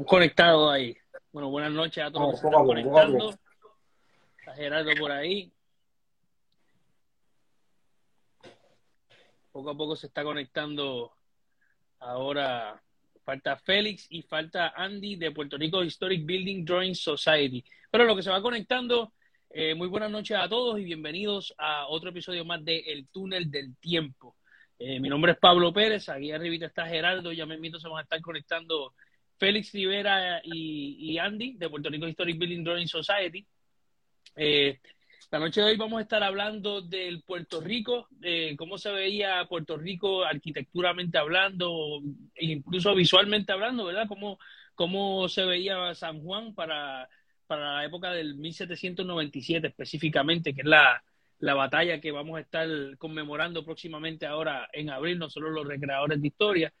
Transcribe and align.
Estamos 0.00 0.18
conectados 0.18 0.72
ahí. 0.72 0.96
Bueno, 1.30 1.50
buenas 1.50 1.72
noches 1.72 2.02
a 2.02 2.10
todos 2.10 2.32
los 2.32 2.40
que 2.40 2.46
están 2.46 2.64
conectando. 2.64 3.34
Está 4.38 4.54
Gerardo 4.54 4.90
por 4.98 5.12
ahí. 5.12 5.52
Poco 9.52 9.68
a 9.68 9.76
poco 9.76 9.96
se 9.96 10.06
está 10.06 10.24
conectando 10.24 11.12
ahora. 11.98 12.82
Falta 13.26 13.58
Félix 13.58 14.06
y 14.08 14.22
falta 14.22 14.72
Andy 14.74 15.16
de 15.16 15.32
Puerto 15.32 15.58
Rico 15.58 15.84
Historic 15.84 16.24
Building 16.24 16.64
Drawing 16.64 16.94
Society. 16.94 17.62
Pero 17.90 18.04
lo 18.04 18.16
que 18.16 18.22
se 18.22 18.30
va 18.30 18.40
conectando, 18.40 19.12
eh, 19.50 19.74
muy 19.74 19.88
buenas 19.88 20.10
noches 20.10 20.38
a 20.38 20.48
todos 20.48 20.78
y 20.80 20.84
bienvenidos 20.84 21.54
a 21.58 21.88
otro 21.88 22.08
episodio 22.08 22.46
más 22.46 22.64
de 22.64 22.78
El 22.78 23.06
Túnel 23.08 23.50
del 23.50 23.76
Tiempo. 23.76 24.34
Eh, 24.78 24.98
mi 24.98 25.10
nombre 25.10 25.32
es 25.32 25.38
Pablo 25.38 25.74
Pérez, 25.74 26.08
aquí 26.08 26.32
arriba 26.32 26.64
está 26.64 26.86
Gerardo, 26.86 27.32
ya 27.32 27.44
me 27.44 27.56
invito, 27.56 27.78
se 27.78 27.86
van 27.86 27.98
a 27.98 28.02
estar 28.04 28.18
conectando 28.22 28.94
Félix 29.40 29.72
Rivera 29.72 30.42
y, 30.44 31.16
Andy 31.16 31.54
de 31.54 31.70
Puerto 31.70 31.88
Rico 31.88 32.06
Historic 32.06 32.38
Building 32.38 32.62
Drawing 32.62 32.86
Society. 32.86 33.44
Eh, 34.36 34.78
la 35.30 35.38
noche 35.38 35.62
de 35.62 35.68
hoy 35.68 35.76
vamos 35.78 35.98
a 35.98 36.02
estar 36.02 36.22
hablando 36.22 36.82
del 36.82 37.22
Puerto 37.22 37.60
Rico, 37.62 38.06
de 38.10 38.54
cómo 38.58 38.76
se 38.76 38.90
veía 38.90 39.46
Puerto 39.48 39.78
Rico 39.78 40.24
arquitecturamente 40.24 41.16
hablando, 41.16 42.02
incluso 42.38 42.94
visualmente 42.94 43.52
hablando, 43.52 43.86
¿verdad? 43.86 44.06
Cómo, 44.08 44.38
cómo 44.74 45.26
se 45.28 45.44
veía 45.46 45.94
San 45.94 46.20
Juan 46.22 46.54
para, 46.54 47.08
para 47.46 47.76
la 47.76 47.84
época 47.86 48.10
del 48.10 48.34
1797 48.34 49.68
específicamente, 49.68 50.52
que 50.52 50.60
es 50.60 50.66
la, 50.66 51.02
la 51.38 51.54
batalla 51.54 51.98
que 51.98 52.12
vamos 52.12 52.36
a 52.36 52.42
estar 52.42 52.68
conmemorando 52.98 53.64
próximamente 53.64 54.26
ahora 54.26 54.68
en 54.74 54.90
abril, 54.90 55.18
nosotros 55.18 55.50
los 55.52 55.66
recreadores 55.66 56.20
de 56.20 56.28
historia. 56.28 56.74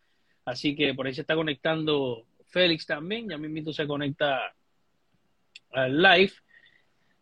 Así 0.44 0.76
que 0.76 0.92
por 0.92 1.06
ahí 1.06 1.14
se 1.14 1.22
está 1.22 1.34
conectando 1.34 2.26
Félix 2.50 2.86
también, 2.86 3.28
ya 3.28 3.38
mismo 3.38 3.72
se 3.72 3.86
conecta 3.86 4.52
al 5.72 6.02
live. 6.02 6.32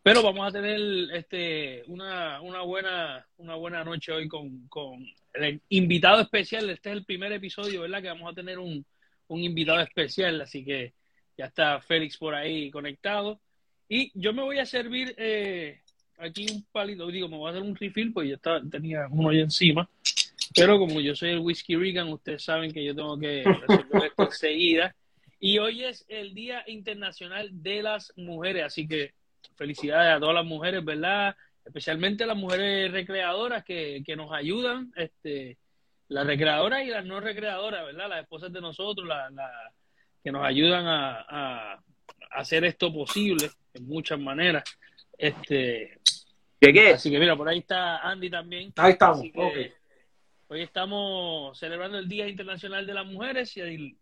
Pero 0.03 0.23
vamos 0.23 0.48
a 0.48 0.53
tener 0.53 0.81
este 1.15 1.83
una, 1.87 2.41
una 2.41 2.62
buena 2.62 3.27
una 3.37 3.56
buena 3.56 3.84
noche 3.84 4.12
hoy 4.12 4.27
con, 4.27 4.67
con 4.69 5.06
el 5.34 5.61
invitado 5.69 6.23
especial. 6.23 6.71
Este 6.71 6.91
es 6.91 6.97
el 6.97 7.05
primer 7.05 7.33
episodio, 7.33 7.83
¿verdad? 7.83 8.01
Que 8.03 8.09
vamos 8.09 8.33
a 8.33 8.34
tener 8.34 8.59
un, 8.59 8.84
un 9.29 9.41
invitado 9.43 9.81
especial, 9.81 10.41
así 10.41 10.65
que 10.65 10.95
ya 11.37 11.47
está 11.47 11.81
Félix 11.81 12.17
por 12.17 12.34
ahí 12.34 12.71
conectado. 12.71 13.41
Y 13.89 14.11
yo 14.15 14.33
me 14.33 14.43
voy 14.43 14.59
a 14.59 14.67
servir 14.67 15.15
eh, 15.17 15.81
aquí 16.19 16.47
un 16.51 16.65
palito, 16.73 17.06
digo, 17.09 17.29
me 17.29 17.37
voy 17.37 17.49
a 17.49 17.51
hacer 17.51 17.62
un 17.62 17.77
refill, 17.77 18.12
pues 18.12 18.29
ya 18.29 18.34
está, 18.34 18.61
tenía 18.71 19.06
uno 19.11 19.31
ahí 19.31 19.41
encima. 19.41 19.89
Pero 20.55 20.79
como 20.79 21.01
yo 21.01 21.15
soy 21.15 21.31
el 21.31 21.39
Whisky 21.41 21.77
Regan, 21.77 22.09
ustedes 22.09 22.43
saben 22.43 22.73
que 22.73 22.84
yo 22.84 22.95
tengo 22.95 23.19
que 23.19 23.45
resolver 23.45 24.05
esto 24.06 24.25
enseguida. 24.25 24.95
Y 25.41 25.58
hoy 25.58 25.84
es 25.84 26.05
el 26.08 26.34
Día 26.34 26.64
Internacional 26.67 27.48
de 27.62 27.83
las 27.83 28.12
Mujeres, 28.17 28.64
así 28.64 28.89
que 28.89 29.12
felicidades 29.56 30.17
a 30.17 30.20
todas 30.20 30.34
las 30.34 30.44
mujeres, 30.44 30.84
¿verdad? 30.84 31.36
Especialmente 31.64 32.25
a 32.25 32.28
las 32.28 32.36
mujeres 32.36 32.91
recreadoras 32.91 33.64
que, 33.64 34.03
que 34.05 34.16
nos 34.16 34.33
ayudan, 34.33 34.92
este, 34.97 35.59
las 36.09 36.27
recreadoras 36.27 36.84
y 36.84 36.89
las 36.89 37.05
no 37.05 37.20
recreadoras, 37.20 37.84
¿verdad? 37.86 38.09
Las 38.09 38.22
esposas 38.22 38.53
de 38.53 38.61
nosotros, 38.61 39.06
la, 39.06 39.31
la, 39.31 39.50
que 40.25 40.33
nos 40.33 40.44
ayudan 40.44 40.86
a, 40.86 41.25
a, 41.28 41.83
hacer 42.33 42.64
esto 42.64 42.92
posible 42.92 43.50
en 43.75 43.86
muchas 43.86 44.19
maneras. 44.19 44.64
Este, 45.16 45.98
Llegué. 46.61 46.94
Así 46.94 47.11
que 47.11 47.19
mira, 47.19 47.37
por 47.37 47.48
ahí 47.48 47.59
está 47.59 47.98
Andy 47.98 48.31
también. 48.31 48.72
Ahí 48.77 48.93
estamos. 48.93 49.25
Hoy 50.50 50.62
estamos 50.62 51.59
celebrando 51.59 51.98
el 51.98 52.09
Día 52.09 52.27
Internacional 52.27 52.87
de 52.87 52.94
las 52.94 53.06
Mujeres 53.06 53.54
y 53.56 53.60
el 53.60 53.97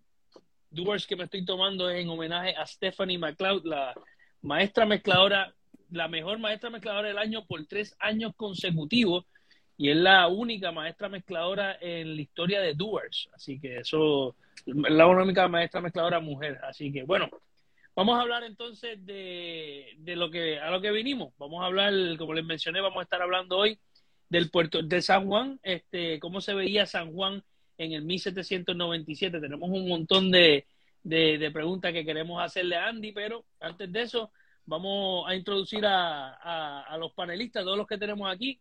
Doers 0.76 1.06
que 1.06 1.16
me 1.16 1.24
estoy 1.24 1.44
tomando 1.44 1.90
es 1.90 2.02
en 2.02 2.08
homenaje 2.08 2.54
a 2.54 2.66
Stephanie 2.66 3.18
McLeod, 3.18 3.64
la 3.64 3.94
maestra 4.42 4.86
mezcladora, 4.86 5.52
la 5.90 6.06
mejor 6.06 6.38
maestra 6.38 6.70
mezcladora 6.70 7.08
del 7.08 7.18
año 7.18 7.44
por 7.46 7.66
tres 7.66 7.96
años 7.98 8.32
consecutivos 8.36 9.24
y 9.78 9.90
es 9.90 9.96
la 9.96 10.28
única 10.28 10.72
maestra 10.72 11.08
mezcladora 11.08 11.76
en 11.80 12.14
la 12.14 12.22
historia 12.22 12.60
de 12.60 12.74
Doers. 12.74 13.28
Así 13.34 13.58
que 13.58 13.78
eso 13.78 14.36
es 14.64 14.74
la 14.74 15.06
única 15.06 15.48
maestra 15.48 15.80
mezcladora 15.80 16.20
mujer. 16.20 16.60
Así 16.62 16.92
que 16.92 17.02
bueno, 17.02 17.28
vamos 17.94 18.18
a 18.18 18.22
hablar 18.22 18.44
entonces 18.44 19.04
de, 19.04 19.94
de 19.98 20.16
lo 20.16 20.30
que 20.30 20.58
a 20.60 20.70
lo 20.70 20.80
que 20.80 20.92
vinimos. 20.92 21.32
Vamos 21.38 21.62
a 21.62 21.66
hablar, 21.66 21.92
como 22.18 22.34
les 22.34 22.44
mencioné, 22.44 22.80
vamos 22.80 23.00
a 23.00 23.02
estar 23.02 23.22
hablando 23.22 23.56
hoy 23.58 23.78
del 24.28 24.50
puerto 24.50 24.82
de 24.82 25.02
San 25.02 25.26
Juan, 25.26 25.58
este, 25.62 26.18
cómo 26.20 26.40
se 26.40 26.54
veía 26.54 26.86
San 26.86 27.12
Juan 27.12 27.42
en 27.78 27.92
el 27.92 28.02
1797. 28.02 29.40
Tenemos 29.40 29.70
un 29.70 29.88
montón 29.88 30.30
de, 30.30 30.66
de, 31.02 31.50
preguntas 31.52 31.92
que 31.92 32.04
queremos 32.04 32.42
hacerle 32.42 32.76
a 32.76 32.88
Andy, 32.88 33.12
pero 33.12 33.44
antes 33.60 33.90
de 33.92 34.02
eso 34.02 34.30
vamos 34.64 35.28
a 35.28 35.34
introducir 35.34 35.84
a, 35.86 36.82
a, 36.82 36.98
los 36.98 37.12
panelistas, 37.12 37.64
todos 37.64 37.78
los 37.78 37.86
que 37.86 37.98
tenemos 37.98 38.32
aquí. 38.32 38.60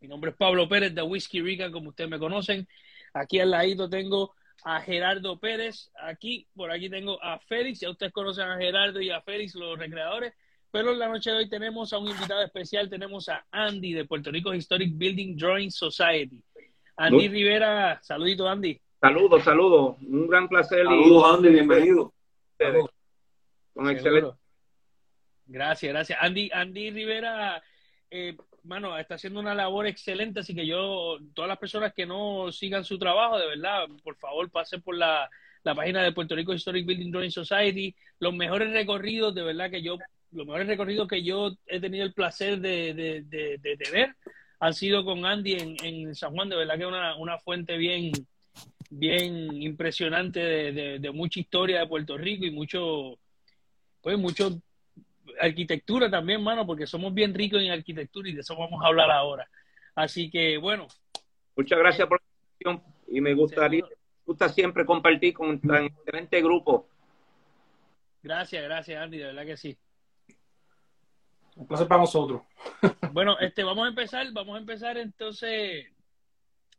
Mi 0.00 0.08
nombre 0.08 0.30
es 0.30 0.36
Pablo 0.36 0.68
Pérez 0.68 0.94
de 0.94 1.02
Whiskey 1.02 1.40
Rica, 1.40 1.70
como 1.70 1.90
ustedes 1.90 2.10
me 2.10 2.18
conocen. 2.18 2.68
Aquí 3.14 3.40
al 3.40 3.50
ladito 3.50 3.88
tengo 3.88 4.34
a 4.62 4.80
Gerardo 4.80 5.38
Pérez. 5.38 5.90
Aquí, 6.00 6.46
por 6.54 6.70
aquí 6.70 6.88
tengo 6.90 7.22
a 7.22 7.38
Félix. 7.38 7.80
Ya 7.80 7.90
ustedes 7.90 8.12
conocen 8.12 8.48
a 8.48 8.58
Gerardo 8.58 9.00
y 9.00 9.10
a 9.10 9.20
Félix, 9.22 9.54
los 9.54 9.78
recreadores. 9.78 10.34
Pero 10.70 10.92
en 10.92 10.98
la 10.98 11.08
noche 11.08 11.30
de 11.30 11.36
hoy 11.36 11.48
tenemos 11.48 11.92
a 11.92 11.98
un 11.98 12.08
invitado 12.08 12.42
especial. 12.42 12.90
Tenemos 12.90 13.28
a 13.28 13.46
Andy 13.50 13.94
de 13.94 14.04
Puerto 14.04 14.30
Rico 14.30 14.52
Historic 14.52 14.92
Building 14.96 15.36
Drawing 15.36 15.70
Society. 15.70 16.42
Andy 16.96 17.28
Rivera, 17.28 18.00
saludito 18.02 18.48
Andy. 18.48 18.80
Saludos, 19.00 19.44
saludos. 19.44 19.96
Un 20.00 20.26
gran 20.26 20.48
placer. 20.48 20.84
Saludos 20.84 21.36
Andy, 21.36 21.48
bienvenido. 21.50 22.12
Con 23.74 23.90
excelente. 23.90 24.30
Gracias, 25.44 25.92
gracias. 25.92 26.18
Andy, 26.20 26.50
Andy 26.52 26.90
Rivera, 26.90 27.62
eh, 28.10 28.36
mano, 28.64 28.98
está 28.98 29.16
haciendo 29.16 29.38
una 29.38 29.54
labor 29.54 29.86
excelente, 29.86 30.40
así 30.40 30.54
que 30.54 30.66
yo, 30.66 31.18
todas 31.34 31.48
las 31.48 31.58
personas 31.58 31.92
que 31.94 32.06
no 32.06 32.50
sigan 32.50 32.84
su 32.84 32.98
trabajo, 32.98 33.38
de 33.38 33.46
verdad, 33.46 33.86
por 34.02 34.16
favor, 34.16 34.50
pasen 34.50 34.80
por 34.82 34.96
la, 34.96 35.28
la 35.62 35.74
página 35.74 36.02
de 36.02 36.12
Puerto 36.12 36.34
Rico 36.34 36.54
Historic 36.54 36.86
Building 36.86 37.12
Drawing 37.12 37.30
Society. 37.30 37.94
Los 38.18 38.34
mejores 38.34 38.72
recorridos, 38.72 39.34
de 39.34 39.42
verdad, 39.42 39.70
que 39.70 39.82
yo, 39.82 39.98
los 40.32 40.46
mejores 40.46 40.66
recorridos 40.66 41.06
que 41.06 41.22
yo 41.22 41.52
he 41.66 41.78
tenido 41.78 42.04
el 42.04 42.14
placer 42.14 42.58
de, 42.58 42.94
de, 42.94 43.22
de, 43.22 43.58
de 43.58 43.76
tener 43.76 44.16
han 44.58 44.74
sido 44.74 45.04
con 45.04 45.24
Andy 45.24 45.52
en, 45.54 45.76
en, 45.82 46.14
San 46.14 46.32
Juan, 46.34 46.48
de 46.48 46.56
verdad 46.56 46.76
que 46.76 46.82
es 46.82 46.88
una, 46.88 47.16
una 47.16 47.38
fuente 47.38 47.76
bien, 47.76 48.12
bien 48.90 49.62
impresionante 49.62 50.40
de, 50.40 50.98
de, 50.98 51.10
mucha 51.10 51.40
historia 51.40 51.80
de 51.80 51.86
Puerto 51.86 52.16
Rico 52.16 52.44
y 52.44 52.50
mucho, 52.50 53.18
pues 54.00 54.18
mucho 54.18 54.60
arquitectura 55.40 56.10
también, 56.10 56.42
mano, 56.42 56.66
porque 56.66 56.86
somos 56.86 57.12
bien 57.12 57.34
ricos 57.34 57.60
en 57.60 57.70
arquitectura 57.70 58.28
y 58.28 58.32
de 58.32 58.40
eso 58.40 58.56
vamos 58.56 58.82
a 58.82 58.86
hablar 58.86 59.10
ahora. 59.10 59.48
Así 59.94 60.30
que, 60.30 60.56
bueno. 60.58 60.86
Muchas 61.56 61.78
gracias 61.78 62.08
por 62.08 62.20
la 62.20 62.26
invitación 62.66 62.94
y 63.08 63.20
me 63.20 63.34
gustaría, 63.34 63.84
gusta 64.24 64.48
siempre 64.48 64.84
compartir 64.84 65.34
con 65.34 65.60
tan 65.60 65.84
excelente 65.86 66.42
grupo. 66.42 66.88
Gracias, 68.22 68.62
gracias, 68.64 69.02
Andy, 69.02 69.18
de 69.18 69.24
verdad 69.26 69.46
que 69.46 69.56
sí. 69.56 69.76
Un 71.56 71.66
placer 71.66 71.88
para 71.88 72.02
nosotros. 72.02 72.42
Bueno, 73.12 73.38
este, 73.38 73.64
vamos 73.64 73.86
a 73.86 73.88
empezar, 73.88 74.26
vamos 74.32 74.56
a 74.56 74.60
empezar 74.60 74.98
entonces. 74.98 75.86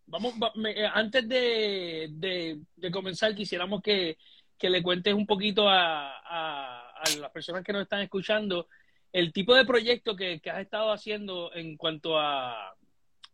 Vamos, 0.06 0.36
eh, 0.66 0.88
antes 0.94 1.28
de, 1.28 2.08
de, 2.12 2.92
comenzar, 2.92 3.34
quisiéramos 3.36 3.82
que, 3.82 4.18
que, 4.58 4.70
le 4.70 4.84
cuentes 4.84 5.14
un 5.14 5.26
poquito 5.26 5.68
a, 5.68 6.12
a, 6.20 7.04
las 7.20 7.32
personas 7.32 7.64
que 7.64 7.74
nos 7.74 7.82
están 7.82 8.02
escuchando 8.02 8.68
el 9.12 9.34
tipo 9.34 9.56
de 9.56 9.66
proyecto 9.66 10.16
que, 10.16 10.40
que 10.40 10.50
has 10.52 10.62
estado 10.62 10.92
haciendo 10.92 11.52
en 11.54 11.76
cuanto 11.76 12.18
a, 12.20 12.76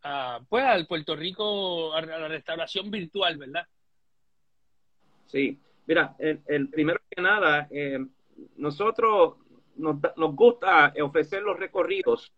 a, 0.04 0.40
pues, 0.48 0.64
al 0.64 0.88
Puerto 0.88 1.16
Rico, 1.16 1.94
a 1.94 2.02
la 2.02 2.28
restauración 2.28 2.90
virtual, 2.90 3.38
¿verdad? 3.38 3.68
Sí, 5.28 5.60
mira, 5.86 6.16
el, 6.20 6.70
primero 6.70 7.02
que 7.10 7.22
nada, 7.22 7.68
eh, 7.70 8.00
nosotros 8.56 9.36
nos, 9.76 9.98
nos 10.16 10.36
gusta 10.36 10.94
ofrecer 11.02 11.42
los 11.44 11.60
recorridos 11.60 12.32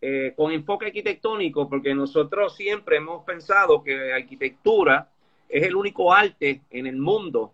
eh, 0.00 0.32
con 0.36 0.52
enfoque 0.52 0.86
arquitectónico, 0.86 1.68
porque 1.68 1.92
nosotros 1.92 2.54
siempre 2.54 2.98
hemos 2.98 3.24
pensado 3.24 3.82
que 3.82 4.12
arquitectura 4.12 5.10
es 5.48 5.64
el 5.64 5.74
único 5.74 6.12
arte 6.12 6.60
en 6.70 6.86
el 6.86 6.96
mundo 6.96 7.52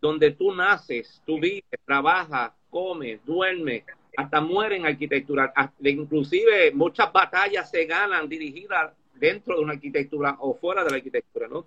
donde 0.00 0.32
tú 0.32 0.54
naces, 0.54 1.22
tú 1.24 1.40
vives, 1.40 1.64
trabajas, 1.86 2.52
comes, 2.68 3.24
duermes, 3.24 3.84
hasta 4.16 4.40
mueres 4.42 4.80
en 4.80 4.86
arquitectura. 4.86 5.52
Inclusive 5.80 6.70
muchas 6.72 7.10
batallas 7.12 7.70
se 7.70 7.86
ganan 7.86 8.28
dirigidas 8.28 8.92
dentro 9.14 9.56
de 9.56 9.62
una 9.62 9.72
arquitectura 9.72 10.36
o 10.40 10.54
fuera 10.54 10.84
de 10.84 10.90
la 10.90 10.96
arquitectura, 10.96 11.48
¿no? 11.48 11.66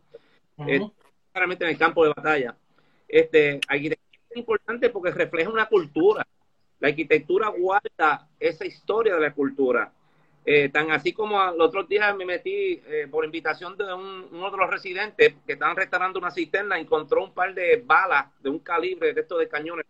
claramente 1.32 1.64
en 1.64 1.72
el 1.72 1.78
campo 1.78 2.04
de 2.04 2.14
batalla. 2.16 2.56
Este, 3.08 3.60
arquitectura 3.68 4.20
es 4.30 4.38
importante 4.38 4.90
porque 4.90 5.12
refleja 5.12 5.50
una 5.50 5.66
cultura. 5.66 6.26
La 6.80 6.90
arquitectura 6.90 7.50
guarda 7.50 8.28
esa 8.40 8.66
historia 8.66 9.16
de 9.16 9.22
la 9.22 9.34
cultura. 9.34 9.92
Eh, 10.46 10.70
tan 10.70 10.90
así 10.92 11.14
como 11.14 11.40
los 11.52 11.68
otros 11.68 11.88
días 11.88 12.16
me 12.16 12.26
metí 12.26 12.82
eh, 12.88 13.08
por 13.12 13.26
invitación 13.26 13.78
de 13.78 13.94
uno 13.94 14.52
de 14.52 14.58
los 14.58 14.70
residentes 14.70 15.36
que 15.46 15.54
estaban 15.54 15.76
restaurando 15.76 16.18
una 16.18 16.32
cisterna, 16.32 16.80
encontró 16.80 17.24
un 17.24 17.34
par 17.34 17.54
de 17.54 17.84
balas 17.86 18.28
de 18.42 18.50
un 18.50 18.60
calibre 18.60 19.14
de 19.14 19.22
estos 19.22 19.40
de 19.40 19.48
cañones, 19.48 19.86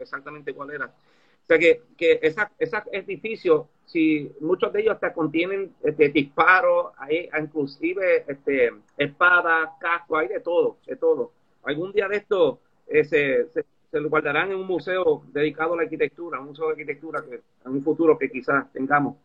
exactamente 0.00 0.52
cuál 0.52 0.72
era. 0.72 0.86
O 0.86 1.46
sea 1.46 1.58
que, 1.58 1.82
que 1.96 2.20
esos 2.22 2.82
edificios, 2.92 3.66
si 3.84 4.30
muchos 4.40 4.72
de 4.72 4.82
ellos 4.82 4.94
hasta 4.94 5.12
contienen 5.12 5.74
este, 5.82 6.08
disparos, 6.10 6.92
hay 6.96 7.28
inclusive 7.40 8.24
este, 8.28 8.70
espadas, 8.96 9.70
casco, 9.80 10.16
hay 10.16 10.28
de 10.28 10.40
todo, 10.40 10.76
de 10.86 10.94
todo. 10.96 11.32
Algún 11.64 11.92
día 11.92 12.06
de 12.06 12.18
esto 12.18 12.60
eh, 12.86 13.04
se, 13.04 13.64
se, 13.90 14.00
lo 14.00 14.08
guardarán 14.08 14.50
en 14.50 14.58
un 14.58 14.66
museo 14.66 15.22
dedicado 15.32 15.74
a 15.74 15.76
la 15.78 15.82
arquitectura, 15.82 16.40
un 16.40 16.46
museo 16.46 16.66
de 16.66 16.72
arquitectura 16.72 17.22
que 17.22 17.40
en 17.64 17.72
un 17.72 17.82
futuro 17.82 18.16
que 18.18 18.30
quizás 18.30 18.72
tengamos 18.72 19.16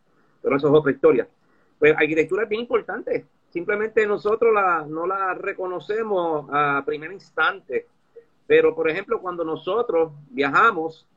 pero 0.45 0.57
eso 0.57 0.67
es 0.67 0.73
otra 0.75 0.91
historia. 0.91 1.27
Pues 1.79 1.95
arquitectura 1.97 2.43
es 2.43 2.49
bien 2.49 2.61
importante. 2.61 3.25
Simplemente 3.49 4.05
nosotros 4.05 4.53
la, 4.53 4.85
no 4.87 5.07
la 5.07 5.33
reconocemos 5.33 6.47
a 6.51 6.83
primer 6.85 7.11
instante. 7.11 7.87
Pero, 8.45 8.75
por 8.75 8.87
ejemplo, 8.87 9.19
cuando 9.19 9.43
nosotros 9.43 10.11
viajamos 10.29 11.07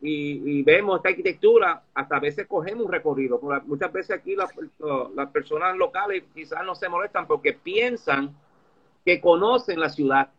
y, 0.00 0.62
vemos 0.62 0.98
esta 0.98 1.08
arquitectura, 1.08 1.82
hasta 1.92 2.16
a 2.18 2.20
veces 2.20 2.46
cogemos 2.46 2.86
un 2.86 2.92
recorrido. 2.92 3.40
Muchas 3.66 3.92
veces 3.92 4.16
aquí 4.16 4.36
las, 4.36 4.50
las 5.16 5.30
personas 5.30 5.76
locales 5.76 6.22
quizás 6.32 6.64
no 6.64 6.76
se 6.76 6.88
molestan 6.88 7.26
porque 7.26 7.52
piensan 7.52 8.36
que 9.04 9.20
conocen 9.20 9.80
la 9.80 9.88
ciudad. 9.88 10.30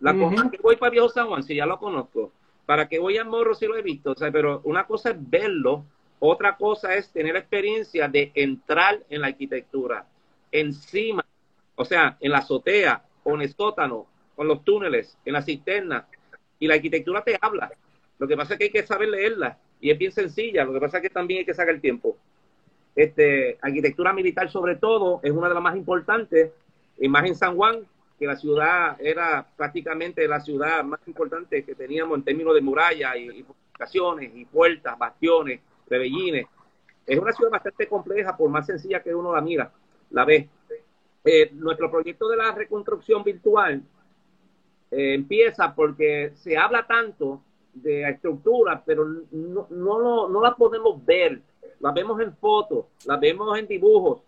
La 0.00 0.14
cosa 0.14 0.50
que 0.50 0.58
voy 0.58 0.76
para 0.76 0.90
Viejo 0.90 1.08
San 1.08 1.26
Juan, 1.26 1.42
si 1.42 1.54
ya 1.54 1.66
lo 1.66 1.78
conozco. 1.78 2.32
Para 2.66 2.88
que 2.88 2.98
voy 2.98 3.18
a 3.18 3.24
Morro, 3.24 3.54
si 3.54 3.66
lo 3.66 3.76
he 3.76 3.82
visto. 3.82 4.12
O 4.12 4.14
sea, 4.14 4.30
pero 4.30 4.60
una 4.64 4.86
cosa 4.86 5.10
es 5.10 5.16
verlo 5.18 5.84
otra 6.20 6.56
cosa 6.56 6.94
es 6.96 7.10
tener 7.10 7.36
experiencia 7.36 8.08
de 8.08 8.32
entrar 8.34 9.00
en 9.08 9.20
la 9.20 9.28
arquitectura, 9.28 10.06
encima, 10.50 11.24
o 11.76 11.84
sea, 11.84 12.16
en 12.20 12.32
la 12.32 12.38
azotea, 12.38 13.04
con 13.22 13.40
el 13.40 13.54
sótano, 13.54 14.06
con 14.34 14.48
los 14.48 14.64
túneles, 14.64 15.16
en 15.24 15.34
la 15.34 15.42
cisterna. 15.42 16.08
Y 16.58 16.66
la 16.66 16.74
arquitectura 16.74 17.22
te 17.22 17.38
habla. 17.40 17.70
Lo 18.18 18.26
que 18.26 18.36
pasa 18.36 18.54
es 18.54 18.58
que 18.58 18.64
hay 18.64 18.72
que 18.72 18.86
saber 18.86 19.10
leerla. 19.10 19.58
Y 19.80 19.90
es 19.90 19.98
bien 19.98 20.10
sencilla. 20.10 20.64
Lo 20.64 20.72
que 20.72 20.80
pasa 20.80 20.96
es 20.96 21.04
que 21.04 21.10
también 21.10 21.40
hay 21.40 21.44
que 21.44 21.54
sacar 21.54 21.74
el 21.74 21.80
tiempo. 21.80 22.16
Este, 22.96 23.58
arquitectura 23.62 24.12
militar 24.12 24.50
sobre 24.50 24.74
todo 24.74 25.20
es 25.22 25.30
una 25.30 25.48
de 25.48 25.54
las 25.54 25.62
más 25.62 25.76
importantes. 25.76 26.50
Y 26.98 27.08
más 27.08 27.24
en 27.26 27.36
San 27.36 27.54
Juan, 27.54 27.86
que 28.18 28.26
la 28.26 28.36
ciudad 28.36 28.96
era 29.00 29.46
prácticamente 29.56 30.26
la 30.26 30.40
ciudad 30.40 30.82
más 30.84 31.00
importante 31.06 31.64
que 31.64 31.74
teníamos 31.74 32.18
en 32.18 32.24
términos 32.24 32.54
de 32.54 32.60
muralla 32.60 33.16
y, 33.16 33.42
fortificaciones 33.42 34.32
y 34.34 34.44
puertas, 34.44 34.98
bastiones, 34.98 35.60
Bellines. 35.88 36.46
Es 37.06 37.18
una 37.18 37.32
ciudad 37.32 37.52
bastante 37.52 37.88
compleja, 37.88 38.36
por 38.36 38.50
más 38.50 38.66
sencilla 38.66 39.02
que 39.02 39.14
uno 39.14 39.32
la 39.32 39.40
mira, 39.40 39.72
la 40.10 40.24
ve. 40.24 40.48
Eh, 41.24 41.50
nuestro 41.54 41.90
proyecto 41.90 42.28
de 42.28 42.36
la 42.36 42.52
reconstrucción 42.52 43.22
virtual 43.22 43.82
eh, 44.90 45.14
empieza 45.14 45.74
porque 45.74 46.32
se 46.34 46.56
habla 46.56 46.86
tanto 46.86 47.42
de 47.72 48.08
estructura, 48.08 48.82
pero 48.84 49.04
no, 49.04 49.66
no, 49.70 50.28
no 50.28 50.42
la 50.42 50.54
podemos 50.54 51.04
ver. 51.04 51.40
La 51.80 51.92
vemos 51.92 52.20
en 52.20 52.36
fotos, 52.36 52.86
la 53.06 53.16
vemos 53.16 53.56
en 53.56 53.68
dibujos, 53.68 54.22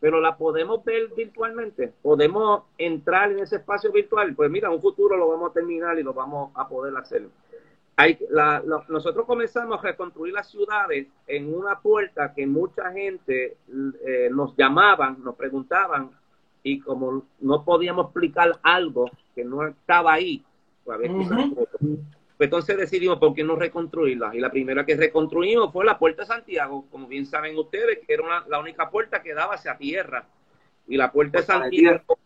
pero 0.00 0.20
la 0.20 0.36
podemos 0.36 0.84
ver 0.84 1.08
virtualmente. 1.16 1.92
Podemos 2.02 2.64
entrar 2.78 3.32
en 3.32 3.40
ese 3.40 3.56
espacio 3.56 3.90
virtual. 3.92 4.34
Pues 4.34 4.50
mira, 4.50 4.68
en 4.68 4.74
un 4.74 4.82
futuro 4.82 5.16
lo 5.16 5.28
vamos 5.28 5.50
a 5.50 5.54
terminar 5.54 5.98
y 5.98 6.02
lo 6.02 6.12
vamos 6.12 6.50
a 6.54 6.68
poder 6.68 6.96
hacer 6.96 7.28
nosotros 8.88 9.24
comenzamos 9.26 9.78
a 9.78 9.82
reconstruir 9.82 10.34
las 10.34 10.50
ciudades 10.50 11.06
en 11.26 11.54
una 11.54 11.80
puerta 11.80 12.34
que 12.34 12.46
mucha 12.46 12.92
gente 12.92 13.56
eh, 14.04 14.28
nos 14.30 14.54
llamaban, 14.56 15.22
nos 15.24 15.34
preguntaban, 15.34 16.10
y 16.62 16.80
como 16.80 17.24
no 17.40 17.64
podíamos 17.64 18.06
explicar 18.06 18.58
algo 18.62 19.10
que 19.34 19.44
no 19.44 19.66
estaba 19.66 20.14
ahí, 20.14 20.44
pues, 20.84 21.10
pues 22.36 22.48
entonces 22.48 22.76
decidimos 22.76 23.18
por 23.18 23.34
qué 23.34 23.42
no 23.42 23.56
reconstruirla. 23.56 24.34
Y 24.34 24.40
la 24.40 24.50
primera 24.50 24.84
que 24.84 24.96
reconstruimos 24.96 25.72
fue 25.72 25.84
la 25.84 25.98
Puerta 25.98 26.22
de 26.22 26.28
Santiago, 26.28 26.84
como 26.90 27.06
bien 27.06 27.24
saben 27.24 27.56
ustedes, 27.56 28.00
que 28.06 28.12
era 28.12 28.44
la 28.48 28.58
única 28.58 28.90
puerta 28.90 29.22
que 29.22 29.32
daba 29.32 29.54
hacia 29.54 29.76
tierra. 29.76 30.26
Y 30.86 30.96
la 30.96 31.10
Puerta 31.10 31.38
de 31.38 31.44
Santiago... 31.44 32.18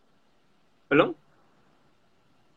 ¿Perdón? 0.89 1.15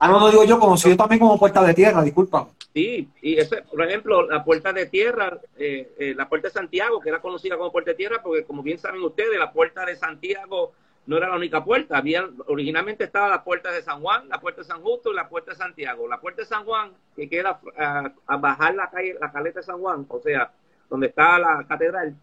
Ah, 0.01 0.09
no, 0.09 0.19
no 0.19 0.31
digo 0.31 0.45
yo, 0.45 0.59
conocido 0.59 0.97
también 0.97 1.21
como 1.21 1.39
Puerta 1.39 1.63
de 1.63 1.73
Tierra, 1.73 2.03
disculpa. 2.03 2.49
Sí, 2.75 3.09
y 3.23 3.37
ese, 3.37 3.63
por 3.63 3.81
ejemplo, 3.87 4.29
la 4.29 4.43
puerta 4.43 4.73
de 4.73 4.87
tierra, 4.87 5.39
eh, 5.57 5.95
eh, 5.97 6.13
la 6.17 6.29
puerta 6.29 6.49
de 6.49 6.55
Santiago, 6.55 6.99
que 6.99 7.09
era 7.09 7.21
conocida 7.21 7.57
como 7.57 7.71
puerta 7.71 7.93
de 7.93 7.97
tierra, 7.97 8.21
porque 8.21 8.45
como 8.45 8.65
bien 8.65 8.79
saben 8.79 9.01
ustedes, 9.01 9.39
la 9.39 9.53
puerta 9.53 9.87
de 9.87 9.95
Santiago 9.95 10.73
no 11.07 11.17
era 11.17 11.29
la 11.29 11.37
única 11.37 11.65
puerta. 11.65 11.99
Había, 11.99 12.29
originalmente 12.47 13.05
estaba 13.05 13.29
la 13.29 13.45
puerta 13.45 13.71
de 13.71 13.83
San 13.83 14.01
Juan, 14.01 14.29
la 14.29 14.41
puerta 14.41 14.63
de 14.63 14.67
San 14.67 14.81
Justo 14.83 15.13
y 15.13 15.17
la 15.17 15.29
puerta 15.29 15.53
de 15.53 15.57
Santiago. 15.57 16.09
La 16.09 16.21
puerta 16.21 16.43
de 16.43 16.49
San 16.49 16.65
Juan, 16.65 16.93
que 17.15 17.29
queda 17.29 17.61
a, 18.27 18.37
bajar 18.37 18.75
la 18.75 18.91
calle, 18.91 19.17
la 19.21 19.31
caleta 19.31 19.61
de 19.61 19.67
San 19.67 19.79
Juan, 19.79 20.07
o 20.09 20.21
sea, 20.21 20.51
donde 20.89 21.09
está 21.09 21.39
la 21.39 21.65
catedral, 21.69 22.15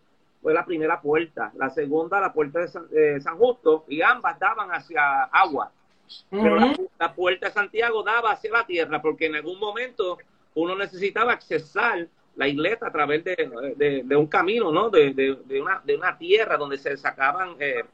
fue 0.42 0.54
la 0.54 0.66
primera 0.66 1.00
puerta. 1.00 1.52
La 1.56 1.70
segunda, 1.70 2.20
la 2.20 2.34
puerta 2.34 2.60
de 2.60 3.22
San, 3.22 3.38
Justo, 3.38 3.86
y 3.88 4.02
ambas 4.02 4.40
daban 4.40 4.70
hacia 4.72 5.24
agua. 5.26 5.72
Pero 6.30 6.58
la, 7.00 7.14
puerta 7.14 7.48
de 7.48 7.54
Santiago 7.54 8.04
daba 8.04 8.32
hacia 8.32 8.52
la 8.52 8.66
tierra, 8.66 9.02
porque 9.02 9.28
en 9.28 9.36
algún 9.36 9.60
momento 9.60 10.18
uno 10.56 10.76
necesitaba 10.76 11.32
accesar 11.34 12.08
la 12.36 12.48
isleta 12.48 12.88
a 12.88 12.92
través 12.92 13.24
de, 13.24 14.16
un 14.18 14.28
camino, 14.28 14.72
¿no? 14.72 14.90
De, 14.90 15.38
una, 15.62 15.82
de 15.86 15.96
una 15.96 16.18
tierra 16.18 16.58
donde 16.58 16.78
se 16.78 16.98
sacaban 16.98 17.56
eh, 17.60 17.76
eh, 17.80 17.86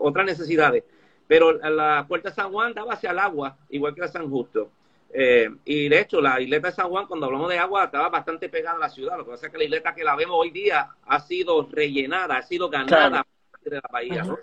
otras 0.00 0.26
necesidades. 0.26 0.84
Pero 1.26 1.52
la 1.52 2.04
puerta 2.06 2.30
de 2.30 2.34
San 2.34 2.52
Juan 2.52 2.72
daba 2.72 2.94
hacia 2.94 3.10
el 3.10 3.18
agua, 3.18 3.56
igual 3.70 3.94
que 3.94 4.00
la 4.00 4.08
San 4.08 4.30
Justo. 4.30 4.70
Eh, 5.12 5.48
y 5.64 5.88
de 5.88 6.00
hecho, 6.00 6.20
la 6.20 6.40
isleta 6.40 6.68
de 6.68 6.74
San 6.74 6.88
Juan, 6.88 7.06
cuando 7.06 7.26
hablamos 7.26 7.48
de 7.48 7.58
agua, 7.58 7.84
estaba 7.84 8.08
bastante 8.08 8.48
pegada 8.48 8.76
a 8.76 8.80
la 8.80 8.88
ciudad. 8.88 9.16
Lo 9.16 9.24
que 9.24 9.32
pasa 9.32 9.46
es 9.46 9.52
que 9.52 9.58
la 9.58 9.64
isleta 9.64 9.94
que 9.94 10.04
la 10.04 10.14
vemos 10.14 10.36
hoy 10.38 10.50
día 10.50 10.88
ha 11.04 11.20
sido 11.20 11.68
rellenada, 11.70 12.36
ha 12.36 12.42
sido 12.42 12.68
ganada 12.68 13.26
de 13.64 13.76
la 13.76 13.88
bahía. 13.90 14.22
¿no? 14.22 14.38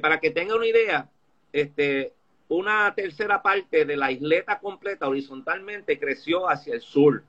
para 0.00 0.20
que 0.20 0.30
tenga 0.30 0.54
una 0.54 0.66
idea, 0.66 1.08
este, 1.52 2.12
una 2.48 2.94
tercera 2.94 3.42
parte 3.42 3.84
de 3.84 3.96
la 3.96 4.12
isleta 4.12 4.58
completa 4.60 5.08
horizontalmente 5.08 5.98
creció 5.98 6.48
hacia 6.48 6.74
el 6.74 6.80
sur. 6.80 7.24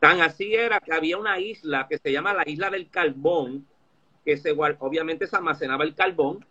Tan 0.00 0.20
así 0.20 0.54
era 0.54 0.80
que 0.80 0.92
había 0.92 1.18
una 1.18 1.38
isla 1.38 1.86
que 1.88 1.98
se 1.98 2.10
llama 2.10 2.34
la 2.34 2.48
isla 2.48 2.70
del 2.70 2.88
carbón, 2.88 3.66
que 4.24 4.36
se, 4.36 4.52
obviamente 4.52 5.26
se 5.26 5.36
almacenaba 5.36 5.84
el 5.84 5.94
carbón, 5.94 6.44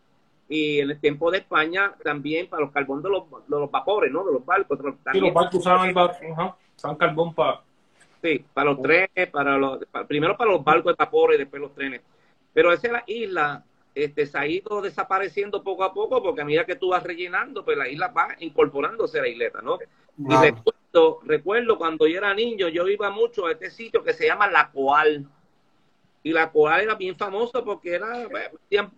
y 0.50 0.80
en 0.80 0.90
el 0.90 1.00
tiempo 1.00 1.30
de 1.32 1.38
España 1.38 1.94
también 2.04 2.48
para 2.48 2.64
los 2.64 2.72
carbón 2.72 3.02
de 3.02 3.10
los, 3.10 3.72
vapores, 3.72 4.12
¿no? 4.12 4.26
De 4.26 4.34
los 4.34 4.46
barcos. 4.46 4.80
sí, 5.12 5.20
los 5.20 5.34
barcos 5.34 5.56
usaban 5.56 5.90
el 5.90 6.98
carbón 6.98 7.34
para... 7.34 7.62
Sí, 8.22 8.44
para 8.54 8.72
los 8.72 8.82
trenes, 8.82 9.30
para 9.32 9.58
los, 9.58 9.80
primero 10.08 10.36
para 10.36 10.52
los 10.52 10.64
barcos 10.64 10.92
de 10.92 11.06
vapores 11.06 11.36
y 11.36 11.40
después 11.40 11.62
los 11.62 11.74
trenes. 11.74 12.02
Pero 12.52 12.74
esa 12.74 12.88
es 12.88 12.94
la 12.94 13.04
isla 13.08 13.64
este, 13.96 14.26
se 14.26 14.38
ha 14.38 14.48
ido 14.48 14.82
desapareciendo 14.82 15.64
poco 15.64 15.84
a 15.84 15.94
poco 15.94 16.22
porque 16.22 16.42
a 16.42 16.46
medida 16.46 16.66
que 16.66 16.76
tú 16.76 16.90
vas 16.90 17.04
rellenando, 17.04 17.66
pues 17.66 17.78
la 17.78 17.88
isla 17.88 18.10
va 18.10 18.30
incorporándose 18.40 19.20
a 19.20 19.24
la 19.24 19.28
isleta, 19.28 19.62
¿no? 19.62 19.78
Y 20.18 20.36
recuerdo, 20.36 21.20
recuerdo 21.24 21.78
cuando 21.78 22.08
yo 22.08 22.18
era 22.18 22.34
niño, 22.34 22.68
yo 22.68 22.88
iba 22.88 23.10
mucho 23.10 23.46
a 23.46 23.52
este 23.52 23.70
sitio 23.70 24.04
que 24.04 24.14
se 24.14 24.28
llama 24.28 24.48
La 24.48 24.70
Coal. 24.72 25.28
Y 26.22 26.32
La 26.32 26.52
Coal 26.52 26.82
era 26.82 26.96
bien 26.96 27.16
famoso 27.16 27.64
porque 27.64 27.96
era 27.96 28.28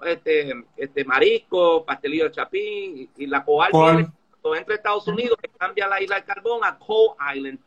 este, 0.04 0.54
este 0.76 1.06
marisco, 1.06 1.86
pastelillo 1.86 2.26
de 2.26 2.32
chapín, 2.32 3.10
y, 3.16 3.28
La 3.28 3.44
Coal, 3.44 3.72
viene, 3.72 4.12
entre 4.58 4.76
Estados 4.76 5.08
Unidos, 5.08 5.38
que 5.42 5.50
cambia 5.50 5.88
la 5.88 6.02
isla 6.02 6.16
de 6.16 6.24
carbón 6.24 6.64
a 6.64 6.78
Coal 6.78 7.16
Island. 7.36 7.60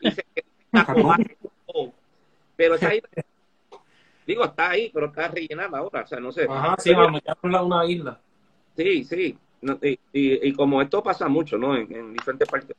Y 0.00 0.10
se 0.10 0.24
la 0.72 0.84
Coal. 0.84 1.36
Pero 2.56 2.74
esa 2.74 2.94
isla 2.94 3.08
Digo, 4.28 4.44
está 4.44 4.70
ahí, 4.70 4.90
pero 4.92 5.06
está 5.06 5.28
rellenada 5.28 5.78
ahora, 5.78 6.02
o 6.02 6.06
sea, 6.06 6.20
no 6.20 6.30
sé. 6.30 6.46
Ajá, 6.50 6.76
sí, 6.78 6.92
vamos, 6.92 7.22
ya 7.24 7.34
una 7.42 7.86
isla. 7.86 8.20
Sí, 8.76 9.02
sí, 9.02 9.38
y, 10.12 10.52
como 10.52 10.82
esto 10.82 11.02
pasa 11.02 11.28
mucho, 11.28 11.56
¿no? 11.56 11.74
En, 11.74 12.12
diferentes 12.12 12.46
partes. 12.46 12.76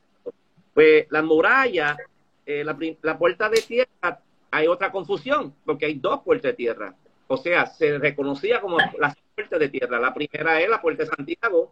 Pues 0.76 1.08
la 1.10 1.24
muralla, 1.24 1.98
eh, 2.46 2.64
la, 2.64 3.18
puerta 3.18 3.50
de 3.50 3.62
tierra, 3.62 4.20
hay 4.52 4.68
otra 4.68 4.92
confusión, 4.92 5.54
porque 5.66 5.86
hay 5.86 5.96
dos 5.96 6.22
puertas 6.22 6.52
de 6.52 6.56
tierra. 6.56 6.96
O 7.28 7.38
sea, 7.38 7.68
se 7.68 7.98
reconocía 8.00 8.60
como 8.60 8.78
las 8.98 9.16
puertas 9.36 9.60
de 9.60 9.70
tierra. 9.70 10.00
La 10.00 10.14
primera 10.14 10.62
es 10.62 10.70
la 10.70 10.82
puerta 10.82 11.04
de 11.04 11.10
Santiago, 11.10 11.72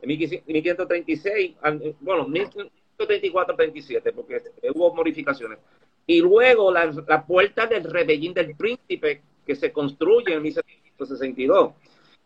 en 0.00 0.08
1536, 0.08 1.56
bueno, 2.00 2.26
1534-37, 2.28 4.12
porque 4.14 4.42
hubo 4.74 4.94
modificaciones. 4.94 5.58
Y 6.06 6.20
luego 6.20 6.72
la, 6.72 7.24
puerta 7.26 7.66
del 7.66 7.84
rebellín 7.84 8.34
del 8.34 8.56
príncipe 8.56 9.22
que 9.46 9.54
se 9.54 9.72
construye 9.72 10.34
en 10.34 10.42
1762. 10.42 11.72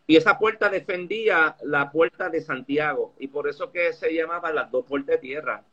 Y 0.07 0.15
esa 0.15 0.39
puerta 0.39 0.69
defendía 0.69 1.55
la 1.63 1.91
puerta 1.91 2.29
de 2.29 2.41
Santiago. 2.41 3.13
Y 3.19 3.27
por 3.27 3.47
eso 3.47 3.71
que 3.71 3.93
se 3.93 4.13
llamaba 4.13 4.51
las 4.51 4.71
dos 4.71 4.85
puertas 4.85 5.15
de 5.15 5.17
tierra. 5.19 5.63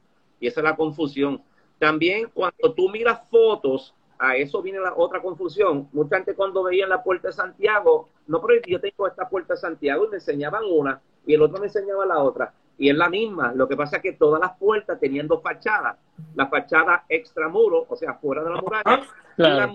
Y 0.41 0.49
esa 0.49 0.61
es 0.61 0.65
la 0.65 0.77
confusión. 0.77 1.43
También 1.79 2.29
cuando 2.35 2.75
tú 2.75 2.91
miras 2.91 3.21
fotos 3.31 3.95
a 4.29 4.37
eso 4.37 4.63
viene 4.63 4.81
la 4.81 4.95
otra 4.97 5.21
confusión. 5.21 5.89
Mucha 5.93 6.17
gente 6.17 6.35
cuando 6.35 6.63
veía 6.63 6.87
la 6.87 7.03
puerta 7.03 7.29
de 7.29 7.35
Santiago, 7.35 8.09
no, 8.27 8.41
pero 8.41 8.61
yo 8.67 8.81
tengo 8.81 9.07
esta 9.07 9.29
puerta 9.29 9.55
de 9.55 9.61
Santiago 9.61 10.05
y 10.05 10.09
me 10.09 10.17
enseñaban 10.17 10.63
una 10.65 11.01
y 11.27 11.35
el 11.35 11.43
otro 11.43 11.59
me 11.59 11.67
enseñaba 11.67 12.07
la 12.07 12.19
otra. 12.19 12.53
Y 12.77 12.91
es 12.91 12.97
la 12.97 13.09
misma. 13.09 13.53
Lo 13.55 13.69
que 13.69 13.77
pasa 13.77 13.97
es 13.97 14.03
que 14.03 14.13
todas 14.13 14.41
las 14.41 14.57
puertas 14.59 14.99
tenían 14.99 15.29
dos 15.29 15.43
fachadas. 15.43 15.97
La 16.35 16.49
fachada 16.49 17.05
extramuro, 17.09 17.87
o 17.89 17.97
sea, 17.97 18.15
fuera 18.15 18.43
de 18.43 18.51
la 18.51 18.61
muralla, 18.61 19.03
y, 19.37 19.43
la, 19.43 19.73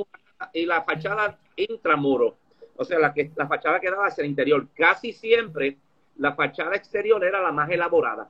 y 0.53 0.65
la 0.65 0.83
fachada 0.83 1.37
intramuro, 1.55 2.35
o 2.75 2.83
sea, 2.83 2.99
la, 2.99 3.13
que, 3.13 3.31
la 3.35 3.47
fachada 3.47 3.79
que 3.79 3.89
daba 3.89 4.07
hacia 4.07 4.23
el 4.23 4.29
interior. 4.29 4.67
Casi 4.75 5.13
siempre 5.13 5.77
la 6.17 6.33
fachada 6.33 6.75
exterior 6.75 7.23
era 7.23 7.41
la 7.41 7.51
más 7.51 7.69
elaborada 7.69 8.29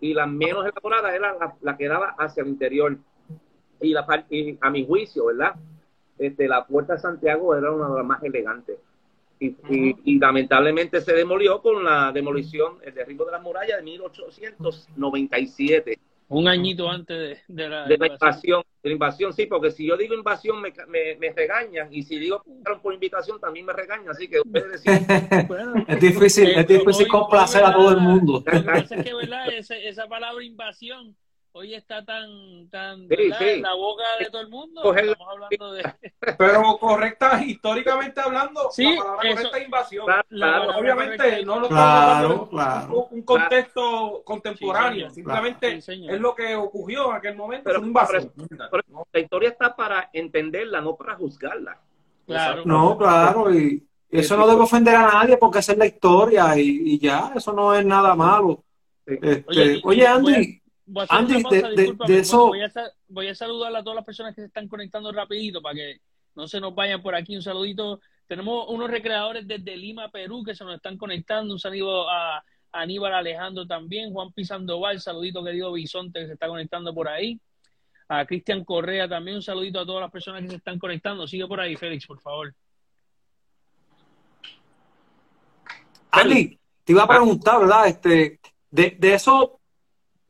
y 0.00 0.14
la 0.14 0.26
menos 0.26 0.66
elaborada 0.66 1.14
era 1.14 1.34
la, 1.34 1.54
la 1.60 1.76
que 1.76 1.86
daba 1.86 2.16
hacia 2.18 2.42
el 2.42 2.48
interior 2.48 2.98
y, 3.82 3.92
la, 3.92 4.06
a 4.60 4.70
mi 4.70 4.86
juicio, 4.86 5.26
¿verdad? 5.26 5.56
Este, 6.18 6.48
la 6.48 6.64
Puerta 6.64 6.94
de 6.94 7.00
Santiago 7.00 7.54
era 7.54 7.70
una 7.70 7.88
de 7.88 7.96
las 7.96 8.06
más 8.06 8.22
elegantes. 8.22 8.78
Y, 9.40 9.56
y, 10.04 10.18
lamentablemente 10.20 11.00
se 11.00 11.14
demolió 11.14 11.60
con 11.60 11.84
la 11.84 12.12
demolición, 12.12 12.76
el 12.82 12.94
derribo 12.94 13.24
de 13.24 13.32
la 13.32 13.40
muralla 13.40 13.76
de 13.76 13.82
1897. 13.82 15.98
Un 16.28 16.46
añito 16.46 16.88
antes 16.88 17.40
de, 17.48 17.68
la, 17.68 17.86
de 17.86 17.98
la 17.98 18.06
invasión. 18.06 18.62
De 18.82 18.88
la 18.88 18.92
invasión, 18.92 19.32
sí, 19.32 19.46
porque 19.46 19.72
si 19.72 19.84
yo 19.86 19.96
digo 19.96 20.14
invasión 20.14 20.62
me, 20.62 20.72
me, 20.88 21.16
me 21.16 21.32
regañan 21.32 21.92
y 21.92 22.04
si 22.04 22.18
digo 22.18 22.44
por 22.82 22.94
invitación 22.94 23.40
también 23.40 23.66
me 23.66 23.72
regañan, 23.72 24.08
así 24.08 24.28
que 24.28 24.38
ustedes 24.40 24.84
deciden. 24.84 25.06
es 25.88 26.00
difícil, 26.00 26.50
es 26.50 26.66
difícil 26.66 27.08
complacer 27.08 27.64
a 27.64 27.72
todo 27.72 27.90
el 27.90 28.00
mundo. 28.00 28.44
Lo 28.44 28.44
que 28.44 28.60
pasa 28.60 28.94
es 28.94 29.04
que, 29.04 29.12
¿verdad? 29.12 29.52
Esa, 29.52 29.76
esa 29.76 30.08
palabra 30.08 30.42
invasión 30.42 31.14
hoy 31.54 31.74
está 31.74 32.04
tan, 32.04 32.68
tan 32.70 33.06
en 33.10 33.62
la 33.62 33.74
boca 33.74 34.02
de 34.18 34.30
todo 34.30 34.42
el 34.42 34.48
mundo. 34.48 34.94
Estamos 34.94 35.28
hablando 35.28 35.72
de... 35.72 35.94
Pero 36.38 36.78
correcta, 36.78 37.42
históricamente 37.44 38.20
hablando, 38.20 38.70
sí, 38.70 38.84
la 38.84 39.02
palabra 39.02 39.28
eso, 39.28 39.36
correcta 39.36 39.58
es 39.58 39.64
invasión. 39.64 40.06
Claro, 40.28 40.78
Obviamente 40.78 41.44
no 41.44 41.60
lo 41.60 41.68
claro, 41.68 42.28
estamos 42.28 42.48
claro. 42.48 43.08
un 43.10 43.22
contexto 43.22 44.22
contemporáneo, 44.24 45.08
Sí, 45.10 45.16
simplemente 45.16 45.80
Sí, 45.82 46.06
es 46.08 46.20
lo 46.20 46.34
que 46.34 46.56
ocurrió 46.56 47.10
en 47.10 47.16
aquel 47.16 47.36
momento, 47.36 47.64
Pero- 47.64 47.80
fue 47.80 47.88
una 47.88 48.00
invasión. 48.00 48.32
Pero 48.70 49.06
la 49.12 49.20
historia 49.20 49.48
está 49.50 49.76
para 49.76 50.10
entenderla, 50.12 50.80
no 50.80 50.96
para 50.96 51.16
juzgarla. 51.16 51.78
Claro. 52.26 52.62
No, 52.64 52.96
claro, 52.96 53.52
y 53.54 53.86
eso 54.08 54.36
no 54.36 54.46
debe 54.46 54.62
ofender 54.62 54.94
a 54.94 55.06
nadie 55.06 55.36
porque 55.36 55.58
esa 55.58 55.72
es 55.72 55.78
la 55.78 55.86
historia 55.86 56.56
y, 56.56 56.94
y 56.94 56.98
ya, 56.98 57.32
eso 57.34 57.52
no 57.52 57.74
es 57.74 57.84
nada 57.84 58.14
malo. 58.14 58.62
Sí. 59.06 59.18
Este, 59.20 59.44
Oye, 59.48 59.80
oye, 59.84 60.06
Andy, 60.06 60.61
Voy 60.86 61.02
a 61.02 61.04
hacer 61.04 61.18
Andy, 61.18 61.34
una 61.34 61.42
pausa, 61.42 61.56
de- 61.56 61.62
de- 61.62 61.76
discúlpame, 61.82 62.12
de 62.14 62.20
eso- 62.20 62.46
Voy 62.48 62.62
a, 62.62 62.70
sa- 62.70 62.92
voy 63.08 63.28
a 63.28 63.34
saludar 63.34 63.76
a 63.76 63.82
todas 63.82 63.96
las 63.96 64.04
personas 64.04 64.34
que 64.34 64.40
se 64.42 64.46
están 64.48 64.68
conectando 64.68 65.12
rapidito 65.12 65.62
para 65.62 65.74
que 65.76 66.00
no 66.34 66.48
se 66.48 66.60
nos 66.60 66.74
vayan 66.74 67.02
por 67.02 67.14
aquí. 67.14 67.36
Un 67.36 67.42
saludito. 67.42 68.00
Tenemos 68.26 68.66
unos 68.68 68.90
recreadores 68.90 69.46
desde 69.46 69.76
Lima, 69.76 70.10
Perú, 70.10 70.42
que 70.42 70.54
se 70.54 70.64
nos 70.64 70.74
están 70.74 70.96
conectando. 70.96 71.52
Un 71.54 71.60
saludo 71.60 72.08
a 72.10 72.42
Aníbal 72.72 73.12
Alejandro 73.14 73.66
también. 73.66 74.12
Juan 74.12 74.32
Pisandoval, 74.32 75.00
saludito 75.00 75.44
querido 75.44 75.72
Bisonte 75.72 76.20
que 76.20 76.26
se 76.26 76.32
está 76.32 76.48
conectando 76.48 76.94
por 76.94 77.08
ahí. 77.08 77.38
A 78.08 78.24
Cristian 78.26 78.64
Correa 78.64 79.08
también. 79.08 79.36
Un 79.36 79.42
saludito 79.42 79.80
a 79.80 79.86
todas 79.86 80.00
las 80.02 80.10
personas 80.10 80.42
que 80.42 80.48
se 80.48 80.56
están 80.56 80.78
conectando. 80.78 81.26
Sigue 81.26 81.46
por 81.46 81.60
ahí, 81.60 81.76
Félix, 81.76 82.06
por 82.06 82.20
favor. 82.20 82.54
Andy, 86.10 86.58
te 86.84 86.92
iba 86.92 87.02
a 87.04 87.08
preguntar, 87.08 87.60
¿verdad? 87.60 87.86
Este, 87.88 88.40
de, 88.70 88.96
de 88.98 89.14
eso, 89.14 89.60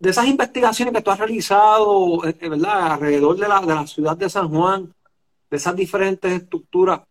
de 0.02 0.10
esas 0.10 0.26
investigaciones 0.26 0.92
que 0.92 1.00
tú 1.00 1.12
has 1.12 1.18
realizado, 1.20 2.26
eh, 2.26 2.48
¿verdad? 2.48 2.94
Alrededor 2.94 3.36
de 3.38 3.46
la, 3.46 3.86
ciudad 3.86 4.16
de 4.16 4.28
San 4.28 4.48
Juan, 4.48 4.92
de 5.48 5.56
esas 5.56 5.76
diferentes 5.76 6.32
estructuras, 6.32 7.02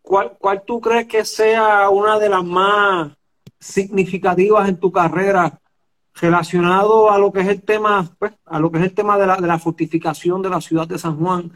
¿cuál, 0.00 0.36
cuál 0.38 0.62
tú 0.64 0.80
crees 0.80 1.08
que 1.08 1.24
sea 1.24 1.90
una 1.90 2.20
de 2.20 2.28
las 2.28 2.44
más 2.44 3.10
significativas 3.58 4.68
en 4.68 4.76
tu 4.76 4.92
carrera 4.92 5.60
relacionado 6.14 7.10
a 7.10 7.18
lo 7.18 7.32
que 7.32 7.40
es 7.40 7.48
el 7.48 7.62
tema, 7.62 8.08
pues, 8.16 8.32
a 8.44 8.60
lo 8.60 8.70
que 8.70 8.78
es 8.78 8.84
el 8.84 8.94
tema 8.94 9.18
de 9.18 9.26
la, 9.26 9.58
fortificación 9.58 10.40
de 10.40 10.50
la 10.50 10.60
ciudad 10.60 10.86
de 10.86 11.00
San 11.00 11.18
Juan? 11.18 11.50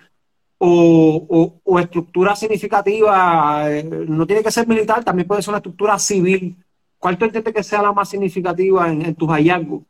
O 0.59 1.79
estructura 1.79 2.35
significativa, 2.35 3.71
eh, 3.71 3.85
no 3.85 4.27
tiene 4.27 4.43
que 4.43 4.51
ser 4.51 4.67
militar, 4.67 5.05
también 5.05 5.29
puede 5.29 5.41
ser 5.41 5.53
una 5.53 5.59
estructura 5.59 5.97
civil. 6.01 6.57
¿Cuál 6.99 7.17
tú 7.17 7.27
entiendes 7.27 7.55
que 7.55 7.63
sea 7.63 7.81
la 7.81 7.93
más 7.93 8.09
significativa 8.09 8.91
en, 8.91 9.03
en 9.03 9.15
tus 9.15 9.29
hallazgos? 9.29 9.83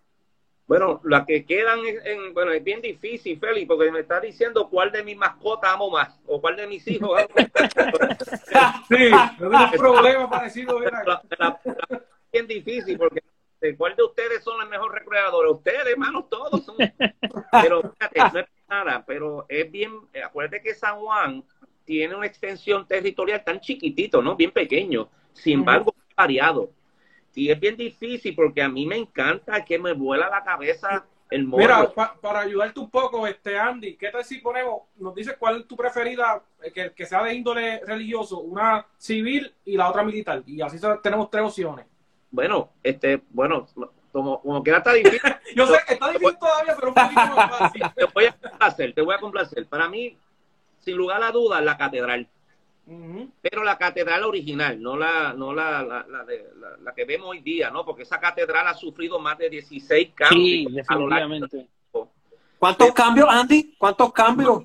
Bueno, 0.71 1.01
las 1.03 1.27
que 1.27 1.45
quedan 1.45 1.81
en, 1.81 2.07
en- 2.07 2.33
bueno, 2.33 2.53
es 2.53 2.63
bien 2.63 2.81
difícil, 2.81 3.41
Félix, 3.41 3.67
porque 3.67 3.91
me 3.91 3.99
está 3.99 4.21
diciendo 4.21 4.69
cuál 4.71 4.93
de 4.93 5.03
mis 5.03 5.17
mascotas 5.17 5.69
amo 5.75 5.91
más 5.91 6.17
o 6.29 6.41
cuál 6.41 6.55
de 6.55 6.69
mis 6.69 6.87
hijos 6.87 7.11
amo 7.19 7.29
más. 7.35 7.51
Sí, 8.89 9.07
es 9.07 9.41
un 9.41 9.71
problema 9.77 10.31
parecido. 10.31 10.81
era- 10.81 11.03
La- 11.05 11.23
la- 11.39 11.61
la- 11.65 11.97
es 11.97 12.01
bien 12.33 12.47
difícil 12.47 12.97
porque 12.97 13.21
eh, 13.63 13.75
¿cuál 13.77 13.97
de 13.97 14.05
ustedes 14.05 14.45
son 14.45 14.61
los 14.61 14.69
mejores 14.69 15.01
recreadores? 15.01 15.51
Ustedes, 15.55 15.87
hermanos, 15.87 16.29
todos 16.31 16.65
son. 16.65 16.77
Pero 17.51 17.83
fíjate, 17.99 18.21
no 18.33 18.39
es 18.39 18.47
nada, 18.69 19.05
pero 19.05 19.47
es 19.49 19.69
bien, 19.73 19.93
acuérdate 20.25 20.63
que 20.63 20.75
San 20.77 21.01
Juan 21.01 21.43
tiene 21.85 22.15
una 22.15 22.27
extensión 22.27 22.87
territorial 22.87 23.43
tan 23.43 23.59
chiquitito, 23.59 24.23
¿no? 24.23 24.37
Bien 24.37 24.53
pequeño, 24.53 25.09
sin 25.33 25.55
embargo, 25.55 25.93
variado. 26.17 26.71
Y 27.35 27.51
es 27.51 27.59
bien 27.61 27.77
difícil 27.77 28.35
porque 28.35 28.63
a 28.63 28.69
mí 28.69 28.87
me 28.87 28.97
encanta 28.97 29.65
que 29.65 29.79
me 29.79 29.93
vuela 29.93 30.29
la 30.29 30.43
cabeza 30.43 31.05
el 31.31 31.45
morro. 31.47 31.63
Mira, 31.63 31.93
pa- 31.95 32.15
para 32.21 32.41
ayudarte 32.41 32.81
un 32.81 32.91
poco, 32.91 33.27
este 33.27 33.57
Andy, 33.57 33.95
¿qué 33.97 34.11
tal 34.11 34.25
si 34.25 34.39
ponemos, 34.39 34.83
nos 34.97 35.15
dices 35.15 35.37
cuál 35.39 35.61
es 35.61 35.67
tu 35.69 35.77
preferida, 35.77 36.43
eh, 36.63 36.73
que, 36.73 36.91
que 36.93 37.07
sea 37.07 37.23
de 37.23 37.35
índole 37.35 37.81
religioso, 37.87 38.41
una 38.41 38.85
civil 38.99 39.53
y 39.65 39.77
la 39.77 39.89
otra 39.89 40.03
militar? 40.03 40.43
Y 40.45 40.61
así 40.61 40.79
tenemos 41.03 41.31
tres 41.31 41.45
opciones. 41.45 41.87
Bueno, 42.33 42.71
este, 42.83 43.23
bueno, 43.31 43.67
como, 44.13 44.41
como 44.41 44.63
queda 44.65 44.79
está 44.79 44.93
difícil, 44.93 45.21
Yo 45.55 45.67
sé 45.69 45.79
que 45.87 45.95
está 45.95 46.09
difícil 46.11 46.37
todavía, 46.39 46.75
pero 46.75 46.89
un 46.89 46.95
poquito 46.95 47.21
más 47.21 47.59
fácil. 47.59 47.83
te 47.97 48.05
voy 48.07 48.25
a 48.27 48.33
complacer, 48.33 48.93
te 48.95 49.03
voy 49.03 49.15
a 49.15 49.19
complacer. 49.19 49.67
Para 49.67 49.89
mí, 49.89 50.17
sin 50.81 50.97
lugar 50.97 51.23
a 51.23 51.31
dudas, 51.31 51.63
la 51.63 51.77
catedral. 51.77 52.27
Pero 53.41 53.63
la 53.63 53.79
catedral 53.79 54.25
original, 54.25 54.81
no 54.81 54.97
la, 54.97 55.33
no 55.33 55.53
la, 55.55 55.83
la, 55.83 56.05
la 56.09 56.25
de, 56.25 56.47
la, 56.59 56.77
la 56.79 56.95
que 56.95 57.05
vemos 57.05 57.29
hoy 57.29 57.41
día, 57.41 57.71
¿no? 57.71 57.85
Porque 57.85 58.03
esa 58.03 58.19
catedral 58.19 58.67
ha 58.67 58.75
sufrido 58.75 59.19
más 59.19 59.39
de 59.39 59.49
16 59.51 60.11
cambios 60.15 60.39
Sí, 60.45 60.67
a 60.89 60.95
lo 60.97 61.09
largo 61.09 61.29
de 61.29 61.41
definitivamente. 61.41 61.71
¿Cuántos 62.59 62.93
cambios, 62.93 63.27
Andy? 63.31 63.75
¿Cuántos 63.79 64.13
cambios? 64.13 64.59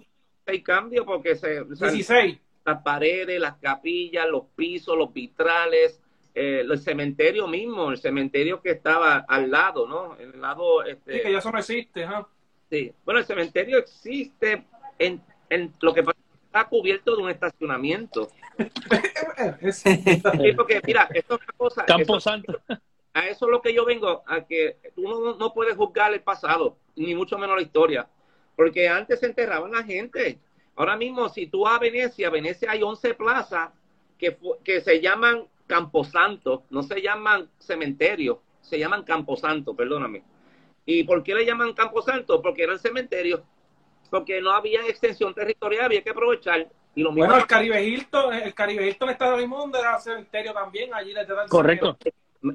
16 0.46 0.64
cambios 0.64 1.06
porque 1.06 1.36
se, 1.36 1.62
o 1.62 1.76
sea, 1.76 1.90
16. 1.92 2.40
las 2.66 2.82
paredes, 2.82 3.40
las 3.40 3.58
capillas, 3.58 4.28
los 4.28 4.44
pisos, 4.56 4.98
los 4.98 5.14
vitrales, 5.14 6.02
eh, 6.34 6.66
el 6.70 6.78
cementerio 6.80 7.48
mismo, 7.48 7.92
el 7.92 7.98
cementerio 7.98 8.62
que 8.62 8.72
estaba 8.72 9.26
al 9.28 9.50
lado, 9.50 9.88
¿no? 9.88 10.18
El 10.18 10.42
lado, 10.42 10.84
este, 10.84 11.14
Sí, 11.14 11.20
que 11.22 11.32
ya 11.32 11.38
eso 11.38 11.52
no 11.52 11.60
existe. 11.60 12.04
ajá. 12.04 12.28
Sí. 12.70 12.92
Bueno, 13.06 13.20
el 13.20 13.26
cementerio 13.26 13.78
existe 13.78 14.66
en, 15.00 15.22
en 15.50 15.72
lo 15.82 15.94
que 15.94 16.04
pasa 16.04 16.18
está 16.56 16.70
cubierto 16.70 17.16
de 17.16 17.24
un 17.24 17.30
estacionamiento. 17.30 18.30
Es- 19.62 19.80
Sí, 19.82 20.54
porque 20.56 20.82
mira, 20.86 21.10
esto 21.14 21.36
es 21.36 21.42
una 21.42 21.54
cosa. 21.58 21.86
Campo 21.86 22.18
eso- 22.18 22.20
Santo. 22.22 22.62
a 23.14 23.28
eso 23.28 23.46
es 23.46 23.52
lo 23.52 23.62
que 23.62 23.74
yo 23.74 23.84
vengo, 23.86 24.24
a 24.26 24.46
que 24.46 24.78
uno 24.96 25.20
no, 25.20 25.36
no 25.36 25.54
puede 25.54 25.76
juzgar 25.76 26.14
el 26.14 26.22
pasado, 26.22 26.78
ni 26.96 27.14
mucho 27.16 27.38
menos 27.38 27.58
la 27.58 27.62
historia. 27.62 28.08
Porque 28.56 28.88
antes 28.88 29.20
se 29.20 29.26
enterraban 29.26 29.72
la 29.74 29.84
gente. 29.84 30.40
Ahora 30.78 30.96
mismo, 30.96 31.28
si 31.30 31.48
tú 31.48 31.62
vas 31.64 31.76
a 31.76 31.80
Venecia, 31.80 32.30
Venecia 32.30 32.72
hay 32.72 32.82
11 32.84 33.14
plazas 33.16 33.70
que, 34.18 34.38
que 34.64 34.80
se 34.82 35.02
llaman 35.02 35.46
Camposanto, 35.68 36.64
no 36.70 36.84
se 36.84 37.02
llaman 37.02 37.50
cementerio, 37.60 38.42
se 38.62 38.80
llaman 38.80 39.04
Camposanto, 39.04 39.76
perdóname. 39.76 40.24
¿Y 40.86 41.04
por 41.04 41.24
qué 41.24 41.34
le 41.36 41.46
llaman 41.46 41.74
Camposanto? 41.74 42.42
Porque 42.42 42.64
eran 42.64 42.80
cementerios, 42.80 43.42
porque 44.10 44.42
no 44.42 44.52
había 44.52 44.82
extensión 44.88 45.34
territorial, 45.34 45.86
había 45.86 46.04
que 46.04 46.10
aprovechar. 46.12 46.68
Y 46.96 47.02
lo 47.04 47.12
mismo 47.12 47.26
Bueno, 47.26 47.42
el 47.42 47.48
Caribe 47.48 47.84
Hilton, 47.84 48.34
el 48.34 48.54
Caribe 48.54 48.88
Hilton 48.88 49.10
está 49.10 49.36
mismo 49.36 49.58
donde 49.58 49.80
era 49.80 50.00
cementerio 50.00 50.54
también, 50.54 50.94
allí 50.94 51.14
le 51.14 51.26
dan 51.26 51.48
Correcto. 51.50 51.98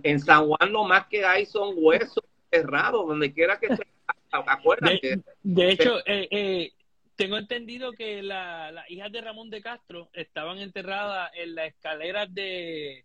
en 0.02 0.20
San 0.20 0.46
Juan 0.46 0.72
lo 0.72 0.84
más 0.84 1.06
que 1.08 1.24
hay 1.24 1.44
son 1.46 1.74
huesos 1.76 2.22
enterrados, 2.50 3.06
donde 3.06 3.32
quiera 3.32 3.58
que 3.58 3.76
se 3.76 3.82
acuérdate. 4.32 5.16
De, 5.16 5.22
de 5.42 5.70
hecho, 5.70 5.98
eh, 6.06 6.28
eh, 6.30 6.72
tengo 7.16 7.36
entendido 7.36 7.92
que 7.92 8.22
la- 8.22 8.72
las 8.72 8.90
hijas 8.90 9.12
de 9.12 9.20
Ramón 9.20 9.50
de 9.50 9.60
Castro 9.60 10.08
estaban 10.14 10.58
enterradas 10.58 11.30
en 11.34 11.54
las 11.54 11.68
escaleras 11.68 12.32
de, 12.32 13.04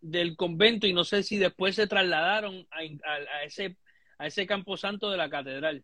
del 0.00 0.36
convento 0.36 0.86
y 0.86 0.92
no 0.92 1.04
sé 1.04 1.22
si 1.22 1.38
después 1.38 1.74
se 1.76 1.86
trasladaron 1.86 2.66
a, 2.70 2.78
a- 3.08 3.36
a 3.38 3.44
ese 3.44 3.76
a 4.18 4.26
ese 4.28 4.46
camposanto 4.46 5.10
de 5.10 5.16
la 5.16 5.28
catedral. 5.30 5.82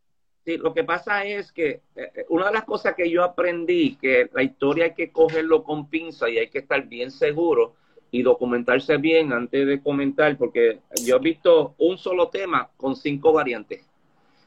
Sí, 0.51 0.57
lo 0.57 0.75
que 0.75 0.83
pasa 0.83 1.25
es 1.25 1.53
que 1.53 1.83
eh, 1.95 2.27
una 2.29 2.47
de 2.47 2.55
las 2.55 2.65
cosas 2.65 2.97
que 2.97 3.09
yo 3.09 3.23
aprendí, 3.23 3.95
que 3.95 4.29
la 4.33 4.43
historia 4.43 4.87
hay 4.87 4.95
que 4.95 5.13
cogerlo 5.13 5.63
con 5.63 5.89
pinza 5.89 6.29
y 6.29 6.39
hay 6.39 6.49
que 6.49 6.59
estar 6.59 6.89
bien 6.89 7.13
seguro 7.13 7.77
y 8.11 8.23
documentarse 8.23 8.97
bien 8.97 9.33
antes 9.33 9.65
de 9.65 9.81
comentar, 9.81 10.37
porque 10.37 10.81
yo 11.05 11.15
he 11.15 11.19
visto 11.21 11.77
un 11.79 11.99
solo 11.99 12.31
tema 12.31 12.69
con 12.77 12.97
cinco 12.97 13.33
variantes. 13.33 13.87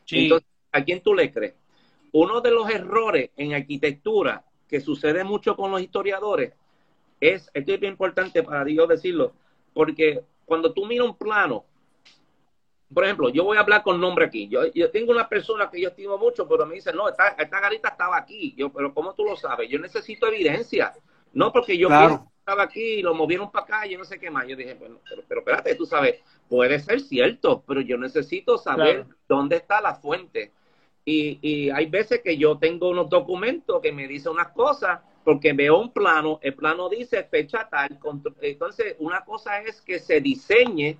Sí, 0.03 0.23
Entonces, 0.23 0.49
¿a 0.73 0.83
quién 0.83 0.99
tú 0.99 1.13
le 1.13 1.31
crees? 1.31 1.53
Uno 2.11 2.41
de 2.41 2.51
los 2.51 2.69
errores 2.69 3.29
en 3.37 3.53
arquitectura 3.53 4.43
que 4.67 4.81
sucede 4.81 5.23
mucho 5.23 5.55
con 5.55 5.71
los 5.71 5.81
historiadores, 5.81 6.51
es, 7.21 7.49
esto 7.53 7.73
es 7.73 7.79
bien 7.79 7.93
importante 7.93 8.43
para 8.43 8.65
Dios 8.65 8.89
decirlo, 8.89 9.31
porque 9.73 10.21
cuando 10.43 10.73
tú 10.73 10.85
miras 10.85 11.07
un 11.07 11.17
plano, 11.17 11.63
por 12.93 13.03
ejemplo, 13.05 13.29
yo 13.29 13.43
voy 13.43 13.57
a 13.57 13.61
hablar 13.61 13.83
con 13.83 13.99
nombre 13.99 14.25
aquí. 14.25 14.47
Yo, 14.47 14.65
yo 14.73 14.91
tengo 14.91 15.11
una 15.11 15.27
persona 15.27 15.69
que 15.69 15.81
yo 15.81 15.89
estimo 15.89 16.17
mucho, 16.17 16.47
pero 16.47 16.65
me 16.65 16.75
dice, 16.75 16.93
no, 16.93 17.09
esta, 17.09 17.29
esta 17.29 17.59
garita 17.59 17.89
estaba 17.89 18.17
aquí. 18.17 18.53
Yo, 18.57 18.71
pero 18.71 18.93
¿cómo 18.93 19.13
tú 19.13 19.25
lo 19.25 19.35
sabes? 19.35 19.69
Yo 19.69 19.79
necesito 19.79 20.27
evidencia. 20.27 20.93
No 21.33 21.51
porque 21.51 21.77
yo 21.77 21.87
Claro. 21.87 22.27
estaba 22.39 22.63
aquí 22.63 22.95
y 22.95 23.01
lo 23.01 23.13
movieron 23.13 23.51
para 23.51 23.65
acá, 23.65 23.85
yo 23.85 23.97
no 23.97 24.05
sé 24.05 24.19
qué 24.19 24.29
más. 24.29 24.47
Yo 24.47 24.55
dije, 24.55 24.75
bueno, 24.75 24.99
pero, 25.09 25.23
pero 25.27 25.41
espérate, 25.41 25.75
tú 25.75 25.85
sabes, 25.85 26.21
puede 26.47 26.79
ser 26.79 26.99
cierto, 27.01 27.63
pero 27.65 27.81
yo 27.81 27.97
necesito 27.97 28.57
saber 28.57 29.03
Claro. 29.03 29.15
dónde 29.27 29.55
está 29.57 29.81
la 29.81 29.95
fuente. 29.95 30.51
Y, 31.05 31.39
y 31.41 31.69
hay 31.69 31.87
veces 31.87 32.21
que 32.23 32.37
yo 32.37 32.57
tengo 32.57 32.89
unos 32.89 33.09
documentos 33.09 33.81
que 33.81 33.91
me 33.91 34.07
dicen 34.07 34.31
unas 34.33 34.49
cosas 34.49 34.99
porque 35.23 35.53
veo 35.53 35.79
un 35.79 35.91
plano, 35.91 36.39
el 36.41 36.53
plano 36.53 36.89
dice 36.89 37.23
fecha 37.23 37.67
tal, 37.69 37.97
entonces 38.41 38.95
una 38.99 39.23
cosa 39.23 39.61
es 39.61 39.81
que 39.81 39.99
se 39.99 40.19
diseñe 40.19 40.97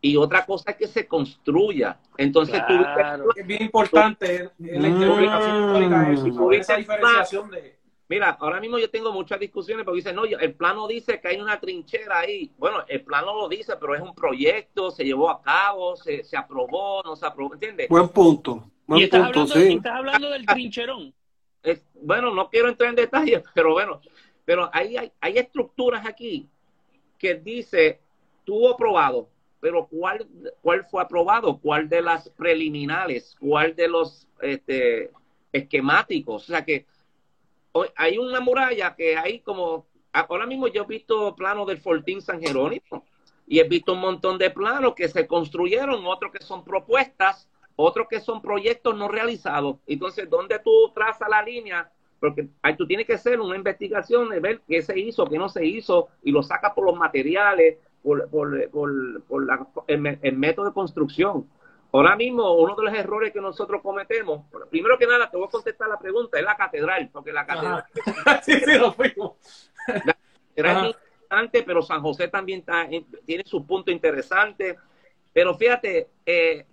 y 0.00 0.16
otra 0.16 0.44
cosa 0.46 0.70
es 0.70 0.76
que 0.76 0.86
se 0.86 1.06
construya. 1.06 1.98
Entonces 2.16 2.60
tú 2.66 2.74
Claro. 2.78 3.24
Es 3.34 3.46
bien 3.46 3.62
importante 3.62 4.50
la 4.58 4.88
Mm. 4.88 6.24
diferenciación 6.24 7.50
de... 7.50 7.78
Mira, 8.10 8.30
ahora 8.40 8.58
mismo 8.58 8.78
yo 8.78 8.88
tengo 8.88 9.12
muchas 9.12 9.38
discusiones 9.38 9.84
porque 9.84 9.96
dicen, 9.96 10.16
no, 10.16 10.24
yo- 10.24 10.38
el 10.38 10.54
plano 10.54 10.88
dice 10.88 11.20
que 11.20 11.28
hay 11.28 11.40
una 11.40 11.60
trinchera 11.60 12.20
ahí. 12.20 12.50
Bueno, 12.56 12.78
el 12.88 13.02
plano 13.02 13.34
lo 13.34 13.48
dice, 13.50 13.74
pero 13.78 13.94
es 13.94 14.00
un 14.00 14.14
proyecto, 14.14 14.90
se 14.90 15.04
llevó 15.04 15.28
a 15.28 15.42
cabo, 15.42 15.94
se, 15.94 16.24
se 16.24 16.34
aprobó, 16.34 17.02
no 17.04 17.16
se 17.16 17.26
aprobó, 17.26 17.52
¿entiendes? 17.52 17.86
Buen 17.90 18.08
punto. 18.08 18.64
Y 18.66 18.90
Buen 18.92 19.02
estás 19.02 19.20
punto, 19.24 19.40
hablando, 19.40 19.60
y 19.60 19.66
sí. 19.70 19.76
estás 19.76 19.92
hablando 19.92 20.30
del 20.30 20.46
trincherón. 20.46 21.14
Es- 21.62 21.84
bueno, 22.00 22.32
no 22.32 22.48
quiero 22.48 22.68
entrar 22.70 22.88
en 22.88 22.96
detalles, 22.96 23.42
pero 23.54 23.72
bueno, 23.74 24.00
pero 24.46 24.70
ahí 24.72 24.96
hay, 24.96 25.12
hay 25.20 25.36
estructuras 25.36 26.06
aquí 26.06 26.48
que 27.18 27.34
dice, 27.34 28.00
tuvo 28.44 28.70
aprobado, 28.72 29.28
pero 29.60 29.86
¿cuál, 29.86 30.26
cuál 30.62 30.84
fue 30.84 31.02
aprobado? 31.02 31.58
¿Cuál 31.58 31.88
de 31.88 32.02
las 32.02 32.28
preliminares? 32.30 33.36
¿Cuál 33.40 33.74
de 33.74 33.88
los 33.88 34.26
este, 34.40 35.10
esquemáticos? 35.52 36.44
O 36.44 36.46
sea 36.46 36.64
que 36.64 36.86
hay 37.96 38.18
una 38.18 38.40
muralla 38.40 38.94
que 38.94 39.16
hay 39.16 39.40
como, 39.40 39.86
ahora 40.12 40.46
mismo 40.46 40.68
yo 40.68 40.82
he 40.82 40.86
visto 40.86 41.34
planos 41.36 41.66
del 41.66 41.78
Fortín 41.78 42.22
San 42.22 42.40
Jerónimo 42.40 43.04
y 43.46 43.60
he 43.60 43.64
visto 43.64 43.92
un 43.94 44.00
montón 44.00 44.38
de 44.38 44.50
planos 44.50 44.94
que 44.94 45.08
se 45.08 45.26
construyeron, 45.26 46.04
otros 46.06 46.32
que 46.32 46.44
son 46.44 46.64
propuestas, 46.64 47.48
otros 47.76 48.08
que 48.08 48.20
son 48.20 48.42
proyectos 48.42 48.96
no 48.96 49.08
realizados. 49.08 49.76
Entonces, 49.86 50.28
¿dónde 50.28 50.58
tú 50.58 50.92
trazas 50.94 51.28
la 51.28 51.42
línea? 51.42 51.90
Porque 52.20 52.48
ahí 52.62 52.76
tú 52.76 52.86
tienes 52.86 53.06
que 53.06 53.14
hacer 53.14 53.40
una 53.40 53.56
investigación 53.56 54.28
de 54.28 54.40
ver 54.40 54.60
qué 54.66 54.82
se 54.82 54.98
hizo, 54.98 55.24
qué 55.26 55.38
no 55.38 55.48
se 55.48 55.64
hizo, 55.64 56.08
y 56.22 56.32
lo 56.32 56.42
sacas 56.42 56.72
por 56.74 56.84
los 56.84 56.96
materiales, 56.96 57.78
por, 58.02 58.28
por, 58.30 58.70
por, 58.70 59.22
por 59.24 59.46
la- 59.46 59.66
el, 59.86 60.18
el 60.22 60.36
método 60.36 60.66
de 60.66 60.72
construcción. 60.72 61.48
Ahora 61.92 62.16
mismo, 62.16 62.52
uno 62.54 62.76
de 62.76 62.82
los 62.84 62.94
errores 62.94 63.32
que 63.32 63.40
nosotros 63.40 63.80
cometemos, 63.82 64.44
primero 64.70 64.98
que 64.98 65.06
nada, 65.06 65.30
te 65.30 65.36
voy 65.38 65.46
a 65.46 65.50
contestar 65.50 65.88
la 65.88 65.98
pregunta, 65.98 66.38
es 66.38 66.44
la 66.44 66.56
catedral, 66.56 67.08
porque 67.12 67.32
la 67.32 67.46
catedral 67.46 67.84
sí, 68.42 68.52
sí, 68.60 68.78
lo 68.78 68.92
fuimos. 68.92 69.70
era 70.54 70.72
Ajá. 70.72 70.86
interesante, 70.88 71.62
pero 71.62 71.80
San 71.82 72.02
José 72.02 72.28
también 72.28 72.60
está 72.60 72.84
en- 72.84 73.06
tiene 73.24 73.42
su 73.46 73.66
punto 73.66 73.90
interesante. 73.90 74.76
Pero 75.32 75.54
fíjate, 75.56 76.08
eh, 76.26 76.66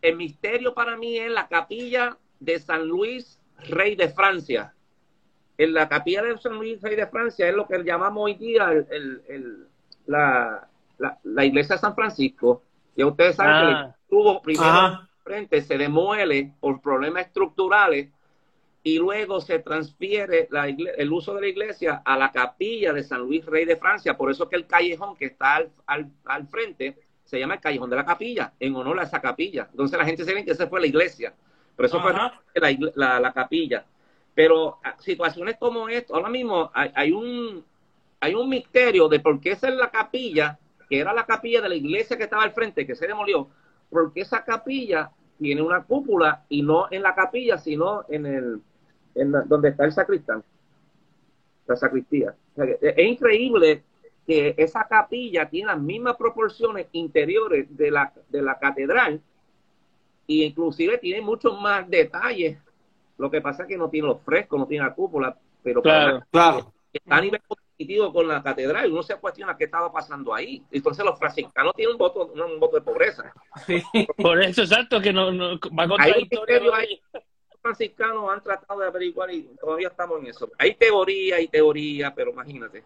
el 0.00 0.16
misterio 0.16 0.72
para 0.74 0.96
mí 0.96 1.18
es 1.18 1.30
la 1.30 1.48
capilla 1.48 2.16
de 2.40 2.58
San 2.58 2.86
Luis, 2.86 3.38
rey 3.68 3.94
de 3.96 4.08
Francia. 4.08 4.72
En 5.58 5.72
la 5.74 5.88
capilla 5.88 6.22
de 6.22 6.36
San 6.38 6.54
Luis, 6.54 6.80
rey 6.80 6.96
de 6.96 7.06
Francia, 7.06 7.48
es 7.48 7.54
lo 7.54 7.66
que 7.66 7.82
llamamos 7.82 8.24
hoy 8.24 8.34
día 8.34 8.70
el- 8.72 8.86
el- 8.90 9.22
el- 9.28 9.66
la, 10.06 10.66
la- 10.98 11.18
la 11.24 11.44
iglesia 11.44 11.76
de 11.76 11.80
San 11.80 11.94
Francisco. 11.94 12.62
Ya 12.96 13.06
ustedes 13.06 13.36
saben 13.36 13.68
que 13.68 13.74
Ah. 13.74 13.96
tuvo 14.08 14.40
primero 14.42 14.64
Ajá. 14.68 15.08
frente 15.22 15.60
se 15.62 15.76
demuele 15.76 16.52
por 16.60 16.80
problemas 16.80 17.26
estructurales 17.26 18.08
y 18.82 18.98
luego 18.98 19.40
se 19.40 19.58
transfiere 19.58 20.46
la 20.50 20.68
el 20.68 21.12
uso 21.12 21.34
de 21.34 21.40
la 21.40 21.48
iglesia 21.48 22.02
a 22.04 22.16
la 22.16 22.30
capilla 22.30 22.92
de 22.92 23.02
San 23.02 23.20
Luis 23.22 23.44
Rey 23.44 23.64
de 23.64 23.76
Francia. 23.76 24.16
Por 24.16 24.30
eso 24.30 24.48
que 24.48 24.56
el 24.56 24.66
callejón 24.66 25.16
que 25.16 25.26
está 25.26 25.56
al, 25.56 25.70
al- 25.86 26.10
al 26.24 26.46
frente 26.46 26.96
se 27.24 27.40
llama 27.40 27.54
el 27.54 27.60
callejón 27.60 27.90
de 27.90 27.96
la 27.96 28.04
capilla, 28.04 28.52
en 28.60 28.76
honor 28.76 29.00
a 29.00 29.02
esa 29.02 29.20
capilla. 29.20 29.66
Entonces 29.72 29.98
la 29.98 30.04
gente 30.04 30.24
se 30.24 30.32
ve 30.32 30.44
que 30.44 30.52
esa 30.52 30.68
fue 30.68 30.80
la 30.80 30.86
iglesia. 30.86 31.34
Pero 31.74 31.88
eso 31.88 31.98
Ajá. 31.98 32.40
fue 32.54 32.92
la- 32.94 33.18
la 33.20 33.32
capilla. 33.32 33.84
Pero 34.34 34.78
ah, 34.84 34.94
situaciones 35.00 35.56
como 35.58 35.88
esto, 35.88 36.14
ahora 36.14 36.28
mismo 36.28 36.70
hay, 36.72 36.92
hay 36.94 37.10
un 37.12 37.64
hay 38.20 38.34
un 38.34 38.48
misterio 38.48 39.08
de 39.08 39.20
por 39.20 39.40
qué 39.40 39.52
esa 39.52 39.68
es 39.68 39.74
la 39.74 39.90
capilla, 39.90 40.58
que 40.88 40.98
era 41.00 41.12
la 41.12 41.26
capilla 41.26 41.60
de 41.60 41.68
la 41.68 41.74
iglesia 41.74 42.16
que 42.16 42.24
estaba 42.24 42.42
al 42.42 42.52
frente, 42.52 42.86
que 42.86 42.94
se 42.94 43.06
demolió, 43.06 43.48
porque 43.90 44.20
esa 44.22 44.44
capilla 44.44 45.10
tiene 45.38 45.60
una 45.62 45.82
cúpula 45.84 46.44
y 46.48 46.62
no 46.62 46.86
en 46.90 47.02
la 47.02 47.14
capilla, 47.14 47.58
sino 47.58 48.04
en 48.08 48.26
el 48.26 48.60
en 49.14 49.32
la- 49.32 49.42
donde 49.42 49.70
está 49.70 49.84
el 49.86 49.92
sacristán, 49.92 50.42
la 51.66 51.76
sacristía. 51.76 52.34
O 52.52 52.54
sea, 52.54 52.66
que 52.66 52.78
es 52.82 52.98
increíble 53.08 53.82
que 54.26 54.54
esa 54.58 54.86
capilla 54.86 55.48
tiene 55.48 55.68
las 55.68 55.80
mismas 55.80 56.16
proporciones 56.16 56.86
interiores 56.92 57.66
de 57.76 57.90
la, 57.90 58.12
de 58.28 58.42
la 58.42 58.58
catedral 58.58 59.20
e 60.28 60.34
inclusive 60.34 60.98
tiene 60.98 61.20
muchos 61.22 61.58
más 61.60 61.88
detalles. 61.88 62.58
Lo 63.18 63.30
que 63.30 63.40
pasa 63.40 63.62
es 63.62 63.68
que 63.68 63.78
no 63.78 63.88
tiene 63.88 64.08
los 64.08 64.20
frescos, 64.22 64.58
no 64.58 64.66
tiene 64.66 64.84
la 64.84 64.94
cúpula, 64.94 65.36
pero 65.62 65.80
Claro. 65.80 66.22
Claro. 66.30 66.72
está 66.92 67.16
a 67.16 67.20
nivel 67.20 67.40
competitivo 67.76 68.12
con 68.12 68.28
la 68.28 68.42
catedral. 68.42 68.90
Uno 68.90 69.02
se 69.02 69.16
cuestiona 69.16 69.56
qué 69.56 69.64
estaba 69.64 69.92
pasando 69.92 70.34
ahí. 70.34 70.62
Entonces 70.70 71.04
los 71.04 71.18
franciscanos 71.18 71.74
tienen 71.74 71.92
un 71.94 71.98
voto, 71.98 72.26
un, 72.26 72.40
un 72.40 72.60
voto 72.60 72.76
de 72.76 72.82
pobreza. 72.82 73.32
Sí. 73.66 73.82
Por 74.16 74.42
eso, 74.42 74.62
exacto, 74.62 75.00
que 75.00 75.12
no, 75.12 75.30
no 75.30 75.58
va 75.78 75.86
contra 75.88 76.04
Hay 76.06 76.22
historia. 76.22 76.60
Los 76.60 77.60
franciscanos 77.60 78.30
han 78.30 78.42
tratado 78.42 78.80
de 78.80 78.86
averiguar 78.86 79.30
y 79.32 79.42
todavía 79.60 79.88
estamos 79.88 80.20
en 80.20 80.28
eso. 80.28 80.50
Hay 80.58 80.74
teoría 80.74 81.40
y 81.40 81.48
teoría, 81.48 82.14
pero 82.14 82.30
imagínate. 82.30 82.84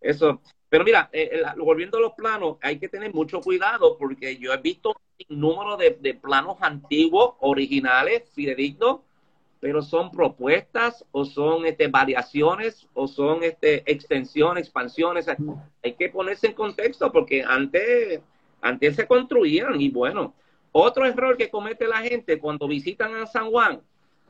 Eso. 0.00 0.40
Pero 0.68 0.84
mira, 0.84 1.08
eh, 1.12 1.30
eh, 1.32 1.40
la- 1.40 1.54
volviendo 1.54 1.98
a 1.98 2.00
los 2.00 2.12
planos, 2.14 2.56
hay 2.62 2.78
que 2.78 2.88
tener 2.88 3.12
mucho 3.12 3.40
cuidado 3.40 3.96
porque 3.98 4.36
yo 4.36 4.52
he 4.52 4.56
visto 4.58 4.94
un 5.28 5.40
número 5.40 5.76
de, 5.76 5.96
de 6.00 6.14
planos 6.14 6.56
antiguos, 6.60 7.34
originales, 7.40 8.30
fidedignos, 8.34 9.00
pero 9.66 9.82
son 9.82 10.12
propuestas 10.12 11.04
o 11.10 11.24
son 11.24 11.66
este, 11.66 11.88
variaciones 11.88 12.86
o 12.94 13.08
son 13.08 13.42
este, 13.42 13.82
extensiones, 13.90 14.66
expansiones. 14.66 15.26
Hay 15.82 15.94
que 15.94 16.08
ponerse 16.08 16.46
en 16.46 16.52
contexto 16.52 17.10
porque 17.10 17.42
antes, 17.42 18.20
antes 18.60 18.94
se 18.94 19.08
construían 19.08 19.80
y 19.80 19.88
bueno, 19.88 20.34
otro 20.70 21.04
error 21.04 21.36
que 21.36 21.50
comete 21.50 21.88
la 21.88 21.96
gente 21.96 22.38
cuando 22.38 22.68
visitan 22.68 23.16
a 23.16 23.26
San 23.26 23.50
Juan, 23.50 23.80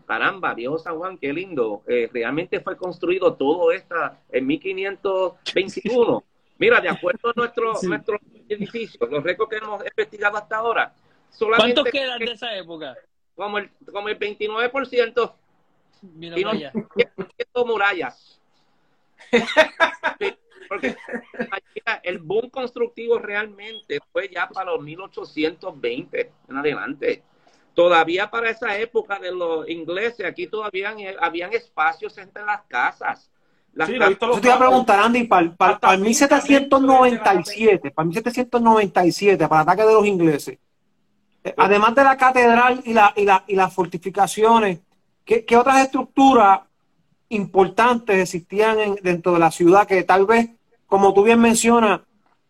caramba, 0.07 0.55
viejo 0.55 0.79
San 0.79 0.97
Juan, 0.97 1.19
qué 1.19 1.35
lindo, 1.35 1.83
eh, 1.87 2.09
realmente 2.11 2.61
fue 2.61 2.75
construido 2.75 3.35
todo 3.35 3.73
esto 3.73 3.95
en 4.33 4.47
1521. 4.47 6.25
Mira, 6.57 6.81
de 6.81 6.89
acuerdo 6.89 7.29
a 7.29 7.33
nuestro, 7.37 7.75
Sí. 7.75 7.89
nuestro 7.89 8.19
edificio, 8.49 9.07
los 9.07 9.23
récords 9.23 9.51
que 9.51 9.57
hemos 9.63 9.85
investigado 9.85 10.39
hasta 10.39 10.57
ahora, 10.57 10.95
solamente 11.29 11.75
¿Cuántos 11.75 11.93
quedan 11.93 12.19
de 12.21 12.33
esa 12.33 12.57
época? 12.57 12.97
Como 13.37 13.59
el, 13.59 13.71
como 13.93 14.09
el 14.09 14.19
29% 14.19 15.35
Mira 16.15 16.39
y 16.39 16.45
no 16.45 16.51
para 16.51 16.59
allá. 16.59 16.73
100% 16.73 17.67
murallas. 17.67 18.41
Sí, 20.19 20.35
porque 20.69 20.97
el 22.03 22.19
boom 22.19 22.51
constructivo 22.51 23.19
realmente 23.19 23.99
fue 24.13 24.29
ya 24.29 24.49
para 24.49 24.73
los 24.73 24.83
1820 24.83 26.33
en 26.49 26.57
adelante. 26.57 27.23
Todavía 27.75 28.31
para 28.31 28.51
esa 28.51 28.77
época 28.79 29.19
de 29.19 29.33
los 29.33 29.69
ingleses, 29.69 30.25
aquí 30.27 30.47
todavía 30.47 30.91
habían, 30.91 31.15
habían 31.21 31.53
espacios 31.53 32.17
entre 32.19 32.45
las 32.45 32.63
casas. 32.63 33.31
Las 33.75 33.89
Sí, 33.89 33.99
visto 33.99 34.33
Yo 34.33 34.41
te 34.41 34.47
iba 34.47 34.57
a 34.57 34.59
preguntar, 34.59 35.01
Andy, 35.01 35.25
para, 35.25 35.55
para, 35.55 35.79
para 35.79 35.95
el 35.95 36.01
1797, 36.01 37.91
para 37.91 38.05
el 38.05 38.09
1797, 38.09 39.49
para 39.49 39.63
el 39.63 39.69
ataque 39.69 39.87
de 39.87 39.93
los 39.93 40.07
ingleses, 40.07 40.59
además 41.57 41.95
de 41.95 42.05
la 42.05 42.17
catedral 42.17 42.81
y, 42.85 42.93
la, 42.93 43.13
y, 43.17 43.25
la, 43.25 43.45
y 43.47 43.55
las 43.57 43.73
fortificaciones, 43.75 44.81
¿qué, 45.25 45.45
qué 45.45 45.57
otras 45.57 45.83
estructuras 45.85 46.61
importantes 47.29 48.17
existían 48.19 48.79
en- 48.79 48.95
dentro 49.03 49.33
de 49.33 49.39
la 49.41 49.51
ciudad 49.51 49.87
que 49.87 50.03
tal 50.05 50.27
vez, 50.27 50.51
como 50.87 51.13
tú 51.13 51.25
bien 51.25 51.41
mencionas, 51.41 52.01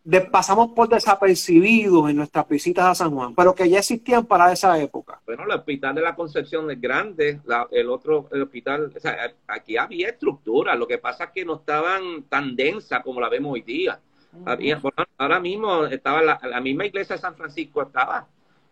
de- 0.03 0.21
pasamos 0.21 0.69
por 0.71 0.87
desapercibidos 0.87 2.09
en 2.09 2.15
nuestras 2.15 2.47
visitas 2.47 2.85
a 2.85 2.95
San 2.95 3.13
Juan, 3.13 3.35
pero 3.35 3.53
que 3.53 3.67
ya 3.69 3.79
existían 3.79 4.25
para 4.25 4.51
esa 4.53 4.79
época? 4.79 5.19
Bueno, 5.25 5.43
el 5.43 5.51
hospital 5.51 5.95
de 5.95 6.01
la 6.01 6.15
Concepción 6.15 6.69
es 6.71 6.79
grande, 6.79 7.41
la- 7.45 7.67
el 7.71 7.89
otro, 7.89 8.29
el 8.31 8.43
hospital, 8.43 8.93
o 8.95 8.99
sea, 8.99 9.17
aquí 9.47 9.75
había 9.75 10.09
estructura, 10.09 10.75
lo 10.75 10.87
que 10.87 10.97
pasa 10.97 11.25
es 11.25 11.31
que 11.31 11.43
no 11.43 11.55
estaban 11.55 12.23
tan 12.29 12.55
densa 12.55 13.01
como 13.01 13.19
la 13.19 13.29
vemos 13.29 13.53
hoy 13.53 13.61
día. 13.61 13.99
Había- 14.45 14.79
ahora 15.17 15.39
mismo 15.39 15.85
estaba 15.85 16.21
la, 16.21 16.39
la 16.43 16.61
misma 16.61 16.85
iglesia 16.85 17.15
de 17.15 17.21
San 17.21 17.35
Francisco 17.35 17.81
estaba 17.81 18.27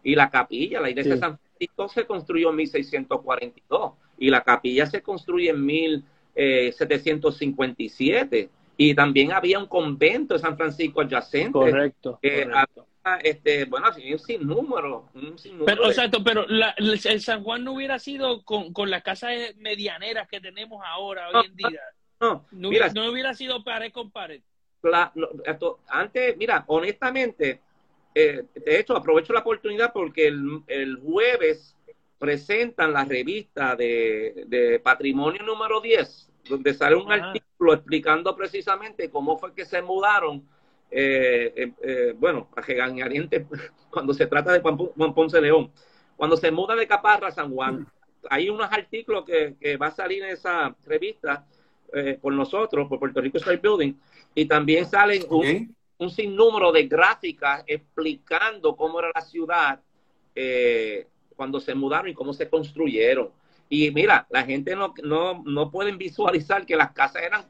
y 0.06 0.16
la 0.16 0.30
capilla, 0.30 0.80
la 0.80 0.90
iglesia 0.92 1.14
Sí. 1.14 1.16
de 1.20 1.20
San 1.26 1.38
Francisco 1.40 1.90
se 1.90 2.06
construyó 2.06 2.52
en 2.52 2.56
1642 2.58 3.94
y 4.20 4.30
la 4.30 4.42
capilla 4.44 4.86
se 4.86 5.02
construye 5.02 5.50
en 5.50 5.66
eh, 6.36 6.72
757 6.78 8.50
y 8.78 8.94
también 8.94 9.32
había 9.32 9.58
un 9.60 9.68
convento 9.68 10.36
en 10.36 10.42
San 10.42 10.56
Francisco 10.58 11.02
adyacente. 11.02 11.52
Correcto. 11.54 12.20
Eh, 12.22 12.44
correcto. 12.44 12.88
había, 13.04 13.18
este, 13.24 13.66
bueno, 13.66 13.88
un 14.14 14.20
sinnúmero. 14.20 15.10
Un 15.14 15.38
sinnúmero 15.38 15.66
Pero, 15.66 15.84
de- 15.84 15.90
exacto, 15.90 16.24
pero 16.24 16.46
la- 16.48 16.76
el, 16.78 17.22
San 17.22 17.44
Juan 17.44 17.64
no 17.64 17.74
hubiera 17.74 18.00
sido 18.00 18.44
con, 18.44 18.74
con 18.74 18.90
las 18.90 19.02
casas 19.04 19.32
medianeras 19.58 20.28
que 20.28 20.40
tenemos 20.42 20.82
ahora, 20.86 21.30
hoy 21.30 21.46
en 21.48 21.56
día. 21.56 21.82
no, 22.20 22.46
No, 22.52 22.70
mira, 22.70 22.70
hubiera, 22.70 22.90
no 22.94 23.12
hubiera 23.12 23.34
sido 23.34 23.64
pared 23.64 23.92
con 23.92 24.12
pared. 24.12 24.42
la- 24.84 25.12
lo- 25.16 25.32
esto- 25.46 25.80
antes, 25.88 26.36
mira, 26.38 26.64
honestamente, 26.68 27.62
eh, 28.16 28.46
de 28.56 28.80
hecho, 28.80 28.96
aprovecho 28.96 29.34
la 29.34 29.42
oportunidad 29.42 29.92
porque 29.94 30.28
el, 30.28 30.64
el 30.68 30.96
jueves 30.98 31.76
presentan 32.18 32.94
la 32.94 33.04
revista 33.04 33.76
de, 33.76 34.46
de 34.48 34.80
Patrimonio 34.80 35.44
número 35.44 35.82
10, 35.82 36.32
donde 36.50 36.74
sale 36.74 36.96
un 36.96 37.12
Ajá. 37.12 37.28
artículo 37.28 37.74
explicando 37.74 38.36
precisamente 38.36 39.10
cómo 39.10 39.38
fue 39.38 39.54
que 39.54 39.66
se 39.66 39.82
mudaron, 39.82 40.48
eh, 40.90 41.54
eh, 41.56 41.72
eh, 41.84 42.16
bueno, 42.18 42.50
a 42.56 42.62
cuando 43.92 44.14
se 44.14 44.28
trata 44.28 44.54
de 44.54 44.62
Juan, 44.62 44.78
Juan 44.78 45.14
Ponce 45.14 45.42
León. 45.42 45.72
Cuando 46.16 46.38
se 46.38 46.50
muda 46.52 46.76
de 46.76 46.88
Caparra 46.88 47.28
a 47.28 47.32
San 47.32 47.52
Juan, 47.52 47.86
hay 48.30 48.50
unos 48.50 48.72
artículos 48.72 49.26
que, 49.26 49.56
que 49.60 49.76
va 49.76 49.88
a 49.88 49.92
salir 49.92 50.24
en 50.24 50.30
esa 50.30 50.74
revista 50.86 51.46
eh, 51.94 52.18
por 52.22 52.34
nosotros, 52.34 52.88
por 52.88 53.00
Puerto 53.00 53.22
Rico 53.22 53.38
State 53.38 53.60
Building, 53.62 53.94
y 54.34 54.46
también 54.46 54.86
salen 54.86 55.24
un. 55.30 55.75
Un 55.98 56.10
sinnúmero 56.10 56.72
de 56.72 56.88
gráficas 56.88 57.64
explicando 57.68 58.76
cómo 58.76 59.00
era 59.00 59.12
la 59.14 59.22
ciudad 59.22 59.80
eh, 60.36 61.08
cuando 61.36 61.60
se 61.60 61.74
mudaron 61.76 62.10
y 62.10 62.14
cómo 62.14 62.34
se 62.34 62.50
construyeron. 62.50 63.30
Y 63.70 63.90
mira, 63.92 64.28
la 64.30 64.44
gente 64.44 64.76
no, 64.76 64.94
no, 65.04 65.42
no 65.46 65.72
pueden 65.72 65.98
visualizar 65.98 66.66
que 66.66 66.76
las 66.76 66.92
casas 66.92 67.24
eran 67.24 67.46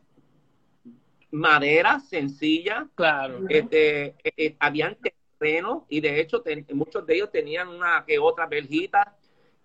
madera 1.32 2.00
sencilla, 2.00 2.88
Claro. 2.96 3.46
este, 3.50 4.06
eh, 4.24 4.34
eh, 4.38 4.56
habían 4.60 4.96
terreno 4.96 5.86
y 5.90 6.00
de 6.00 6.22
hecho 6.22 6.42
ten- 6.42 6.66
muchos 6.74 7.06
de 7.06 7.16
ellos 7.16 7.32
tenían 7.32 7.68
una 7.68 8.04
que 8.08 8.18
otra 8.20 8.46
verjita. 8.48 9.16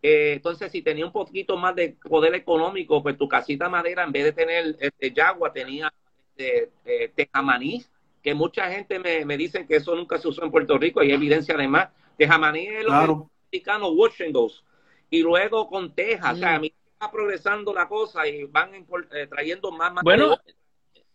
Eh, 0.03 0.33
entonces, 0.37 0.73
si 0.73 0.81
tenía 0.83 1.05
un 1.05 1.13
poquito 1.13 1.57
más 1.57 1.75
de 1.77 1.91
poder 2.09 2.35
económico, 2.35 3.03
pues 3.03 3.17
tu 3.19 3.29
casita 3.29 3.69
madera, 3.69 4.03
en 4.03 4.13
vez 4.13 4.25
de 4.25 4.33
tener 4.33 4.77
este, 4.81 5.13
yagua, 5.13 5.53
tenía 5.53 5.93
este, 6.31 6.71
eh, 6.87 7.13
tejamaní, 7.15 7.85
que 8.23 8.35
mucha 8.35 8.71
gente 8.71 8.99
me, 8.99 9.25
me 9.25 9.37
dice 9.37 9.67
que 9.67 9.77
eso 9.77 9.95
nunca 9.95 10.19
se 10.19 10.29
usó 10.29 10.45
en 10.45 10.51
Puerto 10.51 10.77
Rico, 10.79 11.03
y 11.03 11.07
hay 11.07 11.13
evidencia 11.13 11.55
además. 11.55 11.89
Tejamaní 12.17 12.67
es 12.67 12.73
lo 12.73 12.79
que 12.81 12.85
Claro. 12.87 13.07
los 13.15 13.29
mexicanos. 13.53 14.65
Y 15.11 15.23
luego 15.23 15.69
con 15.69 15.95
tejas, 15.95 16.35
o 16.35 16.37
sea, 16.37 16.53
Mm. 16.53 16.55
a 16.55 16.59
mí 16.61 16.73
va 17.03 17.11
progresando 17.11 17.73
la 17.75 17.89
cosa 17.89 18.27
y 18.29 18.45
van 18.45 18.75
eh, 18.75 19.27
trayendo 19.27 19.71
más 19.73 19.93
Bueno, 20.03 20.37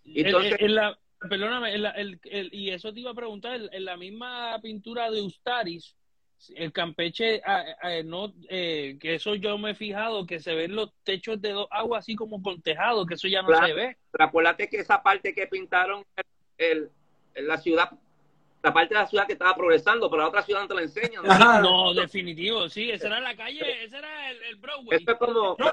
Y 0.03 0.21
entonces- 0.25 0.55
en, 0.59 0.65
en 0.65 0.75
la, 0.75 0.99
perdóname, 1.29 1.73
en 1.73 1.81
la- 1.83 1.91
el- 1.91 2.19
el- 2.25 2.53
y 2.53 2.69
eso 2.71 2.93
te 2.93 2.99
iba 2.99 3.11
a 3.11 3.15
preguntar, 3.15 3.55
en, 3.55 3.69
en 3.71 3.85
la 3.85 3.97
misma 3.97 4.59
pintura 4.61 5.09
de 5.09 5.21
Ustaris, 5.21 5.95
el 6.55 6.71
Campeche, 6.71 7.41
ah, 7.45 7.63
ah, 7.81 7.89
no, 8.03 8.33
eh, 8.49 8.97
que 8.99 9.15
eso 9.15 9.33
yo 9.35 9.57
me 9.57 9.71
he 9.71 9.75
fijado, 9.75 10.25
que 10.27 10.39
se 10.39 10.53
ven 10.53 10.75
los 10.75 10.91
techos 11.03 11.41
de 11.41 11.51
dos 11.53 11.67
aguas 11.71 11.99
así 12.03 12.15
como 12.15 12.41
con 12.43 12.61
tejado, 12.61 13.05
que 13.05 13.13
eso 13.15 13.27
ya 13.27 13.41
no 13.41 13.47
Claro. 13.47 13.65
se 13.67 13.73
ve. 13.73 13.97
Pero 14.11 14.25
acuérdate 14.25 14.67
que 14.69 14.77
esa 14.77 15.01
parte 15.01 15.33
que 15.33 15.47
pintaron 15.47 16.03
el, 16.57 16.89
el- 17.33 17.47
la 17.47 17.57
ciudad, 17.57 17.91
la 18.63 18.73
parte 18.73 18.93
de 18.95 18.99
la 19.01 19.07
ciudad 19.07 19.27
que 19.27 19.33
estaba 19.33 19.55
progresando, 19.55 20.09
pero 20.09 20.23
la 20.23 20.29
otra 20.29 20.41
ciudad 20.41 20.61
no 20.61 20.67
te 20.67 20.73
la 20.75 20.81
enseñan. 20.81 21.23
¿no? 21.23 21.31
Ajá. 21.31 21.61
No, 21.61 21.93
definitivo, 21.93 22.67
sí, 22.69 22.89
esa 22.91 23.07
era 23.07 23.19
la 23.19 23.35
calle, 23.35 23.83
ese 23.83 23.97
era 23.97 24.31
el, 24.31 24.41
el 24.43 24.55
Broadway. 24.55 24.97
Esto 24.97 25.11
es 25.11 25.17
como, 25.19 25.55
No, 25.59 25.71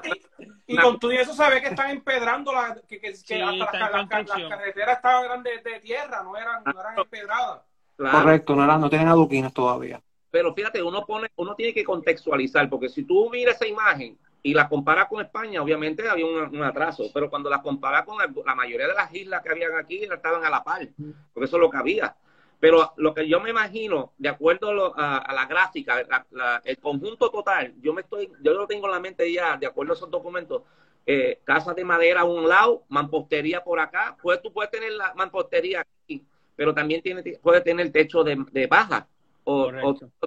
y, 0.67 0.73
y 0.73 0.77
con 0.77 0.99
todo 0.99 1.11
eso 1.11 1.33
se 1.33 1.49
ve 1.49 1.61
que 1.61 1.69
están 1.69 1.89
empedrando 1.89 2.53
la, 2.53 2.75
que, 2.87 2.99
que, 2.99 3.09
que 3.11 3.15
Sí, 3.15 3.33
hasta 3.41 3.79
las, 3.79 3.81
las- 3.81 3.91
las 3.91 4.07
construcción. 4.09 4.49
carreteras 4.49 4.95
estaban 4.97 5.41
de, 5.43 5.57
de 5.59 5.79
tierra, 5.79 6.21
no 6.23 6.37
eran, 6.37 6.63
no 6.65 6.79
eran 6.79 6.97
empedradas. 6.99 7.61
claro, 7.97 8.17
Correcto, 8.19 8.55
no, 8.55 8.63
era, 8.63 8.77
no 8.77 8.89
tienen 8.89 9.07
adoquines 9.07 9.53
todavía. 9.53 10.01
pero 10.29 10.53
fíjate, 10.53 10.83
uno 10.83 11.05
pone, 11.05 11.29
uno 11.37 11.55
tiene 11.55 11.73
que 11.73 11.83
contextualizar, 11.83 12.69
porque 12.69 12.89
si 12.89 13.03
tú 13.05 13.29
miras 13.31 13.55
esa 13.55 13.65
imagen 13.67 14.17
y 14.45 14.53
la 14.53 14.67
comparas 14.67 15.07
con 15.07 15.23
España, 15.23 15.61
obviamente 15.61 16.07
había 16.07 16.25
un, 16.25 16.61
atraso, 16.63 17.05
pero 17.13 17.29
cuando 17.29 17.49
la 17.49 17.61
comparas 17.61 18.03
con 18.05 18.17
la, 18.17 18.55
mayoría 18.55 18.87
de 18.87 18.93
las 18.93 19.13
islas 19.13 19.41
que 19.41 19.49
habían 19.49 19.75
aquí, 19.77 20.03
estaban 20.03 20.43
a 20.43 20.49
la 20.49 20.63
par, 20.63 20.85
porque 21.33 21.45
eso 21.45 21.55
es 21.55 21.61
lo 21.61 21.69
que 21.69 21.77
había. 21.77 22.13
Pero 22.59 22.93
lo 22.97 23.13
que 23.13 23.27
yo 23.27 23.39
me 23.39 23.49
imagino, 23.49 24.11
de 24.17 24.29
acuerdo 24.29 24.69
a, 24.69 24.73
lo- 24.73 24.93
a 24.97 25.33
la 25.33 25.45
gráfica, 25.45 26.03
la- 26.03 26.25
la- 26.31 26.61
el 26.65 26.77
conjunto 26.77 27.29
total, 27.31 27.73
yo 27.81 27.93
me 27.93 28.01
estoy, 28.01 28.29
yo 28.41 28.53
lo 28.53 28.67
tengo 28.67 28.85
en 28.87 28.91
la 28.91 28.99
mente 28.99 29.31
ya, 29.31 29.55
de 29.57 29.65
acuerdo 29.65 29.93
a 29.93 29.95
esos 29.95 30.11
documentos, 30.11 30.63
eh, 31.05 31.39
casas 31.45 31.75
de 31.75 31.85
madera 31.85 32.21
a 32.21 32.25
un 32.25 32.47
lado, 32.47 32.83
mampostería 32.89 33.63
por 33.63 33.79
acá, 33.79 34.17
pues 34.21 34.41
tú 34.41 34.51
puedes 34.51 34.71
tener 34.71 34.91
la 34.93 35.13
mampostería 35.13 35.85
aquí, 36.03 36.25
pero 36.55 36.73
también 36.73 37.01
tiene, 37.01 37.23
puedes 37.41 37.63
tener 37.63 37.91
techo 37.91 38.23
de, 38.23 38.43
de 38.51 38.67
baja 38.67 39.07
o, 39.45 39.71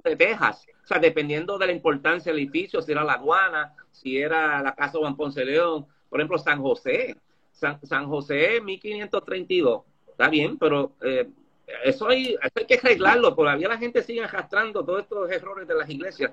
de 0.03 0.15
tejas, 0.15 0.65
o 0.83 0.87
sea, 0.87 0.99
dependiendo 0.99 1.57
de 1.57 1.67
la 1.67 1.71
importancia 1.73 2.31
del 2.31 2.41
edificio, 2.41 2.81
si 2.81 2.91
era 2.91 3.03
la 3.03 3.13
aduana, 3.13 3.73
si 3.91 4.17
era 4.17 4.61
la 4.61 4.75
casa 4.75 4.97
Juan 4.99 5.15
Ponce 5.15 5.43
León, 5.43 5.85
por 6.09 6.19
ejemplo, 6.19 6.37
San 6.37 6.61
José, 6.61 7.15
San, 7.51 7.79
San 7.85 8.07
José 8.07 8.61
1532, 8.61 9.81
está 10.09 10.29
bien, 10.29 10.57
pero 10.57 10.93
eh, 11.01 11.27
eso, 11.83 12.07
hay, 12.07 12.33
eso 12.33 12.53
hay 12.55 12.65
que 12.65 12.75
arreglarlo, 12.75 13.35
todavía 13.35 13.67
la 13.67 13.77
gente 13.77 14.03
sigue 14.03 14.23
arrastrando 14.23 14.85
todos 14.85 15.01
estos 15.01 15.29
errores 15.31 15.67
de 15.67 15.75
las 15.75 15.89
iglesias. 15.89 16.31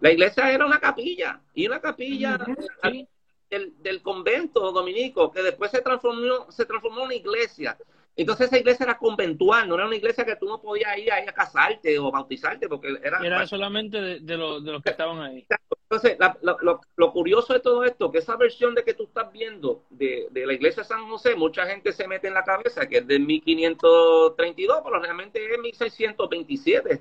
La 0.00 0.10
iglesia 0.10 0.50
era 0.50 0.66
una 0.66 0.80
capilla, 0.80 1.40
y 1.54 1.66
una 1.66 1.80
capilla 1.80 2.38
Sí. 2.82 3.06
del, 3.48 3.74
del 3.82 4.02
convento 4.02 4.72
dominico, 4.72 5.30
que 5.30 5.42
después 5.42 5.70
se 5.70 5.82
transformó, 5.82 6.50
se 6.50 6.64
transformó 6.64 7.00
en 7.00 7.04
una 7.06 7.14
iglesia. 7.14 7.76
Entonces 8.14 8.48
esa 8.48 8.58
iglesia 8.58 8.84
era 8.84 8.98
conventual, 8.98 9.66
no 9.68 9.74
era 9.74 9.86
una 9.86 9.96
iglesia 9.96 10.24
que 10.26 10.36
tú 10.36 10.46
no 10.46 10.60
podías 10.60 10.98
ir 10.98 11.10
ahí 11.10 11.26
a 11.26 11.32
casarte 11.32 11.98
o 11.98 12.10
bautizarte, 12.10 12.68
porque 12.68 12.88
era... 13.02 13.18
Era 13.24 13.46
solamente 13.46 14.00
de, 14.00 14.20
de, 14.20 14.36
los- 14.36 14.62
de 14.62 14.70
los 14.72 14.82
que 14.82 14.90
estaban 14.90 15.18
ahí. 15.20 15.46
Entonces, 15.84 16.16
la- 16.18 16.36
la- 16.42 16.56
lo, 16.60 16.80
lo 16.96 17.12
curioso 17.12 17.54
de 17.54 17.60
todo 17.60 17.84
esto, 17.84 18.12
que 18.12 18.18
esa 18.18 18.36
versión 18.36 18.74
de 18.74 18.84
que 18.84 18.92
tú 18.94 19.04
estás 19.04 19.32
viendo 19.32 19.84
de, 19.90 20.28
de 20.30 20.46
la 20.46 20.52
iglesia 20.52 20.82
de 20.82 20.88
San 20.88 21.08
José, 21.08 21.34
mucha 21.36 21.66
gente 21.66 21.92
se 21.92 22.06
mete 22.06 22.28
en 22.28 22.34
la 22.34 22.44
cabeza 22.44 22.86
que 22.86 22.98
es 22.98 23.06
de 23.06 23.18
1532, 23.18 24.80
pero 24.84 25.00
realmente 25.00 25.42
es 25.54 25.58
1627. 25.60 27.00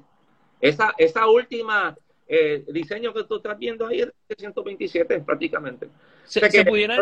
Esa, 0.61 0.93
esa 0.97 1.27
última 1.27 1.95
eh, 2.27 2.63
diseño 2.69 3.13
que 3.13 3.23
tú 3.25 3.37
estás 3.37 3.57
viendo 3.57 3.87
ahí 3.87 4.01
es 4.01 4.07
de 4.07 4.13
1627 4.29 5.19
prácticamente. 5.21 5.87
Se, 6.23 6.39
O 6.39 6.41
sea 6.43 6.51
se 6.51 6.65
pudiera, 6.65 6.95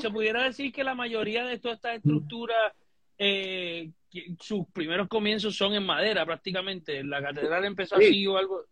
se 0.00 0.10
pudiera 0.10 0.42
decir 0.44 0.72
que 0.72 0.84
la 0.84 0.94
mayoría 0.94 1.44
de 1.44 1.58
todas 1.58 1.76
estas 1.78 1.96
estructuras, 1.96 2.72
eh, 3.24 3.90
sus 4.40 4.66
primeros 4.72 5.08
comienzos 5.08 5.56
son 5.56 5.74
en 5.74 5.84
madera 5.86 6.26
prácticamente. 6.26 7.02
La 7.04 7.22
catedral 7.22 7.64
empezó 7.64 7.96
Sí. 7.96 8.04
así 8.06 8.26
o 8.26 8.36
algo. 8.36 8.64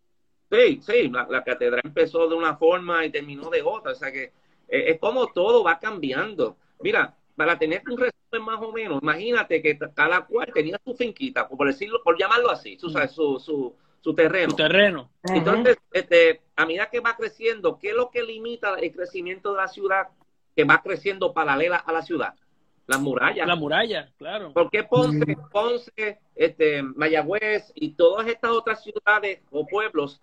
Sí, 0.51 0.81
sí, 0.81 1.07
la, 1.09 1.25
la 1.29 1.43
catedral 1.43 1.81
empezó 1.85 2.27
de 2.27 2.35
una 2.35 2.57
forma 2.57 3.05
y 3.05 3.09
terminó 3.09 3.49
de 3.49 3.61
otra, 3.61 3.93
o 3.93 3.95
sea 3.95 4.11
que 4.11 4.23
eh, 4.67 4.83
es 4.91 4.99
como 4.99 5.27
todo 5.27 5.63
va 5.63 5.79
cambiando. 5.79 6.57
Mira, 6.81 7.15
para 7.35 7.57
tener 7.57 7.81
un 7.89 7.97
resumen 7.97 8.45
más 8.45 8.61
o 8.61 8.73
menos, 8.73 8.99
imagínate 9.01 9.61
que 9.61 9.79
cada 9.95 10.25
cual 10.25 10.51
tenía 10.53 10.79
su 10.83 10.93
finquita, 10.93 11.47
por 11.47 11.67
decirlo, 11.67 12.01
por 12.03 12.19
llamarlo 12.19 12.49
así, 12.51 12.77
sabes, 12.77 13.11
su, 13.11 13.39
su, 13.39 13.73
su 14.01 14.13
terreno. 14.13 14.49
Su 14.51 14.57
terreno. 14.57 15.09
Entonces, 15.23 15.77
este, 15.93 16.41
a 16.57 16.65
medida 16.65 16.89
que 16.89 16.99
va 16.99 17.15
creciendo, 17.15 17.79
¿qué 17.79 17.89
es 17.91 17.95
lo 17.95 18.09
que 18.11 18.21
limita 18.21 18.75
el 18.77 18.91
crecimiento 18.91 19.51
de 19.53 19.57
la 19.57 19.67
ciudad 19.69 20.09
que 20.53 20.65
va 20.65 20.81
creciendo 20.81 21.33
paralela 21.33 21.77
a 21.77 21.93
la 21.93 22.01
ciudad? 22.01 22.35
Las 22.91 23.01
murallas. 23.01 23.47
La 23.47 23.55
muralla, 23.55 24.11
claro. 24.17 24.51
¿Por 24.51 24.69
qué 24.69 24.83
Ponce, 24.83 25.37
Ponce, 25.51 26.19
este, 26.35 26.83
Mayagüez 26.83 27.71
y 27.73 27.93
todas 27.93 28.27
estas 28.27 28.51
otras 28.51 28.83
ciudades 28.83 29.39
o 29.49 29.65
pueblos 29.65 30.21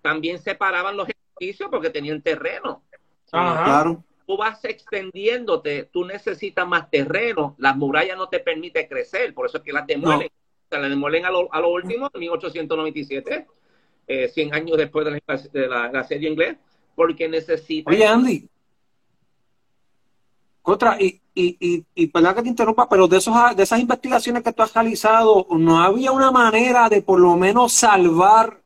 también 0.00 0.40
separaban 0.40 0.96
los 0.96 1.08
edificios 1.08 1.68
porque 1.70 1.90
tenían 1.90 2.20
terreno? 2.20 2.82
Ajá. 3.30 3.64
Claro. 3.64 4.04
Tú 4.26 4.36
vas 4.36 4.64
extendiéndote, 4.64 5.84
tú 5.92 6.04
necesitas 6.04 6.66
más 6.66 6.90
terreno, 6.90 7.54
las 7.58 7.76
murallas 7.76 8.16
no 8.16 8.28
te 8.28 8.40
permiten 8.40 8.88
crecer, 8.88 9.32
por 9.34 9.46
eso 9.46 9.58
es 9.58 9.62
que 9.62 9.72
las 9.72 9.86
demuelen. 9.86 10.28
O 10.28 10.68
sea, 10.68 10.80
las 10.80 10.90
demuelen 10.90 11.24
a 11.24 11.30
lo, 11.30 11.52
a 11.52 11.60
lo 11.60 11.70
último, 11.70 12.10
en 12.12 12.20
1897, 12.20 13.46
eh, 14.06 14.28
100 14.28 14.54
años 14.54 14.76
después 14.76 15.04
de 15.04 15.22
la, 15.26 15.36
de 15.36 15.68
la, 15.68 15.92
la 15.92 16.04
serie 16.04 16.30
inglés, 16.30 16.56
porque 16.94 17.28
necesitan... 17.28 17.94
Oye, 17.94 18.06
Andy. 18.06 18.48
Contra, 20.62 20.96
y, 21.00 21.20
y, 21.34 21.56
y, 21.58 21.84
y 21.94 22.06
perdón 22.06 22.36
que 22.36 22.42
te 22.42 22.48
interrumpa, 22.48 22.88
pero 22.88 23.08
de, 23.08 23.18
esos, 23.18 23.34
de 23.56 23.62
esas 23.64 23.80
investigaciones 23.80 24.42
que 24.44 24.52
tú 24.52 24.62
has 24.62 24.72
realizado, 24.72 25.46
¿no 25.50 25.82
había 25.82 26.12
una 26.12 26.30
manera 26.30 26.88
de 26.88 27.02
por 27.02 27.18
lo 27.18 27.36
menos 27.36 27.72
salvar 27.72 28.60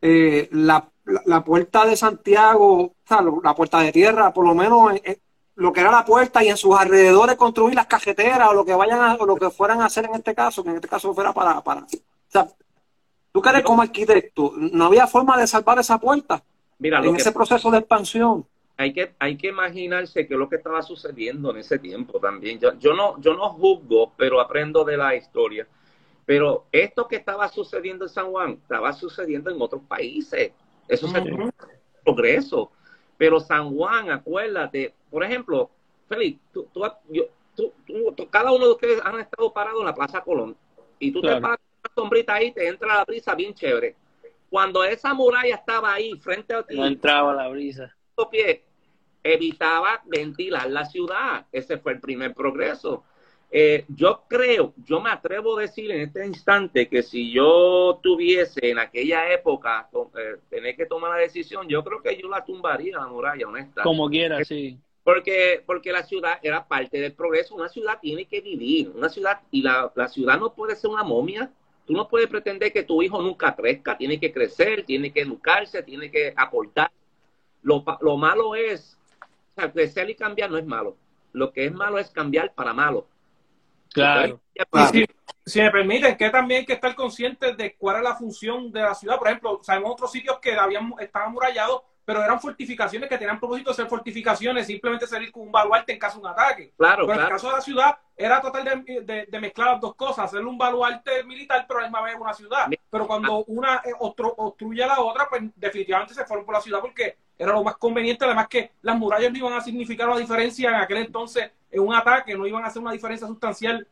eh, 0.00 0.48
la, 0.52 0.88
la, 1.04 1.22
la 1.26 1.44
puerta 1.44 1.84
de 1.86 1.96
Santiago, 1.96 2.82
o 2.82 2.94
sea, 3.06 3.22
la 3.42 3.54
puerta 3.54 3.80
de 3.80 3.92
tierra, 3.92 4.32
por 4.32 4.46
lo 4.46 4.54
menos 4.54 4.92
en- 4.92 5.00
en 5.04 5.16
lo 5.56 5.72
que 5.72 5.80
era 5.80 5.90
la 5.90 6.04
puerta 6.04 6.44
y 6.44 6.48
en 6.48 6.56
sus 6.56 6.76
alrededores 6.76 7.36
construir 7.36 7.74
las 7.74 7.86
cajeteras 7.86 8.48
o 8.50 8.54
lo 8.54 8.64
que 8.64 8.74
vayan 8.74 9.00
a, 9.00 9.14
o 9.14 9.24
lo 9.26 9.36
que 9.36 9.48
fueran 9.50 9.80
a 9.80 9.86
hacer 9.86 10.04
en 10.04 10.14
este 10.14 10.34
caso, 10.34 10.62
que 10.62 10.68
en 10.70 10.76
este 10.76 10.88
caso 10.88 11.14
fuera 11.14 11.32
para, 11.32 11.62
para, 11.62 11.80
o 11.80 11.86
sea, 12.28 12.46
tú 13.32 13.40
que 13.40 13.48
eres 13.48 13.62
como 13.62 13.80
arquitecto, 13.82 14.52
¿no 14.56 14.84
había 14.84 15.06
forma 15.06 15.36
de 15.38 15.46
salvar 15.46 15.78
esa 15.78 15.98
puerta 15.98 16.42
Mira, 16.78 17.00
lo 17.00 17.06
en 17.08 17.14
que 17.16 17.22
ese 17.22 17.32
proceso 17.32 17.70
de 17.70 17.78
expansión? 17.78 18.46
Hay 18.76 18.92
que, 18.92 19.14
hay 19.18 19.36
que 19.36 19.48
imaginarse 19.48 20.26
qué 20.26 20.34
es 20.34 20.38
lo 20.38 20.48
que 20.48 20.56
estaba 20.56 20.82
sucediendo 20.82 21.50
en 21.50 21.58
ese 21.58 21.78
tiempo 21.78 22.20
también. 22.20 22.58
Yo, 22.58 22.74
yo, 22.78 22.94
no, 22.94 23.20
yo 23.20 23.34
no 23.34 23.50
juzgo, 23.50 24.12
pero 24.16 24.40
aprendo 24.40 24.84
de 24.84 24.96
la 24.96 25.14
historia. 25.14 25.66
Pero 26.26 26.66
esto 26.72 27.06
que 27.06 27.16
estaba 27.16 27.48
sucediendo 27.48 28.04
en 28.04 28.10
San 28.10 28.30
Juan 28.30 28.58
estaba 28.62 28.92
sucediendo 28.92 29.50
en 29.50 29.62
otros 29.62 29.82
países. 29.88 30.52
Eso 30.88 31.08
se 31.08 31.20
uh 31.20 31.50
progreso. 32.04 32.70
Pero 33.16 33.40
San 33.40 33.74
Juan, 33.74 34.10
acuérdate, 34.10 34.94
por 35.10 35.24
ejemplo, 35.24 35.70
Félix, 36.08 36.38
tú, 36.52 36.68
tú, 37.54 37.72
tú, 37.86 38.30
cada 38.30 38.52
uno 38.52 38.66
de 38.66 38.72
ustedes 38.72 39.00
han 39.02 39.18
estado 39.18 39.52
parados 39.52 39.80
en 39.80 39.86
la 39.86 39.94
Plaza 39.94 40.20
Colón 40.20 40.56
y 40.98 41.10
tú 41.10 41.20
te 41.20 41.40
paras 41.40 41.58
una 41.82 41.94
sombrita 41.94 42.34
ahí, 42.34 42.52
te 42.52 42.68
entra 42.68 42.96
la 42.96 43.04
brisa 43.04 43.34
bien 43.34 43.54
chévere. 43.54 43.96
Cuando 44.50 44.84
esa 44.84 45.14
muralla 45.14 45.56
estaba 45.56 45.94
ahí 45.94 46.16
frente 46.20 46.54
a 46.54 46.62
ti, 46.62 46.76
no 46.76 46.86
entraba 46.86 47.34
la 47.34 47.48
brisa. 47.48 47.96
Pie, 48.30 48.64
evitaba 49.22 50.02
ventilar 50.06 50.70
la 50.70 50.84
ciudad. 50.86 51.46
Ese 51.52 51.78
fue 51.78 51.92
el 51.92 52.00
primer 52.00 52.32
progreso. 52.34 53.04
Eh, 53.50 53.84
yo 53.88 54.24
creo, 54.28 54.74
yo 54.84 55.00
me 55.00 55.10
atrevo 55.10 55.56
a 55.56 55.62
decir 55.62 55.90
en 55.90 56.00
este 56.00 56.26
instante 56.26 56.88
que 56.88 57.02
si 57.02 57.30
yo 57.30 58.00
tuviese 58.02 58.70
en 58.70 58.78
aquella 58.78 59.32
época 59.32 59.88
eh, 60.18 60.36
tener 60.50 60.76
que 60.76 60.86
tomar 60.86 61.12
la 61.12 61.18
decisión, 61.18 61.68
yo 61.68 61.84
creo 61.84 62.02
que 62.02 62.16
yo 62.20 62.28
la 62.28 62.44
tumbaría 62.44 62.98
la 62.98 63.06
muralla, 63.06 63.46
honesta. 63.46 63.82
Como 63.82 64.08
quiera, 64.10 64.42
sí. 64.44 64.78
Porque, 65.04 65.62
porque 65.64 65.92
la 65.92 66.02
ciudad 66.02 66.40
era 66.42 66.66
parte 66.66 67.00
del 67.00 67.12
progreso. 67.12 67.54
Una 67.54 67.68
ciudad 67.68 68.00
tiene 68.00 68.24
que 68.24 68.40
vivir, 68.40 68.90
una 68.92 69.08
ciudad, 69.08 69.40
y 69.52 69.62
la, 69.62 69.92
la 69.94 70.08
ciudad 70.08 70.40
no 70.40 70.52
puede 70.52 70.74
ser 70.74 70.90
una 70.90 71.04
momia. 71.04 71.52
Tú 71.86 71.92
no 71.92 72.08
puedes 72.08 72.28
pretender 72.28 72.72
que 72.72 72.82
tu 72.82 73.00
hijo 73.00 73.22
nunca 73.22 73.54
crezca, 73.54 73.96
tiene 73.96 74.18
que 74.18 74.32
crecer, 74.32 74.84
tiene 74.84 75.12
que 75.12 75.20
educarse, 75.20 75.84
tiene 75.84 76.10
que 76.10 76.34
aportar. 76.36 76.90
Lo, 77.66 77.84
lo 78.00 78.16
malo 78.16 78.54
es, 78.54 78.96
o 79.20 79.60
sea, 79.60 79.72
crecer 79.72 80.08
y 80.08 80.14
cambiar 80.14 80.48
no 80.52 80.56
es 80.56 80.64
malo. 80.64 80.96
Lo 81.32 81.52
que 81.52 81.66
es 81.66 81.72
malo 81.72 81.98
es 81.98 82.10
cambiar 82.10 82.54
para 82.54 82.72
malo. 82.72 83.08
Claro. 83.92 84.40
Si, 85.44 85.60
me 85.60 85.70
permiten, 85.72 86.16
que 86.16 86.30
también 86.30 86.60
hay 86.60 86.66
que 86.66 86.74
estar 86.74 86.94
conscientes 86.94 87.56
de 87.56 87.74
cuál 87.74 87.96
es 87.96 88.02
la 88.04 88.14
función 88.14 88.70
de 88.70 88.82
la 88.82 88.94
ciudad. 88.94 89.18
Por 89.18 89.26
ejemplo, 89.26 89.60
sabemos 89.64 89.90
otros 89.94 90.12
sitios 90.12 90.38
que 90.38 90.54
habían, 90.54 90.94
estaban 91.00 91.30
amurallados, 91.30 91.82
pero 92.06 92.22
eran 92.22 92.40
fortificaciones 92.40 93.08
que 93.08 93.18
tenían 93.18 93.40
propósito 93.40 93.70
de 93.70 93.76
ser 93.76 93.88
fortificaciones, 93.88 94.68
simplemente 94.68 95.08
salir 95.08 95.32
con 95.32 95.42
un 95.42 95.52
baluarte 95.52 95.92
en 95.92 95.98
caso 95.98 96.18
de 96.18 96.24
un 96.24 96.30
ataque. 96.30 96.72
Claro, 96.78 97.04
pero 97.04 97.18
en 97.18 97.24
el 97.26 97.32
caso 97.32 97.48
de 97.48 97.54
la 97.54 97.60
ciudad 97.60 97.98
era 98.16 98.40
total 98.40 98.84
de, 98.84 99.40
mezclar 99.40 99.72
las 99.72 99.80
dos 99.80 99.96
cosas, 99.96 100.26
hacerle 100.26 100.46
un 100.46 100.56
baluarte 100.56 101.24
militar, 101.24 101.64
pero 101.66 101.80
a 101.80 101.82
la 101.82 101.88
misma 101.88 102.02
vez 102.02 102.14
una 102.18 102.32
ciudad. 102.32 102.68
Pero 102.88 103.08
cuando 103.08 103.44
una 103.46 103.82
eh, 103.84 103.92
obstruye 103.98 104.84
a 104.84 104.86
la 104.86 105.00
otra, 105.00 105.28
pues 105.28 105.42
definitivamente 105.56 106.14
se 106.14 106.24
fueron 106.24 106.46
por 106.46 106.54
la 106.54 106.60
ciudad 106.60 106.78
porque 106.80 107.16
era 107.36 107.52
lo 107.52 107.64
más 107.64 107.76
conveniente, 107.76 108.24
además 108.24 108.46
que 108.46 108.70
las 108.82 108.96
murallas 108.96 109.32
no 109.32 109.38
iban 109.38 109.54
a 109.54 109.60
significar 109.60 110.08
una 110.08 110.18
diferencia 110.18 110.68
en 110.70 110.76
aquel 110.76 110.98
entonces 110.98 111.50
en 111.72 111.80
un 111.80 111.92
ataque, 111.92 112.36
no 112.36 112.46
iban 112.46 112.62
a 112.62 112.68
hacer 112.68 112.80
una 112.80 112.92
diferencia 112.92 113.26
sustancial 113.26 113.86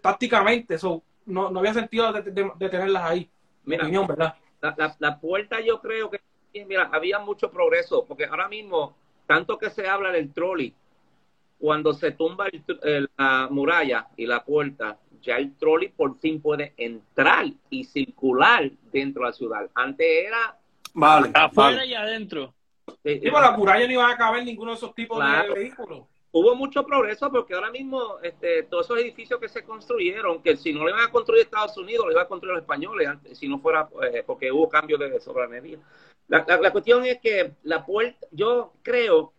tácticamente, 0.00 0.76
eso 0.76 1.02
no, 1.26 1.50
no 1.50 1.58
había 1.58 1.74
sentido 1.74 2.12
de, 2.12 2.68
tenerlas 2.68 3.02
ahí. 3.02 3.28
Mira, 3.64 3.82
opinión, 3.82 4.06
¿verdad? 4.06 4.36
La, 4.98 5.18
puerta 5.18 5.60
yo 5.60 5.80
creo 5.80 6.08
que, 6.08 6.20
mira, 6.64 6.90
había 6.92 7.18
mucho 7.18 7.50
progreso, 7.50 8.04
porque 8.04 8.24
ahora 8.24 8.48
mismo, 8.48 8.96
tanto 9.26 9.58
que 9.58 9.70
se 9.70 9.88
habla 9.88 10.10
del 10.10 10.32
trolley, 10.32 10.74
cuando 11.58 11.92
se 11.92 12.12
tumba 12.12 12.46
la 13.16 13.48
muralla 13.50 14.08
y 14.16 14.26
la 14.26 14.44
puerta, 14.44 14.98
ya 15.22 15.36
el 15.36 15.56
trolley 15.56 15.88
por 15.88 16.18
fin 16.18 16.40
puede 16.40 16.74
entrar 16.76 17.46
y 17.70 17.84
circular 17.84 18.70
dentro 18.92 19.22
de 19.22 19.28
la 19.28 19.32
ciudad. 19.32 19.70
Antes 19.74 20.06
era... 20.26 20.58
Vale, 20.94 21.30
afuera 21.34 21.84
y 21.84 21.94
adentro. 21.94 22.54
Sí, 23.02 23.20
la 23.20 23.50
muralla 23.52 23.86
no 23.86 23.92
iba 23.92 24.10
a 24.10 24.16
caber 24.16 24.44
ninguno 24.44 24.72
de 24.72 24.76
esos 24.76 24.94
tipos 24.94 25.18
de 25.18 25.54
vehículos 25.54 26.04
hubo 26.38 26.54
mucho 26.54 26.84
progreso 26.84 27.30
porque 27.30 27.54
ahora 27.54 27.70
mismo 27.70 28.18
este, 28.22 28.64
todos 28.64 28.86
esos 28.86 28.98
edificios 28.98 29.40
que 29.40 29.48
se 29.48 29.64
construyeron, 29.64 30.42
que 30.42 30.56
si 30.58 30.70
no 30.70 30.84
le 30.84 30.90
iban 30.90 31.04
a 31.04 31.10
construir 31.10 31.42
Estados 31.42 31.76
Unidos, 31.78 32.04
lo 32.04 32.12
iban 32.12 32.26
a 32.26 32.28
construir 32.28 32.54
los 32.54 32.62
españoles, 32.62 33.08
antes, 33.08 33.38
si 33.38 33.48
no 33.48 33.58
fuera 33.58 33.88
eh, 34.12 34.22
porque 34.26 34.52
hubo 34.52 34.68
cambio 34.68 34.98
de 34.98 35.18
soberanía. 35.18 35.78
La, 36.28 36.44
la, 36.60 36.72
cuestión 36.72 37.04
es 37.04 37.20
que 37.20 37.52
la 37.62 37.84
puerta, 37.84 38.26
yo 38.32 38.72
creo 38.82 39.32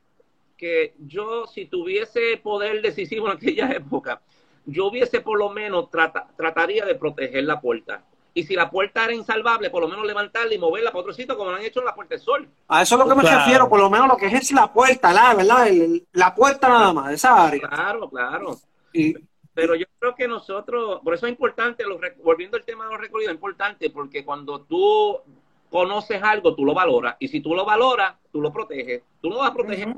que 0.56 0.94
yo 1.00 1.46
si 1.46 1.66
tuviese 1.66 2.38
poder 2.42 2.82
decisivo 2.82 3.28
en 3.28 3.38
aquella 3.38 3.70
época, 3.72 4.22
yo 4.66 4.88
hubiese 4.88 5.22
por 5.22 5.38
lo 5.38 5.50
menos 5.50 5.90
trataría 5.90 6.86
de 6.86 6.96
proteger 6.96 7.44
la 7.44 7.60
puerta 7.60 8.04
y 8.38 8.44
si 8.44 8.54
la 8.54 8.70
puerta 8.70 9.04
era 9.04 9.16
insalvable, 9.16 9.72
por 9.72 9.82
lo 9.82 9.88
menos 9.88 10.06
levantarla 10.06 10.54
y 10.54 10.60
moverla 10.60 10.92
para 10.92 11.02
otro 11.02 11.14
sitio, 11.14 11.36
como 11.36 11.50
lo 11.50 11.58
han 11.58 11.64
hecho 11.64 11.80
en 11.80 11.88
la 11.88 11.96
Puerta 11.96 12.14
del 12.14 12.24
Sol. 12.24 12.48
A 12.68 12.84
eso 12.84 12.94
es 12.94 13.00
lo 13.00 13.10
que 13.10 13.16
me 13.16 13.28
refiero, 13.28 13.68
por 13.68 13.80
lo 13.80 13.90
menos 13.90 14.08
lo 14.08 14.16
que 14.16 14.28
es 14.28 14.52
la 14.52 14.72
puerta, 14.72 15.12
la, 15.12 15.34
¿verdad? 15.34 15.68
la 16.12 16.36
puerta 16.36 16.70
nada 16.70 16.94
más, 16.94 17.14
esa 17.14 17.48
área. 17.48 17.68
Claro, 17.68 18.08
claro. 18.08 18.60
Pero 19.56 19.74
yo 19.74 19.88
creo 19.98 20.14
que 20.14 20.28
nosotros, 20.28 21.02
por 21.04 21.16
eso 21.16 21.26
es 21.26 21.32
importante, 21.32 21.84
volviendo 22.24 22.58
al 22.58 22.64
tema 22.64 22.86
de 22.86 22.92
los 22.92 23.02
recorridos, 23.02 23.32
es 23.32 23.36
importante 23.36 23.90
porque 23.90 24.24
cuando 24.24 24.62
tú 24.62 25.20
conoces 25.70 26.22
algo, 26.22 26.56
tú 26.56 26.66
lo 26.66 26.74
valoras. 26.74 27.16
Y 27.20 27.28
si 27.28 27.42
tú 27.42 27.56
lo 27.56 27.66
valoras, 27.66 28.16
tú 28.32 28.42
lo 28.42 28.52
proteges. 28.52 29.04
Tú 29.22 29.30
no 29.30 29.40
vas 29.40 29.52
a 29.52 29.54
proteger, 29.54 29.94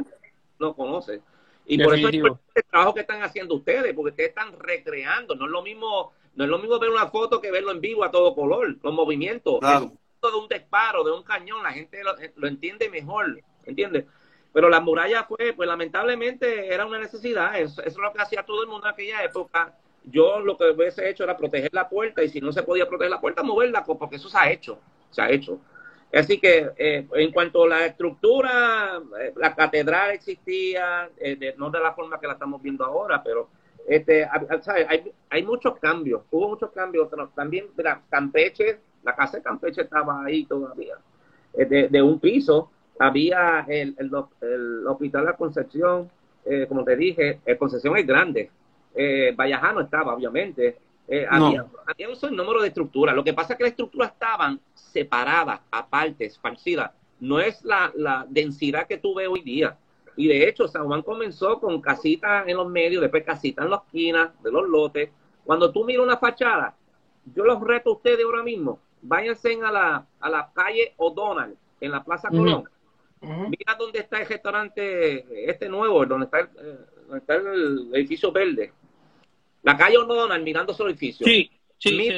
lo 0.58 0.74
conoces. 0.74 1.22
Y 1.66 1.84
por 1.84 1.96
eso 1.96 2.10
es 2.10 2.16
el 2.16 2.64
trabajo 2.70 2.94
que 2.96 3.02
están 3.02 3.22
haciendo 3.22 3.56
ustedes, 3.56 3.94
porque 3.94 4.12
ustedes 4.12 4.30
están 4.30 4.58
recreando. 4.60 5.36
No 5.36 5.46
es 5.46 5.52
lo 5.52 5.62
mismo 5.62 6.14
no 6.36 6.46
es 6.46 6.50
lo 6.50 6.60
mismo 6.60 6.80
ver 6.80 6.90
una 6.90 7.08
foto 7.08 7.42
que 7.42 7.52
verlo 7.52 7.72
en 7.72 7.82
vivo 7.82 8.04
a 8.04 8.12
todo 8.12 8.34
color, 8.34 8.78
los 8.82 8.94
movimientos. 8.94 9.60
Claro. 9.60 9.92
de 10.22 10.38
un 10.38 10.48
disparo, 10.48 11.04
de 11.04 11.12
un 11.12 11.22
cañón, 11.22 11.64
la 11.64 11.74
gente 11.74 12.02
lo, 12.04 12.48
entiende 12.48 12.90
mejor, 12.90 13.42
¿entiendes? 13.66 14.06
Pero 14.54 14.70
la 14.70 14.80
muralla 14.80 15.26
fue, 15.26 15.52
pues 15.52 15.68
lamentablemente 15.68 16.74
era 16.74 16.86
una 16.86 16.98
necesidad, 16.98 17.60
eso, 17.60 17.84
es 17.84 17.98
lo 17.98 18.14
que 18.14 18.22
hacía 18.22 18.44
todo 18.44 18.64
el 18.64 18.70
mundo 18.70 18.88
en 18.88 18.94
aquella 18.94 19.22
época. 19.24 19.76
Yo 20.06 20.40
lo 20.40 20.58
que 20.58 20.72
hubiese 20.72 21.10
hecho 21.10 21.26
era 21.26 21.36
proteger 21.36 21.72
la 21.74 21.90
puerta 21.90 22.24
y 22.24 22.30
si 22.30 22.40
no 22.40 22.54
se 22.54 22.64
podía 22.64 22.88
proteger 22.88 23.12
la 23.12 23.20
puerta, 23.20 23.44
moverla, 23.44 23.84
porque 23.84 24.16
eso 24.16 24.30
se 24.30 24.38
ha 24.38 24.50
hecho, 24.50 24.80
se 25.12 25.22
ha 25.22 25.30
hecho. 25.30 25.60
Así 26.14 26.40
que 26.40 26.72
eh, 26.78 27.08
en 27.14 27.32
cuanto 27.32 27.64
a 27.64 27.68
la 27.68 27.86
estructura, 27.86 29.00
eh, 29.20 29.34
la 29.36 29.54
catedral 29.56 30.12
existía, 30.12 31.10
eh, 31.18 31.54
no 31.58 31.70
de 31.70 31.80
la 31.80 31.94
forma 31.94 32.20
que 32.20 32.26
la 32.26 32.34
estamos 32.34 32.62
viendo 32.62 32.84
ahora, 32.84 33.22
pero 33.24 33.50
este, 33.88 34.28
hay, 34.88 35.12
hay 35.30 35.44
muchos 35.44 35.78
cambios, 35.78 36.24
hubo 36.32 36.50
muchos 36.50 36.72
cambios. 36.72 37.10
También, 37.36 37.68
mira, 37.78 38.02
Campeche, 38.10 38.80
la 39.04 39.16
casa 39.16 39.38
de 39.38 39.44
Campeche 39.44 39.82
estaba 39.82 40.26
ahí 40.26 40.46
todavía, 40.46 40.96
de, 41.54 42.02
un 42.02 42.20
piso. 42.20 42.72
Había 42.98 43.66
el, 43.68 43.96
el, 43.98 44.12
el 44.42 44.88
Hospital 44.88 45.22
de 45.22 45.32
la 45.32 45.38
Concepción, 45.38 46.10
como 46.68 46.84
te 46.84 46.96
dije, 46.96 47.40
el 47.46 47.58
Concepción 47.58 47.98
es 47.98 48.06
grande. 48.06 48.52
Vallajano 49.36 49.82
estaba, 49.82 50.14
obviamente. 50.14 50.78
Eh, 51.12 51.26
había, 51.28 51.66
había, 51.88 52.08
un 52.10 52.36
número 52.36 52.62
de 52.62 52.68
estructuras. 52.68 53.16
Lo 53.16 53.24
que 53.24 53.34
pasa 53.34 53.54
es 53.54 53.58
que 53.58 53.64
las 53.64 53.72
estructuras 53.72 54.12
estaban 54.12 54.60
separadas, 54.74 55.62
aparte, 55.72 56.26
esparcidas. 56.26 56.92
No 57.20 57.40
es 57.40 57.64
la, 57.64 57.92
la 57.96 58.26
densidad 58.30 58.88
que 58.88 58.98
tú 58.98 59.16
ves 59.16 59.28
hoy 59.28 59.42
día. 59.42 59.78
Y 60.16 60.28
de 60.28 60.48
hecho, 60.48 60.68
San 60.68 60.86
Juan 60.86 61.02
comenzó 61.02 61.60
con 61.60 61.82
casitas 61.82 62.48
en 62.48 62.58
los 62.58 62.70
medios, 62.70 63.02
después 63.02 63.24
casitas 63.24 63.66
en 63.66 63.72
las 63.72 63.82
esquinas 63.86 64.32
de 64.44 64.52
los 64.52 64.68
lotes. 64.68 65.10
Cuando 65.44 65.72
tú 65.72 65.84
miras 65.84 66.04
una 66.06 66.18
fachada, 66.18 66.76
yo 67.34 67.44
los 67.44 67.60
reto 67.62 67.90
a 67.90 67.94
ustedes 67.94 68.24
ahora 68.24 68.44
mismo, 68.44 68.80
váyanse 69.02 69.58
a 69.64 69.72
la, 69.72 70.06
a 70.20 70.30
la 70.30 70.52
calle 70.54 70.94
O'Donnell, 70.98 71.56
en 71.82 71.92
la 71.92 72.04
Plaza 72.04 72.30
Colón. 72.30 72.70
Mira 73.22 73.76
dónde 73.78 74.00
está 74.00 74.22
el 74.22 74.28
restaurante 74.28 75.50
este 75.50 75.68
nuevo, 75.68 76.06
donde 76.06 76.26
está 76.26 76.40
el, 76.40 76.48
eh, 76.58 76.78
donde 77.08 77.18
está 77.18 77.36
el 77.36 77.90
edificio 77.94 78.32
verde. 78.32 78.72
La 79.64 79.76
calle 79.78 79.98
O'Donnell 79.98 80.44
mirando 80.44 80.74
su 80.74 80.86
edificio. 80.88 81.26
Sí, 81.26 81.52
sí. 81.78 82.12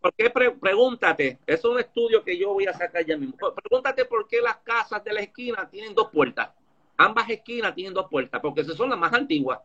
por, 0.00 0.14
qué 0.14 0.30
pregúntate, 0.30 1.38
es 1.46 1.64
un 1.64 1.78
estudio 1.78 2.22
que 2.24 2.36
yo 2.36 2.52
voy 2.52 2.66
a 2.66 2.72
sacar 2.72 3.04
ya 3.04 3.16
mismo. 3.16 3.36
Pregúntate 3.54 4.04
por 4.04 4.26
qué 4.26 4.40
las 4.40 4.56
casas 4.58 5.02
de 5.04 5.12
la 5.12 5.20
esquina 5.20 5.68
tienen 5.70 5.94
dos 5.94 6.08
puertas. 6.10 6.50
Ambas 6.96 7.30
esquinas 7.30 7.74
tienen 7.74 7.94
dos 7.94 8.08
puertas, 8.10 8.40
porque 8.40 8.62
esas 8.62 8.76
son 8.76 8.90
las 8.90 8.98
más 8.98 9.12
antiguas. 9.12 9.60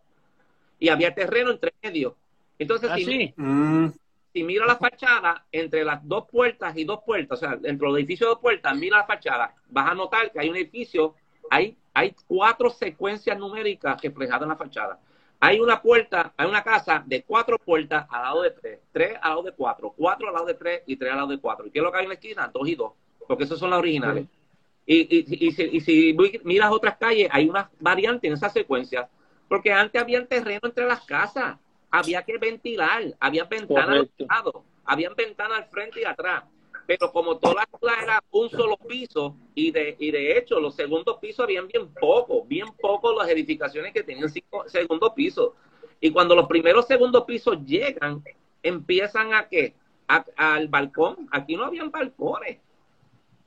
Y 0.79 0.89
había 0.89 1.13
terreno 1.13 1.49
entre 1.49 1.73
medio. 1.81 2.15
Entonces, 2.59 2.89
ah, 2.91 2.95
si, 2.95 3.33
mm. 3.35 3.91
si 4.31 4.43
mira 4.43 4.65
la 4.67 4.75
fachada, 4.75 5.45
entre 5.51 5.83
las 5.83 6.07
dos 6.07 6.25
puertas 6.29 6.77
y 6.77 6.83
dos 6.83 6.99
puertas, 7.03 7.39
o 7.39 7.45
sea, 7.45 7.55
dentro 7.55 7.91
del 7.91 8.03
edificio 8.03 8.27
de 8.27 8.33
dos 8.33 8.39
puertas, 8.39 8.77
mira 8.77 8.97
la 8.97 9.05
fachada, 9.05 9.55
vas 9.69 9.89
a 9.89 9.95
notar 9.95 10.31
que 10.31 10.39
hay 10.39 10.49
un 10.49 10.55
edificio, 10.55 11.15
hay, 11.49 11.75
hay 11.93 12.15
cuatro 12.27 12.69
secuencias 12.69 13.37
numéricas 13.37 13.99
reflejadas 13.99 14.43
en 14.43 14.49
la 14.49 14.55
fachada. 14.55 14.99
Hay 15.45 15.59
una 15.59 15.81
puerta, 15.81 16.33
hay 16.37 16.47
una 16.47 16.63
casa 16.63 17.03
de 17.05 17.21
cuatro 17.21 17.57
puertas 17.57 18.07
al 18.09 18.21
lado 18.21 18.43
de 18.43 18.51
tres, 18.51 18.79
tres 18.93 19.17
al 19.21 19.31
lado 19.31 19.43
de 19.43 19.51
cuatro, 19.51 19.93
cuatro 19.93 20.29
al 20.29 20.33
lado 20.35 20.45
de 20.45 20.53
tres 20.53 20.83
y 20.85 20.95
tres 20.95 21.11
al 21.11 21.17
lado 21.17 21.27
de 21.31 21.37
cuatro. 21.37 21.65
¿Y 21.67 21.69
qué 21.69 21.79
es 21.79 21.83
lo 21.83 21.91
que 21.91 21.97
hay 21.97 22.03
en 22.03 22.09
la 22.09 22.15
esquina? 22.15 22.47
Dos 22.47 22.65
y 22.65 22.75
dos, 22.75 22.93
porque 23.27 23.43
esas 23.43 23.59
son 23.59 23.69
las 23.69 23.79
originales. 23.79 24.25
Y, 24.85 25.01
y, 25.01 25.47
y, 25.47 25.51
si, 25.51 25.63
y 25.63 25.81
si 25.81 26.17
miras 26.45 26.71
otras 26.71 26.95
calles, 26.95 27.27
hay 27.29 27.49
una 27.49 27.69
variante 27.81 28.27
en 28.27 28.33
esa 28.35 28.47
secuencia, 28.47 29.09
porque 29.49 29.73
antes 29.73 30.01
había 30.01 30.25
terreno 30.25 30.61
entre 30.63 30.85
las 30.85 31.03
casas, 31.03 31.57
había 31.91 32.23
que 32.23 32.37
ventilar, 32.37 33.03
había 33.19 33.43
ventanas 33.43 34.07
al 34.19 34.27
lado, 34.29 34.63
había 34.85 35.09
ventanas 35.09 35.57
al 35.57 35.65
frente 35.65 35.99
y 35.99 36.05
atrás. 36.05 36.45
Pero 36.85 37.11
como 37.11 37.37
toda 37.37 37.55
la 37.55 37.77
ciudad 37.77 38.03
era 38.03 38.23
un 38.31 38.49
solo 38.49 38.77
piso, 38.77 39.35
y 39.55 39.71
de, 39.71 39.95
y 39.99 40.11
de 40.11 40.37
hecho 40.37 40.59
los 40.59 40.75
segundos 40.75 41.17
pisos 41.19 41.43
habían 41.43 41.67
bien 41.67 41.93
poco, 41.93 42.43
bien 42.45 42.67
poco 42.81 43.13
las 43.13 43.29
edificaciones 43.29 43.93
que 43.93 44.03
tenían 44.03 44.29
cinco 44.29 44.67
segundos 44.67 45.13
pisos. 45.15 45.51
Y 45.99 46.11
cuando 46.11 46.35
los 46.35 46.47
primeros 46.47 46.85
segundos 46.85 47.23
pisos 47.23 47.57
llegan, 47.65 48.23
empiezan 48.61 49.33
a 49.33 49.47
qué? 49.47 49.75
al 50.35 50.67
balcón. 50.67 51.27
Aquí 51.31 51.55
no 51.55 51.65
habían 51.65 51.91
balcones. 51.91 52.59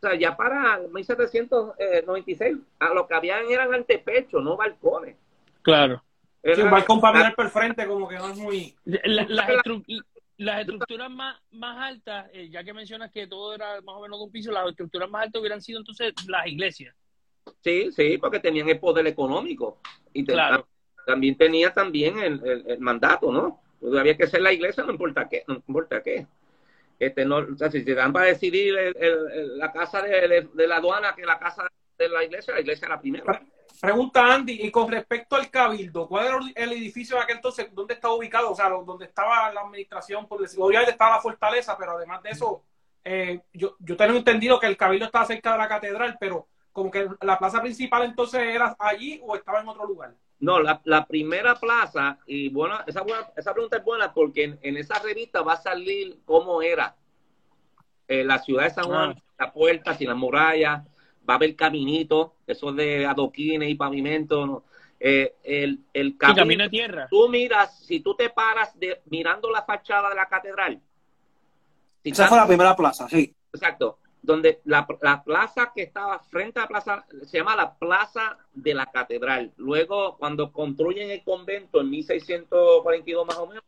O 0.01 0.09
sea, 0.09 0.15
ya 0.19 0.37
para 0.37 0.79
1796, 0.93 2.57
a 2.79 2.95
lo 2.95 3.07
que 3.07 3.15
habían 3.15 3.51
eran 3.51 3.73
antepechos, 3.75 4.43
no 4.43 4.57
balcones. 4.57 5.17
Claro. 5.63 6.03
un 6.43 6.71
balcón 6.71 7.01
para 7.01 7.19
mirar 7.19 7.35
por 7.35 7.51
frente, 7.51 7.87
como 7.87 8.09
que 8.09 8.17
no 8.17 8.29
es 8.29 8.39
muy. 8.39 8.75
Las, 10.39 10.61
estructuras 10.61 11.11
más, 11.11 11.41
más 11.51 11.79
altas, 11.79 12.31
eh, 12.33 12.49
ya 12.51 12.63
que 12.63 12.73
mencionas 12.73 13.11
que 13.11 13.27
todo 13.27 13.55
era 13.55 13.81
más 13.83 13.97
o 13.97 14.03
menos 14.03 14.19
de 14.19 14.25
un 14.25 14.31
piso, 14.31 14.53
las 14.53 14.69
estructuras 14.69 15.09
más 15.09 15.25
altas 15.25 15.41
hubieran 15.41 15.63
sido 15.63 15.79
entonces 15.79 16.13
las 16.29 16.47
iglesias. 16.47 16.95
Sí, 17.63 17.91
sí, 17.93 18.19
porque 18.19 18.41
tenían 18.41 18.69
el 18.69 18.79
poder 18.79 19.07
económico. 19.07 19.81
Y 20.13 20.25
claro. 20.25 20.67
también 21.07 21.37
tenía 21.37 21.73
también 21.73 22.19
el, 22.19 22.79
mandato, 22.81 23.33
¿no? 23.33 23.63
Había 23.99 24.17
que 24.17 24.27
ser 24.27 24.43
la 24.43 24.53
iglesia, 24.53 24.85
no 24.85 24.93
importa 24.93 25.29
qué, 25.29 25.45
no 25.47 25.63
importa 25.67 26.03
qué. 26.03 26.27
Este, 26.99 27.25
no, 27.25 27.37
o 27.37 27.57
sea, 27.57 27.71
si 27.71 27.83
se 27.83 27.95
dan 27.95 28.13
para 28.13 28.27
decidir 28.27 28.75
la 29.57 29.71
casa 29.73 30.03
de, 30.03 30.49
la 30.67 30.77
aduana 30.77 31.15
que 31.15 31.25
la 31.25 31.39
casa 31.39 31.71
de 31.99 32.09
la 32.09 32.25
iglesia, 32.25 32.55
la 32.55 32.61
iglesia 32.61 32.87
era 32.87 32.97
la 32.97 33.01
primera. 33.01 33.43
Pregunta 33.81 34.35
Andy, 34.35 34.61
y 34.63 34.71
con 34.71 34.91
respecto 34.91 35.37
al 35.37 35.51
cabildo, 35.51 36.09
¿cuál 36.09 36.27
era 36.27 36.39
el 36.55 36.73
edificio 36.73 37.17
de 37.17 37.23
aquel 37.23 37.37
entonces? 37.37 37.69
¿Dónde 37.75 37.95
estaba 37.95 38.15
ubicado? 38.15 38.51
O 38.51 38.55
sea, 38.55 38.69
¿dónde 38.69 39.07
estaba 39.07 39.53
la 39.53 39.63
administración? 39.63 40.27
Por 40.27 40.41
decir, 40.41 40.59
obviamente 40.61 40.93
estaba 40.93 41.17
la 41.17 41.23
fortaleza, 41.23 41.77
pero 41.79 41.93
además 41.93 42.23
de 42.23 42.31
eso, 42.31 42.63
eh, 43.05 43.41
yo, 43.53 43.77
yo 43.79 43.97
tengo 43.97 44.17
entendido 44.17 44.59
que 44.59 44.67
el 44.67 44.77
cabildo 44.77 45.07
estaba 45.07 45.27
cerca 45.27 45.53
de 45.53 45.59
la 45.59 45.69
catedral, 45.69 46.17
pero 46.19 46.47
como 46.73 46.91
que 46.91 47.09
la 47.23 47.39
plaza 47.39 47.61
principal 47.61 48.03
entonces 48.05 48.41
era 48.43 48.77
allí 48.79 49.21
o 49.25 49.37
estaba 49.37 49.61
en 49.61 49.69
otro 49.69 49.87
lugar. 49.87 50.15
No, 50.39 50.61
la, 50.61 50.81
la 50.85 51.07
primera 51.07 51.55
plaza, 51.55 52.19
y 52.27 52.51
bueno, 52.51 52.79
esa, 52.87 53.03
esa 53.37 53.53
pregunta 53.55 53.79
es 53.79 53.85
buena 53.85 54.13
porque 54.13 54.59
en, 54.61 54.77
esa 54.77 54.99
revista 54.99 55.41
va 55.41 55.55
a 55.55 55.63
salir 55.63 56.19
cómo 56.27 56.61
era 56.61 56.95
eh, 58.07 58.23
la 58.23 58.39
ciudad 58.39 58.65
de 58.65 58.71
San 58.71 58.85
Juan, 58.85 59.15
ah. 59.17 59.23
las 59.39 59.53
puertas 59.53 60.01
y 60.01 60.07
las 60.07 60.17
murallas, 60.17 60.83
va 61.29 61.35
a 61.35 61.37
haber 61.37 61.57
caminito, 61.57 62.35
eso 62.47 62.73
de 62.73 63.07
adoquines 63.07 63.69
y 63.69 63.75
pavimento, 63.75 64.65
eh, 65.01 65.35
el, 65.45 65.81
el 65.93 66.17
camino 66.17 66.65
de 66.65 66.71
tierra. 66.71 67.09
Tú 67.11 67.29
miras, 67.29 67.79
si 67.85 68.01
tú 68.01 68.15
te 68.15 68.31
paras 68.31 68.79
de, 68.79 69.01
mirando 69.07 69.51
la 69.51 69.63
fachada 69.63 70.09
de 70.11 70.15
la 70.15 70.27
catedral. 70.27 70.81
esa 72.05 72.29
fue 72.29 72.39
la 72.39 72.47
primera 72.47 72.77
plaza, 72.77 73.09
sí. 73.09 73.35
Exacto 73.53 73.99
donde 74.27 74.61
la, 74.65 74.87
plaza 75.25 75.73
que 75.75 75.83
estaba 75.83 76.19
frente 76.19 76.59
a 76.59 76.63
la 76.63 76.69
plaza 76.69 77.07
se 77.25 77.39
llama 77.39 77.55
la 77.55 77.75
Plaza 77.75 78.37
de 78.53 78.75
la 78.75 78.87
Catedral. 78.87 79.53
Luego, 79.57 80.17
cuando 80.19 80.53
construyen 80.53 81.11
el 81.11 81.23
convento 81.23 81.81
en 81.81 81.91
1642 81.91 83.27
más 83.27 83.39
o 83.39 83.47
menos, 83.47 83.63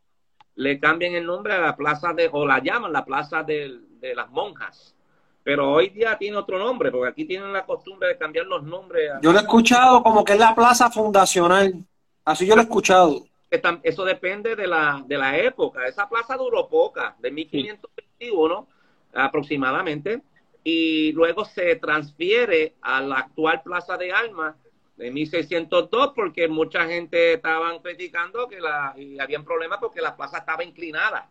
le 0.57 0.81
cambian 0.81 1.15
el 1.15 1.25
nombre 1.25 1.55
a 1.55 1.61
la 1.61 1.77
plaza 1.77 2.13
de, 2.13 2.29
o 2.33 2.45
la 2.45 2.59
llaman 2.59 2.93
la 2.93 3.05
Plaza 3.05 3.45
de, 3.45 3.79
las 4.01 4.31
Monjas. 4.31 4.97
Pero 5.43 5.73
hoy 5.73 5.89
día 5.91 6.19
tiene 6.19 6.37
otro 6.37 6.59
nombre, 6.59 6.91
porque 6.91 7.09
aquí 7.11 7.25
tienen 7.25 7.53
la 7.53 7.65
costumbre 7.65 8.09
de 8.09 8.19
cambiar 8.19 8.47
los 8.47 8.63
nombres. 8.63 9.13
Yo 9.23 9.33
lo 9.33 9.39
he 9.39 9.43
escuchado 9.43 10.03
como 10.03 10.25
que 10.25 10.35
es 10.35 10.39
la 10.39 10.55
Plaza 10.55 10.91
Fundacional. 10.91 11.75
Así 12.25 12.47
yo 12.47 12.55
lo 12.55 12.61
he 12.61 12.65
escuchado. 12.65 13.25
Eso 13.83 14.05
depende 14.05 14.55
de 14.57 14.67
la, 14.67 15.03
de 15.07 15.17
la 15.17 15.39
época. 15.39 15.87
Esa 15.87 16.09
plaza 16.09 16.37
duró 16.37 16.69
poca, 16.69 17.17
de 17.19 17.31
1521 17.31 18.69
aproximadamente 19.15 20.23
y 20.63 21.13
luego 21.13 21.47
se 21.47 21.77
transfiere 21.77 22.75
a 22.83 23.01
la 23.01 23.21
actual 23.21 23.63
Plaza 23.63 23.97
de 23.97 24.13
Armas 24.13 24.55
de 24.97 25.11
1602 25.11 26.13
porque 26.15 26.49
mucha 26.49 26.87
gente 26.87 27.35
estaban 27.35 27.79
criticando 27.79 28.49
que 28.49 28.61
la 28.61 28.93
y 28.97 29.19
habían 29.19 29.45
problemas 29.45 29.79
porque 29.79 30.03
la 30.03 30.17
plaza 30.17 30.39
estaba 30.39 30.65
inclinada. 30.65 31.31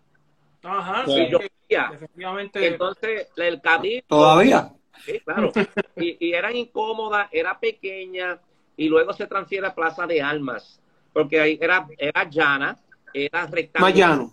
Ajá, 0.64 1.06
sí, 1.06 1.30
efectivamente. 1.70 2.68
Entonces 2.68 3.28
el 3.36 3.62
cabildo 3.62 4.06
todavía. 4.08 4.74
Sí, 5.06 5.20
claro. 5.20 5.52
y, 5.96 6.28
y 6.28 6.34
era 6.34 6.52
incómoda, 6.52 7.30
era 7.32 7.60
pequeña 7.60 8.40
y 8.76 8.90
luego 8.90 9.14
se 9.14 9.28
transfiere 9.28 9.68
a 9.68 9.76
Plaza 9.76 10.08
de 10.08 10.22
Armas 10.22 10.82
porque 11.18 11.40
ahí 11.40 11.58
era 11.60 11.88
era 11.98 12.30
llana, 12.30 12.78
era 13.12 13.48
rectangular. 13.48 13.82
Más 13.82 13.96
llano. 13.96 14.32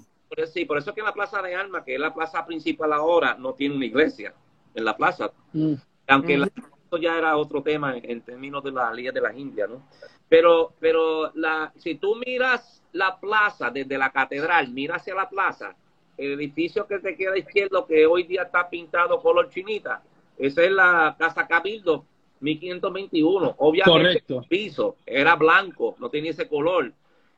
Sí, 0.53 0.67
por 0.67 0.77
eso 0.77 0.91
es 0.91 0.97
que 0.97 1.01
la 1.01 1.15
Plaza 1.15 1.41
de 1.41 1.55
Armas, 1.55 1.83
que 1.83 1.95
es 1.95 2.01
la 2.01 2.13
plaza 2.13 2.45
principal 2.45 2.93
ahora, 2.93 3.37
no 3.39 3.55
tiene 3.55 3.77
una 3.77 3.87
iglesia 3.87 4.35
en 4.75 4.85
la 4.85 4.95
plaza. 4.95 5.33
Mm. 5.55 5.75
Aunque 6.09 6.37
mm. 6.37 6.43
esto 6.43 6.99
ya 6.99 7.17
era 7.17 7.39
otro 7.39 7.63
tema 7.63 7.97
en, 7.97 8.21
términos 8.21 8.63
de 8.63 8.73
la 8.73 8.93
Liga 8.93 9.13
de 9.13 9.21
las 9.23 9.35
Indias, 9.35 9.71
¿no? 9.71 9.83
Pero, 10.29 10.75
pero 10.79 11.33
la, 11.35 11.73
si 11.79 11.95
tú 11.95 12.17
miras 12.17 12.83
la 12.93 13.19
plaza 13.19 13.71
desde 13.71 13.97
la 13.97 14.11
catedral, 14.11 14.69
mira 14.69 14.97
hacia 14.97 15.15
la 15.15 15.31
plaza, 15.31 15.75
el 16.16 16.33
edificio 16.33 16.87
que 16.87 16.98
te 16.98 17.16
queda 17.16 17.37
izquierdo, 17.37 17.87
que 17.87 18.07
hoy 18.07 18.24
día 18.24 18.42
está 18.42 18.68
pintado 18.68 19.20
color 19.20 19.50
chinita, 19.50 20.03
esa 20.38 20.62
es 20.62 20.70
la 20.70 21.16
Casa 21.18 21.46
Cabildo 21.46 22.05
1521. 22.40 23.55
Obviamente 23.59 24.22
el 24.29 24.44
piso 24.48 24.96
era 25.07 25.35
blanco, 25.35 25.96
no 25.98 26.11
tenía 26.11 26.31
ese 26.31 26.48
color. 26.48 26.92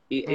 Y 0.09 0.25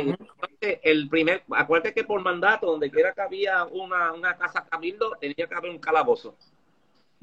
el 0.82 1.08
primer, 1.08 1.44
acuérdate 1.50 1.94
que 1.94 2.04
por 2.04 2.20
mandato, 2.20 2.66
donde 2.66 2.90
quiera 2.90 3.12
que 3.12 3.22
había 3.22 3.64
una, 3.64 4.12
una 4.12 4.36
casa 4.36 4.66
cabildo, 4.68 5.16
tenía 5.18 5.46
que 5.46 5.54
haber 5.54 5.70
un 5.70 5.78
calabozo. 5.78 6.36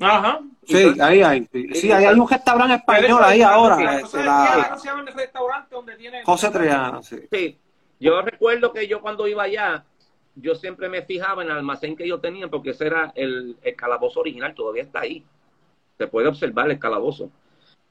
Ajá. 0.01 0.39
Sí, 0.63 0.95
ahí 0.99 1.21
hay. 1.21 1.47
Sí, 1.73 1.91
ahí 1.91 2.05
hay 2.05 2.19
un 2.19 2.27
restaurante 2.27 2.75
español 2.75 3.21
ahí 3.23 3.41
ahora. 3.41 3.75
La... 3.77 4.77
se 4.77 4.87
llama 4.87 5.03
el 5.07 5.13
restaurante 5.13 5.75
donde 5.75 5.95
tiene... 5.95 6.23
José 6.23 6.49
Triana, 6.49 7.03
sí. 7.03 7.17
Sí. 7.31 7.57
Yo 7.99 8.21
recuerdo 8.21 8.71
que 8.71 8.87
yo 8.87 9.01
cuando 9.01 9.27
iba 9.27 9.43
allá, 9.43 9.83
yo 10.41 10.55
siempre 10.55 10.89
me 10.89 11.03
fijaba 11.03 11.43
en 11.43 11.49
el 11.49 11.57
almacén 11.57 11.95
que 11.95 12.07
yo 12.07 12.19
tenía 12.19 12.47
porque 12.47 12.71
ese 12.71 12.87
era 12.87 13.11
el, 13.15 13.57
el 13.61 13.75
calabozo 13.75 14.19
original, 14.19 14.53
todavía 14.55 14.83
está 14.83 15.01
ahí. 15.01 15.23
Se 15.97 16.07
puede 16.07 16.27
observar 16.27 16.69
el 16.69 16.79
calabozo. 16.79 17.29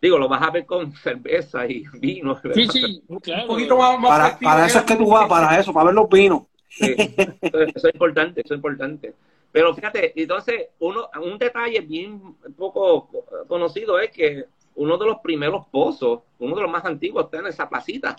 Digo, 0.01 0.19
lo 0.19 0.29
vas 0.29 0.43
a 0.43 0.51
ver 0.51 0.65
con 0.67 0.93
cerveza 1.03 1.67
y 1.67 1.85
vino. 1.95 2.41
Sí, 2.55 2.67
sí, 2.69 3.03
claro. 3.23 3.43
Un 3.43 3.49
poquito 3.49 3.77
más, 3.77 3.97
para, 4.05 4.39
para 4.39 4.67
eso 4.67 4.79
es 4.79 4.85
que 4.85 4.97
tú 4.97 5.09
vas, 5.09 5.29
para 5.29 5.59
eso, 5.59 5.73
para 5.73 5.87
ver 5.87 5.95
los 5.95 6.09
vinos. 6.09 6.43
Sí, 6.69 6.95
eso 6.97 7.89
es 7.89 7.95
importante, 7.95 8.43
eso 8.43 8.55
es 8.55 8.59
importante. 8.59 9.15
Pero 9.51 9.75
fíjate, 9.75 10.13
entonces, 10.21 10.69
uno, 10.79 11.09
un 11.23 11.39
detalle 11.39 11.81
bien 11.81 12.37
poco 12.57 13.11
conocido 13.49 13.99
es 13.99 14.11
que 14.11 14.45
uno 14.75 14.97
de 14.99 15.07
los 15.07 15.19
primeros 15.19 15.67
pozos, 15.69 16.21
uno 16.39 16.55
de 16.55 16.63
los 16.63 16.71
más 16.71 16.85
antiguos, 16.85 17.25
está 17.25 17.39
en 17.39 17.47
esa 17.47 17.69
placita. 17.69 18.15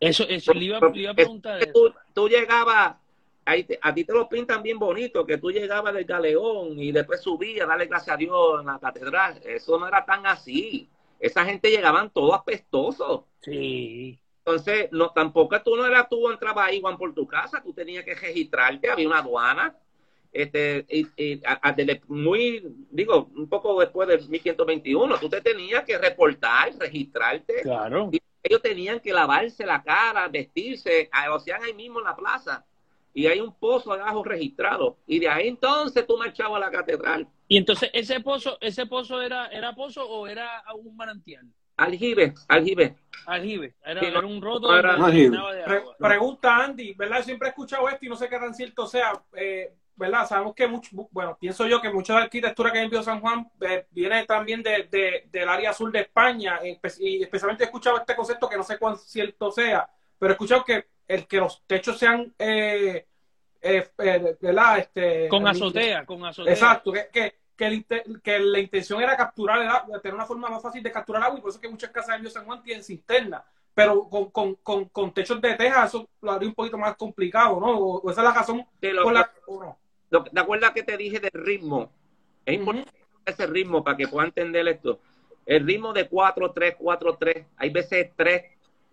Eso, 0.00 0.24
eso 0.28 0.54
le, 0.54 0.64
iba, 0.64 0.78
a 0.78 1.14
preguntar. 1.14 1.60
Tú, 1.74 1.92
tú, 2.14 2.28
llegabas, 2.28 2.96
ahí 3.48 3.66
a 3.80 3.94
ti 3.94 4.04
te 4.04 4.12
lo 4.12 4.28
pintan 4.28 4.62
bien 4.62 4.78
bonito, 4.78 5.24
que 5.26 5.38
tú 5.38 5.50
llegabas 5.50 5.94
del 5.94 6.04
galeón 6.04 6.78
y 6.78 6.92
después 6.92 7.20
subías, 7.20 7.66
darle 7.66 7.86
gracias 7.86 8.14
a 8.14 8.18
Dios 8.18 8.60
en 8.60 8.66
la 8.66 8.78
catedral. 8.78 9.40
Eso 9.44 9.78
no 9.78 9.88
era 9.88 10.04
tan 10.04 10.26
así. 10.26 10.88
Esa 11.18 11.44
gente 11.44 11.70
llegaban 11.70 12.10
todos 12.10 12.34
apestosos. 12.34 13.22
Sí. 13.40 14.18
Entonces, 14.38 14.88
no, 14.92 15.10
tampoco 15.10 15.60
tú 15.62 15.76
no 15.76 15.84
eras 15.84 16.08
tú 16.08 16.30
entrabas 16.30 16.68
ahí, 16.68 16.80
Juan, 16.80 16.96
por 16.96 17.14
tu 17.14 17.26
casa, 17.26 17.62
tú 17.62 17.72
tenías 17.72 18.04
que 18.04 18.14
registrarte, 18.14 18.88
había 18.88 19.08
una 19.08 19.18
aduana 19.18 19.76
este, 20.32 20.86
y, 20.88 21.06
muy, 22.08 22.62
digo, 22.90 23.30
un 23.34 23.48
poco 23.48 23.80
después 23.80 24.08
de 24.08 24.18
1521, 24.18 25.18
tú 25.18 25.28
te 25.28 25.40
tenías 25.40 25.84
que 25.84 25.98
reportar, 25.98 26.72
registrarte. 26.78 27.62
Claro. 27.62 28.10
Y 28.12 28.20
ellos 28.42 28.62
tenían 28.62 29.00
que 29.00 29.12
lavarse 29.12 29.64
la 29.64 29.82
cara, 29.82 30.28
vestirse, 30.28 31.10
lo 31.26 31.34
hacían 31.36 31.62
ahí 31.62 31.74
mismo 31.74 31.98
en 32.00 32.04
la 32.04 32.16
plaza. 32.16 32.64
Y 33.14 33.26
hay 33.26 33.40
un 33.40 33.54
pozo 33.54 33.92
abajo 33.92 34.22
registrado. 34.22 34.98
Y 35.06 35.18
de 35.18 35.28
ahí 35.28 35.48
entonces 35.48 36.06
tú 36.06 36.16
marchabas 36.16 36.56
a 36.56 36.66
la 36.66 36.70
catedral. 36.70 37.26
Y 37.48 37.56
entonces, 37.56 37.90
¿ese 37.92 38.20
pozo 38.20 38.58
ese 38.60 38.86
pozo 38.86 39.20
era, 39.22 39.46
era 39.48 39.74
pozo 39.74 40.08
o 40.08 40.26
era 40.26 40.62
un 40.74 40.96
manantial? 40.96 41.46
Aljibe, 41.76 42.34
aljibe. 42.48 42.96
Aljibe, 43.26 43.74
era, 43.84 44.20
un 44.20 44.42
roto. 44.42 44.68
pregunta 45.98 46.64
Andy, 46.64 46.94
¿verdad? 46.94 47.22
Siempre 47.22 47.48
he 47.48 47.50
escuchado 47.50 47.88
esto 47.88 48.04
y 48.04 48.08
no 48.08 48.16
sé 48.16 48.28
qué 48.28 48.38
tan 48.38 48.54
cierto 48.54 48.86
sea. 48.86 49.12
Eh, 49.34 49.72
¿verdad? 49.98 50.26
Sabemos 50.28 50.54
que 50.54 50.66
mucho, 50.68 50.90
bueno, 51.10 51.36
pienso 51.38 51.66
yo 51.66 51.80
que 51.80 51.90
mucha 51.90 52.12
de 52.12 52.20
la 52.20 52.24
arquitectura 52.26 52.72
que 52.72 52.80
envió 52.80 53.02
San 53.02 53.20
Juan 53.20 53.50
eh, 53.60 53.86
viene 53.90 54.24
también 54.26 54.62
de, 54.62 55.26
del 55.30 55.48
área 55.48 55.72
sur 55.72 55.90
de 55.90 56.00
España, 56.00 56.60
y 57.00 57.20
especialmente 57.22 57.64
he 57.64 57.66
escuchado 57.66 57.98
este 57.98 58.14
concepto 58.14 58.48
que 58.48 58.56
no 58.56 58.62
sé 58.62 58.78
cuán 58.78 58.96
cierto 58.96 59.50
sea, 59.50 59.90
pero 60.16 60.32
he 60.32 60.34
escuchado 60.34 60.64
que 60.64 60.86
el 61.08 61.26
que 61.26 61.38
los 61.38 61.62
techos 61.66 61.98
sean, 61.98 62.32
eh, 62.38 63.06
eh, 63.60 63.88
¿verdad? 64.40 64.78
Este, 64.78 65.28
con 65.28 65.48
azotea, 65.48 66.06
con 66.06 66.24
azotea. 66.24 66.52
Exacto, 66.52 66.92
que, 66.92 67.08
que, 67.10 67.84
que, 68.22 68.38
la 68.38 68.58
intención 68.60 69.02
era 69.02 69.16
capturar 69.16 69.60
el 69.62 69.68
agua, 69.68 70.00
tener 70.00 70.14
una 70.14 70.26
forma 70.26 70.48
más 70.48 70.62
fácil 70.62 70.82
de 70.82 70.92
capturar 70.92 71.24
agua, 71.24 71.38
y 71.38 71.42
por 71.42 71.50
eso 71.50 71.60
que 71.60 71.68
muchas 71.68 71.90
casas 71.90 72.22
de 72.22 72.30
San 72.30 72.44
Juan 72.44 72.62
tienen 72.62 72.84
cisterna 72.84 73.44
pero 73.78 74.08
con, 74.08 74.32
con, 74.32 74.56
con, 74.56 74.86
con, 74.86 75.14
techos 75.14 75.40
de 75.40 75.54
teja 75.54 75.84
eso 75.84 76.08
lo 76.20 76.32
haría 76.32 76.48
un 76.48 76.54
poquito 76.56 76.76
más 76.76 76.96
complicado, 76.96 77.60
¿no? 77.60 77.78
O, 77.78 78.10
esa 78.10 78.22
es 78.22 78.24
la 78.24 78.34
razón 78.34 78.66
por 78.80 79.12
la... 79.12 79.30
¿Te 80.10 80.40
acuerdas 80.40 80.72
que 80.72 80.82
te 80.82 80.96
dije 80.96 81.20
del 81.20 81.30
ritmo? 81.32 81.88
Es 82.44 82.56
importante 82.56 82.90
ese 83.24 83.46
ritmo 83.46 83.84
para 83.84 83.96
que 83.96 84.08
puedan 84.08 84.30
entender 84.30 84.66
esto. 84.66 84.98
El 85.46 85.64
ritmo 85.64 85.92
de 85.92 86.08
4, 86.08 86.50
3, 86.50 86.74
4, 86.76 87.16
3, 87.20 87.46
hay 87.56 87.70
veces 87.70 88.10
3, 88.16 88.42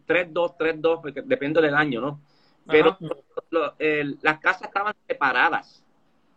3, 0.06 0.28
2, 0.32 0.58
3, 0.58 0.82
2, 0.82 1.00
porque 1.02 1.22
depende 1.22 1.62
del 1.62 1.76
año, 1.76 2.02
¿no? 2.02 2.22
Pero 2.68 2.98
lo, 3.52 3.76
las 4.22 4.40
casas 4.40 4.64
estaban 4.64 4.96
separadas, 5.08 5.84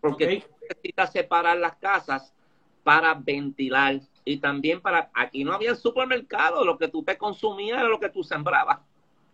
porque 0.01 0.25
okay. 0.25 0.41
tú 0.41 0.47
necesitas 0.62 1.12
separar 1.12 1.57
las 1.59 1.77
casas 1.77 2.35
para 2.83 3.14
ventilar 3.14 4.01
y 4.25 4.39
también 4.39 4.81
para, 4.81 5.11
aquí 5.14 5.43
no 5.43 5.53
había 5.53 5.75
supermercado, 5.75 6.64
lo 6.64 6.77
que 6.77 6.89
tú 6.89 7.03
te 7.03 7.16
consumías 7.16 7.79
era 7.79 7.89
lo 7.89 7.99
que 7.99 8.11
tú 8.11 8.23
sembrabas. 8.23 8.79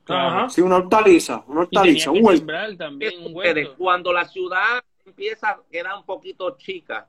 Ajá. 0.07 0.49
Sí, 0.49 0.61
una 0.61 0.77
hortaliza, 0.77 1.43
una 1.49 1.63
hortaliza, 1.63 2.11
un 2.11 2.25
huerto. 2.25 2.77
También 2.77 3.25
un 3.25 3.35
huerto. 3.35 3.75
Cuando 3.77 4.13
la 4.13 4.25
ciudad 4.27 4.85
empieza, 5.05 5.59
queda 5.71 5.97
un 5.97 6.05
poquito 6.05 6.57
chica, 6.57 7.09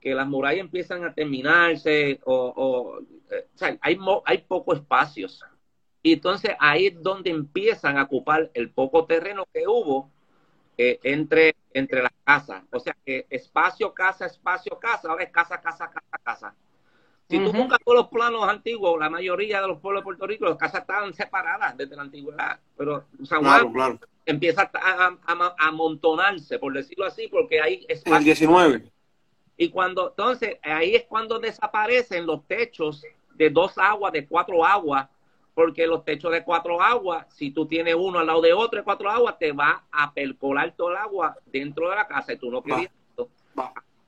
que 0.00 0.14
las 0.14 0.26
murallas 0.26 0.60
empiezan 0.60 1.04
a 1.04 1.12
terminarse 1.12 2.20
o, 2.24 2.52
o, 2.56 3.00
eh, 3.30 3.46
o 3.54 3.58
sea, 3.58 3.76
hay, 3.80 3.98
hay 4.24 4.38
pocos 4.38 4.78
espacios. 4.78 5.44
Y 6.02 6.14
entonces 6.14 6.52
ahí 6.58 6.86
es 6.86 7.02
donde 7.02 7.30
empiezan 7.30 7.98
a 7.98 8.04
ocupar 8.04 8.50
el 8.54 8.70
poco 8.70 9.04
terreno 9.04 9.46
que 9.52 9.66
hubo 9.66 10.10
eh, 10.78 10.98
entre, 11.02 11.54
entre 11.74 12.02
las 12.02 12.12
casas. 12.24 12.62
O 12.72 12.80
sea 12.80 12.96
que 13.04 13.26
espacio, 13.28 13.92
casa, 13.92 14.26
espacio, 14.26 14.78
casa, 14.78 15.10
ahora 15.10 15.24
es 15.24 15.30
casa, 15.30 15.60
casa, 15.60 15.90
casa, 15.90 16.18
casa. 16.22 16.54
Si 17.28 17.36
uh 17.36 17.42
-huh. 17.42 17.52
tú 17.52 17.58
buscas 17.58 17.78
todos 17.84 17.98
los 17.98 18.08
planos 18.08 18.48
antiguos, 18.48 18.98
la 18.98 19.10
mayoría 19.10 19.60
de 19.60 19.68
los 19.68 19.78
pueblos 19.78 20.00
de 20.00 20.04
Puerto 20.04 20.26
Rico, 20.26 20.46
las 20.46 20.56
casas 20.56 20.80
estaban 20.80 21.12
separadas 21.12 21.76
desde 21.76 21.94
la 21.94 22.02
antigüedad. 22.02 22.58
Pero 22.76 23.04
San 23.24 23.40
Juan 23.40 23.70
claro, 23.70 23.72
claro. 23.72 23.98
empieza 24.24 24.70
a, 24.72 25.16
amontonarse, 25.58 26.58
por 26.58 26.72
decirlo 26.72 27.04
así, 27.04 27.28
porque 27.28 27.60
hay 27.60 27.84
espacio. 27.88 28.16
El 28.16 28.24
19. 28.24 28.90
Y 29.58 29.68
cuando, 29.68 30.08
entonces, 30.08 30.56
ahí 30.62 30.94
es 30.94 31.04
cuando 31.04 31.38
desaparecen 31.38 32.24
los 32.24 32.46
techos 32.46 33.04
de 33.34 33.50
dos 33.50 33.76
aguas, 33.76 34.12
de 34.14 34.26
cuatro 34.26 34.64
aguas, 34.64 35.06
porque 35.60 35.86
los 35.86 36.06
techos 36.06 36.32
de 36.32 36.42
cuatro 36.42 36.80
aguas, 36.80 37.26
si 37.34 37.50
tú 37.50 37.66
tienes 37.66 37.94
uno 37.94 38.18
al 38.18 38.26
lado 38.26 38.40
de 38.40 38.54
otro 38.54 38.78
de 38.78 38.82
cuatro 38.82 39.10
aguas, 39.10 39.38
te 39.38 39.52
va 39.52 39.84
a 39.92 40.10
percolar 40.10 40.72
todo 40.74 40.92
el 40.92 40.96
agua 40.96 41.36
dentro 41.44 41.90
de 41.90 41.96
la 41.96 42.06
casa 42.06 42.32
y 42.32 42.38
tú 42.38 42.50
no 42.50 42.62
querías 42.62 42.90
esto. 43.10 43.28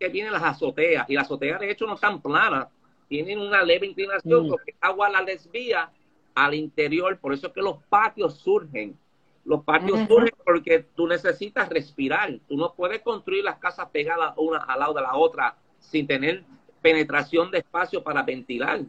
Que 0.00 0.08
vienen 0.08 0.32
las 0.32 0.42
azoteas, 0.42 1.04
y 1.10 1.14
las 1.14 1.26
azoteas 1.26 1.60
de 1.60 1.70
hecho 1.70 1.86
no 1.86 1.96
están 1.96 2.22
planas, 2.22 2.68
tienen 3.06 3.38
una 3.38 3.62
leve 3.62 3.86
inclinación 3.86 4.46
mm. 4.46 4.48
porque 4.48 4.70
el 4.70 4.76
agua 4.80 5.10
la 5.10 5.22
desvía 5.24 5.90
al 6.34 6.54
interior, 6.54 7.18
por 7.18 7.34
eso 7.34 7.48
es 7.48 7.52
que 7.52 7.60
los 7.60 7.82
patios 7.90 8.38
surgen. 8.38 8.98
Los 9.44 9.62
patios 9.62 9.98
mm 9.98 10.02
-hmm. 10.04 10.08
surgen 10.08 10.38
porque 10.46 10.86
tú 10.96 11.06
necesitas 11.06 11.68
respirar. 11.68 12.32
Tú 12.48 12.56
no 12.56 12.72
puedes 12.72 13.02
construir 13.02 13.44
las 13.44 13.58
casas 13.58 13.90
pegadas 13.90 14.32
una 14.38 14.56
al 14.60 14.80
lado 14.80 14.94
de 14.94 15.02
la 15.02 15.16
otra 15.16 15.54
sin 15.80 16.06
tener 16.06 16.44
penetración 16.80 17.50
de 17.50 17.58
espacio 17.58 18.02
para 18.02 18.22
ventilar, 18.22 18.80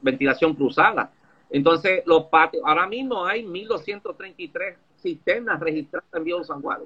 ventilación 0.00 0.54
cruzada. 0.54 1.12
Entonces, 1.50 2.02
los 2.06 2.24
patios, 2.24 2.62
ahora 2.66 2.86
mismo 2.86 3.24
hay 3.24 3.44
1.233 3.44 4.76
cisternas 5.00 5.60
registradas 5.60 6.08
en 6.12 6.24
Viejo 6.24 6.44
San 6.44 6.60
Juan. 6.60 6.82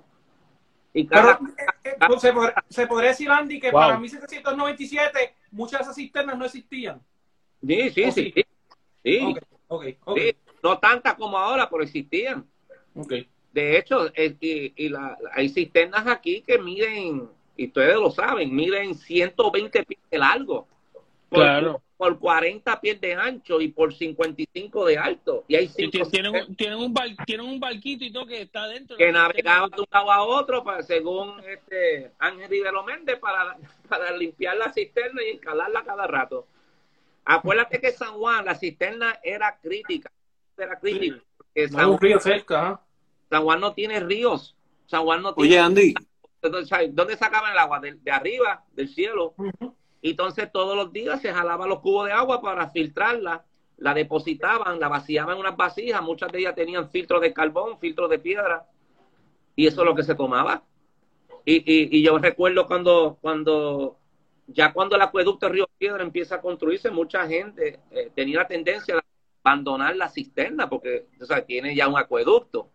Y 0.92 1.06
cada, 1.06 1.38
Pero, 1.38 1.52
eh, 1.84 1.96
cada... 1.98 2.18
Se, 2.18 2.32
podría, 2.32 2.64
se, 2.68 2.86
podría, 2.86 3.10
decir, 3.10 3.30
Andy, 3.30 3.60
que 3.60 3.70
wow. 3.70 3.80
para 3.80 3.98
1797 3.98 5.34
muchas 5.52 5.80
de 5.80 5.82
esas 5.84 5.96
cisternas 5.96 6.36
no 6.36 6.44
existían. 6.44 7.00
Sí, 7.66 7.90
sí, 7.90 8.12
sí. 8.12 8.32
Sí. 8.34 8.44
sí. 9.02 9.20
Okay, 9.22 9.42
okay, 9.68 9.98
okay. 10.04 10.30
sí. 10.30 10.36
No 10.62 10.78
tantas 10.78 11.14
como 11.14 11.38
ahora, 11.38 11.68
pero 11.70 11.82
existían. 11.82 12.44
Okay. 12.94 13.28
De 13.52 13.78
hecho, 13.78 14.06
eh, 14.14 14.36
y, 14.40 14.72
y 14.84 14.88
la, 14.88 15.16
hay 15.32 15.48
cisternas 15.48 16.06
aquí 16.06 16.42
que 16.42 16.58
miden, 16.58 17.28
y 17.56 17.66
ustedes 17.66 17.96
lo 17.96 18.10
saben, 18.10 18.54
miden 18.54 18.94
120 18.94 19.84
pies 19.84 20.00
de 20.10 20.18
largo. 20.18 20.68
Claro. 21.30 21.80
Por 22.00 22.18
40 22.18 22.80
pies 22.80 22.98
de 22.98 23.12
ancho 23.12 23.60
y 23.60 23.68
por 23.68 23.92
55 23.92 24.86
de 24.86 24.96
alto. 24.96 25.44
Y 25.48 25.56
hay 25.56 25.68
cinco 25.68 26.08
tienen, 26.08 26.34
un, 26.34 26.56
tienen, 26.56 26.78
un 26.78 26.94
bar, 26.94 27.08
tienen 27.26 27.44
un 27.44 27.60
barquito 27.60 28.06
y 28.06 28.10
todo 28.10 28.24
que 28.26 28.40
está 28.40 28.66
dentro. 28.68 28.96
Que 28.96 29.12
navegaban 29.12 29.68
de 29.68 29.82
un 29.82 29.86
lado 29.92 30.10
a 30.10 30.22
otro, 30.22 30.64
para, 30.64 30.82
según 30.82 31.38
este 31.46 32.10
Ángel 32.18 32.48
Rivero 32.48 32.82
Méndez, 32.84 33.18
para, 33.18 33.54
para 33.86 34.16
limpiar 34.16 34.56
la 34.56 34.72
cisterna 34.72 35.22
y 35.22 35.36
escalarla 35.36 35.84
cada 35.84 36.06
rato. 36.06 36.46
Acuérdate 37.26 37.78
que 37.78 37.92
San 37.92 38.14
Juan, 38.14 38.46
la 38.46 38.54
cisterna 38.54 39.18
era 39.22 39.58
crítica. 39.60 40.10
Era 40.56 40.80
crítica. 40.80 41.22
Sí. 41.54 41.68
San, 41.68 41.82
no, 41.82 41.92
un 41.92 42.00
río 42.00 42.18
cerca. 42.18 42.80
San 43.28 43.42
Juan 43.42 43.60
no 43.60 43.74
tiene 43.74 44.00
ríos. 44.00 44.56
San 44.86 45.02
Juan 45.02 45.20
no 45.20 45.34
tiene. 45.34 45.50
Oye, 45.50 45.58
Andy. 45.60 45.94
¿Dónde 46.40 47.16
sacaban 47.18 47.52
el 47.52 47.58
agua? 47.58 47.78
De, 47.78 47.92
de 47.92 48.10
arriba, 48.10 48.64
del 48.72 48.88
cielo. 48.88 49.34
Uh 49.36 49.50
-huh. 49.50 49.74
Y 50.02 50.10
entonces 50.10 50.50
todos 50.52 50.76
los 50.76 50.92
días 50.92 51.20
se 51.20 51.32
jalaban 51.32 51.68
los 51.68 51.80
cubos 51.80 52.06
de 52.06 52.12
agua 52.12 52.40
para 52.40 52.70
filtrarla, 52.70 53.44
la 53.76 53.94
depositaban, 53.94 54.78
la 54.80 54.88
vaciaban 54.88 55.34
en 55.34 55.40
unas 55.40 55.56
vasijas, 55.56 56.02
muchas 56.02 56.30
de 56.32 56.40
ellas 56.40 56.54
tenían 56.54 56.90
filtros 56.90 57.20
de 57.20 57.32
carbón, 57.32 57.78
filtros 57.78 58.08
de 58.10 58.18
piedra, 58.18 58.66
y 59.56 59.66
eso 59.66 59.82
es 59.82 59.86
lo 59.86 59.94
que 59.94 60.02
se 60.02 60.14
tomaba. 60.14 60.62
Y, 61.44 61.56
y, 61.56 61.98
y 61.98 62.02
yo 62.02 62.18
recuerdo 62.18 62.66
cuando, 62.66 63.18
cuando, 63.20 63.98
ya 64.46 64.72
cuando 64.72 64.96
el 64.96 65.02
acueducto 65.02 65.48
Río 65.48 65.68
Piedra 65.78 66.02
empieza 66.02 66.36
a 66.36 66.40
construirse, 66.40 66.90
mucha 66.90 67.26
gente 67.26 67.80
eh, 67.90 68.10
tenía 68.14 68.40
la 68.40 68.48
tendencia 68.48 68.96
a 68.96 69.02
abandonar 69.42 69.96
la 69.96 70.08
cisterna, 70.08 70.68
porque 70.68 71.06
o 71.20 71.24
sea, 71.24 71.44
tiene 71.44 71.74
ya 71.74 71.88
un 71.88 71.98
acueducto, 71.98 72.70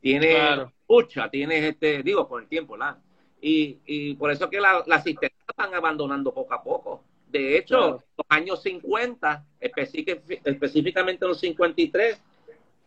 tiene 0.00 0.34
claro. 0.34 0.72
pucha, 0.86 1.30
tiene 1.30 1.68
este, 1.68 2.02
digo, 2.02 2.28
con 2.28 2.42
el 2.42 2.48
tiempo, 2.48 2.76
¿la? 2.76 2.98
Y, 3.40 3.78
y 3.86 4.14
por 4.14 4.30
eso 4.30 4.50
que 4.50 4.60
la, 4.60 4.82
la 4.86 5.00
cisterna 5.00 5.36
están 5.52 5.74
abandonando 5.74 6.32
poco 6.34 6.54
a 6.54 6.62
poco. 6.62 7.02
De 7.28 7.56
hecho, 7.56 7.78
claro. 7.78 8.04
los 8.16 8.26
años 8.28 8.62
50, 8.62 9.44
específicamente 9.60 11.26
los 11.26 11.40
53, 11.40 12.20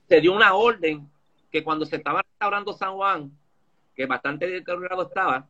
se 0.08 0.22
dio 0.22 0.34
una 0.34 0.54
orden 0.54 1.10
que 1.52 1.64
cuando 1.64 1.86
se 1.86 1.96
estaba 1.96 2.22
restaurando 2.22 2.74
San 2.74 2.94
Juan, 2.94 3.32
que 3.96 4.06
bastante 4.06 4.48
deteriorado 4.48 5.04
estaba, 5.04 5.48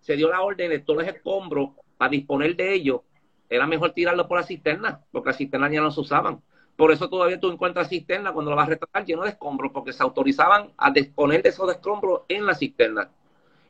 se 0.00 0.16
dio 0.16 0.28
la 0.28 0.42
orden 0.42 0.70
de 0.70 0.80
todos 0.80 1.04
los 1.04 1.14
escombros 1.14 1.70
para 1.96 2.10
disponer 2.10 2.56
de 2.56 2.74
ellos. 2.74 3.02
Era 3.48 3.66
mejor 3.66 3.92
tirarlo 3.92 4.26
por 4.26 4.40
la 4.40 4.46
cisterna, 4.46 5.00
porque 5.12 5.28
las 5.28 5.36
cisternas 5.36 5.70
ya 5.70 5.80
no 5.80 5.90
se 5.90 6.00
usaban. 6.00 6.42
Por 6.74 6.90
eso 6.90 7.08
todavía 7.08 7.38
tú 7.38 7.50
encuentras 7.50 7.88
cisterna 7.88 8.32
cuando 8.32 8.50
lo 8.50 8.56
vas 8.56 8.66
a 8.66 8.70
restaurar 8.70 9.04
lleno 9.04 9.22
de 9.22 9.30
escombros, 9.30 9.70
porque 9.72 9.92
se 9.92 10.02
autorizaban 10.02 10.72
a 10.76 10.90
disponer 10.90 11.42
de 11.42 11.50
esos 11.50 11.70
escombros 11.70 12.22
en 12.28 12.46
la 12.46 12.54
cisterna. 12.54 13.10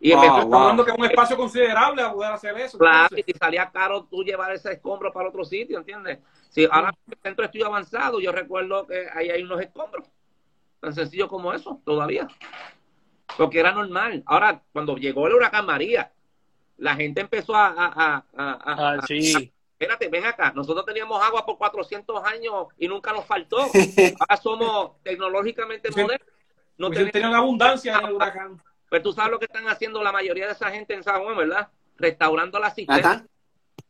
Y 0.04 0.12
wow, 0.14 0.48
wow. 0.48 0.58
hablando 0.58 0.84
que 0.84 0.90
es 0.90 0.98
un 0.98 1.04
espacio 1.04 1.36
considerable 1.36 2.02
a 2.02 2.12
poder 2.12 2.32
hacer 2.32 2.58
eso. 2.58 2.76
Claro, 2.76 3.04
entonces. 3.04 3.24
y 3.28 3.38
salía 3.38 3.70
caro 3.70 4.02
tú 4.10 4.24
llevar 4.24 4.50
ese 4.50 4.72
escombro 4.72 5.12
para 5.12 5.28
otro 5.28 5.44
sitio, 5.44 5.78
¿entiendes? 5.78 6.18
Si 6.48 6.64
ahora 6.64 6.88
en 7.06 7.12
el 7.12 7.18
centro 7.22 7.42
de 7.42 7.46
estudio 7.46 7.66
avanzado, 7.66 8.20
yo 8.20 8.32
recuerdo 8.32 8.84
que 8.84 9.06
ahí 9.14 9.30
hay 9.30 9.44
unos 9.44 9.60
escombros. 9.60 10.08
Tan 10.80 10.92
sencillo 10.92 11.28
como 11.28 11.52
eso, 11.52 11.80
todavía. 11.84 12.26
Porque 13.38 13.60
era 13.60 13.70
normal. 13.70 14.24
Ahora, 14.26 14.60
cuando 14.72 14.96
llegó 14.96 15.28
el 15.28 15.34
huracán 15.34 15.66
María, 15.66 16.10
la 16.78 16.96
gente 16.96 17.20
empezó 17.20 17.54
a... 17.54 17.68
a, 17.68 17.86
a, 17.86 18.16
a 18.36 18.58
ah, 18.64 19.00
sí. 19.06 19.36
a 19.36 19.40
espérate, 19.72 20.08
ven 20.08 20.26
acá. 20.26 20.52
Nosotros 20.52 20.84
teníamos 20.84 21.22
agua 21.22 21.46
por 21.46 21.58
400 21.58 22.24
años 22.24 22.66
y 22.76 22.88
nunca 22.88 23.12
nos 23.12 23.24
faltó. 23.24 23.58
Ahora 24.18 24.36
somos 24.42 25.00
tecnológicamente 25.04 25.90
modernos. 25.92 26.26
No 26.76 26.88
pues 26.88 27.12
tenemos 27.12 27.36
abundancia 27.36 27.98
en 27.98 28.06
el 28.06 28.14
huracán. 28.14 28.60
Pues 28.92 29.02
tú 29.02 29.10
sabes 29.14 29.30
lo 29.30 29.38
que 29.38 29.46
están 29.46 29.66
haciendo 29.68 30.02
la 30.02 30.12
mayoría 30.12 30.44
de 30.44 30.52
esa 30.52 30.70
gente 30.70 30.92
en 30.92 31.02
San 31.02 31.22
Juan, 31.22 31.34
¿verdad? 31.34 31.70
Restaurando 31.96 32.58
la 32.58 32.74
cisterna. 32.74 33.26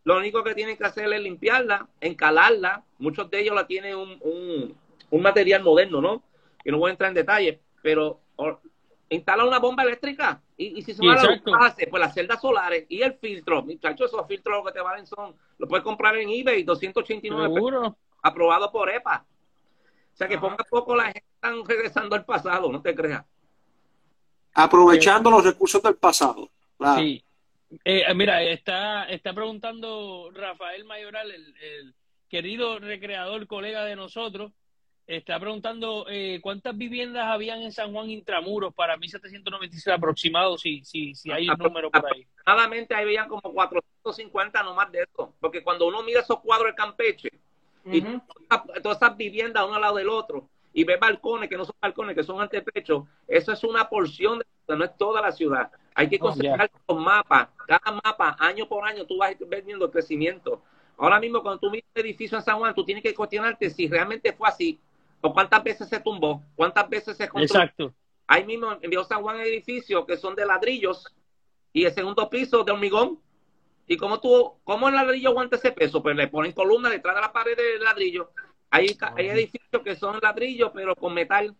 Lo 0.04 0.16
único 0.16 0.44
que 0.44 0.54
tienen 0.54 0.76
que 0.76 0.84
hacer 0.84 1.12
es 1.12 1.20
limpiarla, 1.20 1.88
encalarla. 2.00 2.84
Muchos 3.00 3.28
de 3.28 3.40
ellos 3.40 3.56
la 3.56 3.66
tienen 3.66 3.96
un, 3.96 4.16
un, 4.20 4.78
un 5.10 5.22
material 5.22 5.64
moderno, 5.64 6.00
¿no? 6.00 6.22
Que 6.62 6.70
no 6.70 6.78
voy 6.78 6.90
a 6.90 6.92
entrar 6.92 7.08
en 7.08 7.16
detalle, 7.16 7.60
pero 7.82 8.20
instala 9.08 9.44
una 9.44 9.58
bomba 9.58 9.82
eléctrica 9.82 10.40
y, 10.56 10.78
y 10.78 10.82
si 10.82 10.94
se 10.94 11.04
va 11.04 11.14
a 11.14 11.74
pues 11.74 12.00
las 12.00 12.14
celdas 12.14 12.40
solares 12.40 12.86
y 12.88 13.02
el 13.02 13.14
filtro. 13.14 13.60
Muchachos, 13.64 14.06
esos 14.06 14.24
filtros 14.28 14.56
lo 14.56 14.64
que 14.64 14.70
te 14.70 14.82
valen 14.82 15.04
son, 15.04 15.34
lo 15.58 15.66
puedes 15.66 15.82
comprar 15.82 16.16
en 16.16 16.30
eBay, 16.30 16.62
289 16.62 17.52
pesos, 17.52 17.92
aprobado 18.22 18.70
por 18.70 18.88
EPA. 18.88 19.26
O 20.14 20.16
sea 20.16 20.28
que 20.28 20.38
poco 20.38 20.62
a 20.62 20.64
poco 20.70 20.94
la 20.94 21.06
gente 21.06 21.24
está 21.34 21.50
regresando 21.66 22.14
al 22.14 22.24
pasado, 22.24 22.70
no 22.70 22.80
te 22.80 22.94
creas 22.94 23.24
aprovechando 24.54 25.30
los 25.30 25.44
recursos 25.44 25.82
del 25.82 25.96
pasado. 25.96 26.50
Claro. 26.76 27.00
Sí. 27.00 27.24
Eh, 27.84 28.12
mira, 28.14 28.42
está, 28.42 29.04
está 29.04 29.32
preguntando 29.32 30.30
Rafael 30.34 30.84
Mayoral, 30.84 31.30
el, 31.30 31.56
el, 31.56 31.94
querido 32.28 32.78
recreador, 32.78 33.46
colega 33.46 33.84
de 33.84 33.96
nosotros, 33.96 34.52
está 35.06 35.38
preguntando 35.40 36.06
eh, 36.08 36.40
cuántas 36.42 36.76
viviendas 36.76 37.26
habían 37.26 37.62
en 37.62 37.72
San 37.72 37.92
Juan 37.92 38.10
Intramuros 38.10 38.74
para 38.74 38.96
1796 38.96 39.88
aproximado, 39.88 40.56
si, 40.56 40.84
si, 40.84 41.14
si 41.14 41.30
hay 41.30 41.48
un 41.48 41.58
número 41.58 41.90
por 41.90 42.06
ahí. 42.06 42.26
Aproximadamente 42.40 42.94
ahí 42.94 43.04
veían 43.04 43.28
como 43.28 43.42
450 43.42 44.62
no 44.62 44.74
más 44.74 44.90
de 44.92 45.02
eso, 45.02 45.34
porque 45.40 45.62
cuando 45.62 45.86
uno 45.86 46.02
mira 46.02 46.20
esos 46.20 46.40
cuadros 46.40 46.68
de 46.68 46.74
Campeche, 46.74 47.30
uh 47.84 47.90
-huh. 47.90 47.96
y 47.96 48.00
todas, 48.02 48.82
todas 48.82 48.96
esas 48.98 49.16
viviendas 49.16 49.64
uno 49.64 49.74
al 49.74 49.80
lado 49.82 49.96
del 49.96 50.08
otro, 50.08 50.48
y 50.72 50.84
ve 50.84 50.96
balcones 50.96 51.48
que 51.48 51.56
no 51.56 51.64
son 51.64 51.74
balcones, 51.80 52.16
que 52.16 52.22
son 52.22 52.40
antepechos, 52.40 53.04
eso 53.26 53.52
es 53.52 53.64
una 53.64 53.88
porción 53.88 54.38
de 54.38 54.76
no 54.76 54.84
es 54.84 54.96
toda 54.96 55.20
la 55.20 55.32
ciudad. 55.32 55.70
Hay 55.94 56.08
que 56.08 56.16
Oh, 56.16 56.20
considerar 56.20 56.70
los 56.88 56.98
mapas. 56.98 57.48
Cada 57.66 58.00
mapa, 58.04 58.36
año 58.38 58.66
por 58.66 58.84
año, 58.84 59.04
tú 59.04 59.18
vas 59.18 59.36
viendo 59.64 59.84
el 59.84 59.90
crecimiento. 59.90 60.62
Ahora 60.96 61.20
mismo, 61.20 61.42
cuando 61.42 61.58
tú 61.60 61.70
miras 61.70 61.86
un 61.94 62.00
edificio 62.00 62.38
en 62.38 62.44
San 62.44 62.58
Juan, 62.58 62.74
tú 62.74 62.84
tienes 62.84 63.02
que 63.02 63.14
cuestionarte 63.14 63.68
si 63.70 63.88
realmente 63.88 64.32
fue 64.32 64.48
así 64.48 64.80
o 65.20 65.32
cuántas 65.32 65.62
veces 65.62 65.88
se 65.88 66.00
tumbó, 66.00 66.42
cuántas 66.54 66.88
veces 66.88 67.16
se 67.16 67.28
construyó. 67.28 67.64
Exacto. 67.64 67.94
Ahí 68.26 68.44
mismo 68.44 68.72
en 68.80 68.88
Viejo 68.88 69.04
San 69.04 69.22
Juan 69.22 69.40
edificios 69.40 70.06
que 70.06 70.16
son 70.16 70.34
de 70.34 70.46
ladrillos 70.46 71.06
y 71.72 71.84
el 71.84 71.92
segundo 71.92 72.28
piso 72.30 72.64
de 72.64 72.72
hormigón. 72.72 73.18
¿Y 73.86 73.96
cómo 73.96 74.20
tú, 74.20 74.54
cómo 74.64 74.88
el 74.88 74.94
ladrillo 74.94 75.30
aguanta 75.30 75.56
ese 75.56 75.72
peso? 75.72 76.02
Pues 76.02 76.16
le 76.16 76.28
ponen 76.28 76.52
columnas 76.52 76.92
detrás 76.92 77.14
de 77.16 77.20
la 77.20 77.32
pared 77.32 77.56
de 77.56 77.78
ladrillo. 77.84 78.30
Hay, 78.74 78.96
hay 79.16 79.28
edificios 79.28 79.82
que 79.84 79.94
son 79.94 80.18
ladrillos, 80.22 80.70
pero 80.72 80.96
con 80.96 81.12
metal. 81.12 81.54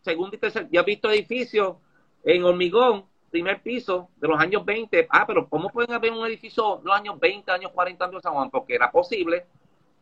Segundo 0.00 0.36
y 0.36 0.38
tercer. 0.38 0.68
Yo 0.70 0.80
he 0.80 0.84
visto 0.84 1.10
edificios 1.10 1.76
en 2.22 2.44
hormigón, 2.44 3.04
primer 3.32 3.60
piso, 3.62 4.10
de 4.16 4.28
los 4.28 4.38
años 4.38 4.64
20. 4.64 5.08
Ah, 5.10 5.24
pero 5.26 5.48
¿cómo 5.48 5.70
pueden 5.70 5.92
haber 5.92 6.12
un 6.12 6.24
edificio 6.24 6.76
de 6.76 6.84
los 6.84 6.96
años 6.96 7.18
20, 7.18 7.50
años 7.50 7.72
40 7.72 8.04
en 8.04 8.20
San 8.20 8.32
Juan? 8.32 8.48
Porque 8.48 8.76
era 8.76 8.92
posible. 8.92 9.44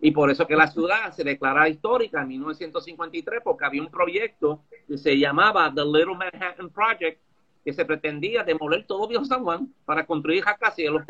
Y 0.02 0.10
por 0.10 0.30
eso 0.30 0.46
que 0.46 0.54
la 0.54 0.66
ciudad 0.66 1.12
se 1.12 1.24
declara 1.24 1.66
histórica 1.66 2.20
en 2.20 2.28
1953, 2.28 3.40
porque 3.42 3.64
había 3.64 3.80
un 3.80 3.90
proyecto 3.90 4.62
que 4.86 4.98
se 4.98 5.18
llamaba 5.18 5.72
The 5.74 5.84
Little 5.84 6.14
Manhattan 6.14 6.68
Project, 6.68 7.22
que 7.64 7.72
se 7.72 7.86
pretendía 7.86 8.44
demoler 8.44 8.86
todo 8.86 9.08
Viejo 9.08 9.24
San 9.24 9.42
Juan 9.44 9.72
para 9.86 10.04
construir 10.04 10.44
rascacielos. 10.44 11.04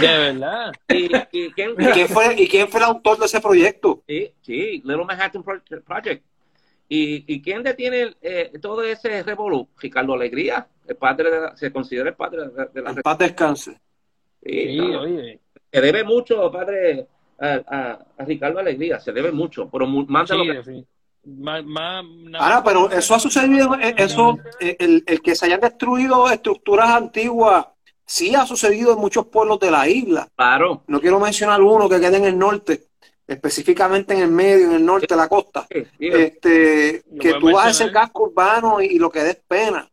De 0.00 0.06
verdad. 0.06 0.72
Y, 0.88 1.06
y 1.32 1.50
¿quién, 1.52 1.70
¿Y 1.78 1.86
quién, 1.92 2.08
fue, 2.08 2.34
¿Y 2.40 2.48
quién 2.48 2.68
fue 2.68 2.80
el 2.80 2.86
autor 2.86 3.18
de 3.18 3.26
ese 3.26 3.40
proyecto? 3.40 4.02
Sí, 4.06 4.32
sí, 4.42 4.82
Little 4.84 5.04
Manhattan 5.04 5.42
Pro- 5.42 5.62
Project. 5.84 6.24
¿Y, 6.88 7.24
y 7.32 7.40
quién 7.40 7.62
detiene 7.62 8.16
eh, 8.20 8.50
todo 8.60 8.82
ese 8.82 9.22
revolú? 9.22 9.68
Ricardo 9.78 10.12
Alegría, 10.14 10.66
el 10.88 10.96
padre 10.96 11.30
de 11.30 11.40
la- 11.40 11.56
se 11.56 11.72
considera 11.72 12.08
el 12.10 12.16
padre 12.16 12.48
de, 12.48 12.66
de 12.74 12.82
la 12.82 12.90
En 12.90 12.96
paz 12.96 13.18
descanse. 13.18 13.80
Sí, 14.42 14.50
Sí, 14.68 14.76
no, 14.76 15.00
oye. 15.02 15.38
se 15.72 15.80
debe 15.80 16.02
mucho, 16.02 16.50
padre, 16.50 17.06
a, 17.38 17.60
a- 17.66 18.06
a 18.18 18.24
Ricardo 18.24 18.58
Alegría, 18.58 18.98
se 18.98 19.12
debe 19.12 19.30
mucho, 19.32 19.68
pero 19.70 19.86
más 19.86 20.28
de 20.28 20.34
Sí, 20.36 20.44
lo 20.46 20.62
que- 20.64 20.84
más, 21.26 21.64
más, 21.64 22.04
Ahora, 22.38 22.62
pero 22.64 22.90
eso 22.90 23.14
ha 23.14 23.20
sucedido, 23.20 23.74
eh, 23.74 23.94
eso, 23.98 24.38
eh, 24.58 24.76
el, 24.78 25.04
el 25.06 25.20
que 25.20 25.34
se 25.34 25.46
hayan 25.46 25.60
destruido 25.60 26.28
estructuras 26.30 26.88
antiguas, 26.90 27.66
sí 28.10 28.34
ha 28.34 28.44
sucedido 28.44 28.92
en 28.92 28.98
muchos 28.98 29.26
pueblos 29.26 29.60
de 29.60 29.70
la 29.70 29.88
isla. 29.88 30.28
Claro. 30.36 30.82
No 30.88 31.00
quiero 31.00 31.20
mencionar 31.20 31.60
uno 31.62 31.88
que 31.88 32.00
quede 32.00 32.16
en 32.16 32.24
el 32.24 32.36
norte, 32.38 32.88
específicamente 33.26 34.14
en 34.14 34.20
el 34.20 34.30
medio, 34.32 34.66
en 34.66 34.72
el 34.74 34.84
norte 34.84 35.06
de 35.08 35.16
la 35.16 35.28
costa. 35.28 35.66
Sí, 35.70 35.84
Este, 36.00 37.04
que 37.20 37.34
tú 37.34 37.52
vas 37.52 37.66
a 37.66 37.70
ese 37.70 37.84
mencionar. 37.84 37.92
casco 38.08 38.24
urbano 38.24 38.80
y, 38.82 38.86
y 38.86 38.98
lo 38.98 39.10
que 39.10 39.20
des 39.22 39.36
pena. 39.46 39.88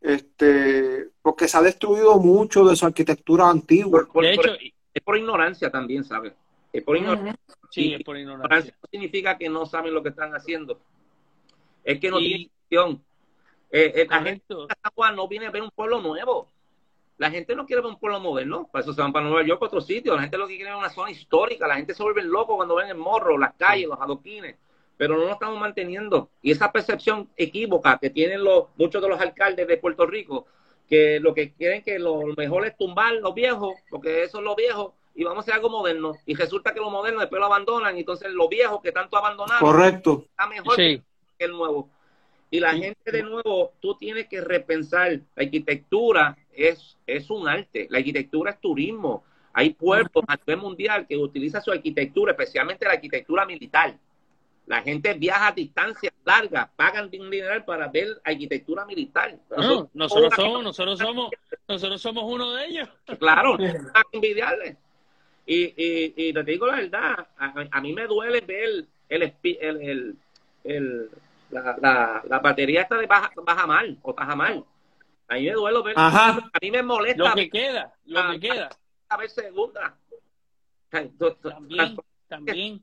Este, 0.00 1.08
porque 1.20 1.46
se 1.46 1.58
ha 1.58 1.62
destruido 1.62 2.18
mucho 2.18 2.64
de 2.64 2.74
su 2.76 2.86
arquitectura 2.86 3.48
antigua. 3.50 4.00
por, 4.00 4.12
por- 4.12 4.24
De 4.24 4.34
por- 4.36 4.46
hecho, 4.46 4.56
es 4.94 5.02
por 5.02 5.16
ignorancia 5.18 5.70
también, 5.70 6.04
¿sabes? 6.04 6.32
Es 6.72 6.82
por 6.82 6.96
ignorancia. 6.96 7.36
sí, 7.70 7.92
es 7.94 8.02
por 8.02 8.16
Ignorancia 8.16 8.46
ignorancia. 8.46 8.74
no 8.82 8.88
significa 8.90 9.36
que 9.36 9.48
no 9.50 9.66
saben 9.66 9.92
lo 9.92 10.02
que 10.02 10.08
están 10.08 10.32
haciendo. 10.34 10.80
Es 11.84 12.00
que 12.00 12.10
no 12.10 12.18
Y- 12.20 12.28
tienen 12.28 12.50
visión. 12.70 13.04
Eh, 13.72 13.92
eh, 13.94 14.06
la 14.08 14.16
gente 14.22 14.42
Correcto. 14.48 14.66
de 14.66 14.74
San 14.82 14.92
Juan 14.94 15.16
no 15.16 15.28
viene 15.28 15.46
a 15.46 15.50
ver 15.50 15.62
un 15.62 15.70
pueblo 15.70 16.00
nuevo. 16.00 16.48
La 17.20 17.30
gente 17.30 17.54
no 17.54 17.66
quiere 17.66 17.82
ver 17.82 17.90
un 17.90 17.98
pueblo 17.98 18.18
moderno. 18.18 18.66
Para 18.72 18.82
eso 18.82 18.94
se 18.94 19.02
van 19.02 19.12
para 19.12 19.26
Nueva 19.26 19.46
York, 19.46 19.60
otro 19.60 19.82
sitio. 19.82 20.14
La 20.14 20.22
gente 20.22 20.38
lo 20.38 20.48
que 20.48 20.56
quiere 20.56 20.70
es 20.70 20.76
una 20.78 20.88
zona 20.88 21.10
histórica. 21.10 21.68
La 21.68 21.76
gente 21.76 21.92
se 21.92 22.02
vuelve 22.02 22.22
loco 22.22 22.56
cuando 22.56 22.76
ven 22.76 22.88
el 22.88 22.96
morro, 22.96 23.36
las 23.36 23.52
calles, 23.56 23.88
los 23.88 24.00
adoquines. 24.00 24.56
Pero 24.96 25.18
no 25.18 25.24
lo 25.26 25.32
estamos 25.32 25.60
manteniendo. 25.60 26.30
Y 26.40 26.50
esa 26.50 26.72
percepción 26.72 27.28
equívoca 27.36 27.98
que 27.98 28.08
tienen 28.08 28.42
los, 28.42 28.68
muchos 28.76 29.02
de 29.02 29.08
los 29.10 29.20
alcaldes 29.20 29.68
de 29.68 29.76
Puerto 29.76 30.06
Rico, 30.06 30.46
que 30.88 31.20
lo 31.20 31.34
que 31.34 31.52
quieren 31.52 31.82
que 31.82 31.98
lo 31.98 32.22
mejor 32.38 32.64
es 32.66 32.74
tumbar 32.78 33.12
los 33.16 33.34
viejos, 33.34 33.74
porque 33.90 34.22
eso 34.22 34.38
es 34.38 34.44
lo 34.44 34.56
viejo, 34.56 34.94
y 35.14 35.22
vamos 35.22 35.40
a 35.40 35.40
hacer 35.42 35.54
algo 35.56 35.68
moderno. 35.68 36.14
Y 36.24 36.34
resulta 36.34 36.72
que 36.72 36.80
lo 36.80 36.88
moderno 36.88 37.20
después 37.20 37.38
lo 37.38 37.44
abandonan, 37.44 37.98
y 37.98 38.00
entonces 38.00 38.30
lo 38.32 38.48
viejo 38.48 38.80
que 38.80 38.92
tanto 38.92 39.18
abandonaron 39.18 39.60
Correcto. 39.60 40.24
está 40.30 40.46
mejor 40.46 40.74
Sí, 40.76 41.02
que 41.38 41.44
el 41.44 41.52
nuevo. 41.52 41.90
Y 42.50 42.60
la 42.60 42.72
Sí. 42.72 42.80
gente 42.80 43.12
de 43.12 43.22
nuevo, 43.22 43.74
tú 43.78 43.94
tienes 43.96 44.26
que 44.26 44.40
repensar, 44.40 45.20
la 45.36 45.44
arquitectura 45.44 46.36
es, 46.68 46.96
es 47.06 47.30
un 47.30 47.48
arte, 47.48 47.86
la 47.90 47.98
arquitectura 47.98 48.52
es 48.52 48.60
turismo. 48.60 49.24
Hay 49.52 49.70
pueblos 49.70 50.24
a 50.28 50.36
nivel 50.36 50.58
mundial 50.58 51.06
que 51.08 51.16
utilizan 51.16 51.62
su 51.62 51.72
arquitectura, 51.72 52.32
especialmente 52.32 52.84
la 52.86 52.92
arquitectura 52.92 53.44
militar. 53.46 53.96
La 54.66 54.82
gente 54.82 55.14
viaja 55.14 55.48
a 55.48 55.52
distancias 55.52 56.12
largas, 56.24 56.68
pagan 56.76 57.06
un 57.06 57.30
dineral 57.30 57.64
para 57.64 57.88
ver 57.88 58.20
arquitectura 58.24 58.84
militar. 58.86 59.36
No, 59.50 59.90
nosotros 59.94 60.32
somos, 60.36 60.62
nosotros 60.62 60.98
somos, 60.98 61.30
nosotros 61.66 62.00
somos 62.00 62.24
uno 62.32 62.52
de 62.52 62.66
ellos. 62.66 62.88
Claro, 63.18 63.56
no 63.58 63.64
es 63.66 63.82
nada 63.82 64.02
que 64.10 64.16
envidiarle. 64.18 64.76
Y, 65.46 65.62
y, 65.76 66.14
y 66.16 66.32
te 66.32 66.44
digo 66.44 66.66
la 66.68 66.76
verdad, 66.76 67.26
a, 67.36 67.66
a 67.72 67.80
mí 67.80 67.92
me 67.92 68.06
duele 68.06 68.40
ver 68.42 68.64
el, 68.64 68.88
el, 69.08 69.32
el, 69.42 70.16
el- 70.64 71.10
la, 71.50 71.76
la, 71.82 72.22
la 72.28 72.38
batería 72.38 72.82
esta 72.82 72.96
de 72.96 73.06
baja, 73.06 73.32
baja 73.44 73.66
mal 73.66 73.98
o 74.02 74.14
taja 74.14 74.36
mal. 74.36 74.64
A 75.30 75.34
mí 75.36 75.44
me 75.46 75.52
duele 75.52 75.82
ver, 75.82 75.94
Ajá. 75.96 76.50
a 76.52 76.58
mí 76.60 76.70
me 76.72 76.82
molesta 76.82 77.28
Lo 77.28 77.34
que 77.36 77.48
queda, 77.48 77.94
lo 78.04 78.30
que 78.32 78.40
queda. 78.40 78.68
ver 79.16 79.30
segunda. 79.30 79.96
También, 80.90 81.96
también. 82.28 82.82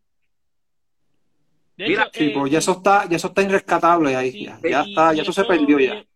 De 1.76 1.88
Mira, 1.90 2.04
hecho, 2.04 2.20
Sí, 2.20 2.26
eh, 2.26 2.34
pues 2.34 2.52
ya 2.52 2.58
eso 2.60 2.72
está, 2.72 3.08
ya 3.08 3.18
eso 3.18 3.28
está 3.28 3.42
irrescatable 3.44 4.16
ahí. 4.16 4.32
Sí, 4.32 4.46
ya, 4.46 4.60
ya 4.64 4.84
y- 4.86 4.90
está, 4.92 5.14
ya 5.14 5.22
eso 5.24 5.34
se 5.34 5.44
perdió 5.44 5.78
ya. 5.80 5.96
y- 5.96 6.08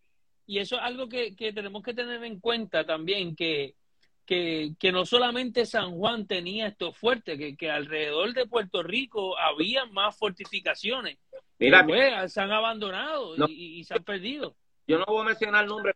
Y 0.47 0.59
eso 0.59 0.75
es 0.77 0.81
algo 0.81 1.07
que, 1.07 1.35
que 1.35 1.53
tenemos 1.53 1.83
que 1.83 1.93
tener 1.93 2.23
en 2.23 2.39
cuenta 2.39 2.85
también, 2.85 3.35
que, 3.35 3.75
que, 4.25 4.71
que 4.79 4.91
no 4.91 5.05
solamente 5.05 5.65
San 5.65 5.91
Juan 5.97 6.25
tenía 6.27 6.67
esto 6.67 6.93
fuerte, 6.93 7.37
que, 7.37 7.55
que 7.57 7.69
alrededor 7.69 8.33
de 8.33 8.47
Puerto 8.47 8.81
Rico 8.83 9.37
había 9.37 9.85
más 9.85 10.17
fortificaciones. 10.17 11.17
Mira, 11.59 11.85
pues, 11.85 12.33
se 12.33 12.41
han 12.41 12.51
abandonado 12.51 13.35
No. 13.37 13.45
y, 13.47 13.79
y 13.79 13.83
se 13.83 13.93
han 13.95 14.03
perdido. 14.03 14.55
yo 14.87 14.97
no 14.97 15.05
voy 15.07 15.21
a 15.21 15.25
mencionar 15.25 15.63
el 15.63 15.69
nombre 15.69 15.93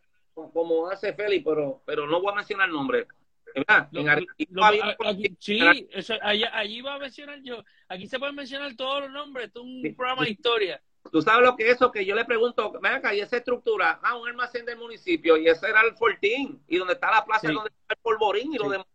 como 0.52 0.88
hace 0.88 1.12
Félix, 1.14 1.44
pero, 1.44 1.82
pero 1.86 2.06
no 2.06 2.20
voy 2.20 2.32
a 2.32 2.36
mencionar 2.36 2.68
el 2.68 2.74
nombre. 2.74 3.06
¿Verdad? 3.54 3.88
Lo- 3.90 4.02
lo- 4.02 5.08
aquí- 5.08 5.34
sí, 5.40 5.88
eso, 5.90 6.14
allí, 6.20 6.44
allí 6.52 6.82
va 6.82 6.94
a 6.94 6.98
mencionar 6.98 7.40
yo. 7.42 7.64
Aquí 7.88 8.06
se 8.06 8.18
pueden 8.18 8.34
mencionar 8.34 8.74
todos 8.76 9.04
los 9.04 9.10
nombres. 9.12 9.46
Esto 9.46 9.60
es 9.60 9.66
un 9.66 9.82
Sí. 9.82 9.90
programa 9.92 10.24
de 10.24 10.30
historia. 10.30 10.82
Tú 11.10 11.22
sabes 11.22 11.46
lo 11.46 11.56
que 11.56 11.68
es 11.70 11.76
eso, 11.76 11.90
que 11.90 12.04
yo 12.04 12.14
le 12.14 12.24
pregunto, 12.26 12.70
ven 12.82 12.92
acá, 12.94 13.14
y 13.14 13.20
esa 13.20 13.36
estructura, 13.38 13.98
ah, 14.02 14.16
un 14.16 14.28
almacén 14.28 14.66
del 14.66 14.76
municipio, 14.76 15.36
y 15.38 15.48
ese 15.48 15.68
era 15.70 15.80
el 15.82 15.94
Fortín, 15.96 16.60
y 16.68 16.76
donde 16.76 16.94
está 16.94 17.10
la 17.10 17.24
plaza, 17.24 17.48
Sí. 17.48 17.54
donde 17.54 17.70
está 17.70 17.94
el 17.94 18.00
polvorín 18.02 18.52
y 18.52 18.58
lo 18.58 18.64
Sí. 18.64 18.70
demás. 18.72 18.86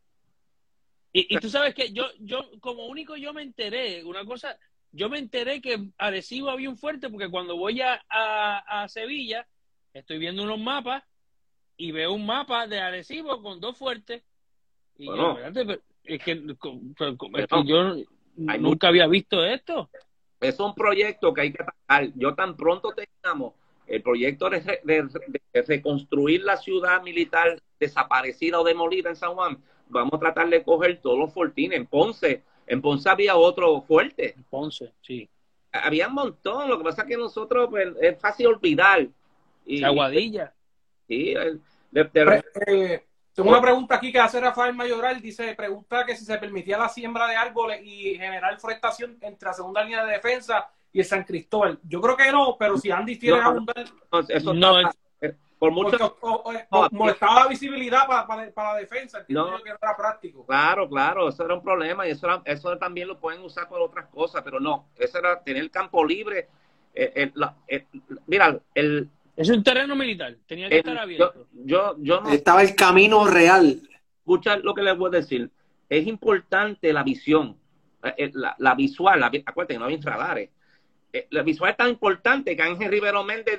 Y, 1.14 1.36
y 1.36 1.40
tú 1.40 1.50
sabes 1.50 1.74
que 1.74 1.92
yo, 1.92 2.06
yo, 2.20 2.46
como 2.60 2.86
único 2.86 3.16
yo 3.16 3.34
me 3.34 3.42
enteré, 3.42 4.04
una 4.04 4.24
cosa, 4.26 4.58
yo 4.92 5.10
me 5.10 5.18
enteré 5.20 5.60
que 5.62 5.88
Arecibo 5.98 6.50
había 6.50 6.70
un 6.70 6.78
fuerte 6.78 7.10
porque 7.10 7.30
cuando 7.30 7.56
voy 7.58 7.82
a, 7.82 8.04
a, 8.10 8.84
a 8.84 8.88
Sevilla, 8.90 9.48
estoy 9.94 10.20
viendo 10.20 10.44
unos 10.44 10.60
mapas 10.60 11.04
y 11.82 11.92
veo 11.92 12.14
un 12.14 12.26
mapa 12.26 12.68
de 12.68 12.80
Arecibo 12.80 13.42
con 13.42 13.60
dos 13.60 13.76
fuertes. 13.78 14.22
Y 14.98 15.06
yo, 15.08 15.38
espérate, 15.40 15.82
es 16.04 16.24
que, 16.24 16.32
es 16.34 17.48
yo 17.66 17.96
nunca 18.36 18.88
había 18.90 19.08
visto 19.08 19.44
esto. 19.44 19.90
Es 20.40 20.60
un 20.60 20.76
proyecto 20.76 21.34
que 21.34 21.42
hay 21.42 21.52
que 21.52 21.64
atacar. 21.64 22.12
Yo 22.16 22.36
tan 22.36 22.56
pronto 22.56 22.94
tengamos 22.94 23.54
el 23.88 24.02
proyecto 24.04 24.50
de, 24.50 24.60
de- 24.84 25.40
de 25.54 25.62
reconstruir 25.64 26.44
la 26.44 26.58
ciudad 26.58 27.02
militar 27.02 27.60
desaparecida 27.80 28.60
o 28.60 28.64
demolida 28.64 29.10
en 29.10 29.16
San 29.16 29.34
Juan, 29.34 29.58
vamos 29.90 30.14
a 30.14 30.20
tratar 30.20 30.50
de 30.50 30.64
coger 30.64 31.02
todos 31.02 31.18
los 31.18 31.34
fortines. 31.34 31.78
En 31.78 31.88
Ponce, 31.88 32.44
en 32.68 32.82
Ponce 32.82 33.10
había 33.10 33.36
otro 33.36 33.82
fuerte. 33.82 34.36
Ponce, 34.52 34.94
sí. 35.02 35.28
Había 35.72 36.08
un 36.10 36.14
montón. 36.14 36.70
Lo 36.70 36.78
que 36.78 36.84
pasa 36.84 37.02
es 37.04 37.08
que 37.08 37.18
nosotros 37.18 37.70
pues, 37.72 37.88
es 38.02 38.20
fácil 38.20 38.48
olvidar. 38.48 39.08
Y, 39.66 39.84
Aguadilla. 39.84 40.54
Sí, 41.12 41.34
el- 41.34 41.60
de- 41.92 42.04
de- 42.06 42.26
Pre- 42.26 42.44
eh, 42.68 43.06
tengo 43.34 43.50
una 43.50 43.62
pregunta 43.62 43.96
aquí 43.96 44.14
que 44.14 44.20
hace 44.20 44.40
Rafael 44.40 44.74
Mayoral. 44.74 45.22
Dice, 45.22 45.54
pregunta 45.56 46.06
que 46.06 46.16
si 46.16 46.24
se 46.24 46.38
permitía 46.38 46.78
la 46.78 46.88
siembra 46.88 47.28
de 47.28 47.36
árboles 47.36 47.82
y 47.84 48.16
generar 48.16 48.58
forestación 48.62 49.18
entre 49.20 49.48
la 49.48 49.54
segunda 49.54 49.84
línea 49.84 50.06
de 50.06 50.14
defensa 50.14 50.70
y 50.94 51.00
el 51.00 51.06
San 51.06 51.26
Cristóbal. 51.26 51.78
Yo 51.84 52.00
creo 52.00 52.16
que 52.16 52.32
no, 52.32 52.56
pero 52.58 52.78
si 52.78 52.90
Andy 52.92 53.20
quiere 53.20 53.42
No, 53.42 53.50
abundar, 53.50 53.76
eso 54.30 54.54
No, 54.54 54.80
está- 54.80 54.96
eh, 55.20 55.36
por 55.60 55.72
mucho 55.72 55.98
porque 55.98 56.16
o- 56.22 56.44
o- 56.46 56.54
No, 56.84 56.88
molestaba 56.94 57.42
la 57.44 57.48
visibilidad 57.50 58.08
para, 58.08 58.26
para, 58.26 58.50
para 58.52 58.74
la 58.74 58.80
defensa. 58.80 59.20
Entiendo 59.20 59.52
No. 59.52 59.58
yo 59.58 59.64
que 59.66 59.70
no 59.72 59.78
era 59.82 59.98
práctico. 59.98 60.46
Claro, 60.46 60.88
claro, 60.88 61.28
eso 61.28 61.44
era 61.44 61.56
un 61.56 61.62
problema 61.62 62.08
y 62.08 62.12
eso, 62.12 62.26
era- 62.26 62.42
eso 62.46 62.78
también 62.78 63.10
lo 63.10 63.20
pueden 63.20 63.42
usar 63.42 63.68
para 63.68 63.84
otras 63.84 64.06
cosas, 64.08 64.42
pero 64.44 64.62
no, 64.62 64.88
eso 64.98 65.18
era 65.20 65.44
tener 65.44 65.70
campo 65.70 66.06
libre. 66.06 66.48
eh, 66.94 67.14
eh, 67.16 67.32
la- 67.36 67.56
eh, 67.70 67.86
mira, 68.28 68.60
el, 68.76 69.10
Es 69.36 69.50
un 69.50 69.64
terreno 69.64 69.96
militar, 69.96 70.36
tenía 70.46 70.68
que 70.70 70.76
el- 70.76 70.80
estar 70.80 70.96
yo, 70.96 71.02
abierto. 71.02 71.48
yo, 71.54 71.96
yo 72.00 72.22
no 72.22 72.30
Estaba 72.32 72.62
el 72.62 72.76
camino 72.76 73.26
real. 73.28 73.82
escucha 74.20 74.58
lo 74.58 74.74
que 74.74 74.82
les 74.84 74.98
voy 74.98 75.08
a 75.08 75.20
decir. 75.20 75.50
Es 75.90 76.06
importante 76.08 76.92
la 76.94 77.04
visión, 77.04 77.58
eh, 78.04 78.14
eh, 78.18 78.32
la, 78.34 78.56
la 78.60 78.76
visual, 78.76 79.20
la, 79.20 79.32
acuérdense, 79.46 79.80
no 79.80 79.86
había 79.86 79.98
infrarradares. 79.98 80.50
eh, 81.14 81.28
la 81.32 81.44
visual 81.44 81.72
es 81.72 81.78
tan 81.78 81.90
importante 81.90 82.56
que 82.56 82.62
Ángel 82.62 82.90
Rivero 82.90 83.24
Méndez 83.24 83.58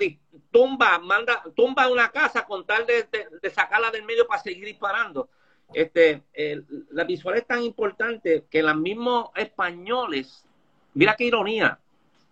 tumba, 0.50 0.98
manda, 0.98 1.42
tumba 1.54 1.88
una 1.90 2.08
casa 2.10 2.46
con 2.46 2.64
tal 2.64 2.86
de, 2.86 3.06
de, 3.42 3.50
sacarla 3.50 3.90
del 3.90 4.04
medio 4.04 4.26
para 4.26 4.42
seguir 4.42 4.64
disparando. 4.64 5.28
Este, 5.74 6.22
la 6.90 7.04
visual 7.04 7.36
es 7.36 7.46
tan 7.46 7.62
importante 7.62 8.44
que 8.50 8.62
los 8.62 8.76
mismos 8.76 9.30
españoles, 9.36 10.44
mira 10.94 11.14
qué 11.16 11.24
ironía, 11.24 11.78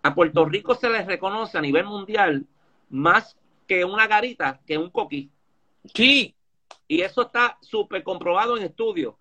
a 0.03 0.15
Puerto 0.15 0.45
Rico 0.45 0.73
se 0.75 0.89
les 0.89 1.05
reconoce 1.05 1.57
a 1.57 1.61
nivel 1.61 1.85
mundial 1.85 2.45
más 2.91 3.35
que 3.67 3.83
una 3.85 4.07
garita 4.07 4.59
que 4.65 4.77
un 4.77 4.89
coquí. 4.89 5.31
Sí. 5.93 6.35
Y 6.87 7.01
eso 7.01 7.23
está 7.23 7.57
súper 7.61 8.03
comprobado 8.03 8.57
en 8.57 8.63
estudios. 8.63 9.15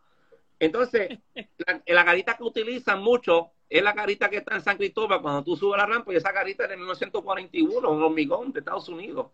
Entonces, 0.59 1.19
la, 1.35 1.83
la, 1.87 2.05
garita 2.05 2.37
que 2.37 2.43
utilizan 2.45 3.01
mucho 3.01 3.53
es 3.69 3.83
la 3.83 3.93
garita 3.93 4.29
que 4.29 4.39
está 4.39 4.57
en 4.57 4.63
San 4.63 4.77
Cristóbal 4.77 5.23
cuando 5.23 5.45
tú 5.45 5.57
subes 5.57 5.79
la 5.79 5.87
rampa 5.87 6.13
y 6.13 6.17
esa 6.17 6.33
garita 6.33 6.65
es 6.65 6.71
de 6.71 6.77
1941, 6.77 7.91
un 7.91 8.03
hormigón 8.03 8.53
de 8.53 8.59
Estados 8.59 8.89
Unidos. 8.89 9.29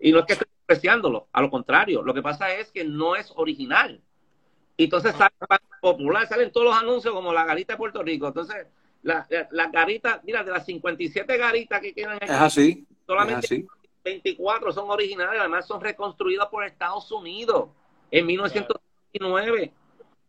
Y 0.00 0.12
no 0.12 0.18
es 0.18 0.26
que 0.26 0.32
esté 0.34 0.44
despreciándolo, 0.66 1.28
a 1.32 1.40
lo 1.40 1.50
contrario, 1.50 2.02
lo 2.02 2.12
que 2.12 2.22
pasa 2.22 2.52
es 2.52 2.70
que 2.72 2.84
no 2.84 3.16
es 3.16 3.32
original. 3.36 4.00
Y 4.76 4.84
entonces 4.84 5.14
sale 5.14 5.32
popular, 5.80 6.26
salen 6.26 6.50
todos 6.50 6.66
los 6.66 6.76
anuncios 6.76 7.14
como 7.14 7.32
la 7.32 7.44
garita 7.44 7.74
de 7.74 7.78
Puerto 7.78 8.02
Rico. 8.02 8.26
Entonces, 8.26 8.66
la, 9.02 9.26
la, 9.50 9.68
garita, 9.68 10.20
mira, 10.24 10.42
de 10.42 10.50
las 10.50 10.66
57 10.66 11.36
garitas 11.38 11.80
que 11.80 11.94
quedan 11.94 12.16
aquí, 12.16 12.24
es 12.24 12.30
así, 12.30 12.86
solamente 13.06 13.66
24 14.06 14.72
son 14.72 14.88
originales, 14.88 15.40
además 15.40 15.66
son 15.66 15.80
reconstruidas 15.80 16.46
por 16.46 16.64
Estados 16.64 17.10
Unidos 17.10 17.70
en 18.10 18.24
1939, 18.24 19.72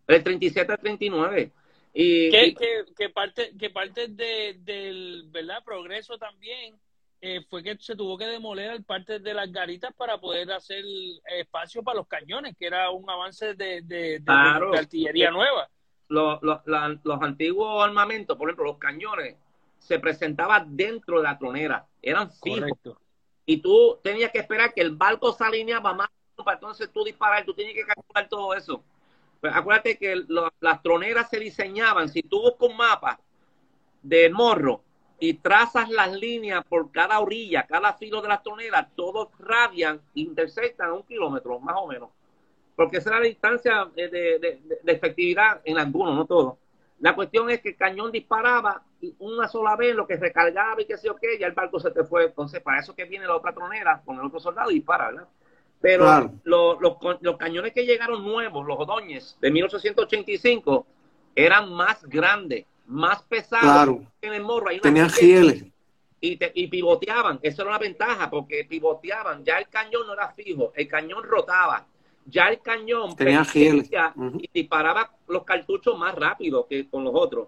el 0.08 0.24
37 0.24 0.72
al 0.72 0.80
39. 0.80 1.52
Y, 1.94 2.32
que, 2.32 2.56
que, 2.96 3.10
parte, 3.10 3.54
que 3.58 3.70
parte 3.70 4.08
de, 4.08 4.58
del 4.64 5.28
¿verdad? 5.30 5.64
progreso 5.64 6.18
también 6.18 6.76
eh, 7.22 7.42
fue 7.50 7.62
que 7.62 7.78
se 7.78 7.96
tuvo 7.96 8.18
que 8.18 8.26
demoler 8.26 8.84
parte 8.84 9.20
de 9.20 9.34
las 9.34 9.52
garitas 9.52 9.94
para 9.94 10.18
poder 10.20 10.52
hacer 10.52 10.84
espacio 11.40 11.84
para 11.84 11.98
los 11.98 12.08
cañones, 12.08 12.56
que 12.58 12.66
era 12.66 12.90
un 12.90 13.08
avance 13.08 13.54
de, 13.54 13.82
de, 13.84 14.24
artillería 14.76 15.30
nueva. 15.30 15.70
Los, 16.10 16.42
los, 16.42 16.62
los 16.66 17.22
antiguos 17.22 17.84
armamentos, 17.84 18.38
por 18.38 18.50
ejemplo, 18.50 18.66
los 18.66 18.78
cañones, 18.78 19.36
se 19.78 20.00
presentaban 20.00 20.76
dentro 20.76 21.18
de 21.18 21.24
la 21.24 21.38
tronera, 21.38 21.86
eran 22.02 22.32
fijos. 22.32 22.98
Y 23.48 23.58
tú 23.58 23.98
tenías 24.04 24.32
que 24.32 24.40
esperar 24.40 24.74
que 24.74 24.82
el 24.82 24.96
barco 24.96 25.34
se 25.34 25.44
alineaba 25.44 25.94
más 25.94 26.10
para 26.44 26.56
entonces 26.56 26.92
tú 26.92 27.04
disparar, 27.04 27.46
tú 27.46 27.54
tenías 27.54 27.74
que 27.74 27.86
calcular 27.86 28.28
todo 28.30 28.54
eso. 28.54 28.84
Pues 29.42 29.56
acuérdate 29.56 29.98
que 29.98 30.24
las 30.60 30.82
troneras 30.84 31.30
se 31.30 31.40
diseñaban, 31.40 32.10
si 32.10 32.22
tú 32.22 32.42
buscas 32.42 32.70
un 32.70 32.78
mapa 32.78 33.20
de 34.02 34.30
morro 34.30 34.82
y 35.20 35.36
trazas 35.36 35.90
las 35.90 36.12
líneas 36.12 36.64
por 36.68 36.92
cada 36.92 37.20
orilla, 37.20 37.66
cada 37.66 37.94
filo 37.94 38.22
de 38.22 38.28
las 38.28 38.44
troneras, 38.44 38.88
todos 38.96 39.30
radian, 39.40 40.02
intersectan 40.14 40.92
un 40.92 41.04
kilómetro, 41.04 41.60
más 41.60 41.76
o 41.78 41.88
menos. 41.88 42.10
Porque 42.76 42.98
esa 42.98 43.12
era 43.12 43.20
la 43.20 43.26
distancia 43.26 43.90
de, 43.96 44.10
de, 44.10 44.40
de, 44.40 44.92
efectividad 44.92 45.62
en 45.64 45.78
algunos, 45.78 46.16
no 46.16 46.26
todos. 46.26 46.56
La 47.00 47.14
cuestión 47.16 47.50
es 47.50 47.62
que 47.62 47.70
el 47.70 47.76
cañón 47.76 48.12
disparaba 48.12 48.82
y 49.02 49.14
una 49.20 49.48
sola 49.48 49.76
vez 49.76 49.96
lo 49.96 50.08
que 50.08 50.18
recargaba 50.18 50.82
y 50.82 50.86
que 50.86 50.98
sé 50.98 51.08
yo 51.08 51.16
qué, 51.16 51.38
ya 51.40 51.46
el 51.46 51.54
barco 51.54 51.80
se 51.80 51.92
te 51.92 52.04
fue. 52.04 52.26
Entonces, 52.26 52.62
para 52.62 52.80
eso 52.80 52.96
que 52.96 53.06
viene 53.06 53.28
la 53.28 53.36
otra 53.36 53.54
tronera 53.54 54.02
con 54.04 54.18
el 54.18 54.26
otro 54.26 54.40
soldado 54.40 54.72
y 54.72 54.76
dispara, 54.76 55.12
¿verdad? 55.12 55.28
Pero 55.80 56.32
los, 56.44 56.78
los, 57.22 57.38
cañones 57.38 57.72
que 57.74 57.86
llegaron 57.86 58.24
nuevos, 58.24 58.66
los 58.66 58.80
Odoñes 58.80 59.38
de 59.40 59.52
1885, 59.52 60.88
eran 61.36 61.72
más 61.72 62.04
grandes, 62.04 62.66
más 62.88 63.22
pesados 63.24 64.00
en 64.22 64.34
el 64.34 64.42
morro. 64.42 64.70
Tenían 64.82 65.10
gieles. 65.12 65.66
Y, 66.20 66.40
y 66.56 66.68
pivoteaban, 66.68 67.38
eso 67.44 67.62
era 67.62 67.70
una 67.70 67.80
ventaja, 67.80 68.28
porque 68.28 68.66
pivoteaban, 68.66 69.46
ya 69.46 69.60
el 69.60 69.70
cañón 69.70 70.08
no 70.08 70.14
era 70.14 70.32
fijo, 70.32 70.74
el 70.76 70.88
cañón 70.88 71.24
rotaba, 71.24 71.86
ya 72.28 72.50
el 72.50 72.62
cañón 72.62 73.16
Tenía 73.16 73.44
gieles. 73.46 73.90
y 74.40 74.50
disparaba 74.54 75.12
los 75.28 75.44
cartuchos 75.44 75.98
más 75.98 76.14
rápido 76.14 76.68
que 76.68 76.88
con 76.90 77.04
los 77.04 77.14
otros. 77.16 77.48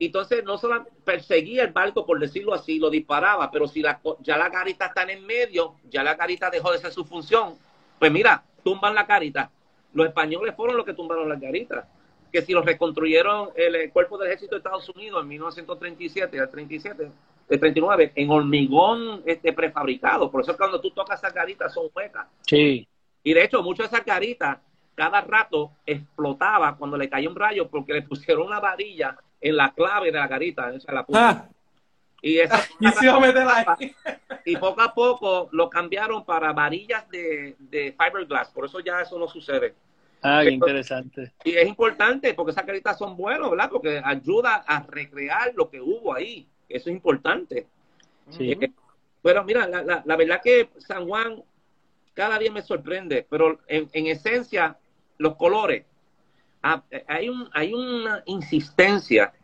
Entonces 0.00 0.44
no 0.44 0.58
solo 0.58 0.86
perseguía 1.04 1.62
el 1.62 1.72
barco, 1.72 2.04
por 2.04 2.18
decirlo 2.18 2.52
así, 2.52 2.78
lo 2.78 2.90
disparaba, 2.90 3.50
pero 3.50 3.68
si 3.68 3.80
la, 3.80 4.00
ya 4.20 4.36
la 4.36 4.50
carita 4.50 4.86
está 4.86 5.02
en 5.04 5.10
el 5.10 5.22
medio, 5.22 5.76
ya 5.88 6.02
la 6.02 6.16
carita 6.16 6.50
dejó 6.50 6.72
de 6.72 6.78
ser 6.78 6.92
su 6.92 7.04
función, 7.04 7.54
pues 7.98 8.10
mira, 8.10 8.42
tumban 8.62 8.94
la 8.94 9.06
carita. 9.06 9.50
Los 9.92 10.08
españoles 10.08 10.54
fueron 10.56 10.76
los 10.76 10.84
que 10.84 10.94
tumbaron 10.94 11.28
la 11.28 11.38
carita. 11.38 11.88
Que 12.32 12.42
si 12.42 12.52
lo 12.52 12.62
reconstruyeron 12.62 13.50
el, 13.54 13.92
cuerpo 13.92 14.18
del 14.18 14.26
ejército 14.26 14.56
de 14.56 14.58
Estados 14.58 14.88
Unidos 14.88 15.22
en 15.22 15.28
1937, 15.28 16.40
al 16.40 16.50
37, 16.50 17.10
el 17.48 17.60
39, 17.60 18.12
en 18.16 18.30
hormigón 18.30 19.22
este 19.24 19.52
prefabricado. 19.52 20.28
Por 20.32 20.42
eso 20.42 20.56
cuando 20.56 20.80
tú 20.80 20.90
tocas 20.90 21.22
esa 21.22 21.32
carita 21.32 21.68
son 21.68 21.86
huecas. 21.94 22.26
Sí. 22.44 22.88
Y 23.24 23.34
de 23.34 23.42
hecho, 23.42 23.62
muchas 23.62 23.90
de 23.90 23.96
esas 23.96 24.06
caritas 24.06 24.58
cada 24.94 25.20
rato 25.22 25.72
explotaba 25.84 26.76
cuando 26.76 26.96
le 26.96 27.08
cayó 27.08 27.30
un 27.30 27.36
rayo 27.36 27.68
porque 27.68 27.94
le 27.94 28.02
pusieron 28.02 28.46
una 28.46 28.60
varilla 28.60 29.16
en 29.40 29.56
la 29.56 29.72
clave 29.72 30.12
de 30.12 30.18
la 30.18 30.28
carita, 30.28 30.72
esa 30.72 30.92
la 30.92 31.04
ah. 31.14 31.48
Y, 32.22 32.38
esa, 32.38 32.58
y, 32.80 34.52
y 34.52 34.56
poco 34.56 34.80
a 34.80 34.94
poco 34.94 35.48
lo 35.52 35.68
cambiaron 35.68 36.24
para 36.24 36.52
varillas 36.52 37.08
de, 37.10 37.56
de 37.58 37.94
fiberglass, 37.98 38.50
por 38.50 38.64
eso 38.66 38.80
ya 38.80 39.00
eso 39.00 39.18
no 39.18 39.28
sucede. 39.28 39.74
Ah, 40.22 40.40
qué 40.42 40.52
interesante. 40.52 41.32
Y 41.44 41.52
es 41.54 41.68
importante 41.68 42.32
porque 42.32 42.52
esas 42.52 42.64
caritas 42.64 42.96
son 42.96 43.14
buenas, 43.14 43.50
¿verdad? 43.50 43.68
Porque 43.70 44.00
ayuda 44.02 44.64
a 44.66 44.82
recrear 44.88 45.52
lo 45.54 45.68
que 45.68 45.82
hubo 45.82 46.14
ahí. 46.14 46.46
Eso 46.66 46.88
es 46.88 46.96
importante. 46.96 47.66
Sí. 48.30 48.52
Eh, 48.52 48.72
pero 49.20 49.44
mira, 49.44 49.68
la, 49.68 49.82
la, 49.82 50.02
la, 50.02 50.16
verdad 50.16 50.40
que 50.42 50.70
San 50.78 51.06
Juan 51.06 51.42
cada 52.14 52.38
día 52.38 52.50
me 52.50 52.62
sorprende, 52.62 53.26
pero 53.28 53.60
en, 53.68 53.90
en 53.92 54.06
esencia, 54.06 54.78
los 55.18 55.36
colores, 55.36 55.84
Ah, 56.66 56.82
hay, 57.08 57.28
un, 57.28 57.46
hay 57.52 57.74
una 57.74 58.22
insistencia. 58.24 59.34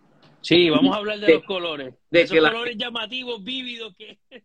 Sí, 0.41 0.71
vamos 0.71 0.97
a 0.97 1.01
hablar 1.01 1.19
de, 1.19 1.35
los 1.35 1.45
colores. 1.45 1.95
De 2.11 2.23
esos 2.23 2.39
colores 2.39 2.79
llamativos, 2.79 3.45
vívidos 3.45 3.95
que... 3.99 4.19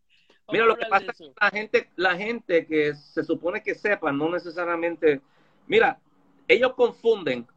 Mira, 0.51 0.65
lo 0.65 0.75
que 0.75 0.85
pasa 0.87 1.05
es 1.09 1.17
que 1.17 1.31
la 1.39 1.49
gente, 1.49 1.89
la 1.95 2.17
gente 2.17 2.67
que 2.67 2.93
se 2.93 3.23
supone 3.23 3.63
que 3.63 3.75
sepa, 3.75 4.11
no 4.11 4.29
necesariamente... 4.29 5.21
Mira, 5.67 6.01
ellos 6.49 6.73
confunden 6.73 7.47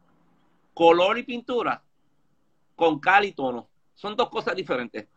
color 0.73 1.19
y 1.19 1.25
pintura 1.25 1.83
con 2.77 3.01
cal 3.01 3.25
y 3.25 3.33
tono. 3.33 3.69
Son 3.97 4.15
dos 4.15 4.29
cosas 4.29 4.55
diferentes. 4.55 5.09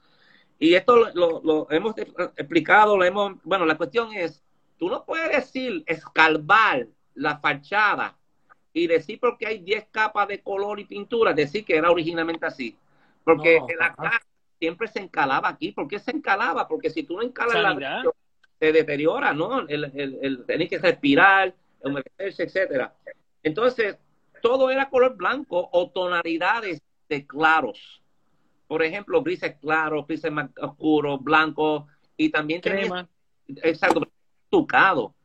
Y 0.57 0.73
esto 0.73 0.95
lo, 0.95 1.13
lo, 1.13 1.41
lo, 1.43 1.67
hemos 1.69 1.95
explicado, 1.95 2.97
lo 2.97 3.03
hemos... 3.05 3.33
Bueno, 3.43 3.67
la 3.67 3.77
cuestión 3.77 4.11
es, 4.13 4.43
tú 4.81 4.89
no 4.89 5.05
puedes 5.05 5.29
decir 5.29 5.83
escalvar 5.85 6.87
la 7.13 7.37
fachada 7.37 8.17
y 8.73 8.87
decir 8.87 9.19
porque 9.19 9.45
hay 9.45 9.59
10 9.59 9.89
capas 9.91 10.27
de 10.27 10.41
color 10.41 10.79
y 10.79 10.85
pintura, 10.85 11.33
decir 11.33 11.63
que 11.63 11.77
era 11.77 11.91
originalmente 11.91 12.47
así. 12.47 12.75
Porque 13.23 13.59
la 13.79 13.93
casa 13.93 14.19
siempre 14.57 14.87
se 14.87 14.99
encalaba 14.99 15.49
aquí. 15.49 15.71
¿Por 15.71 15.87
qué 15.87 15.99
se 15.99 16.09
encalaba? 16.09 16.67
Porque 16.67 16.89
si 16.89 17.03
tú 17.03 17.15
no 17.15 17.21
encalas 17.21 17.77
la 17.77 18.03
se 18.59 18.71
deteriora, 18.71 19.33
¿no? 19.33 19.59
El, 19.67 19.83
el, 19.93 20.17
el, 20.19 20.45
tenés 20.45 20.67
que 20.67 20.79
respirar, 20.79 21.53
humedecerse, 21.81 22.43
etcétera. 22.43 22.95
Entonces, 23.43 23.99
todo 24.41 24.71
era 24.71 24.89
color 24.89 25.15
blanco 25.15 25.69
o 25.71 25.91
tonalidades 25.91 26.81
de 27.07 27.27
claros. 27.27 28.01
Por 28.67 28.81
ejemplo, 28.81 29.21
grises 29.21 29.57
claros, 29.61 30.07
grises 30.07 30.31
más 30.31 30.49
oscuros, 30.59 31.23
blancos, 31.23 31.83
y 32.17 32.29
también 32.29 32.61
Crema. 32.61 33.07
exacto, 33.47 34.07
tucado 34.51 35.15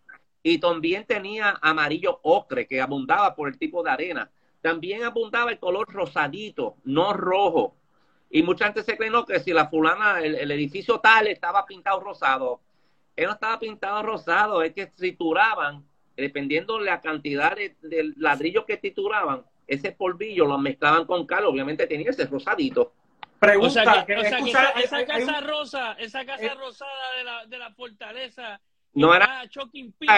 y 0.48 0.58
también 0.58 1.04
tenía 1.04 1.58
amarillo 1.60 2.20
ocre 2.22 2.68
que 2.68 2.80
abundaba 2.80 3.34
por 3.34 3.48
el 3.48 3.58
tipo 3.58 3.82
de 3.82 3.90
arena. 3.90 4.30
También 4.60 5.02
abundaba 5.02 5.50
el 5.50 5.58
color 5.58 5.92
rosadito, 5.92 6.76
no 6.84 7.12
rojo. 7.12 7.74
Y 8.30 8.44
mucha 8.44 8.66
gente 8.66 8.84
se 8.84 8.96
cree 8.96 9.10
no, 9.10 9.26
que 9.26 9.40
si 9.40 9.52
la 9.52 9.66
fulana, 9.66 10.20
el, 10.20 10.48
edificio 10.52 11.00
tal 11.00 11.26
estaba 11.26 11.66
pintado 11.66 11.98
rosado. 11.98 12.60
Él 13.16 13.26
no 13.26 13.32
estaba 13.32 13.58
pintado 13.58 14.04
rosado, 14.04 14.62
es 14.62 14.72
que 14.72 14.86
trituraban, 14.86 15.84
dependiendo 16.16 16.78
de 16.78 16.84
la 16.84 17.00
cantidad 17.00 17.56
de, 17.56 18.14
ladrillos 18.16 18.66
que 18.66 18.76
trituraban, 18.76 19.42
ese 19.66 19.90
polvillo 19.90 20.46
lo 20.46 20.58
mezclaban 20.58 21.06
con 21.06 21.26
cal, 21.26 21.46
obviamente 21.46 21.88
tenía 21.88 22.10
ese 22.10 22.24
rosadito. 22.26 22.92
Pregunta, 23.40 23.82
esa, 23.82 25.04
casa 25.04 25.40
rosa, 25.40 25.92
esa 25.94 26.24
casa 26.24 26.54
rosada 26.54 27.16
de 27.18 27.24
la, 27.24 27.46
de 27.46 27.58
la 27.58 27.70
fortaleza 27.72 28.60
no 28.96 29.14
era 29.14 29.44
Shocking 29.44 29.92
Pink. 29.92 30.10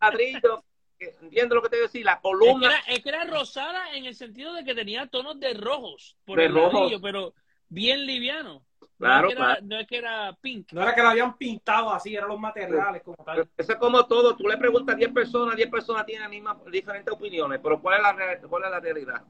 ladrillo. 0.00 0.64
Entiendo 0.98 1.56
lo 1.56 1.62
que 1.62 1.68
te 1.68 1.76
digo 1.76 1.88
decir, 1.88 2.04
la 2.04 2.20
columna. 2.20 2.78
Es 2.86 3.02
que, 3.02 3.08
era, 3.08 3.24
rosada 3.24 3.94
en 3.94 4.06
el 4.06 4.14
sentido 4.14 4.54
de 4.54 4.64
que 4.64 4.74
tenía 4.74 5.06
tonos 5.06 5.38
de 5.38 5.52
rojos 5.54 6.16
por 6.24 6.40
el 6.40 6.54
ladrillo, 6.54 7.00
pero 7.00 7.34
bien 7.68 8.06
liviano. 8.06 8.64
Claro, 8.96 9.28
no, 9.62 9.78
es 9.78 9.86
que 9.88 9.96
era 9.98 10.32
pink. 10.40 10.72
No 10.72 10.82
era 10.82 10.94
que 10.94 11.02
lo 11.02 11.08
habían 11.08 11.36
pintado 11.36 11.90
así, 11.90 12.14
eran 12.14 12.28
los 12.28 12.38
materiales 12.38 13.02
como 13.02 13.22
tal. 13.24 13.48
Eso 13.56 13.72
es 13.72 13.78
como 13.78 14.06
todo. 14.06 14.36
Tú 14.36 14.46
le 14.46 14.56
preguntas 14.56 14.94
a 14.94 14.98
10 14.98 15.12
personas, 15.12 15.56
10 15.56 15.68
personas 15.68 16.06
tienen 16.06 16.30
mismas, 16.30 16.58
diferentes 16.70 17.12
opiniones, 17.12 17.60
pero 17.62 17.80
¿cuál 17.82 17.96
es, 17.96 18.02
la, 18.02 18.48
¿cuál 18.48 18.64
es 18.64 18.70
la 18.70 18.80
realidad? 18.80 19.22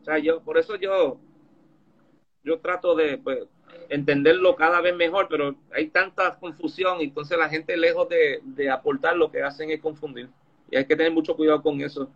O 0.00 0.04
sea, 0.04 0.18
yo, 0.18 0.40
por 0.42 0.58
eso 0.58 0.76
yo, 0.76 1.18
yo 2.44 2.60
trato 2.60 2.94
de, 2.94 3.18
pues, 3.18 3.40
entenderlo 3.88 4.56
cada 4.56 4.80
vez 4.80 4.94
mejor, 4.94 5.28
pero 5.28 5.56
hay 5.72 5.88
tanta 5.88 6.38
confusión 6.38 7.00
y 7.00 7.04
entonces 7.04 7.38
la 7.38 7.48
gente 7.48 7.76
lejos 7.76 8.08
de, 8.08 8.40
de 8.42 8.70
aportar 8.70 9.16
lo 9.16 9.30
que 9.30 9.42
hacen 9.42 9.70
es 9.70 9.80
confundir. 9.80 10.28
Y 10.70 10.76
hay 10.76 10.86
que 10.86 10.96
tener 10.96 11.12
mucho 11.12 11.36
cuidado 11.36 11.62
con 11.62 11.80
eso. 11.80 12.10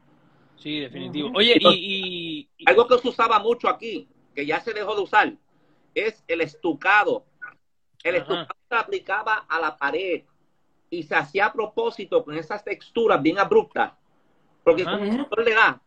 Sí, 0.57 0.81
definitivo. 0.81 1.31
Oye, 1.35 1.57
y, 1.61 2.49
y, 2.59 2.69
Algo 2.69 2.87
que 2.89 2.99
se 2.99 3.09
usaba 3.09 3.39
mucho 3.39 3.69
aquí, 3.69 4.09
que 4.35 4.45
ya 4.45 4.61
se 4.61 4.73
dejó 4.73 4.95
de 4.95 5.03
usar, 5.03 5.33
es 5.95 6.25
el 6.27 6.41
estucado. 6.41 7.25
El 8.03 8.17
estucado 8.17 8.49
se 8.69 8.75
aplicaba 8.75 9.47
a 9.49 9.61
la 9.61 9.77
pared 9.77 10.23
y 10.91 11.03
se 11.03 11.15
hacía 11.15 11.47
a 11.47 11.53
propósito 11.53 12.25
con 12.25 12.37
esas 12.37 12.65
texturas 12.65 13.23
bien 13.23 13.39
abruptas, 13.39 13.93
porque 14.65 14.85
como 14.85 14.97
el 14.97 15.45
le 15.45 15.55
da, 15.55 15.81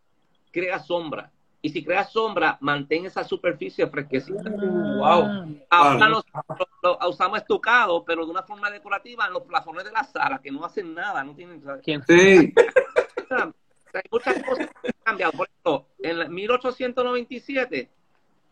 crea 0.51 0.79
sombra. 0.79 1.31
Y 1.63 1.69
si 1.69 1.83
crea 1.83 2.03
sombra, 2.03 2.57
mantén 2.59 3.05
esa 3.05 3.23
superficie 3.23 3.85
fresquecita. 3.87 4.49
Uh, 4.49 4.97
wow. 4.97 5.61
Ahora 5.69 6.09
lo, 6.09 6.23
lo, 6.33 6.97
lo, 6.99 7.09
usamos 7.09 7.39
estucado, 7.39 8.03
pero 8.03 8.25
de 8.25 8.31
una 8.31 8.41
forma 8.41 8.71
decorativa 8.71 9.27
en 9.27 9.33
los 9.33 9.43
plafones 9.43 9.83
de 9.83 9.91
la 9.91 10.03
sala, 10.03 10.41
que 10.41 10.51
no 10.51 10.65
hacen 10.65 10.93
nada, 10.93 11.23
no 11.23 11.35
tienen... 11.35 11.61
¿Quién? 11.83 12.03
Sí. 12.07 12.53
Hay 13.93 14.03
muchas 14.11 14.41
cosas 14.43 14.67
que 14.81 14.87
han 14.87 14.93
cambiado. 15.03 15.33
Por 15.33 15.47
ejemplo, 15.47 15.87
en 15.99 16.33
1897 16.33 17.89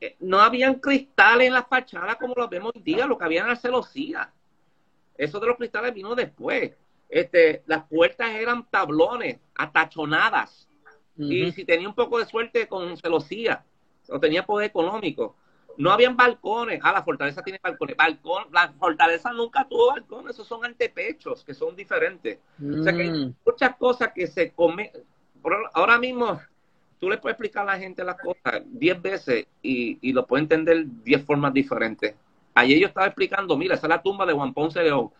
eh, 0.02 0.16
no 0.20 0.40
habían 0.40 0.76
cristales 0.76 1.48
en 1.48 1.54
las 1.54 1.68
fachadas 1.68 2.16
como 2.18 2.34
los 2.36 2.50
vemos 2.50 2.74
hoy 2.76 2.82
día, 2.82 3.06
lo 3.06 3.18
que 3.18 3.26
había 3.26 3.44
era 3.44 3.56
celosía. 3.56 4.32
Eso 5.18 5.40
de 5.40 5.48
los 5.48 5.58
cristales 5.58 5.94
vino 5.94 6.16
después. 6.16 6.74
Este, 7.10 7.64
las 7.66 7.86
puertas 7.86 8.30
eran 8.30 8.70
tablones, 8.70 9.40
atachonadas. 9.56 10.69
Uh 11.20 11.24
-huh. 11.24 11.48
Y 11.48 11.52
si 11.52 11.66
tenía 11.66 11.88
un 11.88 11.94
poco 11.94 12.18
de 12.18 12.26
suerte 12.26 12.68
con 12.68 12.98
celosía, 12.98 13.64
o 14.10 14.20
tenía 14.20 14.46
poder 14.46 14.70
económico. 14.70 15.36
No 15.78 15.92
habían 15.92 16.18
balcones. 16.18 16.80
Ah, 16.84 16.92
la 16.92 17.04
fortaleza 17.04 17.42
tiene 17.42 17.60
balcones. 17.64 17.96
Balcón, 17.96 18.46
la 18.52 18.74
fortaleza 18.74 19.32
nunca 19.32 19.68
tuvo 19.68 19.88
balcones. 19.88 20.36
Esos 20.36 20.48
son 20.48 20.66
antepechos, 20.66 21.44
que 21.44 21.54
son 21.54 21.76
diferentes. 21.76 22.40
Mm. 22.58 22.80
O 22.80 22.84
sea 22.84 22.94
que 22.94 23.02
hay 23.04 23.36
muchas 23.46 23.76
cosas 23.78 24.12
que 24.14 24.28
se 24.28 24.52
comen. 24.52 24.90
Ahora 25.74 25.98
mismo, 25.98 26.42
tú 27.00 27.10
le 27.10 27.18
puedes 27.18 27.36
explicar 27.36 27.64
a 27.64 27.74
la 27.74 27.80
gente 27.80 28.04
las 28.04 28.20
cosas 28.20 28.62
diez 28.66 29.02
veces 29.02 29.48
y, 29.62 29.98
y 30.02 30.12
lo 30.12 30.26
puede 30.26 30.44
entender 30.44 30.86
diez 31.04 31.24
formas 31.24 31.54
diferentes. 31.54 32.14
Ayer 32.56 32.78
yo 32.78 32.88
estaba 32.88 33.08
explicando, 33.08 33.56
mira, 33.56 33.76
esa 33.76 33.88
es 33.88 33.90
la 33.90 34.02
tumba 34.02 34.26
de 34.26 34.34
Juan 34.34 34.54
Ponce 34.54 34.84
León. 34.84 35.12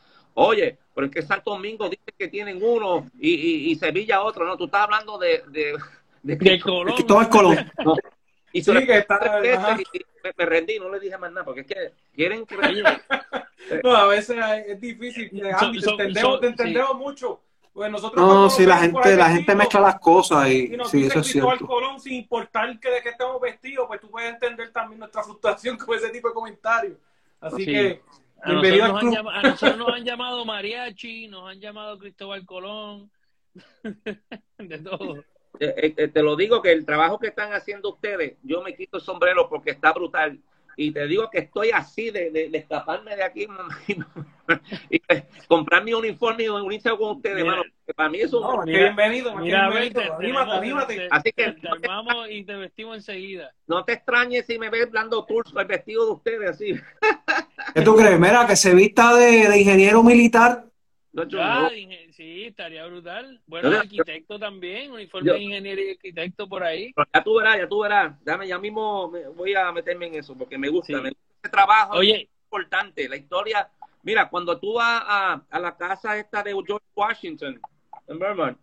Oye, 0.42 0.78
pero 0.96 1.08
es 1.08 1.14
que 1.14 1.22
Santo 1.22 1.52
Domingo 1.52 1.90
dice 1.90 2.14
que 2.18 2.30
tienen 2.30 2.60
uno 2.62 3.10
y, 3.20 3.34
y, 3.34 3.72
y 3.72 3.76
Sevilla 3.76 4.22
otro. 4.22 4.46
No, 4.46 4.56
tú 4.56 4.66
estás 4.66 4.84
hablando 4.84 5.18
de... 5.18 5.44
De, 5.50 5.78
de, 6.24 6.36
de 6.38 6.60
Colón. 6.64 6.94
Cristóbal 6.94 7.30
Colón. 7.30 7.72
No. 7.84 7.96
Y 8.52 8.64
sí, 8.64 8.74
que 8.84 8.98
está, 8.98 9.20
me, 9.44 10.34
me, 10.36 10.46
rendí, 10.48 10.80
no 10.80 10.90
le 10.90 11.00
dije 11.00 11.16
más 11.20 11.32
nada, 11.32 11.46
porque 11.46 11.62
es 11.62 11.68
que 11.68 11.94
quieren 12.16 12.48
que... 12.48 12.58
no, 13.84 13.96
a 13.96 14.08
veces 14.08 14.38
es 14.66 14.82
difícil. 14.82 15.30
Andy, 15.56 15.80
te 15.80 15.90
entendemos, 15.92 16.40
te 16.40 16.48
entendemos 16.48 16.90
sí. 16.90 16.98
mucho. 16.98 17.42
Pues 17.72 17.92
nosotros 17.92 18.26
no, 18.26 18.50
si 18.50 18.66
la 18.66 18.78
gente, 18.78 19.16
la 19.16 19.30
gente 19.30 19.54
mezcla 19.54 19.82
las 19.82 20.00
cosas 20.00 20.50
y, 20.50 20.74
y 20.74 20.78
nos 20.78 20.90
sí, 20.90 21.06
eso 21.06 21.20
es 21.20 21.28
cierto. 21.28 21.68
Colón, 21.68 22.00
sin 22.00 22.14
importar 22.14 22.80
que 22.80 22.90
de 22.90 23.04
qué 23.04 23.10
estamos 23.10 23.40
vestidos, 23.40 23.86
pues 23.88 24.02
tú 24.02 24.10
puedes 24.10 24.34
entender 24.34 24.72
también 24.72 24.98
nuestra 24.98 25.22
frustración 25.22 25.78
con 25.78 25.96
ese 25.96 26.10
tipo 26.10 26.30
de 26.30 26.34
comentarios. 26.34 26.98
Así 27.40 27.66
sí. 27.66 27.66
que, 27.66 28.02
a 28.44 29.42
nosotros 29.42 29.78
nos 29.78 29.94
han 29.94 30.04
llamado 30.06 30.46
mariachi, 30.46 31.28
nos 31.28 31.50
han 31.50 31.60
llamado 31.60 31.98
Cristóbal 31.98 32.46
Colón, 32.46 33.12
de 34.58 34.78
todo. 34.80 35.24
Eh, 35.60 35.94
eh, 35.98 36.08
te 36.08 36.24
lo 36.24 36.36
digo 36.36 36.62
que 36.62 36.72
el 36.72 36.86
trabajo 36.86 37.20
que 37.20 37.28
están 37.28 37.54
haciendo 37.54 37.90
ustedes, 37.90 38.38
yo 38.44 38.62
me 38.62 38.76
quito 38.76 38.98
el 38.98 39.04
sombrero 39.04 39.50
porque 39.50 39.72
está 39.72 39.92
brutal. 39.92 40.40
Y 40.78 40.92
te 40.92 41.08
digo 41.08 41.30
que 41.30 41.40
estoy 41.40 41.72
así 41.72 42.10
de, 42.10 42.32
de, 42.32 42.50
de 42.50 42.58
escaparme 42.58 43.16
de 43.16 43.24
aquí 43.24 43.48
y 44.90 45.02
de 45.08 45.26
comprar 45.48 45.84
mi 45.84 45.94
uniforme 45.94 46.44
y 46.44 46.50
unirse 46.50 46.90
con 46.92 47.18
ustedes, 47.18 47.44
mira, 47.44 47.62
Para 47.96 48.10
mí 48.10 48.20
eso 48.20 48.40
no, 48.40 48.62
es 48.62 48.66
mira, 48.68 48.80
bienvenido, 48.80 49.36
mira, 49.36 49.70
bienvenido. 49.70 50.02
Te, 50.02 50.12
anímate, 50.12 50.52
anímate. 50.52 50.96
Te, 50.96 51.08
así 51.12 51.32
que 51.32 51.52
te 51.52 51.68
armamos 51.68 52.30
y 52.30 52.44
te 52.44 52.56
vestimos 52.56 52.98
enseguida. 52.98 53.52
No 53.68 53.84
te 53.84 53.94
extrañes 53.94 54.46
si 54.46 54.58
me 54.58 54.70
ves 54.70 54.92
dando 54.92 55.26
tours 55.26 55.54
el 55.56 55.66
vestido 55.66 56.06
de 56.06 56.12
ustedes 56.12 56.50
así. 56.50 56.74
¿Qué 57.74 57.82
tú 57.82 57.96
crees? 57.96 58.20
Mira, 58.20 58.46
que 58.48 58.56
se 58.56 58.74
vista 58.74 59.16
de, 59.16 59.48
de 59.48 59.60
ingeniero 59.60 60.04
militar. 60.04 60.70
No, 61.12 61.24
ah, 61.42 61.70
no. 61.72 62.14
Sí, 62.14 62.46
estaría 62.46 62.86
brutal. 62.86 63.42
Bueno, 63.48 63.72
yo, 63.72 63.80
arquitecto 63.80 64.36
yo, 64.36 64.40
también, 64.40 64.92
uniforme 64.92 65.28
yo, 65.28 65.34
de 65.34 65.42
ingeniero 65.42 65.82
y 65.82 65.92
arquitecto 65.92 66.48
por 66.48 66.64
ahí. 66.64 66.94
Ya 67.14 67.24
tú 67.24 67.38
verás, 67.38 67.58
ya 67.58 67.68
tú 67.68 67.80
verás. 67.80 68.24
Dame, 68.24 68.48
ya 68.48 68.60
mismo 68.60 69.10
me, 69.10 69.28
voy 69.28 69.56
a 69.56 69.72
meterme 69.72 70.08
en 70.08 70.16
eso 70.16 70.38
porque 70.38 70.58
me 70.58 70.70
gusta, 70.70 70.98
sí. 70.98 71.02
me 71.02 71.10
gusta 71.10 71.24
ese 71.42 71.52
trabajo. 71.52 71.98
Oye, 71.98 72.16
es 72.16 72.30
importante, 72.46 73.10
la 73.10 73.16
historia. 73.16 73.70
Mira, 74.10 74.28
cuando 74.28 74.60
tú 74.60 74.74
vas 74.74 75.04
a, 75.06 75.44
a 75.52 75.60
la 75.60 75.78
casa 75.78 76.18
esta 76.18 76.42
de 76.42 76.52
George 76.66 76.88
Washington, 76.96 77.62
en 78.08 78.18
Vermont, 78.18 78.58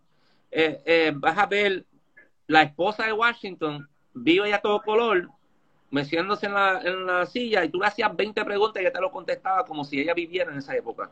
eh, 0.51 0.81
eh, 0.85 1.13
vas 1.15 1.37
a 1.37 1.45
ver 1.45 1.85
la 2.47 2.63
esposa 2.63 3.05
de 3.05 3.13
Washington, 3.13 3.87
vive 4.13 4.49
ya 4.49 4.59
todo 4.59 4.81
color, 4.81 5.29
meciéndose 5.89 6.47
en 6.47 6.53
la, 6.53 6.81
en 6.83 7.05
la 7.05 7.25
silla, 7.25 7.63
y 7.63 7.69
tú 7.69 7.79
le 7.79 7.87
hacías 7.87 8.13
20 8.13 8.43
preguntas 8.43 8.81
y 8.81 8.85
ella 8.85 8.91
te 8.91 8.99
lo 8.99 9.09
contestaba 9.09 9.63
como 9.63 9.85
si 9.85 10.01
ella 10.01 10.13
viviera 10.13 10.51
en 10.51 10.57
esa 10.57 10.75
época. 10.75 11.09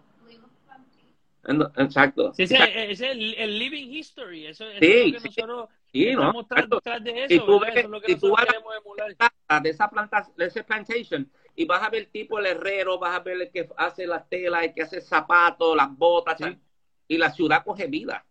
Exacto. 1.77 2.33
Sí, 2.33 2.45
sí, 2.45 2.57
es 2.59 2.99
el, 2.99 3.35
el, 3.35 3.57
living 3.57 3.87
history. 3.87 4.47
Eso, 4.47 4.69
eso 4.69 4.79
sí, 4.81 4.85
es 4.91 5.13
lo 5.13 5.19
que 5.21 5.27
nosotros 5.29 5.69
estamos 5.93 6.47
no, 6.69 6.81
tras 6.81 7.03
de 7.05 7.23
eso. 7.23 7.27
Si 7.29 7.39
tú 7.39 7.59
ves, 7.61 7.69
eso 7.69 7.79
es 7.79 7.89
lo 7.89 8.01
que 8.01 8.13
si 8.13 8.19
tú 8.19 8.31
vas 8.31 8.47
emular. 8.83 9.63
De 9.63 9.69
esa, 9.69 9.89
planta, 9.89 10.27
de 10.35 10.45
esa 10.45 10.63
plantation 10.63 11.31
y 11.55 11.65
vas 11.65 11.81
a 11.81 11.89
ver 11.89 12.03
el 12.03 12.07
tipo, 12.09 12.37
el 12.39 12.45
herrero, 12.47 12.99
vas 12.99 13.15
a 13.15 13.23
ver 13.23 13.41
el 13.41 13.51
que 13.51 13.69
hace 13.77 14.05
las 14.05 14.27
telas, 14.27 14.63
el 14.63 14.73
que 14.73 14.83
hace 14.83 15.01
zapatos, 15.01 15.75
las 15.75 15.95
botas, 15.95 16.37
sí. 16.37 16.57
y 17.07 17.17
la 17.17 17.31
ciudad 17.31 17.63
coge 17.63 17.87
vida. 17.87 18.25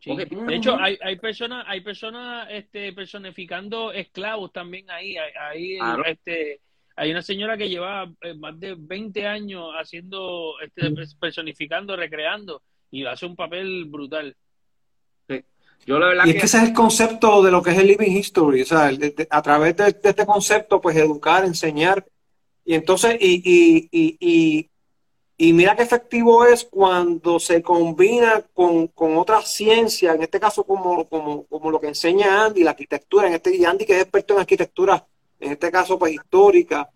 Sí. 0.00 0.10
Coge 0.10 0.26
vida. 0.26 0.44
De 0.44 0.54
hecho, 0.54 0.76
hay, 0.78 0.96
hay 1.02 1.16
personas, 1.16 1.64
hay 1.66 1.80
personas 1.80 2.48
este, 2.50 2.92
personificando 2.92 3.92
esclavos 3.92 4.52
también 4.52 4.88
ahí. 4.90 5.16
ahí 5.16 5.76
claro. 5.78 6.04
este, 6.04 6.60
hay 6.94 7.10
una 7.10 7.22
señora 7.22 7.56
que 7.56 7.68
lleva 7.68 8.10
eh, 8.20 8.34
más 8.34 8.58
de 8.60 8.76
20 8.78 9.26
años 9.26 9.70
haciendo, 9.76 10.54
este, 10.60 10.92
personificando, 11.18 11.96
recreando, 11.96 12.62
y 12.90 13.04
hace 13.06 13.26
un 13.26 13.34
papel 13.34 13.86
brutal. 13.86 14.36
Sí. 15.28 15.44
Yo 15.84 15.98
la 15.98 16.08
verdad 16.08 16.26
y 16.26 16.28
es 16.28 16.34
que... 16.34 16.40
que 16.40 16.46
ese 16.46 16.58
es 16.58 16.64
el 16.64 16.72
concepto 16.74 17.42
de 17.42 17.50
lo 17.50 17.60
que 17.60 17.70
es 17.70 17.78
el 17.78 17.88
living 17.88 18.12
history, 18.12 18.62
o 18.62 18.66
sea, 18.66 18.86
de, 18.92 19.10
de, 19.10 19.26
a 19.28 19.42
través 19.42 19.76
de, 19.76 19.84
de, 19.84 20.10
este 20.10 20.26
concepto, 20.26 20.80
pues 20.80 20.96
educar, 20.96 21.44
enseñar, 21.44 22.04
y 22.64 22.74
entonces, 22.74 23.16
y, 23.20 23.42
y, 23.44 23.88
y, 24.20 24.70
y, 25.36 25.52
mira 25.52 25.74
qué 25.74 25.82
efectivo 25.82 26.44
es 26.44 26.64
cuando 26.64 27.40
se 27.40 27.62
combina 27.62 28.44
con, 28.54 28.88
con 28.88 29.16
otras 29.16 29.52
ciencias, 29.52 30.14
en 30.14 30.22
este 30.22 30.38
caso 30.38 30.64
como, 30.64 31.08
como, 31.08 31.44
como 31.46 31.70
lo 31.70 31.80
que 31.80 31.88
enseña 31.88 32.44
Andy, 32.44 32.62
la 32.62 32.70
arquitectura, 32.70 33.26
en 33.26 33.34
este, 33.34 33.56
y 33.56 33.64
Andy 33.64 33.84
que 33.84 33.94
es 33.94 34.02
experto 34.02 34.34
en 34.34 34.40
arquitectura 34.40 35.06
en 35.42 35.52
este 35.52 35.70
caso 35.70 35.98
pues 35.98 36.12
histórica. 36.12 36.88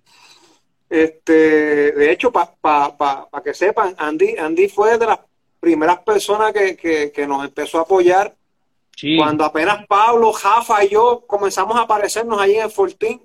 Este, 0.88 1.92
de 1.92 2.12
hecho, 2.12 2.30
para 2.30 2.54
pa, 2.54 2.96
pa, 2.96 3.28
pa 3.28 3.42
que 3.42 3.52
sepan, 3.52 3.94
Andy, 3.98 4.36
Andy 4.38 4.68
fue 4.68 4.96
de 4.98 5.06
las 5.06 5.18
primeras 5.58 5.98
personas 6.00 6.52
que, 6.52 6.76
que, 6.76 7.10
que 7.10 7.26
nos 7.26 7.44
empezó 7.44 7.78
a 7.78 7.82
apoyar 7.82 8.36
sí. 8.96 9.16
cuando 9.16 9.44
apenas 9.44 9.84
Pablo, 9.86 10.32
Jafa 10.32 10.84
y 10.84 10.90
yo 10.90 11.24
comenzamos 11.26 11.76
a 11.76 11.82
aparecernos 11.82 12.40
allí 12.40 12.54
en 12.54 12.64
el 12.64 12.70
Fortín, 12.70 13.20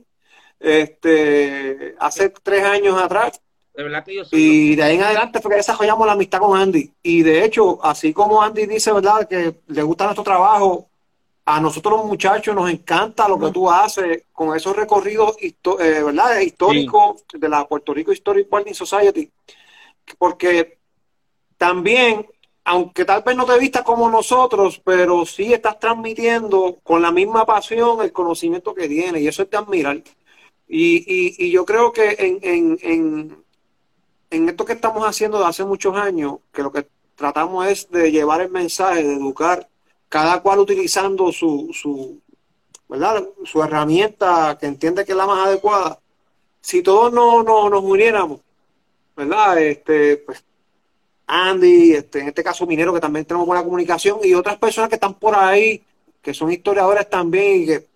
este, 0.61 1.95
hace 1.99 2.29
tres 2.29 2.63
años 2.63 3.01
atrás. 3.01 3.41
De 3.73 3.83
verdad 3.83 4.03
que 4.03 4.15
yo 4.15 4.23
y 4.31 4.75
de 4.75 4.83
ahí 4.83 4.95
en 4.95 5.03
adelante 5.03 5.39
fue 5.39 5.51
que 5.51 5.57
desarrollamos 5.57 6.05
la 6.05 6.13
amistad 6.13 6.39
con 6.39 6.59
Andy. 6.59 6.91
Y 7.01 7.23
de 7.23 7.43
hecho, 7.45 7.83
así 7.83 8.13
como 8.13 8.41
Andy 8.41 8.65
dice, 8.65 8.91
¿verdad?, 8.91 9.27
que 9.27 9.55
le 9.67 9.83
gusta 9.83 10.05
nuestro 10.05 10.23
trabajo, 10.23 10.89
a 11.45 11.59
nosotros 11.59 11.97
los 11.97 12.05
muchachos 12.05 12.55
nos 12.55 12.69
encanta 12.69 13.27
lo 13.27 13.39
que 13.39 13.51
tú 13.51 13.69
haces 13.69 14.25
con 14.31 14.55
esos 14.55 14.75
recorridos 14.75 15.35
eh, 15.39 15.53
¿verdad? 16.03 16.39
históricos 16.39 17.23
sí. 17.31 17.39
de 17.39 17.49
la 17.49 17.67
Puerto 17.67 17.93
Rico 17.93 18.11
Historic 18.11 18.47
Building 18.49 18.73
Society, 18.73 19.29
porque 20.17 20.77
también, 21.57 22.27
aunque 22.63 23.05
tal 23.05 23.23
vez 23.23 23.35
no 23.35 23.45
te 23.45 23.57
vistas 23.57 23.83
como 23.83 24.09
nosotros, 24.09 24.81
pero 24.83 25.25
sí 25.25 25.53
estás 25.53 25.79
transmitiendo 25.79 26.77
con 26.83 27.01
la 27.01 27.11
misma 27.11 27.45
pasión 27.45 28.01
el 28.01 28.11
conocimiento 28.11 28.73
que 28.73 28.87
tienes, 28.87 29.21
y 29.21 29.27
eso 29.27 29.43
es 29.43 29.49
de 29.49 29.57
admirar. 29.57 30.01
Y, 30.73 31.03
y, 31.05 31.35
y 31.37 31.51
yo 31.51 31.65
creo 31.65 31.91
que 31.91 32.15
en, 32.17 32.39
en, 32.41 32.79
en, 32.81 33.43
en 34.29 34.47
esto 34.47 34.63
que 34.63 34.71
estamos 34.71 35.05
haciendo 35.05 35.37
de 35.37 35.45
hace 35.45 35.65
muchos 35.65 35.97
años, 35.97 36.37
que 36.53 36.63
lo 36.63 36.71
que 36.71 36.87
tratamos 37.13 37.67
es 37.67 37.91
de 37.91 38.09
llevar 38.09 38.39
el 38.39 38.49
mensaje, 38.49 39.03
de 39.03 39.15
educar 39.15 39.67
cada 40.07 40.41
cual 40.41 40.59
utilizando 40.59 41.29
su, 41.33 41.71
su, 41.73 42.21
¿verdad? 42.87 43.27
su 43.43 43.61
herramienta 43.61 44.57
que 44.57 44.67
entiende 44.67 45.03
que 45.03 45.11
es 45.11 45.17
la 45.17 45.27
más 45.27 45.45
adecuada. 45.45 45.99
Si 46.61 46.81
todos 46.81 47.11
no, 47.11 47.43
no 47.43 47.69
nos 47.69 47.83
uniéramos, 47.83 48.39
¿verdad? 49.13 49.61
Este, 49.61 50.17
pues, 50.17 50.41
Andy, 51.27 51.95
este, 51.95 52.19
en 52.21 52.27
este 52.29 52.43
caso 52.45 52.65
Minero, 52.65 52.93
que 52.93 53.01
también 53.01 53.25
tenemos 53.25 53.45
buena 53.45 53.63
comunicación, 53.63 54.19
y 54.23 54.33
otras 54.33 54.57
personas 54.57 54.87
que 54.87 54.95
están 54.95 55.15
por 55.15 55.35
ahí, 55.35 55.83
que 56.21 56.33
son 56.33 56.49
historiadores 56.49 57.09
también 57.09 57.63
y 57.63 57.65
que 57.65 57.90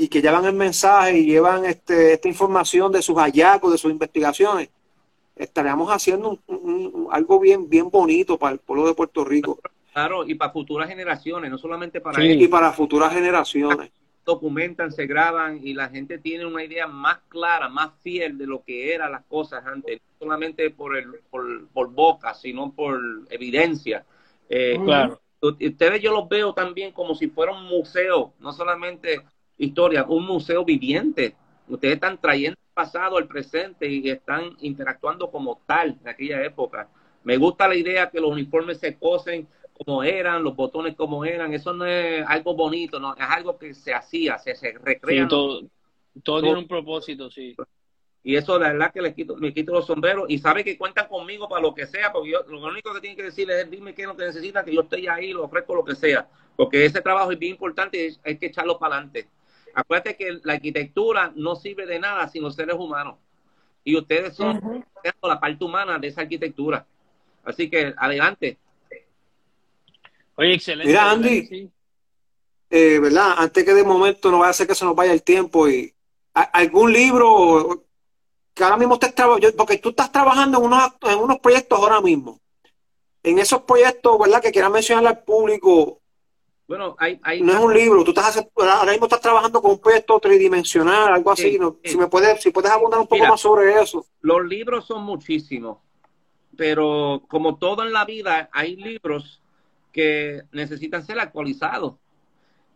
y 0.00 0.08
que 0.08 0.22
llevan 0.22 0.44
el 0.44 0.54
mensaje 0.54 1.18
y 1.18 1.26
llevan 1.26 1.64
este, 1.64 2.12
esta 2.12 2.28
información 2.28 2.92
de 2.92 3.02
sus 3.02 3.16
hallazgos, 3.16 3.72
de 3.72 3.78
sus 3.78 3.90
investigaciones, 3.90 4.70
estaríamos 5.34 5.90
haciendo 5.90 6.38
algo 7.10 7.40
bien, 7.40 7.68
bien 7.68 7.90
bonito 7.90 8.38
para 8.38 8.52
el 8.52 8.60
pueblo 8.60 8.86
de 8.86 8.94
Puerto 8.94 9.24
Rico. 9.24 9.58
Claro, 9.92 10.24
y 10.24 10.36
para 10.36 10.52
futuras 10.52 10.88
generaciones, 10.88 11.50
no 11.50 11.58
solamente 11.58 12.00
para 12.00 12.20
sí, 12.20 12.28
Y 12.28 12.46
para 12.46 12.72
futuras 12.72 13.12
generaciones. 13.12 13.90
Documentan, 14.24 14.92
se 14.92 15.06
graban 15.06 15.58
y 15.60 15.74
la 15.74 15.88
gente 15.88 16.18
tiene 16.18 16.46
una 16.46 16.62
idea 16.62 16.86
más 16.86 17.18
clara, 17.28 17.68
más 17.68 17.90
fiel 18.00 18.38
de 18.38 18.46
lo 18.46 18.62
que 18.62 18.94
eran 18.94 19.10
las 19.10 19.24
cosas 19.24 19.66
antes, 19.66 20.00
no 20.00 20.26
solamente 20.26 20.70
por, 20.70 20.96
el, 20.96 21.06
por, 21.28 21.90
boca, 21.90 22.34
sino 22.34 22.70
por 22.70 23.00
evidencia. 23.30 24.04
Eh, 24.48 24.78
claro. 24.84 25.20
Ustedes 25.40 26.00
yo 26.02 26.12
los 26.12 26.28
veo 26.28 26.52
también 26.52 26.92
como 26.92 27.16
si 27.16 27.28
fuera 27.28 27.52
un 27.52 27.64
museo, 27.64 28.34
no 28.38 28.52
solamente 28.52 29.22
historia, 29.58 30.04
un 30.08 30.24
museo 30.24 30.64
viviente. 30.64 31.34
Ustedes 31.68 31.94
están 31.94 32.18
trayendo 32.20 32.58
el 32.58 32.74
pasado, 32.74 33.18
el 33.18 33.26
presente 33.26 33.88
y 33.88 34.08
están 34.08 34.56
interactuando 34.60 35.30
como 35.30 35.60
tal 35.66 35.98
en 36.00 36.08
aquella 36.08 36.42
época. 36.42 36.88
Me 37.24 37.36
gusta 37.36 37.68
la 37.68 37.74
idea 37.74 38.10
que 38.10 38.20
los 38.20 38.30
uniformes 38.30 38.78
se 38.78 38.96
cosen 38.96 39.46
como 39.72 40.02
eran, 40.02 40.42
los 40.42 40.56
botones 40.56 40.96
como 40.96 41.24
eran. 41.24 41.52
Eso 41.52 41.72
no 41.72 41.84
es 41.84 42.24
algo 42.26 42.54
bonito, 42.54 42.98
no 42.98 43.14
es 43.14 43.20
algo 43.28 43.58
que 43.58 43.74
se 43.74 43.92
hacía, 43.92 44.38
se, 44.38 44.54
se 44.54 44.72
recrea. 44.72 45.28
todo, 45.28 45.62
todo, 46.22 46.42
tiene 46.42 46.58
un 46.58 46.68
propósito, 46.68 47.30
sí. 47.30 47.54
Y 48.24 48.36
eso, 48.36 48.58
la 48.58 48.72
verdad, 48.72 48.92
que 48.92 49.00
les 49.00 49.14
quito, 49.14 49.36
me 49.36 49.54
quito 49.54 49.72
los 49.72 49.86
sombreros 49.86 50.26
y 50.28 50.38
sabe 50.38 50.64
que 50.64 50.76
cuentan 50.76 51.08
conmigo 51.08 51.48
para 51.48 51.62
lo 51.62 51.74
que 51.74 51.86
sea, 51.86 52.12
porque 52.12 52.32
yo 52.32 52.42
lo 52.48 52.66
único 52.66 52.92
que 52.92 53.00
tienen 53.00 53.16
que 53.16 53.22
decir 53.22 53.50
es 53.50 53.70
dime 53.70 53.94
qué 53.94 54.02
es 54.02 54.08
lo 54.08 54.16
que 54.16 54.24
necesitan, 54.24 54.64
que 54.64 54.74
yo 54.74 54.82
estoy 54.82 55.06
ahí, 55.06 55.32
lo 55.32 55.44
ofrezco 55.44 55.74
lo 55.74 55.84
que 55.84 55.94
sea, 55.94 56.28
porque 56.56 56.84
ese 56.84 57.00
trabajo 57.00 57.30
es 57.32 57.38
bien 57.38 57.52
importante 57.52 58.08
y 58.08 58.18
hay 58.24 58.36
que 58.36 58.46
echarlo 58.46 58.78
para 58.78 58.96
adelante. 58.96 59.28
Acuérdate 59.78 60.16
que 60.16 60.40
la 60.42 60.54
arquitectura 60.54 61.32
no 61.36 61.54
sirve 61.54 61.86
de 61.86 62.00
nada 62.00 62.26
sin 62.26 62.42
los 62.42 62.56
seres 62.56 62.74
humanos. 62.74 63.14
Y 63.84 63.96
ustedes 63.96 64.34
son 64.34 64.84
la 65.22 65.38
parte 65.38 65.64
humana 65.64 66.00
de 66.00 66.08
esa 66.08 66.22
arquitectura. 66.22 66.84
Así 67.44 67.70
que 67.70 67.94
adelante. 67.96 68.58
Oye, 70.34 70.54
excelente. 70.54 70.88
Mira, 70.88 71.08
Andy, 71.08 71.70
eh, 72.70 72.98
¿verdad? 72.98 73.34
Antes 73.36 73.64
que 73.64 73.72
de 73.72 73.84
momento 73.84 74.32
no 74.32 74.40
vaya 74.40 74.50
a 74.50 74.54
ser 74.54 74.66
que 74.66 74.74
se 74.74 74.84
nos 74.84 74.96
vaya 74.96 75.12
el 75.12 75.22
tiempo 75.22 75.68
y 75.68 75.94
algún 76.34 76.92
libro 76.92 77.84
que 78.52 78.64
ahora 78.64 78.78
mismo 78.78 78.94
estés 78.94 79.14
trabajando, 79.14 79.56
porque 79.56 79.78
tú 79.78 79.90
estás 79.90 80.10
trabajando 80.10 80.58
en 80.58 80.64
unos, 80.64 80.92
en 81.02 81.18
unos 81.20 81.38
proyectos 81.38 81.78
ahora 81.78 82.00
mismo. 82.00 82.40
En 83.22 83.38
esos 83.38 83.62
proyectos, 83.62 84.18
¿verdad? 84.18 84.42
Que 84.42 84.50
quieras 84.50 84.72
mencionarle 84.72 85.10
al 85.10 85.22
público, 85.22 86.00
bueno, 86.68 86.94
hay, 86.98 87.18
hay... 87.22 87.40
No 87.40 87.52
es 87.52 87.58
un 87.60 87.72
libro, 87.72 88.04
tú 88.04 88.10
estás 88.10 88.46
ahora 88.54 88.92
mismo 88.92 89.06
estás 89.06 89.22
trabajando 89.22 89.62
con 89.62 89.70
un 89.70 89.78
proyecto 89.78 90.20
tridimensional, 90.20 91.14
algo 91.14 91.30
así. 91.30 91.58
Si 91.82 91.96
me 91.96 92.08
puedes, 92.08 92.42
si 92.42 92.50
puedes 92.50 92.70
abundar 92.70 93.00
un 93.00 93.06
poco 93.06 93.24
más 93.24 93.40
sobre 93.40 93.80
eso. 93.80 94.04
Los 94.20 94.44
libros 94.44 94.84
son 94.84 95.02
muchísimos, 95.02 95.78
pero 96.58 97.22
como 97.26 97.56
todo 97.56 97.84
en 97.84 97.92
la 97.92 98.04
vida, 98.04 98.50
hay 98.52 98.76
libros 98.76 99.40
que 99.94 100.42
necesitan 100.52 101.02
ser 101.06 101.18
actualizados. 101.18 101.94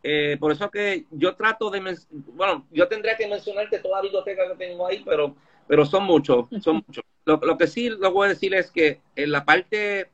Eh, 0.02 0.38
por 0.40 0.52
eso 0.52 0.70
que 0.70 1.04
yo 1.10 1.36
trato 1.36 1.68
de, 1.68 1.98
bueno, 2.34 2.66
yo 2.70 2.88
tendría 2.88 3.14
que 3.18 3.28
mencionarte 3.28 3.78
toda 3.78 3.98
la 3.98 4.02
biblioteca 4.04 4.48
que 4.48 4.66
tengo 4.66 4.86
ahí, 4.86 5.02
pero, 5.04 5.36
pero 5.68 5.84
son 5.84 6.04
muchos, 6.04 6.46
son 6.62 6.76
muchos. 6.86 7.04
Lo, 7.26 7.36
lo, 7.36 7.58
que 7.58 7.66
sí 7.66 7.90
lo 7.90 8.10
voy 8.10 8.24
a 8.24 8.30
decir 8.30 8.54
es 8.54 8.70
que 8.70 9.02
en 9.16 9.30
la 9.30 9.44
parte, 9.44 10.08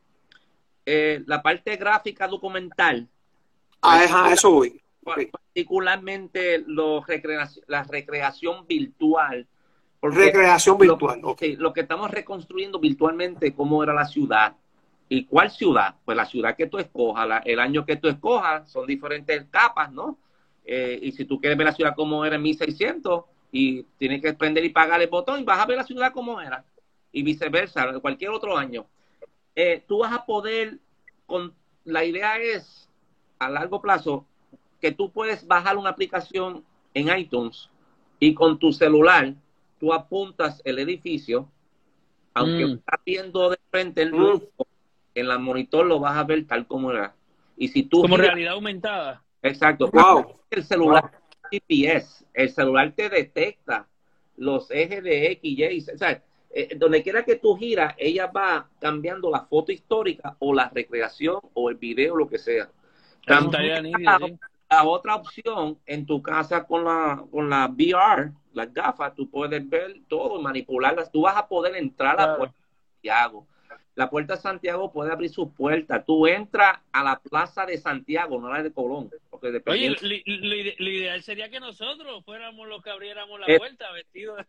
eh, 0.84 1.22
la 1.26 1.42
parte 1.42 1.76
gráfica 1.76 2.26
documental, 2.26 3.08
Ah, 3.82 4.30
eso 4.32 4.50
voy. 4.50 4.80
Particularmente 5.02 6.62
los 6.66 7.04
la 7.66 7.82
recreación 7.84 8.66
virtual. 8.66 9.46
Recreación 10.02 10.78
virtual. 10.78 11.20
Lo, 11.20 11.36
lo 11.58 11.72
que 11.72 11.80
estamos 11.80 12.10
reconstruyendo 12.10 12.78
virtualmente, 12.78 13.54
cómo 13.54 13.82
era 13.82 13.94
la 13.94 14.04
ciudad. 14.04 14.54
¿Y 15.08 15.24
cuál 15.24 15.50
ciudad? 15.50 15.94
Pues 16.04 16.16
la 16.16 16.26
ciudad 16.26 16.54
que 16.54 16.66
tú 16.66 16.78
escojas, 16.78 17.42
el 17.44 17.60
año 17.60 17.86
que 17.86 17.96
tú 17.96 18.08
escojas, 18.08 18.70
son 18.70 18.86
diferentes 18.86 19.46
capas, 19.50 19.90
¿no? 19.90 20.18
Eh, 20.64 20.98
y 21.00 21.12
si 21.12 21.24
tú 21.24 21.40
quieres 21.40 21.56
ver 21.56 21.66
la 21.66 21.72
ciudad 21.72 21.94
como 21.96 22.26
era 22.26 22.36
en 22.36 22.42
1600 22.42 23.24
y 23.50 23.84
tienes 23.96 24.20
que 24.20 24.34
prender 24.34 24.64
y 24.64 24.68
pagar 24.68 25.00
el 25.00 25.08
botón, 25.08 25.44
vas 25.46 25.58
a 25.58 25.66
ver 25.66 25.78
la 25.78 25.84
ciudad 25.84 26.12
como 26.12 26.40
era. 26.42 26.62
Y 27.10 27.22
viceversa, 27.22 27.98
cualquier 28.00 28.30
otro 28.30 28.56
año. 28.56 28.84
Eh, 29.54 29.82
tú 29.88 30.00
vas 30.00 30.12
a 30.12 30.26
poder, 30.26 30.78
con, 31.24 31.54
la 31.84 32.04
idea 32.04 32.36
es 32.36 32.87
a 33.38 33.48
largo 33.48 33.80
plazo 33.80 34.26
que 34.80 34.92
tú 34.92 35.10
puedes 35.10 35.46
bajar 35.46 35.76
una 35.76 35.90
aplicación 35.90 36.64
en 36.94 37.16
iTunes 37.16 37.70
y 38.20 38.34
con 38.34 38.58
tu 38.58 38.72
celular 38.72 39.34
tú 39.78 39.92
apuntas 39.92 40.60
el 40.64 40.78
edificio, 40.78 41.48
aunque 42.34 42.66
mm. 42.66 42.70
estás 42.70 43.00
viendo 43.04 43.50
de 43.50 43.58
frente 43.70 44.02
el 44.02 44.12
mm. 44.12 44.42
en 45.14 45.28
la 45.28 45.38
monitor 45.38 45.86
lo 45.86 46.00
vas 46.00 46.16
a 46.16 46.24
ver 46.24 46.46
tal 46.46 46.66
como 46.66 46.92
era. 46.92 47.14
Y 47.56 47.68
si 47.68 47.84
tú 47.84 48.02
como 48.02 48.16
realidad 48.16 48.54
aumentada. 48.54 49.22
Exacto. 49.42 49.90
Wow. 49.92 50.40
El 50.50 50.64
celular 50.64 51.10
GPS, 51.50 52.24
el 52.34 52.50
celular 52.50 52.92
te 52.94 53.08
detecta 53.08 53.86
los 54.36 54.70
ejes 54.70 55.02
de 55.02 55.32
X, 55.32 55.58
Y, 55.58 55.90
o 55.92 55.98
sea, 55.98 56.22
eh, 56.50 56.76
donde 56.76 57.02
quiera 57.02 57.24
que 57.24 57.36
tú 57.36 57.56
giras, 57.56 57.94
ella 57.98 58.26
va 58.26 58.68
cambiando 58.80 59.30
la 59.30 59.44
foto 59.44 59.72
histórica 59.72 60.36
o 60.38 60.54
la 60.54 60.68
recreación 60.68 61.40
o 61.54 61.68
el 61.68 61.76
video, 61.76 62.16
lo 62.16 62.28
que 62.28 62.38
sea 62.38 62.70
la, 63.26 64.84
otra 64.84 65.16
opción, 65.16 65.78
en 65.86 66.06
tu 66.06 66.22
casa 66.22 66.66
con 66.66 66.84
la, 66.84 67.24
con 67.30 67.48
la 67.48 67.66
VR, 67.66 68.32
las 68.52 68.72
gafas, 68.72 69.14
tú 69.14 69.30
puedes 69.30 69.68
ver 69.68 70.00
todo, 70.08 70.40
manipularlas. 70.40 71.10
Tú 71.10 71.22
vas 71.22 71.36
a 71.36 71.48
poder 71.48 71.76
entrar 71.76 72.20
a 72.20 72.26
la 72.26 72.36
puerta 72.36 72.58
de 72.58 72.92
Santiago. 72.92 73.46
La 73.94 74.10
puerta 74.10 74.36
de 74.36 74.40
Santiago 74.40 74.92
puede 74.92 75.10
abrir 75.10 75.30
su 75.30 75.52
puerta. 75.52 76.04
Tú 76.04 76.26
entras 76.26 76.78
a 76.92 77.02
la 77.02 77.18
plaza 77.18 77.66
de 77.66 77.78
Santiago, 77.78 78.40
no 78.40 78.52
la 78.52 78.62
de 78.62 78.72
Colón. 78.72 79.10
Porque 79.30 79.62
Oye, 79.66 79.90
lo, 79.90 80.88
ideal 80.88 81.22
sería 81.22 81.48
que 81.48 81.60
nosotros 81.60 82.24
fuéramos 82.24 82.68
los 82.68 82.82
que 82.82 82.90
abriéramos 82.90 83.40
la 83.40 83.46
puerta 83.58 83.90
vestidos. 83.92 84.44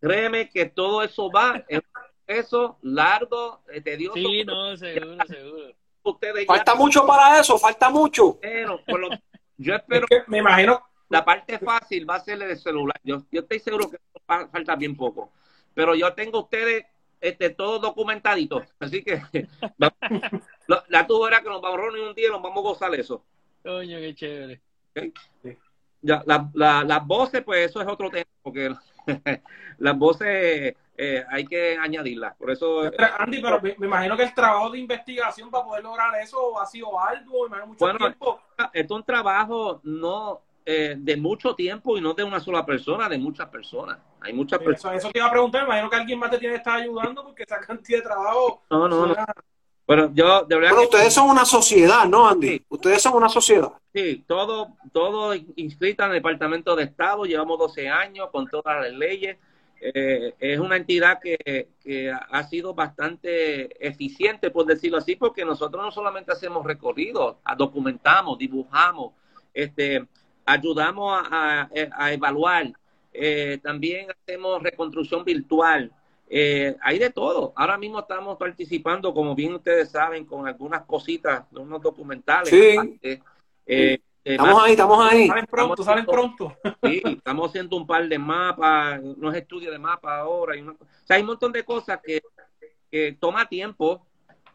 Créeme 0.00 0.50
que 0.50 0.66
todo 0.66 1.02
eso 1.02 1.30
va 1.30 1.64
en 1.68 1.82
eso 2.26 2.78
largo, 2.82 3.62
eh, 3.72 3.80
tedioso. 3.80 4.16
Sí, 4.16 4.44
no, 4.44 4.76
seguro, 4.76 5.16
seguro 5.26 5.85
falta 6.46 6.74
mucho 6.74 7.06
para 7.06 7.40
eso, 7.40 7.58
falta 7.58 7.90
mucho. 7.90 8.38
yo 9.56 9.74
espero 9.74 10.06
que, 10.06 10.22
me 10.26 10.38
imagino 10.38 10.82
la 11.08 11.24
parte 11.24 11.58
fácil 11.58 12.08
va 12.08 12.16
a 12.16 12.20
ser 12.20 12.42
el 12.42 12.58
celular. 12.58 12.98
Yo, 13.02 13.22
yo 13.30 13.40
estoy 13.40 13.60
seguro 13.60 13.90
que 13.90 13.98
falta 14.26 14.76
bien 14.76 14.96
poco. 14.96 15.30
Pero 15.74 15.94
yo 15.94 16.12
tengo 16.14 16.40
ustedes 16.40 16.84
este, 17.20 17.50
todo 17.50 17.78
documentadito. 17.78 18.62
Así 18.80 19.02
que 19.02 19.22
la 20.88 21.06
tuvo 21.06 21.28
era 21.28 21.42
que 21.42 21.48
nos 21.48 21.60
vamos 21.60 21.78
a 21.78 21.82
reunir 21.82 22.08
un 22.08 22.14
día 22.14 22.28
y 22.28 22.30
nos 22.30 22.42
vamos 22.42 22.58
a 22.58 22.68
gozar 22.68 22.94
eso. 22.94 23.24
Coño, 23.62 23.98
qué 23.98 24.14
chévere. 24.14 24.60
Ya, 26.02 26.22
la, 26.26 26.48
la, 26.54 26.84
las 26.84 27.06
voces, 27.06 27.42
pues 27.42 27.70
eso 27.70 27.80
es 27.80 27.88
otro 27.88 28.10
tema, 28.10 28.30
porque 28.42 28.74
las 29.78 29.98
voces 29.98 30.74
eh, 30.96 31.24
hay 31.28 31.44
que 31.46 31.76
añadirla. 31.76 32.34
Por 32.34 32.50
eso. 32.50 32.82
Andy, 33.18 33.42
pero 33.42 33.60
me, 33.60 33.74
imagino 33.86 34.16
que 34.16 34.24
el 34.24 34.34
trabajo 34.34 34.70
de 34.70 34.78
investigación 34.78 35.50
para 35.50 35.64
poder 35.64 35.84
lograr 35.84 36.14
eso 36.22 36.58
ha 36.60 36.66
sido 36.66 36.98
algo, 36.98 37.48
mucho 37.66 37.78
bueno, 37.78 37.98
tiempo. 37.98 38.40
Es 38.72 38.90
un 38.90 39.02
trabajo 39.02 39.80
no 39.84 40.40
eh, 40.64 40.96
de 40.98 41.16
mucho 41.16 41.54
tiempo 41.54 41.96
y 41.96 42.00
no 42.00 42.14
de 42.14 42.24
una 42.24 42.40
sola 42.40 42.64
persona, 42.64 43.08
de 43.08 43.18
muchas 43.18 43.48
personas. 43.48 43.98
Hay 44.20 44.32
muchas 44.32 44.58
personas. 44.58 44.98
Eso 44.98 45.10
te 45.10 45.18
iba 45.18 45.28
a 45.28 45.30
preguntar, 45.30 45.62
me 45.62 45.68
imagino 45.68 45.90
que 45.90 45.96
alguien 45.96 46.18
más 46.18 46.30
te 46.30 46.38
tiene 46.38 46.54
que 46.54 46.58
estar 46.58 46.80
ayudando 46.80 47.22
porque 47.22 47.44
esa 47.44 47.60
cantidad 47.60 47.98
de 47.98 48.04
trabajo. 48.04 48.62
No, 48.70 48.88
no, 48.88 49.06
no. 49.06 49.16
Bueno, 49.86 50.10
yo 50.14 50.44
de 50.44 50.56
verdad. 50.56 50.82
ustedes 50.82 51.14
son 51.14 51.30
una 51.30 51.44
sociedad, 51.44 52.06
¿no, 52.06 52.28
Andy? 52.28 52.64
Ustedes 52.68 53.00
son 53.00 53.14
una 53.14 53.28
sociedad. 53.28 53.70
Sí, 53.94 54.24
todo, 54.26 54.76
todo 54.92 55.32
inscrita 55.54 56.04
en 56.04 56.10
el 56.10 56.16
Departamento 56.16 56.74
de 56.74 56.84
Estado, 56.84 57.24
llevamos 57.24 57.58
12 57.58 57.88
años 57.88 58.28
con 58.32 58.48
todas 58.48 58.82
las 58.82 58.92
leyes. 58.92 59.38
Eh, 59.80 60.34
es 60.40 60.58
una 60.58 60.76
entidad 60.76 61.20
que, 61.20 61.68
ha 62.30 62.42
sido 62.44 62.74
bastante 62.74 63.86
eficiente, 63.86 64.50
por 64.50 64.66
decirlo 64.66 64.98
así, 64.98 65.14
porque 65.14 65.44
nosotros 65.44 65.82
no 65.82 65.92
solamente 65.92 66.32
hacemos 66.32 66.64
recorridos, 66.64 67.36
documentamos, 67.56 68.38
dibujamos, 68.38 69.12
este, 69.54 70.04
ayudamos 70.44 71.22
a, 71.30 71.68
evaluar, 72.10 72.72
eh, 73.12 73.58
también 73.62 74.08
hacemos 74.10 74.62
reconstrucción 74.62 75.24
virtual, 75.24 75.92
eh, 76.28 76.76
hay 76.82 76.98
de 76.98 77.10
todo. 77.10 77.52
Ahora 77.56 77.78
mismo 77.78 78.00
estamos 78.00 78.36
participando, 78.36 79.14
como 79.14 79.34
bien 79.34 79.54
ustedes 79.54 79.90
saben, 79.90 80.24
con 80.24 80.46
algunas 80.46 80.82
cositas 80.82 81.48
de 81.50 81.60
unos 81.60 81.80
documentales. 81.80 82.48
Sí. 82.48 83.20
Eh, 83.64 83.98
estamos 84.24 84.62
ahí, 84.64 84.72
estamos 84.72 85.12
ahí. 85.12 85.28
Salen 85.28 85.46
pronto, 85.46 85.82
salen 85.82 86.06
pronto. 86.06 86.56
Sí, 86.82 87.02
estamos 87.04 87.48
haciendo 87.48 87.76
un 87.76 87.86
par 87.86 88.08
de 88.08 88.18
mapas, 88.18 89.00
unos 89.00 89.34
estudios 89.34 89.72
de 89.72 89.78
mapas 89.78 90.20
ahora. 90.20 90.56
Y 90.56 90.62
o 90.62 90.76
sea, 91.04 91.16
hay 91.16 91.22
un 91.22 91.28
montón 91.28 91.52
de 91.52 91.64
cosas 91.64 92.00
que, 92.02 92.20
que 92.90 93.16
toma 93.18 93.48
tiempo. 93.48 94.04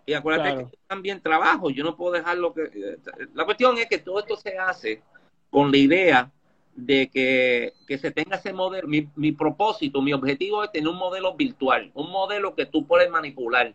Y 0.06 0.14
acuérdate 0.14 0.66
que 0.66 0.78
también 0.88 1.22
trabajo. 1.22 1.70
Yo 1.70 1.84
no 1.84 1.96
puedo 1.96 2.14
dejar 2.14 2.38
lo 2.38 2.54
que. 2.54 2.64
Eh, 2.64 2.98
la 3.34 3.46
cuestión 3.46 3.78
es 3.78 3.88
que 3.88 4.00
todo 4.00 4.20
esto 4.20 4.36
se 4.36 4.58
hace 4.58 5.02
con 5.50 5.72
la 5.72 5.78
idea 5.78 6.32
de 6.76 7.10
que, 7.10 7.74
que 7.88 7.98
se 7.98 8.12
tenga 8.12 8.38
ese 8.38 8.54
modelo. 8.54 8.88
Mi, 8.88 9.08
mi 9.16 9.32
propósito, 9.32 10.02
mi 10.02 10.14
objetivo 10.14 10.64
es 10.64 10.72
tener 10.72 10.88
un 10.88 10.98
modelo 10.98 11.36
virtual, 11.36 11.92
un 11.94 12.10
modelo 12.12 12.56
que 12.56 12.66
tú 12.66 12.86
puedes 12.86 13.10
manipular. 13.10 13.74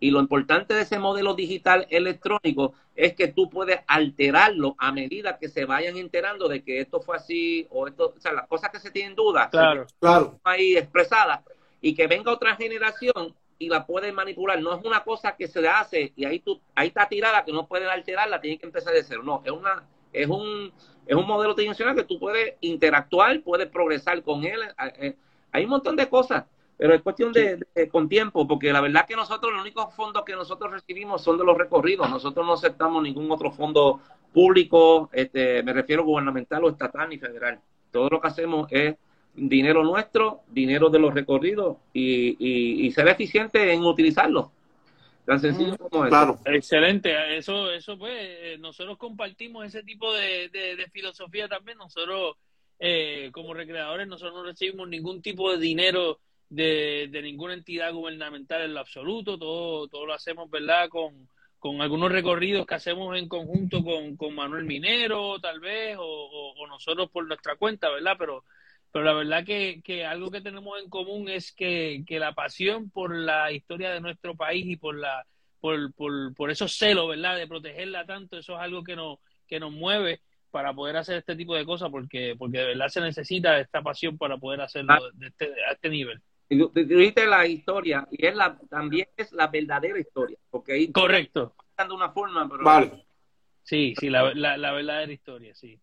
Y 0.00 0.10
lo 0.10 0.20
importante 0.20 0.74
de 0.74 0.82
ese 0.82 0.98
modelo 0.98 1.34
digital 1.34 1.86
electrónico 1.90 2.72
es 2.94 3.14
que 3.14 3.28
tú 3.28 3.50
puedes 3.50 3.80
alterarlo 3.86 4.76
a 4.78 4.92
medida 4.92 5.38
que 5.38 5.48
se 5.48 5.64
vayan 5.64 5.96
enterando 5.96 6.48
de 6.48 6.62
que 6.62 6.80
esto 6.80 7.00
fue 7.00 7.16
así 7.16 7.66
o 7.70 7.88
esto, 7.88 8.14
o 8.16 8.20
sea, 8.20 8.32
las 8.32 8.46
cosas 8.46 8.70
que 8.70 8.78
se 8.78 8.90
tienen 8.90 9.16
dudas, 9.16 9.48
Claro. 9.50 9.86
Claro. 9.98 10.38
ahí 10.44 10.76
expresadas 10.76 11.40
y 11.80 11.94
que 11.94 12.06
venga 12.06 12.32
otra 12.32 12.54
generación 12.56 13.34
y 13.58 13.68
la 13.68 13.86
puede 13.86 14.12
manipular. 14.12 14.60
No 14.60 14.74
es 14.74 14.84
una 14.84 15.02
cosa 15.02 15.36
que 15.36 15.48
se 15.48 15.60
le 15.60 15.68
hace 15.68 16.12
y 16.14 16.24
ahí 16.24 16.38
tú, 16.38 16.60
ahí 16.76 16.88
está 16.88 17.08
tirada 17.08 17.44
que 17.44 17.52
no 17.52 17.66
pueden 17.66 17.88
alterarla, 17.88 18.40
tienen 18.40 18.58
que 18.60 18.66
empezar 18.66 18.94
de 18.94 19.02
cero. 19.02 19.22
No, 19.24 19.42
es 19.44 19.50
una, 19.50 19.84
es 20.12 20.28
un, 20.28 20.72
es 21.08 21.16
un 21.16 21.26
modelo 21.26 21.54
tridimensional 21.54 21.96
que 21.96 22.04
tú 22.04 22.18
puedes 22.20 22.54
interactuar, 22.60 23.40
puedes 23.42 23.66
progresar 23.68 24.22
con 24.22 24.44
él. 24.44 24.60
Eh, 25.00 25.16
Hay 25.50 25.64
un 25.64 25.70
montón 25.70 25.96
de 25.96 26.08
cosas, 26.08 26.44
pero 26.76 26.94
es 26.94 27.02
cuestión 27.02 27.32
de, 27.32 27.58
de- 27.74 27.88
con 27.88 28.08
tiempo, 28.08 28.46
porque 28.46 28.72
la 28.72 28.80
verdad 28.82 29.06
que 29.06 29.16
nosotros, 29.16 29.50
los 29.52 29.62
únicos 29.62 29.92
fondos 29.94 30.22
que 30.24 30.34
nosotros 30.36 30.70
recibimos 30.70 31.22
son 31.24 31.38
de 31.38 31.44
los 31.44 31.56
recorridos. 31.58 32.08
Nosotros 32.10 32.46
no 32.46 32.52
aceptamos 32.52 33.02
ningún 33.02 33.30
otro 33.32 33.50
fondo 33.50 34.00
público, 34.32 35.08
este, 35.12 35.62
me 35.62 35.72
refiero 35.72 36.04
gubernamental 36.04 36.62
o 36.64 36.68
estatal 36.68 37.08
ni 37.08 37.18
federal. 37.18 37.58
Todo 37.90 38.08
lo 38.10 38.20
que 38.20 38.28
hacemos 38.28 38.68
es 38.70 38.94
dinero 39.34 39.82
nuestro, 39.82 40.40
dinero 40.48 40.90
de 40.90 40.98
los 40.98 41.14
recorridos 41.14 41.78
y, 41.92 42.36
y, 42.38 42.86
y 42.86 42.92
ser 42.92 43.08
eficiente 43.08 43.72
en 43.72 43.82
utilizarlo. 43.82 44.52
Tan 45.28 45.40
sencillo 45.40 45.76
como 45.76 46.06
eso. 46.06 46.08
Claro. 46.08 46.38
Excelente, 46.46 47.36
eso, 47.36 47.70
eso 47.70 47.98
pues, 47.98 48.14
eh, 48.18 48.56
nosotros 48.58 48.96
compartimos 48.96 49.66
ese 49.66 49.82
tipo 49.82 50.14
de, 50.14 50.48
de, 50.48 50.74
de 50.74 50.88
filosofía 50.88 51.46
también. 51.46 51.76
Nosotros, 51.76 52.36
eh, 52.78 53.28
como 53.30 53.52
recreadores, 53.52 54.08
nosotros 54.08 54.36
no 54.36 54.44
recibimos 54.44 54.88
ningún 54.88 55.20
tipo 55.20 55.52
de 55.52 55.58
dinero 55.58 56.20
de, 56.48 57.08
de 57.10 57.20
ninguna 57.20 57.52
entidad 57.52 57.92
gubernamental 57.92 58.62
en 58.62 58.72
lo 58.72 58.80
absoluto. 58.80 59.38
Todo, 59.38 59.86
todo 59.88 60.06
lo 60.06 60.14
hacemos, 60.14 60.48
¿verdad? 60.48 60.88
Con, 60.88 61.28
con 61.58 61.82
algunos 61.82 62.10
recorridos 62.10 62.64
que 62.64 62.76
hacemos 62.76 63.14
en 63.18 63.28
conjunto 63.28 63.84
con, 63.84 64.16
con 64.16 64.34
Manuel 64.34 64.64
Minero, 64.64 65.38
tal 65.40 65.60
vez, 65.60 65.98
o, 65.98 66.04
o, 66.06 66.54
o 66.54 66.66
nosotros 66.68 67.10
por 67.10 67.26
nuestra 67.26 67.56
cuenta, 67.56 67.90
¿verdad? 67.90 68.16
Pero 68.18 68.44
pero 68.92 69.04
la 69.04 69.12
verdad 69.12 69.44
que, 69.44 69.80
que 69.84 70.04
algo 70.04 70.30
que 70.30 70.40
tenemos 70.40 70.80
en 70.82 70.88
común 70.88 71.28
es 71.28 71.52
que, 71.52 72.04
que, 72.06 72.18
la 72.18 72.32
pasión 72.32 72.90
por 72.90 73.14
la 73.14 73.52
historia 73.52 73.90
de 73.92 74.00
nuestro 74.00 74.34
país 74.34 74.66
y 74.66 74.76
por 74.76 74.96
la 74.96 75.26
por, 75.60 75.92
por, 75.94 76.34
por 76.34 76.50
esos 76.50 76.76
celos, 76.76 77.08
¿verdad? 77.08 77.36
De 77.36 77.46
protegerla 77.46 78.06
tanto, 78.06 78.38
eso 78.38 78.54
es 78.54 78.60
algo 78.60 78.84
que 78.84 78.96
nos, 78.96 79.18
que 79.46 79.58
nos 79.58 79.72
mueve 79.72 80.20
para 80.50 80.72
poder 80.72 80.96
hacer 80.96 81.18
este 81.18 81.36
tipo 81.36 81.54
de 81.54 81.64
cosas, 81.64 81.90
porque, 81.90 82.34
porque 82.38 82.58
de 82.58 82.66
verdad 82.66 82.88
se 82.88 83.00
necesita 83.00 83.58
esta 83.58 83.82
pasión 83.82 84.16
para 84.16 84.38
poder 84.38 84.60
hacerlo 84.60 84.94
de 85.14 85.26
este, 85.26 85.46
a 85.68 85.72
este 85.72 85.88
nivel. 85.88 86.22
Y 86.48 86.58
tú 86.58 86.70
dijiste 86.74 87.26
la 87.26 87.46
historia, 87.46 88.06
y 88.10 88.24
es 88.24 88.34
la, 88.34 88.58
también 88.70 89.08
es 89.16 89.32
la 89.32 89.48
verdadera 89.48 89.98
historia, 89.98 90.38
porque 90.48 90.72
ahí 90.72 90.92
Correcto. 90.92 91.54
de 91.76 91.92
una 91.92 92.10
forma, 92.10 92.48
pero... 92.48 92.64
Vale. 92.64 93.04
Sí, 93.62 93.94
sí, 94.00 94.08
la, 94.08 94.32
la, 94.34 94.56
la 94.56 94.72
verdadera 94.72 95.12
historia, 95.12 95.54
sí. 95.54 95.78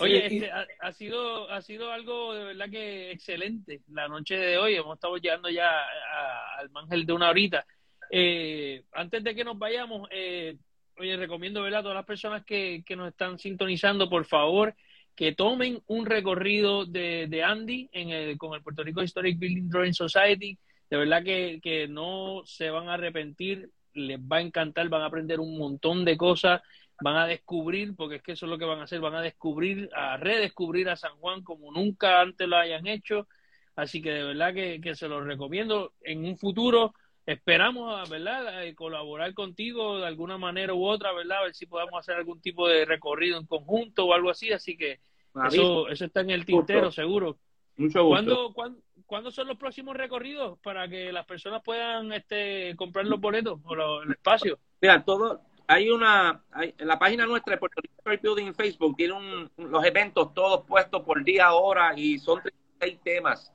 Oye, 0.00 0.26
este, 0.26 0.50
ha, 0.50 0.66
ha, 0.80 0.92
sido 0.92 1.50
ha 1.50 1.60
sido 1.62 1.90
algo 1.90 2.34
de 2.34 2.44
verdad 2.44 2.70
que 2.70 3.10
excelente 3.10 3.82
la 3.88 4.08
noche 4.08 4.36
de 4.36 4.58
hoy. 4.58 4.74
Hemos 4.74 4.94
estado 4.94 5.16
llegando 5.16 5.48
ya 5.48 5.68
a, 5.70 6.58
al 6.58 6.70
mangel 6.70 7.04
de 7.04 7.12
una 7.12 7.30
horita. 7.30 7.66
Eh, 8.10 8.84
antes 8.92 9.22
de 9.24 9.34
que 9.34 9.44
nos 9.44 9.58
vayamos, 9.58 10.08
eh, 10.10 10.56
oye, 10.98 11.16
recomiendo 11.16 11.62
¿verdad? 11.62 11.80
a 11.80 11.82
todas 11.82 11.96
las 11.96 12.06
personas 12.06 12.44
que, 12.44 12.82
que 12.86 12.96
nos 12.96 13.08
están 13.08 13.38
sintonizando, 13.38 14.08
por 14.08 14.24
favor, 14.24 14.74
que 15.14 15.32
tomen 15.32 15.82
un 15.86 16.06
recorrido 16.06 16.86
de, 16.86 17.26
de 17.28 17.42
Andy 17.42 17.88
en 17.92 18.10
el, 18.10 18.38
con 18.38 18.54
el 18.54 18.62
Puerto 18.62 18.84
Rico 18.84 19.02
Historic 19.02 19.38
Building 19.38 19.68
Drawing 19.68 19.94
Society. 19.94 20.56
De 20.88 20.96
verdad 20.96 21.22
que, 21.22 21.60
que 21.62 21.88
no 21.88 22.42
se 22.46 22.70
van 22.70 22.88
a 22.88 22.94
arrepentir, 22.94 23.70
les 23.94 24.18
va 24.18 24.36
a 24.36 24.42
encantar, 24.42 24.88
van 24.88 25.02
a 25.02 25.06
aprender 25.06 25.40
un 25.40 25.58
montón 25.58 26.04
de 26.04 26.16
cosas 26.16 26.62
van 27.00 27.16
a 27.16 27.26
descubrir, 27.26 27.94
porque 27.96 28.16
es 28.16 28.22
que 28.22 28.32
eso 28.32 28.46
es 28.46 28.50
lo 28.50 28.58
que 28.58 28.64
van 28.64 28.80
a 28.80 28.84
hacer, 28.84 29.00
van 29.00 29.14
a 29.14 29.22
descubrir, 29.22 29.88
a 29.94 30.16
redescubrir 30.16 30.88
a 30.88 30.96
San 30.96 31.16
Juan 31.16 31.42
como 31.42 31.72
nunca 31.72 32.20
antes 32.20 32.48
lo 32.48 32.56
hayan 32.56 32.86
hecho. 32.86 33.28
Así 33.76 34.02
que 34.02 34.10
de 34.10 34.24
verdad 34.24 34.52
que, 34.54 34.80
que 34.80 34.94
se 34.94 35.08
los 35.08 35.24
recomiendo. 35.24 35.92
En 36.02 36.24
un 36.24 36.36
futuro 36.36 36.94
esperamos, 37.24 38.08
¿verdad?, 38.08 38.64
eh, 38.64 38.74
colaborar 38.74 39.34
contigo 39.34 39.98
de 39.98 40.06
alguna 40.06 40.38
manera 40.38 40.74
u 40.74 40.84
otra, 40.84 41.12
¿verdad? 41.12 41.38
A 41.38 41.44
ver 41.44 41.54
si 41.54 41.66
podemos 41.66 42.00
hacer 42.00 42.16
algún 42.16 42.40
tipo 42.40 42.66
de 42.66 42.84
recorrido 42.84 43.38
en 43.38 43.46
conjunto 43.46 44.06
o 44.06 44.14
algo 44.14 44.30
así. 44.30 44.50
Así 44.50 44.76
que 44.76 45.00
eso, 45.46 45.88
eso 45.88 46.04
está 46.06 46.22
en 46.22 46.30
el 46.30 46.44
tintero, 46.44 46.90
seguro. 46.90 47.38
Mucho 47.76 48.02
gusto. 48.02 48.08
¿Cuándo, 48.08 48.52
cuándo, 48.54 48.80
¿Cuándo 49.08 49.30
son 49.30 49.46
los 49.46 49.56
próximos 49.56 49.96
recorridos 49.96 50.58
para 50.58 50.86
que 50.86 51.12
las 51.12 51.24
personas 51.24 51.62
puedan 51.62 52.12
este, 52.12 52.76
comprar 52.76 53.06
los 53.06 53.18
boletos 53.18 53.58
o 53.64 54.02
el 54.02 54.10
espacio? 54.10 54.58
Mira, 54.82 55.02
todo, 55.02 55.40
hay 55.68 55.90
una, 55.90 56.42
hay, 56.50 56.74
en 56.78 56.88
la 56.88 56.98
página 56.98 57.26
nuestra 57.26 57.52
de 57.52 57.58
Puerto 57.58 57.82
Rico 57.82 57.94
Building 58.22 58.46
en 58.46 58.54
Facebook 58.54 58.96
tiene 58.96 59.12
un, 59.12 59.50
los 59.58 59.84
eventos 59.84 60.32
todos 60.32 60.64
puestos 60.64 61.02
por 61.02 61.22
día, 61.22 61.52
hora 61.52 61.92
y 61.94 62.18
son 62.18 62.40
36 62.40 62.98
temas. 63.04 63.52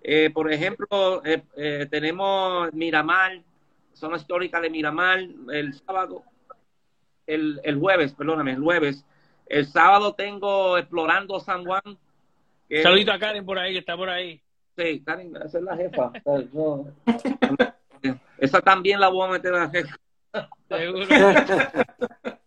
Eh, 0.00 0.30
por 0.32 0.50
ejemplo, 0.52 1.24
eh, 1.24 1.42
eh, 1.56 1.88
tenemos 1.90 2.72
Miramar, 2.72 3.42
zona 3.92 4.16
histórica 4.16 4.60
de 4.60 4.70
Miramar, 4.70 5.18
el 5.52 5.74
sábado, 5.74 6.22
el, 7.26 7.60
el 7.64 7.76
jueves, 7.80 8.12
perdóname, 8.12 8.52
el 8.52 8.62
jueves. 8.62 9.04
El 9.46 9.66
sábado 9.66 10.14
tengo 10.14 10.78
Explorando 10.78 11.40
San 11.40 11.64
Juan. 11.64 11.98
Saludito 12.82 13.10
a 13.10 13.18
Karen 13.18 13.44
por 13.44 13.58
ahí, 13.58 13.72
que 13.72 13.80
está 13.80 13.96
por 13.96 14.08
ahí. 14.08 14.40
Sí, 14.76 15.02
Karen, 15.04 15.34
esa 15.44 15.58
es 15.58 15.64
la 15.64 15.76
jefa. 15.76 16.12
No. 16.52 16.86
esa 18.38 18.60
también 18.60 19.00
la 19.00 19.08
voy 19.08 19.26
a 19.26 19.32
meter 19.32 19.52
a 19.52 19.64
la 19.64 19.70
jefa. 19.70 19.96
Seguro. 20.68 21.06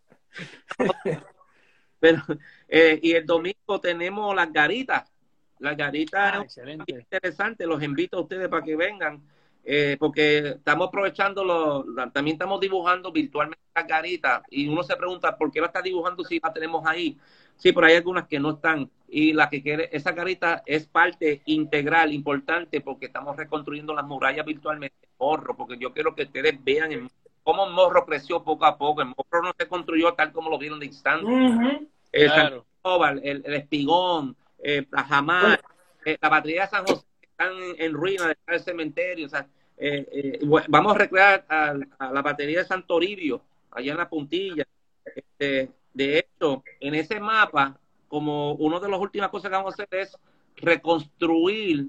Pero, 2.00 2.22
eh, 2.68 3.00
y 3.02 3.14
el 3.14 3.26
domingo 3.26 3.80
tenemos 3.82 4.36
las 4.36 4.52
garitas. 4.52 5.12
Las 5.60 5.76
garitas 5.76 6.36
ah, 6.36 6.42
excelente. 6.42 6.92
interesante. 6.92 7.66
Los 7.66 7.84
invito 7.84 8.18
a 8.18 8.22
ustedes 8.22 8.48
para 8.48 8.64
que 8.64 8.76
vengan. 8.76 9.22
Eh, 9.66 9.98
porque 10.00 10.50
estamos 10.50 10.88
aprovechando, 10.88 11.44
lo, 11.44 11.86
también 12.12 12.36
estamos 12.36 12.60
dibujando 12.60 13.12
virtualmente 13.12 13.64
las 13.76 13.86
garitas. 13.86 14.42
Y 14.50 14.68
uno 14.68 14.84
se 14.84 14.96
pregunta, 14.96 15.38
¿por 15.38 15.52
qué 15.52 15.60
la 15.60 15.68
está 15.68 15.82
dibujando 15.82 16.24
si 16.24 16.40
la 16.40 16.54
tenemos 16.54 16.86
ahí? 16.86 17.18
Sí, 17.58 17.74
pero 17.74 17.88
hay 17.88 17.96
algunas 17.96 18.28
que 18.28 18.40
no 18.40 18.52
están. 18.52 18.90
Y 19.10 19.34
la 19.34 19.50
que 19.50 19.62
quiere, 19.62 19.90
esa 19.92 20.14
garita 20.14 20.64
es 20.66 20.88
parte 20.88 21.42
integral, 21.46 22.14
importante, 22.14 22.80
porque 22.80 23.08
estamos 23.08 23.36
reconstruyendo 23.36 23.94
las 23.94 24.06
murallas 24.06 24.46
virtualmente. 24.46 24.96
Morro, 25.20 25.58
porque 25.58 25.78
yo 25.78 25.92
quiero 25.92 26.16
que 26.16 26.24
ustedes 26.24 26.64
vean 26.64 26.94
el 26.94 27.10
cómo 27.44 27.66
el 27.66 27.74
morro 27.74 28.06
creció 28.06 28.44
poco 28.44 28.66
a 28.66 28.78
poco. 28.78 29.02
El 29.02 29.08
morro 29.08 29.42
no 29.44 29.54
se 29.58 29.68
construyó 29.68 30.14
tal 30.14 30.32
como 30.32 30.50
lo 30.50 30.58
vieron 30.58 30.80
de 30.80 30.88
instante. 30.88 31.26
Uh 31.26 31.30
-huh. 31.30 31.88
El 32.12 32.32
claro. 32.32 32.66
San 32.84 33.20
el, 33.24 33.44
el, 33.46 33.54
espigón, 33.54 34.36
eh, 34.60 34.86
la 34.90 35.04
jamás, 35.04 35.60
eh, 36.06 36.18
la 36.22 36.30
batería 36.30 36.64
de 36.64 36.68
San 36.70 36.86
José 36.86 37.06
están 37.22 37.54
en, 37.54 37.76
en 37.78 37.94
ruinas 37.94 38.28
detrás 38.28 38.58
del 38.58 38.74
cementerio. 38.74 39.26
O 39.28 39.30
sea, 39.30 39.48
eh, 39.78 40.40
vamos 40.68 40.96
a 40.96 40.98
recrear 40.98 41.46
a, 41.48 41.76
a, 42.00 42.12
la 42.12 42.22
batería 42.22 42.60
de 42.60 42.66
San 42.66 42.86
Toribio, 42.86 43.42
allá 43.72 43.92
en 43.92 43.98
la 43.98 44.10
puntilla. 44.10 44.66
Este, 45.04 45.72
de 45.94 46.20
hecho, 46.20 46.64
en 46.80 46.96
ese 46.96 47.20
mapa, 47.20 47.78
como 48.08 48.54
una 48.54 48.80
de 48.80 48.90
las 48.90 49.00
últimas 49.00 49.30
cosas 49.30 49.50
que 49.50 49.58
vamos 49.58 49.80
a 49.80 49.84
hacer 49.84 50.00
es 50.00 50.18
reconstruir 50.56 51.88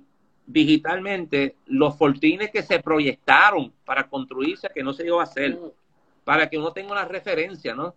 digitalmente 0.52 1.54
los 1.66 1.96
fortines 1.96 2.50
que 2.50 2.62
se 2.62 2.80
proyectaron 2.80 3.72
para 3.84 4.08
construirse, 4.08 4.68
que 4.74 4.82
no 4.82 4.92
se 4.92 5.06
iba 5.06 5.20
a 5.20 5.24
hacer, 5.24 5.58
para 6.24 6.48
que 6.48 6.58
uno 6.58 6.72
tenga 6.72 6.92
una 6.92 7.04
referencia, 7.04 7.74
¿no? 7.74 7.94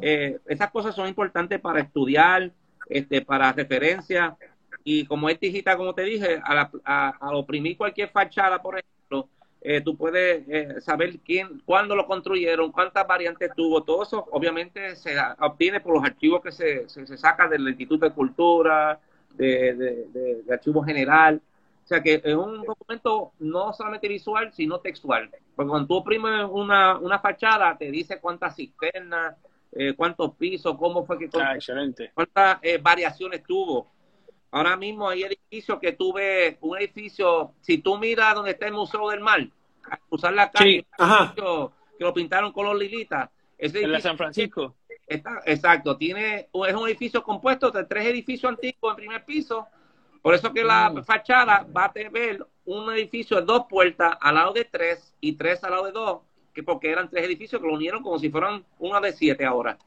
Eh, 0.00 0.38
esas 0.46 0.70
cosas 0.70 0.94
son 0.94 1.08
importantes 1.08 1.60
para 1.60 1.80
estudiar, 1.80 2.50
este, 2.88 3.22
para 3.22 3.52
referencia, 3.52 4.36
y 4.84 5.06
como 5.06 5.28
es 5.28 5.38
digital, 5.40 5.76
como 5.76 5.94
te 5.94 6.02
dije, 6.02 6.40
a, 6.42 6.54
la, 6.54 6.70
a, 6.84 7.36
oprimir 7.36 7.76
cualquier 7.76 8.10
fachada, 8.10 8.60
por 8.60 8.78
ejemplo, 8.78 9.28
eh, 9.62 9.80
tú 9.80 9.96
puedes 9.96 10.44
eh, 10.48 10.80
saber 10.80 11.18
quién, 11.20 11.62
cuándo 11.64 11.96
lo 11.96 12.06
construyeron, 12.06 12.72
cuántas 12.72 13.06
variantes 13.06 13.50
tuvo, 13.56 13.82
todo 13.82 14.02
eso 14.02 14.26
obviamente 14.30 14.94
se 14.96 15.16
obtiene 15.40 15.80
por 15.80 15.94
los 15.94 16.04
archivos 16.04 16.42
que 16.42 16.52
se, 16.52 16.88
se, 16.88 17.06
se 17.06 17.16
sacan 17.16 17.50
del 17.50 17.66
Instituto 17.68 18.06
de 18.06 18.14
Cultura, 18.14 19.00
de, 19.34 19.74
de, 19.74 20.06
de, 20.12 20.42
de 20.42 20.54
Archivo 20.54 20.82
General, 20.82 21.40
o 21.86 21.88
sea 21.88 22.02
que 22.02 22.20
es 22.24 22.34
un 22.34 22.64
documento 22.64 23.30
no 23.38 23.72
solamente 23.72 24.08
visual, 24.08 24.52
sino 24.52 24.80
textual. 24.80 25.30
Porque 25.54 25.68
cuando 25.68 25.86
tú 25.86 25.94
oprimes 25.94 26.44
una, 26.50 26.98
una 26.98 27.20
fachada, 27.20 27.78
te 27.78 27.92
dice 27.92 28.18
cuántas 28.20 28.56
cisternas, 28.56 29.36
eh, 29.70 29.94
cuántos 29.94 30.34
pisos, 30.34 30.76
cómo 30.76 31.06
fue 31.06 31.16
que... 31.16 31.30
Ah, 31.40 31.54
excelente. 31.54 32.10
Cuántas 32.12 32.58
eh, 32.62 32.78
variaciones 32.78 33.44
tuvo. 33.44 33.92
Ahora 34.50 34.76
mismo 34.76 35.08
hay 35.08 35.22
edificios 35.22 35.78
que 35.78 35.92
tuve, 35.92 36.58
un 36.60 36.76
edificio, 36.76 37.52
si 37.60 37.78
tú 37.78 37.96
miras 37.98 38.34
donde 38.34 38.50
está 38.50 38.66
el 38.66 38.72
Museo 38.72 39.08
del 39.10 39.20
Mar, 39.20 39.46
a 39.88 39.96
cruzar 39.96 40.32
la 40.32 40.50
calle, 40.50 40.84
sí. 40.98 41.34
que 41.36 42.04
lo 42.04 42.12
pintaron 42.12 42.50
color 42.50 42.76
lilita. 42.76 43.30
Ese 43.56 43.84
¿En 43.84 43.92
la 43.92 44.00
San 44.00 44.16
Francisco? 44.16 44.74
Está, 45.06 45.40
exacto, 45.46 45.96
tiene, 45.96 46.48
es 46.52 46.74
un 46.74 46.88
edificio 46.88 47.22
compuesto 47.22 47.70
de 47.70 47.84
tres 47.84 48.06
edificios 48.06 48.50
antiguos 48.50 48.90
en 48.90 48.96
primer 48.96 49.24
piso, 49.24 49.68
por 50.26 50.34
eso 50.34 50.52
que 50.52 50.64
la 50.64 50.90
Mm. 50.90 51.04
fachada 51.04 51.64
va 51.72 51.84
a 51.84 51.92
tener 51.92 52.44
un 52.64 52.92
edificio 52.92 53.36
de 53.36 53.44
dos 53.44 53.66
puertas 53.68 54.18
al 54.20 54.34
lado 54.34 54.52
de 54.54 54.64
tres 54.64 55.14
y 55.20 55.34
tres 55.34 55.62
al 55.62 55.70
lado 55.70 55.84
de 55.84 55.92
dos, 55.92 56.22
que 56.52 56.64
porque 56.64 56.90
eran 56.90 57.08
tres 57.08 57.24
edificios 57.26 57.62
que 57.62 57.68
lo 57.68 57.74
unieron 57.74 58.02
como 58.02 58.18
si 58.18 58.28
fueran 58.28 58.64
una 58.80 59.00
de 59.00 59.12
siete 59.12 59.44
ahora. 59.46 59.78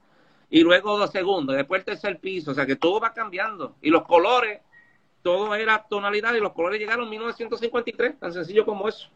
Y 0.49 0.61
luego 0.61 0.97
dos 0.97 1.11
segundos, 1.11 1.57
después 1.57 1.79
el 1.79 1.85
tercer 1.87 2.19
piso, 2.21 2.51
o 2.51 2.53
sea 2.53 2.65
que 2.65 2.77
todo 2.77 3.01
va 3.01 3.11
cambiando. 3.13 3.75
Y 3.81 3.89
los 3.89 4.03
colores, 4.03 4.61
todo 5.23 5.53
era 5.55 5.85
tonalidad 5.89 6.33
y 6.33 6.39
los 6.39 6.53
colores 6.53 6.79
llegaron 6.79 7.03
en 7.03 7.09
1953, 7.09 8.17
tan 8.17 8.31
sencillo 8.31 8.63
como 8.65 8.87
eso. 8.87 9.09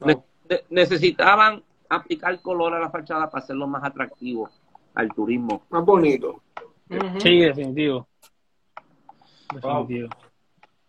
Ne- 0.00 0.20
ne- 0.50 0.64
necesitaban 0.68 1.62
aplicar 1.88 2.40
color 2.42 2.74
a 2.74 2.80
la 2.80 2.90
fachada 2.90 3.30
para 3.30 3.44
hacerlo 3.44 3.68
más 3.68 3.84
atractivo 3.84 4.50
al 4.94 5.14
turismo. 5.14 5.62
Más 5.70 5.84
bonito. 5.84 6.42
Ujú. 6.90 7.20
Sí, 7.20 7.38
definitivo. 7.38 8.08
Definitivo. 9.54 10.08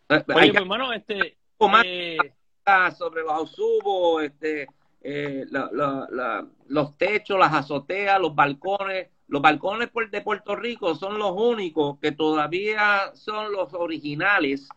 Eh, 0.10 0.16
Oye, 0.16 0.24
pues, 0.52 0.56
hermano, 0.56 0.94
este. 0.94 1.38
eh, 1.86 2.18
hablar 2.66 2.96
sobre 2.96 3.22
los 3.24 3.32
ausubos, 3.32 4.24
este, 4.24 4.68
eh, 5.02 5.46
la- 5.50 5.70
la- 5.72 6.08
la- 6.12 6.48
los 6.68 6.98
techos, 6.98 7.38
las 7.40 7.54
azoteas, 7.54 8.20
los 8.20 8.34
balcones. 8.36 9.10
Los 9.28 9.42
balcones 9.42 9.90
de 10.12 10.22
Puerto 10.22 10.56
Rico 10.56 10.94
son 10.96 11.18
los 11.18 11.32
únicos 11.32 11.98
que 12.00 12.12
todavía 12.12 13.12
son 13.16 13.52
los 13.52 13.74
originales. 13.74 14.68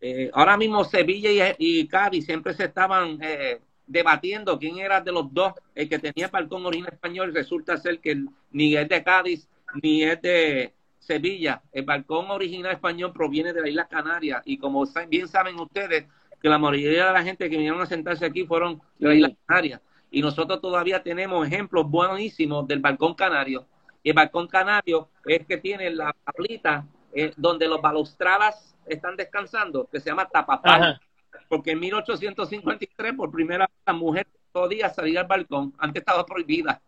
Eh, 0.00 0.30
ahora 0.32 0.56
mismo 0.56 0.84
Sevilla 0.84 1.30
y, 1.58 1.80
y 1.80 1.86
Cádiz 1.88 2.24
siempre 2.24 2.54
se 2.54 2.64
estaban 2.64 3.18
eh, 3.20 3.60
debatiendo 3.86 4.58
quién 4.58 4.78
era 4.78 5.00
de 5.00 5.12
los 5.12 5.32
dos 5.32 5.52
el 5.74 5.88
que 5.88 5.98
tenía 5.98 6.28
balcón 6.28 6.64
original 6.66 6.92
español. 6.94 7.34
Resulta 7.34 7.76
ser 7.76 8.00
que 8.00 8.24
ni 8.52 8.74
es 8.76 8.88
de 8.88 9.02
Cádiz 9.04 9.48
ni 9.82 10.02
es 10.02 10.20
de 10.22 10.72
Sevilla. 11.02 11.62
El 11.72 11.84
balcón 11.84 12.30
original 12.30 12.72
español 12.72 13.12
proviene 13.12 13.52
de 13.52 13.60
la 13.60 13.68
isla 13.68 13.88
Canaria 13.88 14.42
y 14.44 14.56
como 14.56 14.84
bien 15.08 15.28
saben 15.28 15.58
ustedes 15.58 16.06
que 16.40 16.48
la 16.48 16.58
mayoría 16.58 17.06
de 17.06 17.12
la 17.12 17.22
gente 17.22 17.50
que 17.50 17.56
vinieron 17.56 17.80
a 17.80 17.86
sentarse 17.86 18.24
aquí 18.24 18.44
fueron 18.46 18.80
de 18.98 19.08
la 19.08 19.14
isla 19.14 19.32
Canaria 19.46 19.82
y 20.12 20.20
nosotros 20.20 20.60
todavía 20.60 21.02
tenemos 21.02 21.46
ejemplos 21.46 21.90
buenísimos 21.90 22.68
del 22.68 22.80
balcón 22.80 23.14
canario. 23.14 23.66
Y 24.02 24.10
el 24.10 24.14
balcón 24.14 24.46
canario 24.46 25.08
es 25.24 25.46
que 25.46 25.56
tiene 25.56 25.90
la 25.90 26.14
tablita 26.24 26.86
eh, 27.14 27.32
donde 27.36 27.66
los 27.66 27.80
balustradas 27.80 28.76
están 28.86 29.16
descansando, 29.16 29.88
que 29.90 30.00
se 30.00 30.10
llama 30.10 30.28
tapapal 30.28 30.82
ajá. 30.82 31.00
porque 31.48 31.70
en 31.70 31.80
1853 31.80 33.14
por 33.14 33.30
primera 33.30 33.66
vez 33.66 33.76
la 33.86 33.92
mujer 33.94 34.26
podía 34.52 34.90
salir 34.90 35.18
al 35.18 35.26
balcón, 35.26 35.72
antes 35.78 36.02
estaba 36.02 36.26
prohibida. 36.26 36.82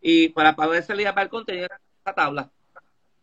Y 0.00 0.28
para 0.28 0.54
poder 0.54 0.82
salir 0.82 1.08
al 1.08 1.14
balcón 1.14 1.46
tenía 1.46 1.66
esa 1.66 2.14
tabla. 2.14 2.50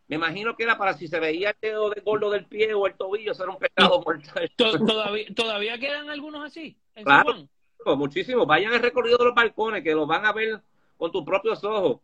Me 0.08 0.18
imagino 0.18 0.56
que 0.56 0.64
era 0.64 0.78
para 0.78 0.94
si 0.94 1.08
se 1.08 1.20
veía 1.20 1.50
el 1.50 1.56
dedo 1.62 1.90
de 1.90 2.02
gordo 2.02 2.30
del 2.30 2.46
pie 2.46 2.74
o 2.74 2.86
el 2.86 2.94
tobillo, 2.94 3.32
eso 3.32 3.44
era 3.44 3.52
un 3.54 3.58
pecado 3.60 4.02
mortal. 4.06 4.52
To- 4.56 4.86
todavía, 4.86 5.26
¿Todavía 5.36 5.80
quedan 5.80 6.10
algunos 6.10 6.46
así? 6.46 6.76
En 6.96 7.04
Claro. 7.06 7.32
San 7.32 7.50
Juan? 7.84 7.98
Muchísimo. 7.98 8.46
Vayan 8.46 8.74
al 8.74 8.82
recorrido 8.82 9.18
de 9.18 9.26
los 9.26 9.36
balcones, 9.36 9.84
que 9.84 9.94
los 9.94 10.08
van 10.08 10.26
a 10.26 10.32
ver 10.34 10.60
con 10.98 11.12
tus 11.12 11.24
propios 11.24 11.64
ojos. 11.64 12.00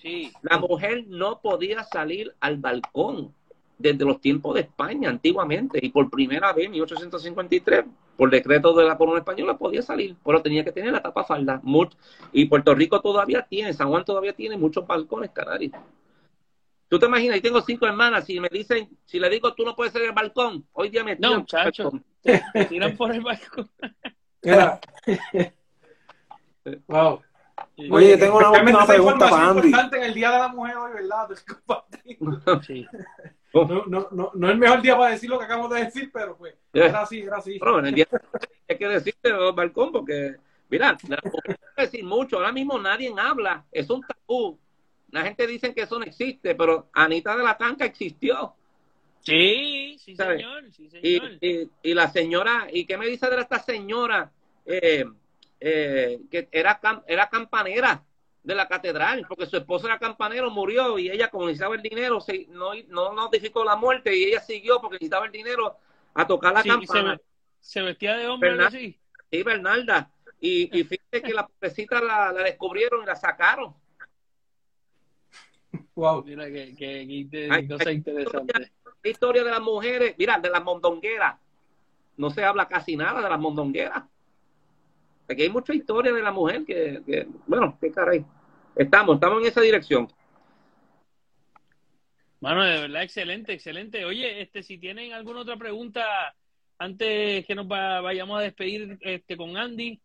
Sí. 0.00 0.32
La 0.42 0.58
mujer 0.58 1.04
no 1.08 1.40
podía 1.40 1.82
salir 1.84 2.32
al 2.40 2.56
balcón 2.58 3.34
desde 3.76 4.04
los 4.04 4.20
tiempos 4.20 4.54
de 4.54 4.60
España 4.62 5.08
antiguamente 5.10 5.80
y 5.82 5.88
por 5.88 6.08
primera 6.08 6.52
vez 6.52 6.66
en 6.66 6.72
1853 6.72 7.84
por 8.16 8.30
decreto 8.30 8.72
de 8.74 8.84
la 8.84 8.96
corona 8.96 9.18
española 9.18 9.58
podía 9.58 9.82
salir, 9.82 10.14
pero 10.24 10.40
tenía 10.40 10.64
que 10.64 10.70
tener 10.70 10.92
la 10.92 11.02
tapa 11.02 11.24
falda. 11.24 11.60
Y 12.32 12.44
Puerto 12.44 12.72
Rico 12.74 13.00
todavía 13.00 13.42
tiene, 13.48 13.72
San 13.72 13.88
Juan 13.88 14.04
todavía 14.04 14.32
tiene 14.32 14.56
muchos 14.56 14.86
balcones 14.86 15.30
canarios. 15.32 15.72
Tú 16.94 17.00
te 17.00 17.06
imaginas, 17.06 17.34
yo 17.38 17.42
tengo 17.42 17.60
cinco 17.60 17.86
hermanas, 17.88 18.24
si 18.24 18.38
me 18.38 18.48
dicen, 18.48 18.88
si 19.04 19.18
le 19.18 19.28
digo 19.28 19.52
tú 19.52 19.64
no 19.64 19.74
puedes 19.74 19.92
salir 19.92 20.10
al 20.10 20.14
balcón, 20.14 20.64
hoy 20.74 20.90
día 20.90 21.02
me 21.02 21.16
No, 21.16 21.44
tiran 21.44 21.44
por 21.44 21.58
el 21.58 21.72
chacho. 21.72 21.82
balcón. 21.90 22.04
Te 22.22 22.64
tiran 22.66 22.96
por 22.96 23.10
el 23.12 23.20
balcón. 23.20 23.70
Mira. 24.44 24.80
wow. 26.86 27.20
Sí. 27.76 27.88
Oye, 27.90 28.16
tengo 28.16 28.36
una 28.36 28.46
esa 28.46 28.62
pregunta 28.62 28.94
información 28.94 29.18
para 29.18 29.48
Andy. 29.48 29.66
importante 29.66 29.96
en 29.96 30.02
el 30.04 30.14
Día 30.14 30.30
de 30.30 30.38
la 30.38 30.48
Mujer 30.48 30.76
hoy, 30.76 30.92
¿verdad? 30.92 31.28
Sí. 32.64 32.86
No, 33.52 33.64
no, 33.86 34.08
no, 34.12 34.30
no 34.32 34.46
es 34.46 34.52
el 34.52 34.58
mejor 34.60 34.80
día 34.80 34.96
para 34.96 35.10
decir 35.10 35.28
lo 35.30 35.38
que 35.40 35.46
acabamos 35.46 35.70
de 35.74 35.84
decir, 35.86 36.10
pero 36.12 36.36
pues 36.36 36.54
Yeah. 36.72 36.86
era 36.86 37.00
así, 37.02 37.22
era 37.22 37.38
así. 37.38 37.58
Bueno, 37.58 37.80
en 37.80 37.86
el 37.86 37.94
día 37.96 38.06
hay 38.68 38.78
que 38.78 38.86
decirte 38.86 39.30
el 39.30 39.52
balcón 39.52 39.90
porque, 39.90 40.36
mira, 40.68 40.96
la 41.08 41.18
mujer 41.24 41.58
puede 41.74 41.88
decir 41.88 42.04
mucho, 42.04 42.36
ahora 42.36 42.52
mismo 42.52 42.78
nadie 42.78 43.12
habla, 43.18 43.64
es 43.72 43.90
un 43.90 44.00
tabú. 44.00 44.60
La 45.14 45.22
gente 45.22 45.46
dice 45.46 45.72
que 45.72 45.82
eso 45.82 45.96
no 45.98 46.04
existe, 46.04 46.56
pero 46.56 46.88
Anita 46.92 47.36
de 47.36 47.44
la 47.44 47.56
Tanca 47.56 47.84
existió. 47.84 48.54
Sí, 49.20 49.96
sí, 49.98 50.16
señor. 50.16 50.64
Sí, 50.72 50.88
Y, 51.00 51.16
señor. 51.18 51.38
y, 51.40 51.70
y 51.82 51.94
la 51.94 52.10
señora, 52.10 52.66
¿y 52.72 52.84
qué 52.84 52.96
me 52.98 53.06
dice 53.06 53.30
de 53.30 53.40
esta 53.40 53.60
señora 53.60 54.32
eh, 54.66 55.04
eh, 55.60 56.18
que 56.30 56.48
era, 56.50 56.80
cam- 56.80 57.04
era 57.06 57.28
campanera 57.28 58.02
de 58.42 58.54
la 58.56 58.66
catedral? 58.66 59.24
Porque 59.28 59.46
su 59.46 59.56
esposo 59.56 59.86
era 59.86 60.00
campanero, 60.00 60.50
murió 60.50 60.98
y 60.98 61.08
ella, 61.08 61.30
como 61.30 61.46
necesitaba 61.46 61.76
el 61.76 61.82
dinero, 61.82 62.20
se, 62.20 62.46
no, 62.50 62.72
no 62.88 63.12
notificó 63.12 63.62
la 63.64 63.76
muerte 63.76 64.16
y 64.16 64.24
ella 64.24 64.40
siguió 64.40 64.80
porque 64.80 64.96
necesitaba 64.96 65.26
el 65.26 65.32
dinero 65.32 65.76
a 66.14 66.26
tocar 66.26 66.52
la 66.54 66.62
Sí, 66.64 66.70
se, 66.70 66.76
campana. 66.76 67.12
ve- 67.14 67.20
se 67.60 67.82
vestía 67.82 68.16
de 68.16 68.26
hombre, 68.26 68.64
así. 68.64 68.98
Sí, 69.30 69.42
Bernalda. 69.44 70.10
Y, 70.40 70.76
y 70.78 70.82
fíjate 70.82 71.22
que 71.22 71.32
la 71.32 71.46
pobrecita 71.46 72.00
la, 72.00 72.32
la 72.32 72.42
descubrieron 72.42 73.04
y 73.04 73.06
la 73.06 73.14
sacaron. 73.14 73.74
Wow. 75.94 76.24
Mira 76.24 76.46
que, 76.46 76.74
que, 76.74 76.76
que 76.76 77.02
inte- 77.02 77.48
Ay, 77.50 77.68
cosa 77.68 77.90
interesante. 77.92 78.52
La 79.02 79.10
historia 79.10 79.44
de 79.44 79.50
las 79.50 79.60
mujeres, 79.60 80.14
mira, 80.18 80.38
de 80.38 80.50
las 80.50 80.62
mondongueras. 80.64 81.36
No 82.16 82.30
se 82.30 82.44
habla 82.44 82.66
casi 82.68 82.96
nada 82.96 83.20
de 83.22 83.28
las 83.28 83.38
mondongueras. 83.40 84.04
Aquí 85.28 85.42
hay 85.42 85.50
mucha 85.50 85.74
historia 85.74 86.12
de 86.12 86.22
la 86.22 86.32
mujer 86.32 86.64
que, 86.64 87.02
que 87.06 87.26
bueno, 87.46 87.76
qué 87.80 87.90
caray. 87.90 88.24
Estamos, 88.76 89.14
estamos 89.16 89.40
en 89.42 89.48
esa 89.48 89.60
dirección. 89.60 90.08
Mano, 92.40 92.62
de 92.62 92.80
verdad, 92.82 93.02
excelente, 93.02 93.52
excelente. 93.54 94.04
Oye, 94.04 94.42
este, 94.42 94.62
si 94.62 94.76
tienen 94.78 95.12
alguna 95.12 95.40
otra 95.40 95.56
pregunta 95.56 96.04
antes 96.78 97.46
que 97.46 97.54
nos 97.54 97.66
va- 97.66 98.00
vayamos 98.00 98.38
a 98.38 98.42
despedir 98.42 98.98
este, 99.00 99.36
con 99.36 99.56
Andy. 99.56 99.98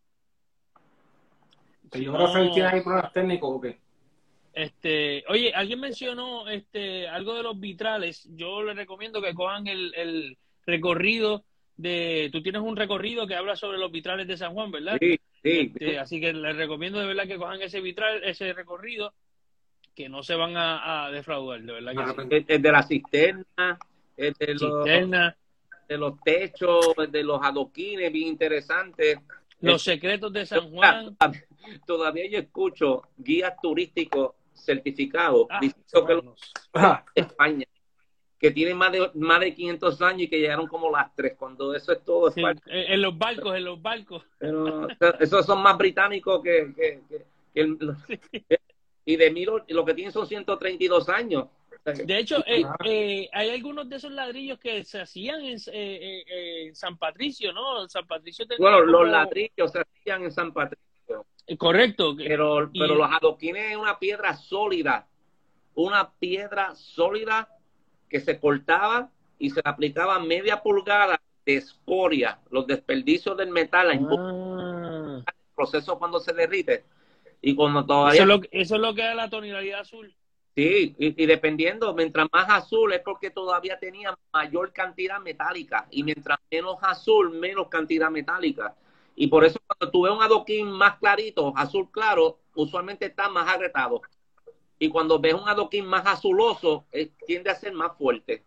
¿El 1.92 2.00
Si 2.02 2.06
no, 2.06 2.54
tiene 2.54 2.70
ahí 2.70 2.82
problemas 2.82 3.12
técnicos 3.14 3.50
o 3.56 3.60
qué? 3.62 3.80
Este, 4.54 5.24
oye, 5.28 5.54
alguien 5.54 5.80
mencionó 5.80 6.47
este, 6.47 7.08
algo 7.08 7.34
de 7.36 7.43
los 7.43 7.60
vitrales. 7.60 8.28
Yo 8.36 8.64
les 8.64 8.76
recomiendo 8.76 9.22
que 9.22 9.34
cojan 9.34 9.68
el, 9.68 9.93
el 9.95 10.38
recorrido 10.66 11.43
de. 11.78 12.30
Tú 12.32 12.41
tienes 12.41 12.62
un 12.62 12.76
recorrido 12.76 13.28
que 13.28 13.36
habla 13.36 13.56
sobre 13.56 13.78
los 13.78 13.91
vitrales 13.91 14.28
de 14.28 14.38
San 14.38 14.53
Juan, 14.53 14.72
¿verdad? 14.72 14.98
Sí, 14.99 15.19
sí. 15.44 15.72
Este, 15.74 15.99
así 15.99 16.19
que 16.19 16.34
les 16.34 16.56
recomiendo 16.56 16.99
de 16.99 17.07
verdad 17.07 17.28
que 17.28 17.38
cojan 17.38 17.61
ese 17.61 17.82
vitral, 17.82 18.24
ese 18.24 18.52
recorrido, 18.53 19.14
que 19.95 20.10
no 20.10 20.24
se 20.24 20.36
van 20.36 20.57
a, 20.57 21.06
a 21.06 21.11
defraudar, 21.11 21.61
de 21.61 21.74
verdad 21.74 22.15
que 22.15 22.22
sí. 22.22 22.28
El, 22.30 22.45
el 22.48 22.61
de 22.61 22.72
la 22.72 22.84
cisterna, 22.84 23.80
el 24.18 24.34
de 24.34 24.53
los, 24.53 24.84
Cisterna, 24.84 25.38
de 25.88 25.98
los 25.98 26.19
techos, 26.22 26.94
el 26.98 27.11
de 27.11 27.24
los 27.24 27.40
adoquines, 27.41 28.11
bien 28.11 28.28
interesante. 28.30 29.19
los 29.61 29.82
secretos 29.82 30.32
de 30.34 30.45
San 30.45 30.72
Juan. 30.72 31.18
Todavía 31.86 32.30
yo 32.30 32.40
escucho 32.40 33.03
guías 33.18 33.53
turísticos 33.61 34.36
certificados 34.64 35.48
Ah, 35.49 35.60
diciendo 35.61 36.06
que 36.07 36.14
los. 36.15 36.53
Ah, 36.73 37.03
España, 37.15 37.65
que 38.40 38.52
tienen 38.52 38.77
más 38.77 38.91
de, 38.91 39.11
más 39.15 39.40
de 39.41 39.53
500 39.53 40.02
años 40.02 40.22
y 40.23 40.27
que 40.30 40.40
llegaron 40.40 40.68
como 40.68 40.90
las 40.91 41.14
tres, 41.15 41.36
cuando 41.38 41.73
eso 41.76 41.91
es 41.91 42.03
todo. 42.06 42.31
Sí, 42.31 42.41
en 42.41 42.57
en 42.94 43.02
los 43.02 43.18
barcos, 43.18 43.56
en 43.56 43.65
los 43.65 43.81
barcos. 43.81 44.23
Pero, 44.38 44.88
esos 45.19 45.45
son 45.45 45.61
más 45.61 45.77
británicos 45.77 46.41
que... 46.41 46.73
que- 46.76 47.02
que- 47.10 47.26
que 47.53 47.61
el- 47.61 47.77
y 49.06 49.15
de 49.15 49.31
mil, 49.31 49.49
lo 49.69 49.84
que 49.86 49.94
tienen 49.95 50.11
son 50.14 50.27
132 50.27 51.10
años. 51.10 51.48
De 51.84 52.19
hecho, 52.19 52.44
eh, 52.45 52.64
eh, 52.86 53.30
hay 53.34 53.49
algunos 53.49 53.90
de 53.90 53.95
esos 53.95 54.11
ladrillos 54.11 54.60
que 54.60 54.84
se 54.84 55.02
hacían 55.02 55.41
en, 55.44 55.56
eh, 55.56 55.61
eh, 55.73 56.23
eh, 56.27 56.76
San 56.76 56.98
Patricio, 56.98 57.52
¿no? 57.52 57.88
San 57.90 58.06
Patricio 58.06 58.45
tenía 58.45 58.60
bueno, 58.69 58.81
los 58.86 59.07
ladrillos 59.10 59.72
se 59.72 59.80
hacían 59.80 60.23
en 60.23 60.31
San 60.31 60.53
Patricio, 60.53 60.86
Eh, 60.86 60.89
Correcto. 61.58 62.16
pero, 62.18 62.70
Y- 62.72 62.80
pero 62.80 62.96
los 62.96 63.12
adoquines 63.12 63.72
es 63.72 63.78
una 63.78 63.98
piedra 64.00 64.36
sólida, 64.36 65.08
una 65.76 66.12
piedra 66.12 66.76
sólida 66.76 67.50
que 68.10 68.20
se 68.20 68.40
cortaba 68.40 69.10
y 69.38 69.50
se 69.50 69.62
aplicaba 69.64 70.20
media 70.20 70.62
pulgada 70.62 71.22
de 71.46 71.56
escoria, 71.56 72.40
los 72.52 72.68
desperdicios 72.68 73.38
del 73.38 73.50
metal, 73.50 74.08
Ah, 75.26 75.32
proceso 75.56 75.98
cuando 75.98 76.20
se 76.20 76.34
derrite. 76.34 76.84
Y 77.42 77.56
cuando 77.56 77.80
eso, 77.80 77.88
todavía 77.88 78.22
es 78.22 78.28
lo, 78.28 78.42
eso 78.52 78.76
es 78.76 78.82
lo 78.82 78.94
que 78.94 79.02
da 79.02 79.16
la 79.16 79.30
tonalidad 79.30 79.82
azul. 79.82 80.14
Sí, 80.56 80.96
y, 80.98 81.24
y 81.24 81.26
dependiendo, 81.26 81.94
mientras 81.94 82.28
más 82.34 82.50
azul 82.50 82.92
es 82.92 83.00
porque 83.02 83.30
todavía 83.30 83.80
tenía 83.80 84.18
mayor 84.34 84.74
cantidad 84.74 85.20
metálica 85.20 85.88
y 85.90 86.04
mientras 86.04 86.38
menos 86.52 86.78
azul, 86.82 87.30
menos 87.32 87.70
cantidad 87.70 88.10
metálica. 88.10 88.76
Y 89.22 89.28
por 89.28 89.44
eso 89.44 89.60
cuando 89.68 89.91
tú 89.91 90.04
ves 90.04 90.14
un 90.14 90.22
adoquín 90.24 90.72
más 90.72 90.98
clarito, 90.98 91.52
azul 91.58 91.90
claro, 91.91 92.40
usualmente 92.56 93.06
está 93.06 93.28
más 93.28 93.50
agretado. 93.50 94.02
Y 94.80 94.88
cuando 94.88 95.20
ves 95.20 95.34
un 95.34 95.48
adoquín 95.50 95.86
más 95.86 96.06
azuloso, 96.08 96.86
eh, 96.94 97.12
tiende 97.28 97.50
a 97.50 97.56
ser 97.56 97.74
más 97.74 97.98
fuerte. 97.98 98.46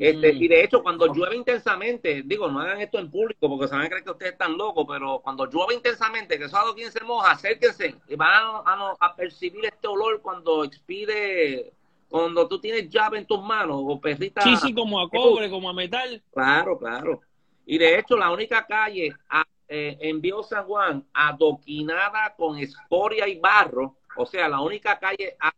Este, 0.00 0.32
Mm. 0.32 0.42
y 0.42 0.48
de 0.48 0.64
hecho, 0.64 0.82
cuando 0.82 1.06
llueve 1.14 1.36
intensamente, 1.36 2.22
digo, 2.24 2.48
no 2.48 2.58
hagan 2.58 2.80
esto 2.80 2.98
en 2.98 3.12
público 3.12 3.48
porque 3.48 3.68
se 3.68 3.74
van 3.76 3.84
a 3.84 3.88
creer 3.88 4.02
que 4.02 4.10
ustedes 4.10 4.32
están 4.32 4.56
locos, 4.58 4.86
pero 4.88 5.20
cuando 5.20 5.46
llueve 5.48 5.74
intensamente, 5.74 6.36
que 6.36 6.46
esos 6.46 6.58
adoquines 6.58 6.92
se 6.92 7.04
moja, 7.04 7.30
acérquense 7.30 7.94
y 8.08 8.16
van 8.16 8.30
a, 8.32 8.62
a- 8.64 8.96
a 8.98 9.14
percibir 9.14 9.66
este 9.66 9.86
olor 9.86 10.20
cuando 10.20 10.64
expide, 10.64 11.72
cuando 12.08 12.48
tú 12.48 12.58
tienes 12.58 12.88
llave 12.90 13.18
en 13.18 13.26
tus 13.26 13.40
manos 13.40 13.76
o 13.86 14.00
perrita. 14.00 14.40
Sí, 14.42 14.56
sí, 14.56 14.74
como 14.74 14.98
a 14.98 15.08
cobre, 15.08 15.48
como 15.48 15.70
a 15.70 15.72
metal. 15.72 16.20
Claro, 16.32 16.76
claro. 16.76 17.20
Y 17.66 17.78
de 17.78 18.00
hecho, 18.00 18.16
la 18.16 18.32
única 18.32 18.66
calle 18.66 19.14
a- 19.28 19.44
eh, 19.68 19.96
en 20.00 20.20
Viejo 20.20 20.42
San 20.42 20.64
Juan 20.66 21.06
adoquinada 21.14 22.34
con 22.36 22.58
escoria 22.58 23.26
y 23.28 23.38
barro, 23.38 23.96
o 24.16 24.26
sea, 24.26 24.48
la 24.48 24.60
única 24.60 24.98
calle 24.98 25.36
a- 25.40 25.52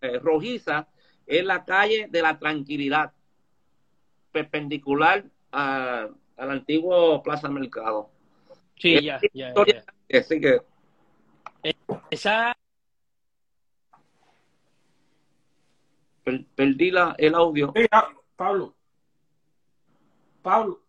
eh, 0.00 0.18
rojiza 0.18 0.88
es 1.26 1.44
la 1.44 1.64
calle 1.64 2.08
de 2.10 2.22
la 2.22 2.38
tranquilidad, 2.38 3.12
perpendicular 4.32 5.24
a- 5.52 6.08
al 6.36 6.50
antiguo 6.50 7.22
Plaza 7.22 7.48
Mercado. 7.48 8.10
Sí, 8.78 9.02
ya, 9.02 9.20
ya, 9.32 9.48
Historia, 9.48 9.84
ya. 10.08 10.18
Así 10.18 10.40
que, 10.40 10.60
Esa, 12.10 12.56
per- 16.22 16.44
perdí 16.54 16.90
la, 16.90 17.14
el 17.18 17.34
audio. 17.34 17.72
Ah, 17.90 18.08
Pablo. 18.36 18.74
Pablo. 20.42 20.80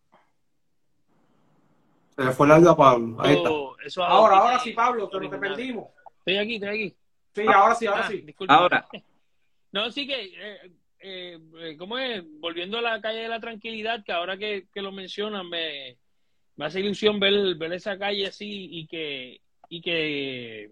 Se 2.17 2.23
le 2.25 2.31
fue 2.31 2.47
el 2.47 2.51
audio 2.53 2.71
a 2.71 2.77
Pablo. 2.77 3.15
Ahí 3.21 3.35
está. 3.35 3.49
eso, 3.49 3.77
eso 3.85 4.03
Ahora, 4.03 4.37
ahora 4.37 4.59
sí, 4.59 4.71
Pablo, 4.71 5.07
pero 5.09 5.19
te 5.21 5.27
originales. 5.27 5.57
perdimos. 5.57 5.87
Estoy 6.19 6.37
aquí, 6.37 6.55
estoy 6.55 6.69
aquí. 6.69 6.95
Sí, 7.35 7.41
ahora 7.47 7.75
sí, 7.75 7.85
ahora 7.85 8.01
Ah, 8.05 8.07
sí. 8.09 8.17
disculpa. 8.21 8.53
Ahora, 8.55 8.87
No, 9.71 9.91
sí 9.91 10.07
que, 10.07 10.23
eh, 10.23 10.71
eh, 10.99 11.39
eh, 11.59 11.75
¿cómo 11.77 11.97
es? 11.99 12.23
Volviendo 12.39 12.79
a 12.79 12.81
la 12.81 12.99
calle 13.01 13.19
de 13.19 13.27
la 13.27 13.39
tranquilidad, 13.39 14.03
que 14.03 14.11
ahora 14.13 14.37
que, 14.37 14.67
que 14.73 14.81
lo 14.81 14.91
mencionan, 14.91 15.47
me, 15.47 15.97
me 16.55 16.65
hace 16.65 16.79
ilusión 16.79 17.19
ver, 17.19 17.55
ver 17.55 17.73
esa 17.73 17.97
calle 17.99 18.27
así 18.27 18.67
y 18.71 18.87
que, 18.87 19.39
y 19.69 19.81
que, 19.81 20.71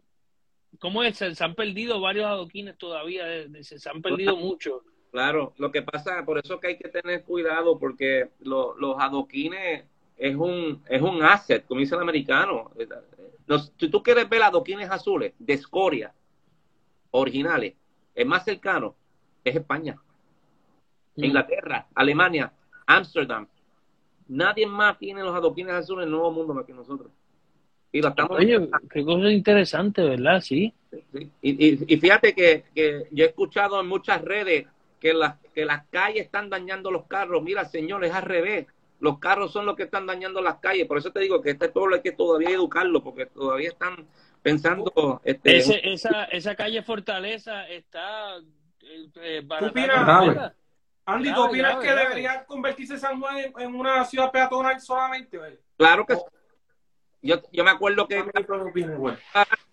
¿cómo 0.80 1.03
es? 1.03 1.17
Se, 1.17 1.35
se 1.35 1.43
han 1.43 1.53
perdido 1.53 1.99
varios 2.01 2.26
adoquines 2.26 2.77
todavía, 2.77 3.26
se 3.61 3.89
han 3.89 4.01
perdido 4.01 4.35
muchos. 4.38 4.81
Claro, 5.11 5.53
lo 5.57 5.72
que 5.72 5.81
pasa, 5.84 6.26
por 6.26 6.39
eso 6.39 6.59
que 6.59 6.67
hay 6.69 6.77
que 6.77 6.89
tener 6.89 7.23
cuidado, 7.23 7.77
porque 7.77 8.30
lo- 8.39 8.76
los 8.76 8.95
adoquines 8.99 9.85
es 10.17 10.35
un, 10.35 10.81
es 10.89 11.01
un 11.01 11.21
asset, 11.23 11.65
como 11.65 11.79
dice 11.81 11.95
el 11.95 12.01
americano. 12.01 12.71
Si 13.77 13.89
tú 13.89 14.01
quieres 14.01 14.27
ver 14.29 14.43
adoquines 14.43 14.89
azules 14.89 15.33
de 15.39 15.53
escoria, 15.53 16.13
originales, 17.11 17.73
el 18.13 18.25
más 18.25 18.43
cercano 18.43 18.95
es 19.43 19.55
España, 19.55 19.97
Mm. 21.17 21.23
Inglaterra, 21.23 21.87
Alemania, 21.95 22.51
Ámsterdam. 22.85 23.47
Nadie 24.27 24.67
más 24.67 24.97
tiene 24.99 25.21
los 25.23 25.33
adoquines 25.33 25.73
azules 25.73 26.03
en 26.03 26.07
el 26.07 26.11
Nuevo 26.11 26.29
Mundo 26.31 26.53
más 26.53 26.65
que 26.65 26.73
nosotros. 26.73 27.09
Y 27.93 28.01
lo 28.01 28.09
estamos 28.09 28.37
Oye, 28.37 28.67
qué 28.91 29.05
cosa 29.05 29.29
interesante, 29.31 30.01
¿verdad? 30.01 30.41
Sí. 30.41 30.73
Sí. 31.13 31.31
Y, 31.41 31.67
y- 31.69 31.85
y 31.87 31.97
fíjate 31.97 32.35
que, 32.35 32.65
que 32.75 33.07
yo 33.11 33.23
he 33.23 33.27
escuchado 33.29 33.79
en 33.79 33.87
muchas 33.87 34.21
redes 34.23 34.67
que 34.99 35.13
las, 35.13 35.37
que 35.53 35.63
las 35.63 35.85
calles 35.87 36.25
están 36.25 36.49
dañando 36.49 36.91
los 36.91 37.05
carros. 37.05 37.41
Mira, 37.41 37.63
señores, 37.63 38.09
es 38.09 38.15
al 38.17 38.23
revés. 38.23 38.67
Los 39.06 39.19
carros 39.19 39.53
son 39.53 39.68
los 39.68 39.76
que 39.76 39.84
están 39.84 40.07
dañando 40.07 40.41
las 40.41 40.56
calles. 40.56 40.88
Por 40.88 40.98
eso 40.98 41.11
te 41.11 41.19
digo 41.19 41.40
que 41.40 41.52
este 41.52 41.69
pueblo 41.69 41.95
hay 41.95 42.02
que 42.02 42.14
todavía 42.14 42.49
educarlo, 42.49 43.03
porque 43.03 43.27
todavía 43.27 43.69
están 43.69 44.07
pensando. 44.41 45.22
Este, 45.23 45.57
Ese, 45.57 45.80
esa, 45.94 46.23
esa 46.23 46.56
calle 46.56 46.82
Fortaleza 46.82 47.69
está 47.69 48.38
eh, 48.82 49.07
eh, 49.22 49.41
baratando 49.45 49.69
opinas? 49.69 50.53
Andy, 51.06 51.34
¿tú 51.36 51.44
opinas 51.44 51.73
grave, 51.73 51.86
que 51.86 51.91
grave. 51.91 52.10
debería 52.10 52.45
convertirse 52.45 52.98
San 52.98 53.22
Juan 53.22 53.38
en, 53.38 53.53
en 53.60 53.76
una 53.76 54.03
ciudad 54.06 54.32
peatonal 54.32 54.82
solamente? 54.82 55.40
Claro 55.77 56.03
que 56.03 56.15
sí. 56.15 56.22
yo, 57.22 57.44
yo 57.52 57.64
me 57.64 57.69
acuerdo 57.69 58.07
que 58.07 58.23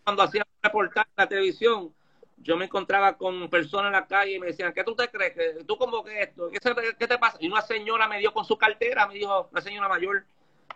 cuando 0.05 0.23
hacía 0.25 0.43
un 0.43 0.63
reportaje 0.63 1.09
en 1.09 1.23
la 1.23 1.27
televisión, 1.27 1.95
yo 2.43 2.57
me 2.57 2.65
encontraba 2.65 3.17
con 3.17 3.49
personas 3.49 3.87
en 3.87 3.93
la 3.93 4.07
calle 4.07 4.33
y 4.33 4.39
me 4.41 4.49
decían, 4.49 4.73
¿qué 4.73 4.85
tú 4.85 4.95
te 4.95 5.09
crees? 5.09 5.33
que 5.33 5.65
¿Tú 5.65 5.77
cómo 5.77 6.03
que 6.03 6.23
esto? 6.23 6.51
¿Qué, 6.51 7.07
te 7.07 7.19
pasa? 7.19 7.37
Y 7.41 7.49
una 7.49 7.63
señora 7.63 8.09
me 8.09 8.19
dio 8.19 8.33
con 8.33 8.45
su 8.45 8.59
cartera, 8.59 9.07
me 9.07 9.15
dijo, 9.15 9.49
una 9.51 9.61
señora 9.61 9.89
mayor, 9.89 10.25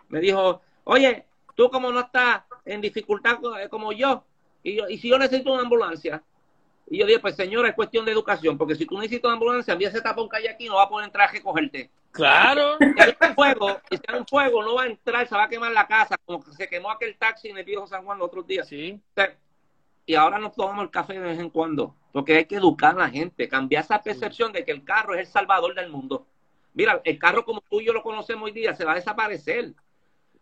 me 0.07 0.19
dijo, 0.19 0.61
oye, 0.85 1.25
tú 1.55 1.69
como 1.69 1.91
no 1.91 2.01
estás 2.01 2.43
en 2.65 2.81
dificultad 2.81 3.39
eh, 3.61 3.69
como 3.69 3.91
yo, 3.91 4.23
y, 4.63 4.75
yo, 4.75 4.87
y 4.89 4.97
si 4.97 5.09
yo 5.09 5.17
necesito 5.17 5.51
una 5.51 5.63
ambulancia, 5.63 6.23
y 6.89 6.99
yo 6.99 7.05
dije, 7.05 7.19
pues 7.19 7.35
señora, 7.35 7.69
es 7.69 7.75
cuestión 7.75 8.05
de 8.05 8.13
educación, 8.13 8.57
porque 8.57 8.75
si 8.75 8.85
tú 8.85 8.97
necesitas 8.97 9.25
una 9.25 9.33
ambulancia, 9.33 9.73
envía 9.73 9.89
ese 9.89 10.01
tapón 10.01 10.29
que 10.29 10.37
hay 10.37 10.47
aquí, 10.47 10.67
no 10.67 10.75
va 10.75 10.83
a 10.83 10.89
poder 10.89 11.05
entrar 11.05 11.27
a 11.27 11.31
recogerte. 11.31 11.91
Claro. 12.11 12.77
Si 12.79 13.01
hay 13.01 13.15
un 13.21 13.35
fuego, 13.35 13.81
y 13.89 13.97
si 13.97 14.03
hay 14.07 14.19
un 14.19 14.25
fuego, 14.25 14.63
no 14.63 14.75
va 14.75 14.83
a 14.83 14.87
entrar, 14.87 15.27
se 15.27 15.35
va 15.35 15.43
a 15.43 15.49
quemar 15.49 15.71
la 15.73 15.85
casa, 15.85 16.15
como 16.25 16.43
que 16.43 16.53
se 16.53 16.67
quemó 16.69 16.89
aquel 16.89 17.17
taxi 17.17 17.49
en 17.49 17.57
el 17.57 17.65
viejo 17.65 17.85
San 17.87 18.05
Juan 18.05 18.17
los 18.17 18.27
otros 18.27 18.47
días. 18.47 18.67
Sí. 18.67 18.99
Y 20.07 20.15
ahora 20.15 20.39
nos 20.39 20.55
tomamos 20.55 20.85
el 20.85 20.89
café 20.89 21.13
de 21.13 21.19
vez 21.19 21.37
en 21.37 21.49
cuando, 21.49 21.93
porque 22.13 22.37
hay 22.37 22.45
que 22.45 22.55
educar 22.55 22.95
a 22.95 22.99
la 22.99 23.09
gente, 23.09 23.49
cambiar 23.49 23.83
esa 23.83 24.01
percepción 24.01 24.53
de 24.53 24.63
que 24.63 24.71
el 24.71 24.85
carro 24.85 25.13
es 25.13 25.19
el 25.19 25.25
salvador 25.27 25.75
del 25.75 25.89
mundo. 25.89 26.25
Mira, 26.73 27.01
el 27.03 27.19
carro 27.19 27.43
como 27.43 27.59
tú 27.59 27.81
y 27.81 27.85
yo 27.85 27.91
lo 27.93 28.01
conocemos 28.01 28.45
hoy 28.45 28.53
día 28.53 28.73
se 28.73 28.85
va 28.85 28.93
a 28.93 28.95
desaparecer. 28.95 29.73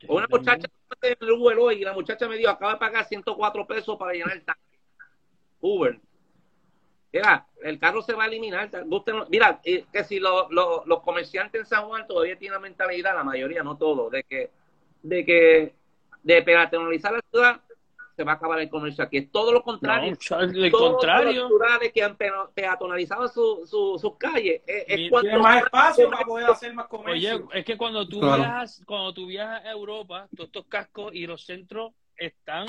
Una 0.07 0.27
muchacha 0.29 0.67
en 1.01 1.17
el 1.19 1.31
Uber 1.31 1.57
hoy 1.57 1.75
y 1.81 1.83
la 1.83 1.93
muchacha 1.93 2.27
me 2.27 2.37
dijo, 2.37 2.51
acaba 2.51 2.73
de 2.73 2.77
pagar 2.79 3.05
104 3.05 3.65
pesos 3.65 3.97
para 3.97 4.13
llenar 4.13 4.33
el 4.33 4.43
tanque. 4.45 4.61
Uber. 5.61 5.99
Mira, 7.11 7.47
el 7.63 7.79
carro 7.79 8.03
se 8.03 8.13
va 8.13 8.25
a 8.25 8.27
eliminar. 8.27 8.69
Mira, 9.29 9.61
que 9.63 10.03
si 10.03 10.19
lo- 10.19 10.47
lo- 10.51 10.83
los 10.85 11.01
comerciantes 11.01 11.61
en 11.61 11.65
San 11.65 11.85
Juan 11.87 12.05
todavía 12.05 12.37
tienen 12.37 12.53
la 12.53 12.59
mentalidad, 12.59 13.15
la 13.15 13.23
mayoría, 13.23 13.63
no 13.63 13.77
todos, 13.77 14.11
de 14.11 14.23
que, 14.23 14.51
de 15.01 15.25
que 15.25 15.73
de 16.21 16.41
peatonalizar 16.43 17.13
la 17.13 17.21
ciudad 17.31 17.61
se 18.15 18.23
va 18.23 18.33
a 18.33 18.35
acabar 18.35 18.59
el 18.59 18.69
comercio 18.69 19.03
aquí. 19.03 19.17
Es 19.17 19.31
todo 19.31 19.51
lo 19.51 19.61
contrario. 19.61 20.11
No, 20.11 20.15
Charles, 20.17 20.71
Todos 20.71 20.91
contrario. 20.93 21.49
los 21.49 21.91
que 21.93 22.03
han 22.03 22.15
pea- 22.15 22.49
peatonalizado 22.53 23.27
su- 23.27 23.65
su- 23.67 23.99
sus 23.99 24.17
calles, 24.17 24.61
es, 24.65 24.85
es 24.87 25.11
más 25.39 25.63
espacio 25.63 26.09
más- 26.09 26.17
para 26.19 26.25
poder 26.25 26.49
hacer 26.49 26.73
más 26.73 26.85
Oye, 26.89 26.97
comercio. 26.97 27.49
es 27.53 27.65
que 27.65 27.77
cuando 27.77 28.07
tú 28.07 28.19
Claro. 28.21 28.37
viajas, 28.37 28.81
cuando 28.85 29.13
tú 29.13 29.27
viajas 29.27 29.65
a 29.65 29.71
Europa, 29.71 30.27
todos 30.35 30.47
estos 30.47 30.65
cascos 30.67 31.13
y 31.13 31.27
los 31.27 31.43
centros 31.45 31.91
están 32.15 32.67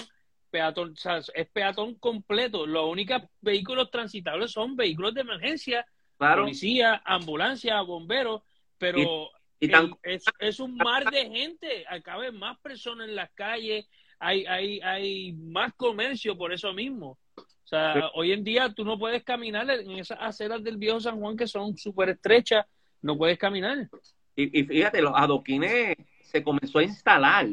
peatón, 0.51 0.93
o 0.93 0.97
sea, 0.97 1.19
es 1.19 1.47
peatón 1.53 1.95
completo. 1.97 2.67
Los 2.67 2.87
únicos 2.91 3.23
vehículos 3.41 3.91
transitables 3.91 4.51
son 4.51 4.75
vehículos 4.75 5.15
de 5.15 5.21
emergencia, 5.21 5.87
claro, 6.19 6.43
policía, 6.43 7.03
ambulancia, 7.05 7.81
bomberos, 7.83 8.43
pero 8.79 9.31
y 9.61 9.69
tan- 9.69 9.85
el- 10.03 10.15
es, 10.15 10.25
es 10.41 10.59
un 10.61 10.77
mar 10.77 11.09
de 11.11 11.29
gente, 11.31 11.85
caben 12.03 12.37
más 12.39 12.59
personas 12.59 13.09
en 13.09 13.15
las 13.15 13.31
calles, 13.33 13.87
hay, 14.19 14.47
hay, 14.47 14.81
hay 14.81 15.33
más 15.33 15.73
comercio 15.75 16.37
por 16.37 16.53
eso 16.53 16.73
mismo. 16.73 17.19
O 17.37 17.69
sea, 17.69 17.95
Sí. 17.95 18.01
hoy 18.15 18.33
en 18.33 18.45
día 18.45 18.73
tú 18.73 18.85
no 18.85 18.99
puedes 18.99 19.25
caminar 19.25 19.69
en 19.71 19.91
esas 19.93 20.19
aceras 20.21 20.63
del 20.63 20.77
viejo 20.77 21.01
San 21.01 21.19
Juan 21.19 21.37
que 21.37 21.47
son 21.49 21.77
súper 21.77 22.11
estrechas, 22.11 22.65
no 23.03 23.17
puedes 23.19 23.39
caminar. 23.39 23.89
Y, 24.37 24.61
y 24.61 24.65
fíjate, 24.65 25.03
los 25.03 25.13
adoquines 25.17 25.97
se 26.23 26.43
comenzó 26.45 26.79
a 26.79 26.85
instalar 26.85 27.47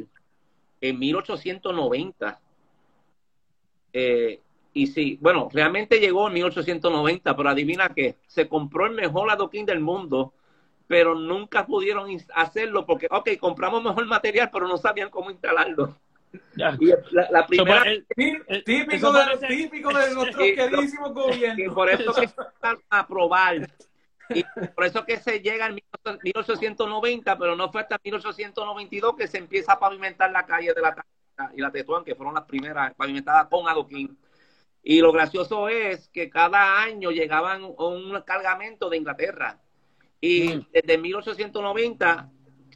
en 0.81 0.99
1890. 0.99 2.39
Eh, 3.93 4.39
y 4.73 4.87
sí, 4.87 5.17
bueno, 5.21 5.49
realmente 5.51 5.99
llegó 5.99 6.27
en 6.27 6.33
1890, 6.33 7.35
pero 7.35 7.49
adivina 7.49 7.89
qué, 7.89 8.15
se 8.27 8.47
compró 8.47 8.85
el 8.87 8.93
mejor 8.93 9.29
adoquín 9.29 9.65
del 9.65 9.79
mundo, 9.79 10.33
pero 10.87 11.15
nunca 11.15 11.65
pudieron 11.65 12.09
hacerlo 12.35 12.85
porque, 12.85 13.07
ok, 13.09 13.29
compramos 13.39 13.83
mejor 13.83 14.05
material, 14.07 14.49
pero 14.51 14.67
no 14.67 14.77
sabían 14.77 15.09
cómo 15.09 15.31
instalarlo. 15.31 15.95
Ya. 16.55 16.77
Y 16.79 16.91
la, 17.11 17.45
primera, 17.47 17.83
Típico 18.65 18.91
eso 18.95 19.11
de, 19.13 19.19
parece- 19.19 19.47
típico 19.47 19.89
de 19.93 20.13
nuestros 20.13 20.35
queridísimos 20.35 21.09
y 21.09 21.13
gobiernos. 21.13 21.73
por 21.75 21.89
eso 21.89 22.13
que 22.13 22.27
se 22.27 22.41
empezaron 22.41 22.83
a 22.89 23.07
probar. 23.07 23.69
Y 24.29 24.43
por 24.75 24.85
eso 24.85 25.05
que 25.05 25.17
se 25.17 25.39
llega 25.41 25.67
en 25.67 25.75
1890, 26.23 27.37
pero 27.37 27.55
no 27.55 27.71
fue 27.71 27.81
hasta 27.81 27.99
1892 28.03 29.15
que 29.15 29.27
se 29.27 29.37
empieza 29.37 29.73
a 29.73 29.79
pavimentar 29.79 30.31
la 30.31 30.45
calle 30.45 30.73
de 30.73 30.81
la 30.81 30.95
Taca 30.95 31.51
y 31.55 31.61
la 31.61 31.71
Tetuán, 31.71 32.03
que 32.03 32.15
fueron 32.15 32.33
las 32.33 32.45
primeras 32.45 32.93
pavimentadas 32.95 33.47
con 33.47 33.67
adoquín. 33.67 34.17
Y 34.81 34.99
lo 35.01 35.11
gracioso 35.11 35.67
es 35.69 36.09
que 36.09 36.29
cada 36.29 36.81
año 36.81 37.11
llegaban 37.11 37.63
un 37.63 38.21
cargamento 38.25 38.89
de 38.89 38.97
Inglaterra. 38.97 39.59
Y 40.19 40.55
Mm. 40.55 40.67
desde 40.71 40.97
1890, 40.97 42.29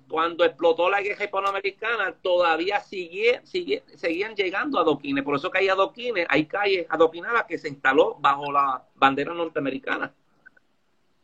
cuando 0.07 0.45
explotó 0.45 0.89
la 0.89 1.01
guerra 1.01 1.25
hispanoamericana, 1.25 2.13
todavía 2.21 2.79
sigue, 2.79 3.41
sigue, 3.43 3.83
seguían 3.95 4.35
llegando 4.35 4.79
adoquines. 4.79 5.23
Por 5.23 5.35
eso 5.35 5.51
que 5.51 5.59
hay 5.59 5.69
adoquines, 5.69 6.25
hay 6.29 6.45
calles 6.45 6.85
adoquinadas 6.89 7.45
que 7.45 7.57
se 7.57 7.67
instaló 7.67 8.15
bajo 8.19 8.51
la 8.51 8.83
bandera 8.95 9.33
norteamericana. 9.33 10.13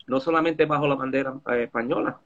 No 0.07 0.19
solamente 0.19 0.65
bajo 0.65 0.87
la 0.87 0.95
bandera 0.95 1.33
eh, 1.51 1.63
española. 1.63 2.19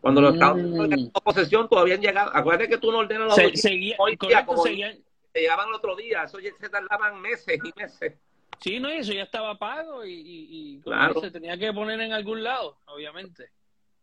Cuando 0.00 0.20
los 0.20 0.34
Estados 0.34 0.58
Unidos 0.58 0.88
mm. 1.14 1.24
posesión 1.24 1.68
todavía 1.68 1.94
han 1.94 2.02
llegado. 2.02 2.30
Acuérdate 2.34 2.68
que 2.68 2.78
tú 2.78 2.92
no 2.92 2.98
ordenas 2.98 3.28
los 3.28 3.34
se, 3.34 3.56
seguía, 3.56 3.96
hoy 3.98 4.18
día, 4.20 4.44
como 4.44 4.62
seguían... 4.62 4.98
llegaban 5.32 5.68
el 5.68 5.74
otro 5.74 5.96
día, 5.96 6.24
eso 6.24 6.38
se 6.38 6.68
tardaban 6.68 7.20
meses 7.20 7.58
y 7.64 7.80
meses. 7.80 8.14
Sí, 8.60 8.78
no, 8.78 8.88
eso 8.88 9.12
ya 9.12 9.22
estaba 9.22 9.58
pago 9.58 10.04
y, 10.04 10.12
y, 10.12 10.82
se 11.20 11.30
tenía 11.30 11.56
que 11.56 11.72
poner 11.72 12.00
en 12.00 12.12
algún 12.12 12.44
lado, 12.44 12.76
obviamente. 12.86 13.50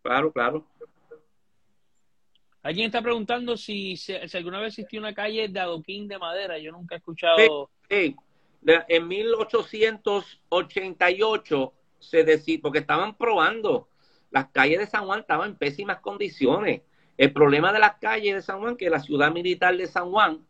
Claro, 0.02 0.32
claro. 0.32 0.66
Alguien 2.62 2.88
está 2.88 3.02
preguntando 3.02 3.56
si, 3.56 3.96
si, 3.96 4.14
alguna 4.34 4.60
vez 4.60 4.78
existió 4.78 5.00
una 5.00 5.14
calle 5.14 5.48
de 5.48 5.60
adoquín 5.60 6.08
de 6.08 6.18
madera. 6.18 6.58
Yo 6.60 6.72
nunca 6.72 6.96
he 6.96 6.98
escuchado. 6.98 7.70
Sí, 7.90 8.16
en 8.66 9.08
1888 9.08 11.74
se 12.00 12.24
decía, 12.24 12.58
porque 12.62 12.80
estaban 12.80 13.16
probando, 13.16 13.88
las 14.32 14.48
calles 14.50 14.80
de 14.80 14.88
San 14.88 15.06
Juan 15.06 15.20
estaban 15.22 15.52
en 15.52 15.58
pésimas 15.58 16.00
condiciones. 16.00 16.82
El 17.18 17.32
problema 17.34 17.72
de 17.74 17.80
las 17.80 17.98
calles 18.00 18.36
de 18.36 18.42
San 18.42 18.60
Juan, 18.60 18.78
que 18.78 18.90
la 18.90 19.00
ciudad 19.00 19.32
militar 19.32 19.76
de 19.76 19.88
San 19.88 20.12
Juan, 20.12 20.46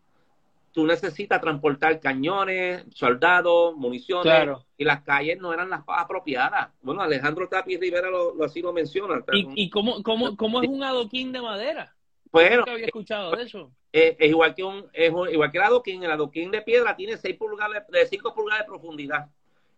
tú 0.72 0.86
necesitas 0.86 1.42
transportar 1.42 2.00
cañones, 2.00 2.86
soldados, 2.94 3.76
municiones, 3.76 4.58
y 4.78 4.84
las 4.84 5.02
calles 5.02 5.40
no 5.40 5.52
eran 5.54 5.70
las 5.70 5.82
apropiadas. 5.88 6.70
Bueno, 6.82 7.02
Alejandro 7.02 7.48
Tapi 7.48 7.78
Rivera 7.78 8.10
lo, 8.10 8.44
así 8.44 8.62
lo 8.62 8.74
menciona. 8.74 9.24
¿Y, 9.34 9.64
y 9.64 9.70
cómo, 9.70 10.04
cómo, 10.04 10.36
cómo 10.36 10.62
es 10.62 10.70
un 10.70 10.84
adoquín 10.84 11.32
de 11.32 11.42
madera? 11.42 11.96
Bueno, 12.32 12.64
había 12.68 12.86
escuchado 12.86 13.32
de 13.32 13.44
eso. 13.44 13.72
Es, 13.92 14.16
igual 14.20 14.54
que 14.54 14.64
un, 14.64 14.86
es 14.94 15.12
igual 15.32 15.52
que 15.52 15.58
el 15.58 15.64
adoquín, 15.64 16.04
el 16.04 16.12
adoquín 16.12 16.52
de 16.52 16.62
piedra 16.62 16.96
tiene 16.96 17.18
6 17.18 17.38
pulgadas 17.38 17.88
de 17.88 18.06
5 18.06 18.34
pulgadas 18.36 18.66
de 18.66 18.68
profundidad. 18.68 19.30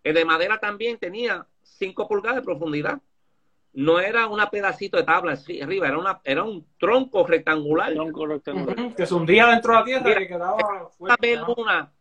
El 0.03 0.15
de 0.15 0.25
madera 0.25 0.59
también 0.59 0.97
tenía 0.97 1.45
5 1.61 2.07
pulgadas 2.07 2.37
de 2.37 2.41
profundidad. 2.41 2.99
No 3.73 4.01
era 4.01 4.27
un 4.27 4.41
pedacito 4.51 4.97
de 4.97 5.03
tabla 5.03 5.39
arriba, 5.61 5.87
era 5.87 5.97
una 5.97 6.19
era 6.25 6.43
un 6.43 6.67
tronco 6.77 7.25
rectangular. 7.25 7.93
Tronco 7.93 8.25
rectangular. 8.25 8.95
que 8.95 9.05
se 9.05 9.13
hundía 9.13 9.47
dentro 9.47 9.71
de 9.71 9.79
la 9.79 9.85
tierra 9.85 10.19
que 10.19 10.27
quedaba 10.27 10.89
luna, 11.47 11.93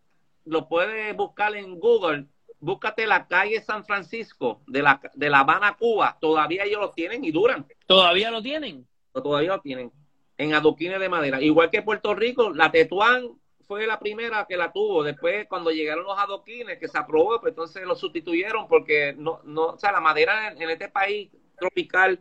lo 0.46 0.68
puedes 0.68 1.16
buscar 1.16 1.54
en 1.54 1.78
Google. 1.78 2.26
Búscate 2.58 3.06
la 3.06 3.26
calle 3.26 3.60
San 3.62 3.84
Francisco 3.84 4.62
de 4.66 4.82
la, 4.82 5.00
de 5.14 5.30
La 5.30 5.40
Habana, 5.40 5.76
Cuba. 5.78 6.18
Todavía 6.20 6.64
ellos 6.64 6.80
lo 6.80 6.90
tienen 6.90 7.24
y 7.24 7.30
duran. 7.30 7.64
¿Todavía 7.86 8.30
lo 8.32 8.42
tienen? 8.42 8.86
Todavía 9.12 9.52
lo 9.52 9.60
tienen 9.60 9.92
en 10.40 10.54
adoquines 10.54 10.98
de 10.98 11.08
madera. 11.08 11.40
Igual 11.40 11.70
que 11.70 11.82
Puerto 11.82 12.14
Rico, 12.14 12.50
la 12.50 12.70
Tetuán 12.70 13.38
fue 13.66 13.86
la 13.86 13.98
primera 13.98 14.46
que 14.48 14.56
la 14.56 14.72
tuvo. 14.72 15.02
Después, 15.02 15.46
cuando 15.48 15.70
llegaron 15.70 16.04
los 16.04 16.18
adoquines, 16.18 16.78
que 16.78 16.88
se 16.88 16.98
aprobó, 16.98 17.40
pues 17.40 17.52
entonces 17.52 17.84
lo 17.84 17.94
sustituyeron 17.94 18.66
porque 18.66 19.14
no, 19.16 19.40
no, 19.44 19.66
o 19.66 19.78
sea, 19.78 19.92
la 19.92 20.00
madera 20.00 20.52
en, 20.52 20.62
este 20.70 20.88
país 20.88 21.30
tropical. 21.58 22.20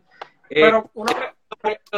Eh, 0.50 0.60
Pero 0.62 0.90
una 0.94 1.34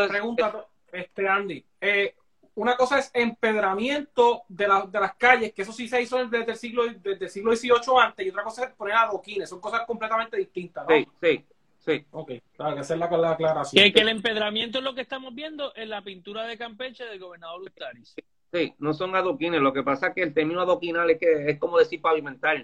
pregunta, 0.08 0.66
este 0.92 1.28
Andy. 1.28 1.64
Eh, 1.80 2.14
una 2.54 2.76
cosa 2.76 2.98
es 2.98 3.10
empedramiento 3.14 4.42
de, 4.48 4.68
de 4.88 5.00
las 5.00 5.16
calles, 5.16 5.52
que 5.52 5.62
eso 5.62 5.72
sí 5.72 5.88
se 5.88 6.00
hizo 6.00 6.24
desde 6.26 6.52
el 6.52 6.56
siglo, 6.56 6.84
desde 6.86 7.24
el 7.24 7.30
siglo 7.30 7.56
XVIII 7.56 7.98
antes, 8.00 8.24
y 8.24 8.30
otra 8.30 8.44
cosa 8.44 8.64
es 8.64 8.74
poner 8.74 8.94
adoquines, 8.94 9.48
son 9.48 9.60
cosas 9.60 9.82
completamente 9.86 10.36
distintas. 10.36 10.86
Sí, 10.88 11.08
sí. 11.20 11.44
Sí. 11.84 12.04
Ok, 12.12 12.32
claro, 12.56 12.74
que 12.74 12.80
hacer 12.80 12.98
la, 12.98 13.10
la 13.10 13.32
aclaración. 13.32 13.84
Que, 13.84 13.92
que, 13.92 14.00
el 14.00 14.08
empedramiento 14.08 14.78
es 14.78 14.84
lo 14.84 14.94
que 14.94 15.00
estamos 15.00 15.34
viendo 15.34 15.72
en 15.74 15.90
la 15.90 16.02
pintura 16.02 16.46
de 16.46 16.56
Campeche 16.56 17.04
del 17.04 17.18
gobernador 17.18 17.60
Ustaris. 17.62 18.14
Sí, 18.52 18.74
no 18.78 18.94
son 18.94 19.16
adoquines. 19.16 19.60
Lo 19.60 19.72
que 19.72 19.82
pasa 19.82 20.08
es 20.08 20.14
que 20.14 20.22
el 20.22 20.34
término 20.34 20.60
adoquinal 20.60 21.10
es 21.10 21.18
que 21.18 21.50
es 21.50 21.58
como 21.58 21.78
decir 21.78 22.00
pavimentar. 22.00 22.56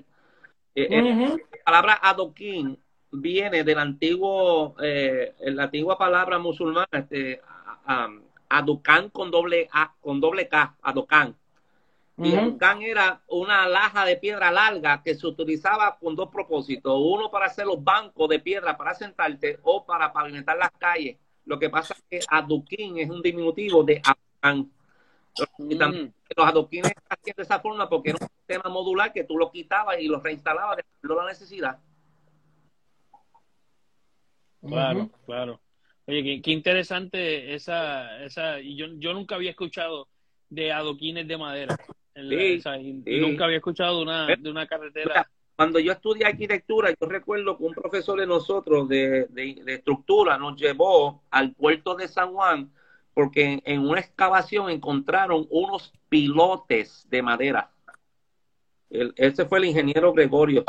Eh, 0.74 0.86
eh, 0.90 1.36
la 1.50 1.64
palabra 1.64 1.98
adoquín 2.00 2.78
viene 3.10 3.64
del 3.64 3.78
antiguo, 3.78 4.76
eh, 4.80 5.34
la 5.40 5.64
antigua 5.64 5.98
palabra 5.98 6.38
musulmana, 6.38 6.86
este, 6.92 7.40
aducán 8.48 9.08
con 9.08 9.30
doble 9.30 9.68
A, 9.72 9.94
con 10.00 10.20
doble 10.20 10.46
K, 10.46 10.76
adocan. 10.82 11.34
Y 12.20 12.34
el 12.34 12.56
can 12.56 12.82
era 12.82 13.22
una 13.28 13.68
laja 13.68 14.04
de 14.04 14.16
piedra 14.16 14.50
larga 14.50 15.02
que 15.04 15.14
se 15.14 15.24
utilizaba 15.24 15.96
con 15.98 16.16
dos 16.16 16.30
propósitos. 16.30 17.00
Uno 17.00 17.30
para 17.30 17.46
hacer 17.46 17.64
los 17.64 17.82
bancos 17.82 18.28
de 18.28 18.40
piedra 18.40 18.76
para 18.76 18.92
sentarte 18.92 19.60
o 19.62 19.86
para 19.86 20.12
pavimentar 20.12 20.58
las 20.58 20.72
calles. 20.72 21.16
Lo 21.44 21.60
que 21.60 21.70
pasa 21.70 21.94
es 21.94 22.02
que 22.10 22.26
aduquín 22.28 22.98
es 22.98 23.08
un 23.08 23.22
diminutivo 23.22 23.84
de 23.84 24.02
aducán. 24.04 24.68
Mm. 25.58 26.12
Los 26.36 26.46
adoquines 26.46 26.92
hacían 27.08 27.34
de 27.36 27.42
esa 27.44 27.60
forma 27.60 27.88
porque 27.88 28.10
era 28.10 28.18
un 28.20 28.28
sistema 28.28 28.68
modular 28.68 29.12
que 29.12 29.22
tú 29.22 29.38
lo 29.38 29.52
quitabas 29.52 30.00
y 30.00 30.08
lo 30.08 30.20
reinstalabas 30.20 30.76
de 30.76 30.84
la 31.02 31.26
necesidad. 31.26 31.78
Claro, 34.60 35.08
claro. 35.24 35.60
Oye, 36.08 36.42
qué, 36.42 36.50
interesante 36.50 37.54
esa, 37.54 38.24
esa, 38.24 38.58
y 38.58 38.74
yo, 38.74 38.86
yo 38.96 39.12
nunca 39.12 39.36
había 39.36 39.50
escuchado 39.50 40.08
de 40.48 40.72
adoquines 40.72 41.28
de 41.28 41.36
madera 41.36 41.76
y, 42.22 43.20
nunca 43.20 43.44
había 43.44 43.58
escuchado 43.58 43.98
de 43.98 44.02
una, 44.02 44.26
de 44.36 44.50
una 44.50 44.66
carretera. 44.66 45.28
Cuando 45.56 45.80
yo 45.80 45.92
estudié 45.92 46.24
arquitectura, 46.24 46.90
yo 46.90 47.08
recuerdo 47.08 47.58
que 47.58 47.64
un 47.64 47.74
profesor 47.74 48.20
de 48.20 48.26
nosotros 48.26 48.88
de, 48.88 49.26
de, 49.30 49.62
estructura 49.66 50.38
nos 50.38 50.56
llevó 50.56 51.24
al 51.30 51.52
puerto 51.52 51.96
de 51.96 52.06
San 52.06 52.32
Juan 52.32 52.70
porque 53.18 53.60
en, 53.64 53.80
una 53.80 53.98
excavación 53.98 54.70
encontraron 54.70 55.48
unos 55.50 55.92
pilotes 56.08 57.04
de 57.10 57.20
madera. 57.20 57.72
ese 58.88 59.44
fue 59.46 59.58
el 59.58 59.64
ingeniero 59.64 60.12
Gregorio. 60.12 60.64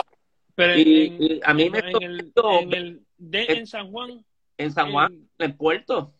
Pero 0.56 0.76
y, 0.76 1.40
a 1.44 1.54
mí 1.54 1.70
me 1.70 1.78
en, 1.78 2.74
el, 2.74 3.06
en, 3.20 3.68
San 3.68 3.92
Juan. 3.92 4.26
En 4.58 4.72
San 4.72 4.92
Juan, 4.92 5.14
en, 5.14 5.30
el 5.38 5.56
puerto. 5.56 6.16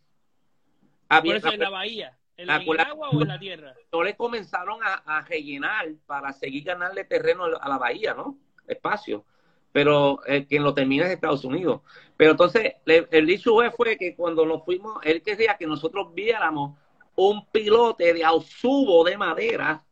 Había, 1.08 1.38
en 1.38 1.60
la 1.60 1.72
bahía. 1.72 2.19
¿En 2.40 2.50
el 2.50 2.80
agua 2.80 3.10
o 3.10 3.22
en 3.22 3.28
la 3.28 3.38
tierra? 3.38 3.76
No 3.92 4.02
le 4.02 4.16
comenzaron 4.16 4.80
a, 4.82 5.26
rellenar 5.28 5.90
para 6.06 6.32
seguir 6.32 6.64
ganarle 6.64 7.04
terreno 7.04 7.44
a 7.60 7.68
la 7.68 7.78
bahía, 7.78 8.14
¿no? 8.14 8.38
Espacio. 8.66 9.26
Pero 9.74 10.22
eh, 10.26 10.46
quien 10.48 10.64
lo 10.64 10.74
termina 10.74 11.06
es 11.06 11.12
Estados 11.12 11.44
Unidos. 11.44 11.82
Pero 12.16 12.32
entonces, 12.32 12.76
el 12.86 13.26
dicho 13.26 13.58
fue 13.76 13.98
que 13.98 14.16
cuando 14.16 14.46
nos 14.46 14.64
fuimos, 14.64 15.00
él 15.04 15.22
quería 15.22 15.58
que 15.58 15.68
nosotros 15.68 16.14
viéramos 16.14 16.78
un 17.16 17.46
pilote 17.48 18.14
de 18.14 18.24
ausubo 18.24 19.04
de 19.04 19.18
madera 19.18 19.84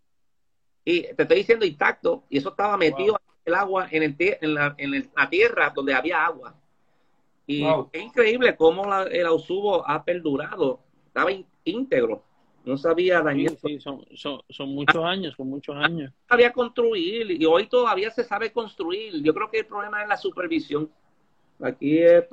Y 0.83 1.03
te 1.03 1.21
estoy 1.21 1.37
diciendo 1.37 1.65
intacto, 1.65 2.25
y 2.29 2.39
eso 2.39 2.49
estaba 2.49 2.75
metido 2.75 3.17
el 3.45 3.53
agua 3.53 3.87
en, 3.91 4.03
el, 4.03 4.15
en, 4.17 4.53
la, 4.53 4.75
en 4.77 5.09
la 5.15 5.29
tierra 5.29 5.71
donde 5.73 5.93
había 5.93 6.25
agua. 6.25 6.55
Y 7.47 7.63
es 7.91 8.01
increíble 8.01 8.55
cómo 8.55 8.91
el 9.03 9.25
Ausubo 9.27 9.87
ha 9.87 10.03
perdurado. 10.03 10.79
Estaba 11.07 11.31
íntegro. 11.63 12.23
No 12.65 12.77
sabía 12.77 13.21
dañar. 13.21 13.55
Sí, 13.63 13.79
son, 13.79 14.03
son, 14.15 14.69
muchos 14.69 15.03
años, 15.03 15.35
son 15.37 15.49
muchos 15.49 15.75
años. 15.75 16.11
Sabía 16.27 16.51
construir 16.51 17.29
y 17.39 17.45
hoy 17.45 17.67
todavía 17.67 18.09
se 18.09 18.23
sabe 18.23 18.51
construir. 18.51 19.21
Yo 19.21 19.33
creo 19.35 19.51
que 19.51 19.59
el 19.59 19.67
problema 19.67 20.01
es 20.01 20.09
la 20.09 20.17
supervisión. 20.17 20.89
Aquí 21.61 21.99
es 21.99 22.25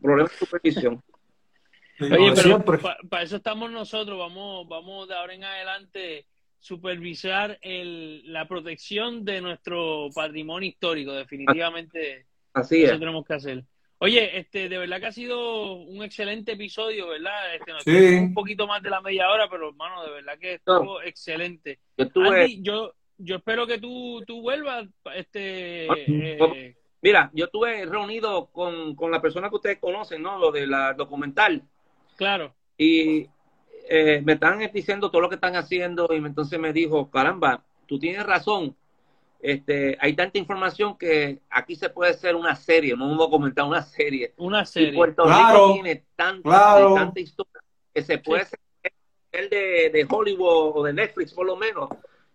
problema 0.00 0.28
de 0.28 0.36
supervisión. 0.36 1.02
Oye, 2.00 2.32
pero 2.36 2.64
para 3.08 3.22
eso 3.24 3.36
estamos 3.36 3.70
nosotros. 3.72 4.16
Vamos, 4.16 4.68
vamos 4.68 5.08
de 5.08 5.14
ahora 5.14 5.34
en 5.34 5.42
adelante 5.42 6.26
supervisar 6.64 7.58
el, 7.60 8.32
la 8.32 8.48
protección 8.48 9.22
de 9.22 9.42
nuestro 9.42 10.08
patrimonio 10.14 10.66
histórico, 10.66 11.12
definitivamente. 11.12 12.24
Así 12.54 12.82
eso 12.82 12.98
tenemos 12.98 13.26
que 13.26 13.34
hacer. 13.34 13.64
Oye, 13.98 14.38
este, 14.38 14.70
de 14.70 14.78
verdad 14.78 14.98
que 14.98 15.06
ha 15.06 15.12
sido 15.12 15.74
un 15.74 16.02
excelente 16.02 16.52
episodio, 16.52 17.08
¿verdad? 17.08 17.54
Este, 17.54 17.72
sí. 17.84 18.14
Un 18.16 18.32
poquito 18.32 18.66
más 18.66 18.82
de 18.82 18.88
la 18.88 19.02
media 19.02 19.28
hora, 19.30 19.46
pero 19.50 19.68
hermano, 19.68 20.04
de 20.04 20.10
verdad 20.10 20.38
que 20.38 20.54
estuvo 20.54 21.02
excelente. 21.02 21.80
Yo, 22.62 22.94
yo, 23.18 23.36
espero 23.36 23.66
que 23.66 23.78
tú, 23.78 24.24
tú 24.26 24.40
vuelvas, 24.40 24.86
este... 25.14 25.86
Ah, 25.90 25.94
eh, 25.98 26.76
Mira, 27.02 27.30
yo 27.34 27.44
estuve 27.44 27.84
reunido 27.84 28.46
con, 28.46 28.94
con 28.96 29.10
la 29.10 29.20
persona 29.20 29.50
que 29.50 29.56
ustedes 29.56 29.78
conocen, 29.78 30.22
¿no? 30.22 30.38
Lo 30.38 30.50
de 30.50 30.66
la 30.66 30.94
documental. 30.94 31.62
Claro. 32.16 32.54
Y 32.78 33.28
eh, 33.88 34.22
me 34.24 34.34
están 34.34 34.58
diciendo 34.72 35.10
todo 35.10 35.22
lo 35.22 35.28
que 35.28 35.34
están 35.36 35.56
haciendo 35.56 36.08
y 36.10 36.16
entonces 36.16 36.58
me 36.58 36.72
dijo, 36.72 37.10
caramba, 37.10 37.62
tú 37.86 37.98
tienes 37.98 38.24
razón. 38.24 38.76
Este, 39.40 39.98
hay 40.00 40.14
tanta 40.14 40.38
información 40.38 40.96
que 40.96 41.40
aquí 41.50 41.76
se 41.76 41.90
puede 41.90 42.12
hacer 42.12 42.34
una 42.34 42.56
serie, 42.56 42.96
no 42.96 43.06
un 43.06 43.18
documental, 43.18 43.66
una 43.66 43.82
serie. 43.82 44.32
Una 44.38 44.64
serie. 44.64 44.90
Y 44.90 44.96
Puerto 44.96 45.24
Rico 45.24 45.74
tiene 45.74 46.04
tanta, 46.16 47.12
historia 47.16 47.60
que 47.92 48.02
se 48.02 48.18
puede 48.18 48.42
hacer 48.42 48.58
el 49.32 49.50
de, 49.50 49.90
de, 49.92 50.06
Hollywood 50.08 50.72
o 50.76 50.84
de 50.84 50.92
Netflix 50.92 51.32
por 51.32 51.44
lo 51.44 51.56
menos 51.56 51.90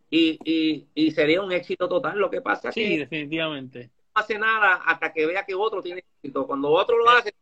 y, 0.10 0.40
y, 0.44 0.88
y 0.94 1.12
sería 1.12 1.42
un 1.42 1.52
éxito 1.52 1.88
total. 1.88 2.18
Lo 2.18 2.30
que 2.30 2.42
pasa 2.42 2.72
sí, 2.72 2.98
definitivamente. 2.98 3.90
No 4.16 4.22
hace 4.22 4.38
nada 4.38 4.76
hasta 4.86 5.14
que 5.14 5.26
vea 5.26 5.46
que 5.46 5.56
otro 5.56 5.82
tiene 5.82 6.04
éxito. 6.18 6.48
Cuando 6.48 6.70
otro 6.70 6.98
lo 6.98 7.10
hace, 7.10 7.34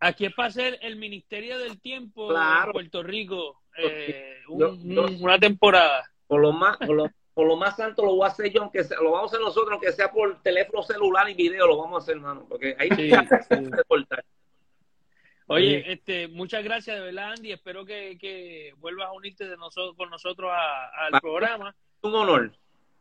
Aquí 0.00 0.26
es 0.26 0.34
para 0.34 0.48
hacer 0.48 0.78
el 0.82 0.96
Ministerio 0.96 1.58
del 1.58 1.80
Tiempo 1.80 2.30
en 2.32 2.72
Puerto 2.72 3.02
Rico 3.02 3.62
eh, 3.78 4.36
una 4.48 5.38
temporada. 5.38 6.04
Por 6.26 6.40
lo 6.40 6.52
más, 6.52 6.76
por 6.78 6.94
lo 6.96 7.10
por 7.34 7.46
lo 7.46 7.56
más 7.56 7.76
santo 7.76 8.02
lo 8.02 8.14
voy 8.14 8.24
a 8.24 8.28
hacer 8.28 8.50
yo, 8.50 8.62
aunque 8.62 8.82
sea, 8.82 8.98
lo 8.98 9.10
vamos 9.10 9.30
a 9.30 9.36
hacer 9.36 9.44
nosotros, 9.44 9.72
aunque 9.72 9.92
sea 9.92 10.10
por 10.10 10.42
teléfono 10.42 10.82
celular 10.82 11.28
y 11.28 11.34
video, 11.34 11.66
lo 11.66 11.76
vamos 11.76 12.00
a 12.00 12.02
hacer, 12.02 12.16
hermano, 12.16 12.46
porque 12.48 12.74
ahí 12.78 12.88
Sí, 12.96 13.10
sí. 13.10 13.70
Oye, 15.48 15.92
este, 15.92 16.28
muchas 16.28 16.64
gracias 16.64 16.96
de 16.96 17.02
verdad, 17.02 17.32
Andy. 17.32 17.52
Espero 17.52 17.84
que, 17.84 18.16
que 18.18 18.72
vuelvas 18.78 19.08
a 19.08 19.12
unirte 19.12 19.46
de 19.46 19.56
nosotros, 19.56 19.94
con 19.96 20.10
nosotros 20.10 20.50
a- 20.52 20.88
al 21.06 21.14
Va. 21.14 21.20
programa. 21.20 21.76
un 22.02 22.14
honor. 22.14 22.52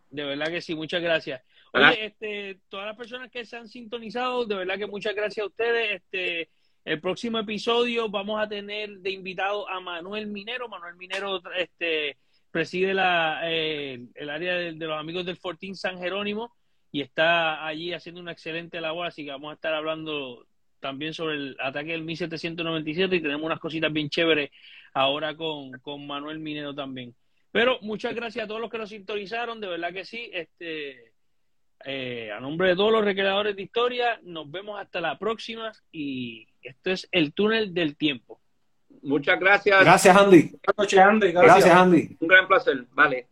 De 0.10 0.24
verdad 0.24 0.48
que 0.48 0.62
sí, 0.62 0.76
muchas 0.76 1.02
gracias. 1.02 1.42
Oye, 1.74 2.06
este, 2.06 2.60
todas 2.70 2.86
las 2.88 2.96
personas 2.98 3.30
que 3.32 3.46
se 3.46 3.56
han 3.58 3.68
sintonizado, 3.68 4.46
de 4.46 4.56
verdad 4.56 4.78
que 4.78 4.86
muchas 4.88 5.14
gracias 5.16 5.44
a 5.44 5.48
ustedes. 5.48 6.02
Este, 6.02 6.50
el 6.86 7.02
próximo 7.02 7.40
episodio 7.40 8.10
vamos 8.10 8.40
a 8.40 8.48
tener 8.48 8.99
de 8.99 9.10
invitado 9.10 9.68
a 9.68 9.80
Manuel 9.80 10.28
Minero. 10.28 10.70
Manuel 10.70 10.95
Minero, 10.95 11.41
este, 11.57 12.18
preside 12.52 12.94
la, 12.94 13.41
eh, 13.45 14.06
el 14.14 14.30
área 14.30 14.53
de, 14.53 14.74
los 14.74 14.98
amigos 14.98 15.26
del 15.26 15.38
Fortín 15.38 15.76
San 15.76 15.98
Jerónimo 15.98 16.56
y 16.91 17.02
está 17.02 17.66
allí 17.66 17.91
haciendo 17.91 18.22
una 18.22 18.34
excelente 18.34 18.80
labor, 18.80 19.07
así 19.07 19.26
que 19.26 19.32
vamos 19.32 19.52
a 19.52 19.56
estar 19.56 19.74
hablando 19.74 20.45
también 20.80 21.16
sobre 21.16 21.36
el 21.36 21.57
ataque 21.60 21.91
del 21.91 22.03
1797 22.03 23.16
y 23.16 23.22
tenemos 23.22 23.45
unas 23.45 23.60
cositas 23.60 23.91
bien 23.91 24.10
chéveres 24.10 24.52
ahora 24.94 25.36
con, 25.36 25.72
con 25.80 26.06
Manuel 26.06 26.38
Minero 26.38 26.76
también. 26.76 27.16
Pero 27.52 27.80
muchas 27.82 28.14
gracias 28.14 28.45
a 28.45 28.48
todos 28.48 28.62
los 28.62 28.70
que 28.70 28.78
nos 28.78 28.90
sintonizaron, 28.90 29.60
de 29.60 29.68
verdad 29.68 29.91
que 29.91 30.06
sí. 30.06 30.30
Este, 30.32 31.14
eh, 31.84 32.32
a 32.32 32.40
nombre 32.40 32.70
de 32.70 32.76
todos 32.76 32.91
los 32.91 33.03
recreadores 33.03 33.56
de 33.56 33.64
historia, 33.64 34.20
nos 34.24 34.49
vemos 34.49 34.80
hasta 34.80 35.02
la 35.02 35.18
próxima 35.18 35.72
y 35.91 36.48
esto 36.68 36.92
es 36.92 37.08
el 37.12 37.34
túnel 37.34 37.74
del 37.74 37.96
tiempo. 37.96 38.40
Muchas 39.02 39.40
gracias. 39.40 39.82
Gracias, 39.82 40.18
Andy. 40.18 40.42
Buenas 40.42 40.78
noches, 40.78 41.00
Andy. 41.00 41.32
Gracias, 41.32 41.76
Andy. 41.76 42.18
Un 42.20 42.28
gran 42.28 42.48
placer. 42.48 42.86
Vale. 42.92 43.28